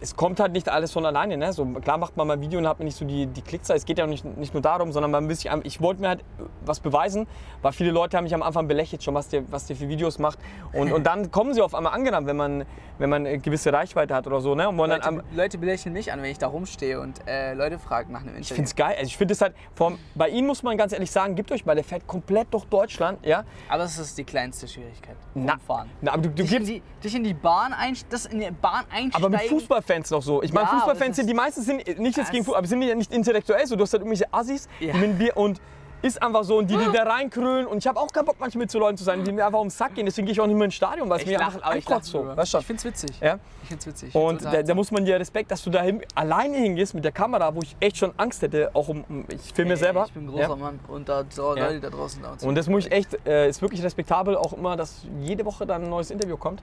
es 0.00 0.14
kommt 0.14 0.40
halt 0.40 0.52
nicht 0.52 0.68
alles 0.68 0.92
von 0.92 1.06
alleine. 1.06 1.36
Ne? 1.36 1.52
So, 1.52 1.64
klar 1.64 1.96
macht 1.96 2.16
man 2.16 2.26
mal 2.26 2.34
ein 2.34 2.40
Video 2.40 2.58
und 2.58 2.68
hat 2.68 2.78
man 2.78 2.84
nicht 2.84 2.96
so 2.96 3.04
die, 3.04 3.26
die 3.26 3.40
Klickzahl. 3.40 3.76
Es 3.76 3.86
geht 3.86 3.98
ja 3.98 4.06
nicht, 4.06 4.24
nicht 4.24 4.52
nur 4.52 4.62
darum, 4.62 4.92
sondern 4.92 5.10
man 5.10 5.28
will 5.28 5.34
sich, 5.34 5.50
ich 5.64 5.80
wollte 5.80 6.02
mir 6.02 6.08
halt 6.08 6.24
was 6.64 6.80
beweisen, 6.80 7.26
weil 7.62 7.72
viele 7.72 7.90
Leute 7.90 8.16
haben 8.16 8.24
mich 8.24 8.34
am 8.34 8.42
Anfang 8.42 8.68
belächelt, 8.68 9.02
schon 9.02 9.14
was 9.14 9.28
der, 9.28 9.50
was 9.50 9.66
der 9.66 9.76
für 9.76 9.88
Videos 9.88 10.18
macht. 10.18 10.38
Und, 10.72 10.92
und 10.92 11.04
dann 11.04 11.30
kommen 11.30 11.54
sie 11.54 11.62
auf 11.62 11.74
einmal 11.74 11.94
angenommen, 11.94 12.26
wenn 12.26 12.36
man, 12.36 12.64
wenn 12.98 13.08
man 13.08 13.26
eine 13.26 13.38
gewisse 13.38 13.72
Reichweite 13.72 14.14
hat 14.14 14.26
oder 14.26 14.40
so. 14.40 14.54
Ne? 14.54 14.68
Und 14.68 14.76
Leute, 14.76 15.00
dann 15.00 15.22
Leute 15.34 15.58
belächeln 15.58 15.94
mich 15.94 16.12
an, 16.12 16.20
wenn 16.20 16.30
ich 16.30 16.38
da 16.38 16.48
rumstehe 16.48 17.00
und 17.00 17.26
äh, 17.26 17.54
Leute 17.54 17.78
fragen 17.78 18.12
nach 18.12 18.20
einem 18.20 18.32
ich 18.32 18.50
Interview. 18.50 18.54
finde 18.56 18.68
es 18.68 18.76
geil. 18.76 18.96
Also 18.98 19.06
ich 19.06 19.16
finde 19.16 19.32
es 19.32 19.40
halt, 19.40 19.54
vom, 19.74 19.98
bei 20.14 20.28
ihm 20.28 20.46
muss 20.46 20.62
man 20.62 20.76
ganz 20.76 20.92
ehrlich 20.92 21.10
sagen, 21.10 21.34
gibt 21.36 21.50
euch 21.52 21.64
mal, 21.64 21.74
der 21.74 21.84
fährt 21.84 22.06
komplett 22.06 22.52
durch 22.52 22.66
Deutschland. 22.66 23.24
Ja? 23.24 23.44
Aber 23.68 23.84
das 23.84 23.98
ist 23.98 24.18
die 24.18 24.24
kleinste 24.24 24.68
Schwierigkeit 24.68 25.16
vom 25.32 25.44
Na, 25.46 25.56
na, 26.02 26.12
aber 26.12 26.22
du, 26.22 26.28
du 26.28 26.42
dich, 26.42 26.52
in 26.52 26.58
gibst, 26.64 26.70
die, 26.70 26.82
dich 27.02 27.14
in 27.14 27.24
die 27.24 27.34
Bahn 27.34 27.72
einsteigen, 27.72 28.10
das 28.10 28.26
in 28.26 28.40
die 28.40 28.50
Bahn 28.50 28.84
einsteigen. 28.90 29.12
aber 29.14 29.28
mit 29.30 29.48
Fußballfans 29.86 30.10
noch 30.10 30.22
so. 30.22 30.42
Ich 30.42 30.52
meine, 30.52 30.66
Ja, 30.66 30.72
Fußballfans 30.74 31.16
sind, 31.16 31.28
die 31.28 31.34
meisten 31.34 31.62
sind 31.62 31.98
nicht 31.98 32.16
jetzt 32.16 32.30
gegen 32.30 32.44
Fußball, 32.44 32.58
aber 32.58 32.66
sind 32.66 32.82
ja 32.82 32.94
nicht 32.94 33.12
intellektuell 33.12 33.66
so. 33.66 33.76
Du 33.76 33.82
hast 33.82 33.92
halt 33.92 34.02
irgendwelche 34.02 34.32
Assis, 34.32 34.68
Ja. 34.80 34.94
mit 34.94 35.18
Bier 35.18 35.36
und 35.36 35.60
ist 36.02 36.22
einfach 36.22 36.44
so 36.44 36.58
und 36.58 36.68
die, 36.70 36.76
die 36.76 36.92
da 36.92 37.04
reinkrölen 37.04 37.66
und 37.66 37.78
ich 37.78 37.86
habe 37.86 37.98
auch 37.98 38.08
keinen 38.08 38.26
Bock 38.26 38.36
manchmal 38.38 38.64
mit 38.64 38.70
so 38.70 38.78
Leuten 38.78 38.98
zu 38.98 39.02
sein, 39.02 39.24
die 39.24 39.32
mir 39.32 39.46
einfach 39.46 39.58
ums 39.58 39.78
Sack 39.78 39.94
gehen. 39.94 40.04
Deswegen 40.04 40.26
gehe 40.26 40.32
ich 40.34 40.40
auch 40.40 40.46
nicht 40.46 40.54
mehr 40.56 40.66
ins 40.66 40.74
Stadion, 40.74 41.08
weil 41.08 41.16
es 41.16 41.22
Ich 41.22 41.28
mir 41.30 41.40
einfach 41.40 41.62
ankotzt 41.62 42.10
so. 42.10 42.24
Weißt 42.36 42.52
du? 42.54 42.58
Ich 42.58 42.66
find's 42.66 42.84
witzig. 42.84 43.10
Ja? 43.20 43.38
Ich 43.62 43.68
find's 43.68 43.86
witzig. 43.86 44.14
Und 44.14 44.44
da, 44.44 44.62
da 44.62 44.74
muss 44.74 44.90
man 44.90 45.04
dir 45.06 45.18
Respekt, 45.18 45.50
dass 45.50 45.64
du 45.64 45.70
da 45.70 45.82
alleine 46.14 46.58
hingehst 46.58 46.94
mit 46.94 47.02
der 47.02 47.12
Kamera, 47.12 47.52
wo 47.54 47.62
ich 47.62 47.74
echt 47.80 47.96
schon 47.96 48.12
Angst 48.18 48.42
hätte, 48.42 48.70
auch 48.74 48.88
um, 48.88 49.04
ich 49.28 49.52
filme 49.54 49.72
Ey, 49.72 49.78
selber. 49.78 50.04
Ich 50.06 50.12
bin 50.12 50.26
ein 50.26 50.28
großer 50.28 50.42
ja. 50.50 50.56
Mann 50.56 50.78
und 50.88 51.08
da 51.08 51.24
so 51.30 51.56
Ja. 51.56 51.66
Leute 51.66 51.80
da 51.80 51.90
draußen 51.90 52.22
da 52.22 52.46
Und 52.46 52.54
das 52.54 52.68
muss 52.68 52.86
ich 52.86 52.92
echt, 52.92 53.16
äh, 53.26 53.48
ist 53.48 53.62
wirklich 53.62 53.82
respektabel, 53.82 54.36
auch 54.36 54.52
immer, 54.52 54.76
dass 54.76 55.06
jede 55.22 55.46
Woche 55.46 55.66
dann 55.66 55.84
ein 55.84 55.90
neues 55.90 56.10
Interview 56.10 56.36
kommt. 56.36 56.62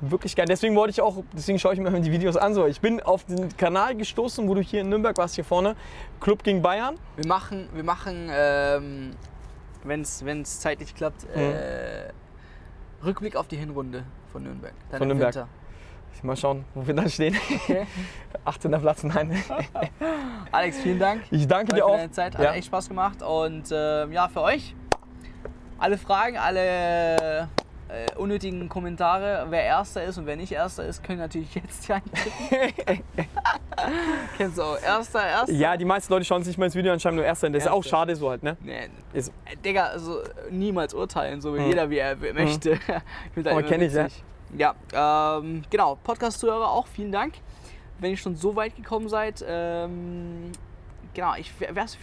Wirklich 0.00 0.36
geil. 0.36 0.46
Deswegen 0.48 0.76
wollte 0.76 0.90
ich 0.92 1.00
auch, 1.00 1.22
deswegen 1.32 1.58
schaue 1.58 1.74
ich 1.74 1.80
mir 1.80 1.90
die 2.00 2.12
Videos 2.12 2.36
an. 2.36 2.54
So, 2.54 2.66
ich 2.66 2.80
bin 2.80 3.02
auf 3.02 3.24
den 3.24 3.56
Kanal 3.56 3.96
gestoßen, 3.96 4.48
wo 4.48 4.54
du 4.54 4.60
hier 4.60 4.82
in 4.82 4.88
Nürnberg 4.88 5.16
warst, 5.18 5.34
hier 5.34 5.44
vorne, 5.44 5.74
Club 6.20 6.42
gegen 6.44 6.62
Bayern. 6.62 6.96
Wir 7.16 7.26
machen, 7.26 7.68
wir 7.74 7.82
machen 7.84 8.28
ähm, 8.32 9.10
wenn 9.84 10.02
es 10.02 10.60
zeitlich 10.60 10.94
klappt, 10.94 11.24
Mhm. 11.34 11.40
äh, 11.40 12.12
Rückblick 13.04 13.36
auf 13.36 13.48
die 13.48 13.56
Hinrunde 13.56 14.04
von 14.32 14.42
Nürnberg. 14.42 14.74
Dann 14.90 14.98
Von 14.98 15.08
Nürnberg. 15.08 15.34
Winter. 15.34 15.48
Mal 16.22 16.36
schauen, 16.36 16.64
wo 16.74 16.84
wir 16.84 16.94
dann 16.94 17.08
stehen. 17.08 17.36
Okay. 17.62 17.86
18. 18.44 18.72
Platz, 18.80 19.04
nein. 19.04 19.40
Alex, 20.50 20.78
vielen 20.78 20.98
Dank. 20.98 21.22
Ich 21.30 21.46
danke 21.46 21.72
dir 21.72 21.78
für 21.78 21.84
auch. 21.86 21.96
deine 21.96 22.10
Zeit. 22.10 22.36
Hat 22.36 22.42
Ja. 22.44 22.54
echt 22.54 22.66
Spaß 22.66 22.88
gemacht. 22.88 23.22
Und 23.22 23.68
ähm, 23.70 24.10
ja, 24.12 24.26
für 24.26 24.42
euch, 24.42 24.74
alle 25.78 25.96
Fragen, 25.96 26.36
alle 26.36 27.48
äh, 27.88 28.14
unnötigen 28.16 28.68
Kommentare, 28.68 29.46
wer 29.50 29.62
Erster 29.64 30.04
ist 30.04 30.18
und 30.18 30.26
wer 30.26 30.36
nicht 30.36 30.52
Erster 30.52 30.84
ist, 30.84 31.02
können 31.02 31.18
natürlich 31.20 31.54
jetzt 31.54 31.86
hier 31.86 31.96
eintippen. 31.96 33.04
Kennst 34.36 34.58
du 34.58 34.62
auch. 34.62 34.80
Erster, 34.82 35.26
Erster. 35.26 35.52
Ja, 35.52 35.76
die 35.76 35.84
meisten 35.84 36.12
Leute 36.12 36.24
schauen 36.24 36.42
sich 36.42 36.48
nicht 36.52 36.58
mal 36.58 36.66
ins 36.66 36.74
Video 36.74 36.92
an, 36.92 37.00
schreiben 37.00 37.16
nur 37.16 37.24
Erster. 37.24 37.48
Das 37.50 37.64
ist 37.64 37.68
auch 37.70 37.76
Erster. 37.76 37.90
schade 37.90 38.16
so 38.16 38.30
halt, 38.30 38.42
ne? 38.42 38.56
Nee, 38.60 38.88
Ist, 39.12 39.32
äh, 39.46 39.56
Digga, 39.56 39.86
also 39.86 40.20
niemals 40.50 40.94
urteilen, 40.94 41.40
so 41.40 41.54
wie 41.54 41.60
Mhm. 41.60 41.66
jeder, 41.66 41.90
wie 41.90 41.98
er 41.98 42.20
er 42.22 42.34
möchte. 42.34 42.72
ich 42.72 42.78
find 43.34 43.46
das 43.46 43.52
Aber 43.52 43.60
immer 43.60 43.68
kenn 43.68 43.80
ich, 43.82 43.92
ja. 43.92 44.04
witzig. 44.04 44.22
Ja, 44.56 44.74
ähm, 45.40 45.62
genau. 45.70 45.96
Podcast-Zuhörer 46.02 46.70
auch, 46.70 46.86
vielen 46.86 47.12
Dank. 47.12 47.34
Wenn 48.00 48.12
ihr 48.12 48.16
schon 48.16 48.36
so 48.36 48.54
weit 48.56 48.76
gekommen 48.76 49.08
seid, 49.08 49.44
ähm, 49.46 50.52
genau, 51.14 51.34
ich, 51.36 51.52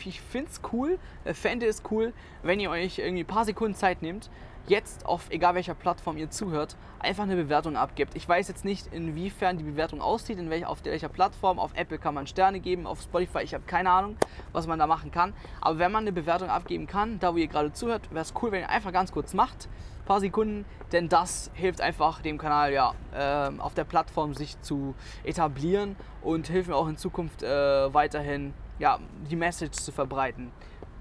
ich 0.06 0.22
finde 0.22 0.50
es 0.52 0.62
cool, 0.72 1.00
äh, 1.24 1.34
fände 1.34 1.66
es 1.66 1.82
cool, 1.90 2.14
wenn 2.44 2.60
ihr 2.60 2.70
euch 2.70 3.00
irgendwie 3.00 3.24
ein 3.24 3.28
paar 3.28 3.46
Sekunden 3.46 3.76
Zeit 3.76 4.02
nehmt, 4.02 4.30
jetzt 4.68 5.06
auf 5.06 5.30
egal 5.30 5.56
welcher 5.56 5.76
Plattform 5.76 6.18
ihr 6.18 6.30
zuhört, 6.30 6.76
einfach 7.00 7.24
eine 7.24 7.36
Bewertung 7.36 7.76
abgibt. 7.76 8.16
Ich 8.16 8.28
weiß 8.28 8.48
jetzt 8.48 8.66
nicht, 8.66 8.88
inwiefern 8.88 9.58
die 9.58 9.64
Bewertung 9.64 10.02
aussieht, 10.02 10.40
in 10.40 10.50
welcher, 10.50 10.70
auf 10.70 10.84
welcher 10.84 11.10
Plattform. 11.10 11.60
Auf 11.60 11.72
Apple 11.76 11.98
kann 11.98 12.14
man 12.14 12.28
Sterne 12.28 12.60
geben, 12.60 12.88
auf 12.88 13.02
Spotify, 13.02 13.40
ich 13.44 13.54
habe 13.54 13.64
keine 13.66 13.92
Ahnung, 13.92 14.18
was 14.52 14.68
man 14.68 14.80
da 14.80 14.88
machen 14.88 15.12
kann. 15.12 15.34
Aber 15.62 15.80
wenn 15.80 15.92
man 15.92 16.04
eine 16.04 16.12
Bewertung 16.12 16.50
abgeben 16.50 16.88
kann, 16.88 17.20
da 17.20 17.34
wo 17.34 17.38
ihr 17.38 17.48
gerade 17.48 17.74
zuhört, 17.74 18.10
wäre 18.12 18.22
es 18.22 18.34
cool, 18.42 18.52
wenn 18.52 18.62
ihr 18.62 18.70
einfach 18.70 18.92
ganz 18.92 19.12
kurz 19.12 19.34
macht, 19.34 19.70
ein 20.00 20.06
paar 20.06 20.20
Sekunden, 20.20 20.66
denn 20.92 21.10
das 21.10 21.50
hilft 21.54 21.82
einfach 21.82 22.22
dem 22.22 22.38
Kanal 22.38 22.72
ja 22.72 22.94
ähm, 23.16 23.60
auf 23.60 23.74
der 23.74 23.86
Plattform 23.86 24.34
sich 24.34 24.60
zu 24.62 24.94
etablieren 25.24 25.96
und 26.22 26.48
hilft 26.48 26.70
mir 26.70 26.76
auch 26.76 26.88
in 26.88 26.98
Zukunft 26.98 27.42
äh, 27.44 27.94
weiterhin 27.94 28.54
ja, 28.80 29.00
die 29.30 29.36
Message 29.36 29.78
zu 29.78 29.92
verbreiten. 29.92 30.52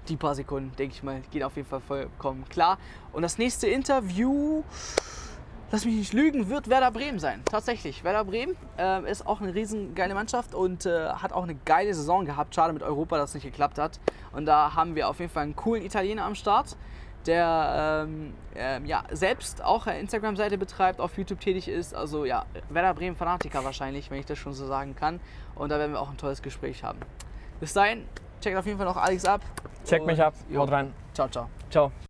Die 0.07 0.17
paar 0.17 0.35
Sekunden, 0.35 0.75
denke 0.77 0.95
ich 0.95 1.03
mal, 1.03 1.21
gehen 1.31 1.43
auf 1.43 1.55
jeden 1.55 1.67
Fall 1.67 1.81
vollkommen 1.81 2.45
klar. 2.49 2.77
Und 3.11 3.23
das 3.23 3.37
nächste 3.37 3.67
Interview, 3.67 4.63
lass 5.71 5.83
mich 5.83 5.95
nicht 5.95 6.13
lügen, 6.13 6.49
wird 6.49 6.69
Werder 6.69 6.91
Bremen 6.91 7.19
sein. 7.19 7.41
Tatsächlich. 7.45 8.03
Werder 8.03 8.23
Bremen 8.23 8.55
äh, 8.77 9.09
ist 9.09 9.25
auch 9.25 9.41
eine 9.41 9.55
riesen 9.55 9.95
geile 9.95 10.13
Mannschaft 10.13 10.53
und 10.53 10.85
äh, 10.85 11.09
hat 11.09 11.33
auch 11.33 11.43
eine 11.43 11.55
geile 11.55 11.93
Saison 11.93 12.25
gehabt. 12.25 12.53
Schade 12.53 12.73
mit 12.73 12.83
Europa, 12.83 13.17
dass 13.17 13.31
es 13.31 13.35
nicht 13.35 13.45
geklappt 13.45 13.79
hat. 13.79 13.99
Und 14.31 14.45
da 14.45 14.75
haben 14.75 14.95
wir 14.95 15.09
auf 15.09 15.19
jeden 15.19 15.31
Fall 15.31 15.43
einen 15.43 15.55
coolen 15.55 15.83
Italiener 15.83 16.23
am 16.25 16.35
Start, 16.35 16.77
der 17.25 18.05
ähm, 18.07 18.33
ähm, 18.55 18.85
ja, 18.85 19.03
selbst 19.11 19.63
auch 19.63 19.87
eine 19.87 19.99
Instagram-Seite 19.99 20.59
betreibt, 20.59 20.99
auf 20.99 21.17
YouTube 21.17 21.39
tätig 21.39 21.67
ist. 21.67 21.95
Also 21.95 22.25
ja, 22.25 22.45
Werder 22.69 22.93
Bremen 22.93 23.15
Fanatiker 23.15 23.63
wahrscheinlich, 23.63 24.11
wenn 24.11 24.19
ich 24.19 24.25
das 24.25 24.37
schon 24.37 24.53
so 24.53 24.67
sagen 24.67 24.95
kann. 24.95 25.19
Und 25.55 25.69
da 25.69 25.79
werden 25.79 25.93
wir 25.93 25.99
auch 25.99 26.11
ein 26.11 26.17
tolles 26.17 26.43
Gespräch 26.43 26.83
haben. 26.83 26.99
Bis 27.59 27.73
dahin, 27.73 28.05
checkt 28.45 28.57
auf 28.57 28.65
jeden 28.65 28.77
Fall 28.77 28.85
noch 28.87 28.97
Alex 28.97 29.25
ab. 29.25 29.41
check 29.85 30.05
mich 30.05 30.21
ab, 30.21 30.33
haut 30.55 30.71
rein. 30.71 30.93
Ciao, 31.13 31.27
ciao. 31.27 31.49
Ciao. 31.69 31.91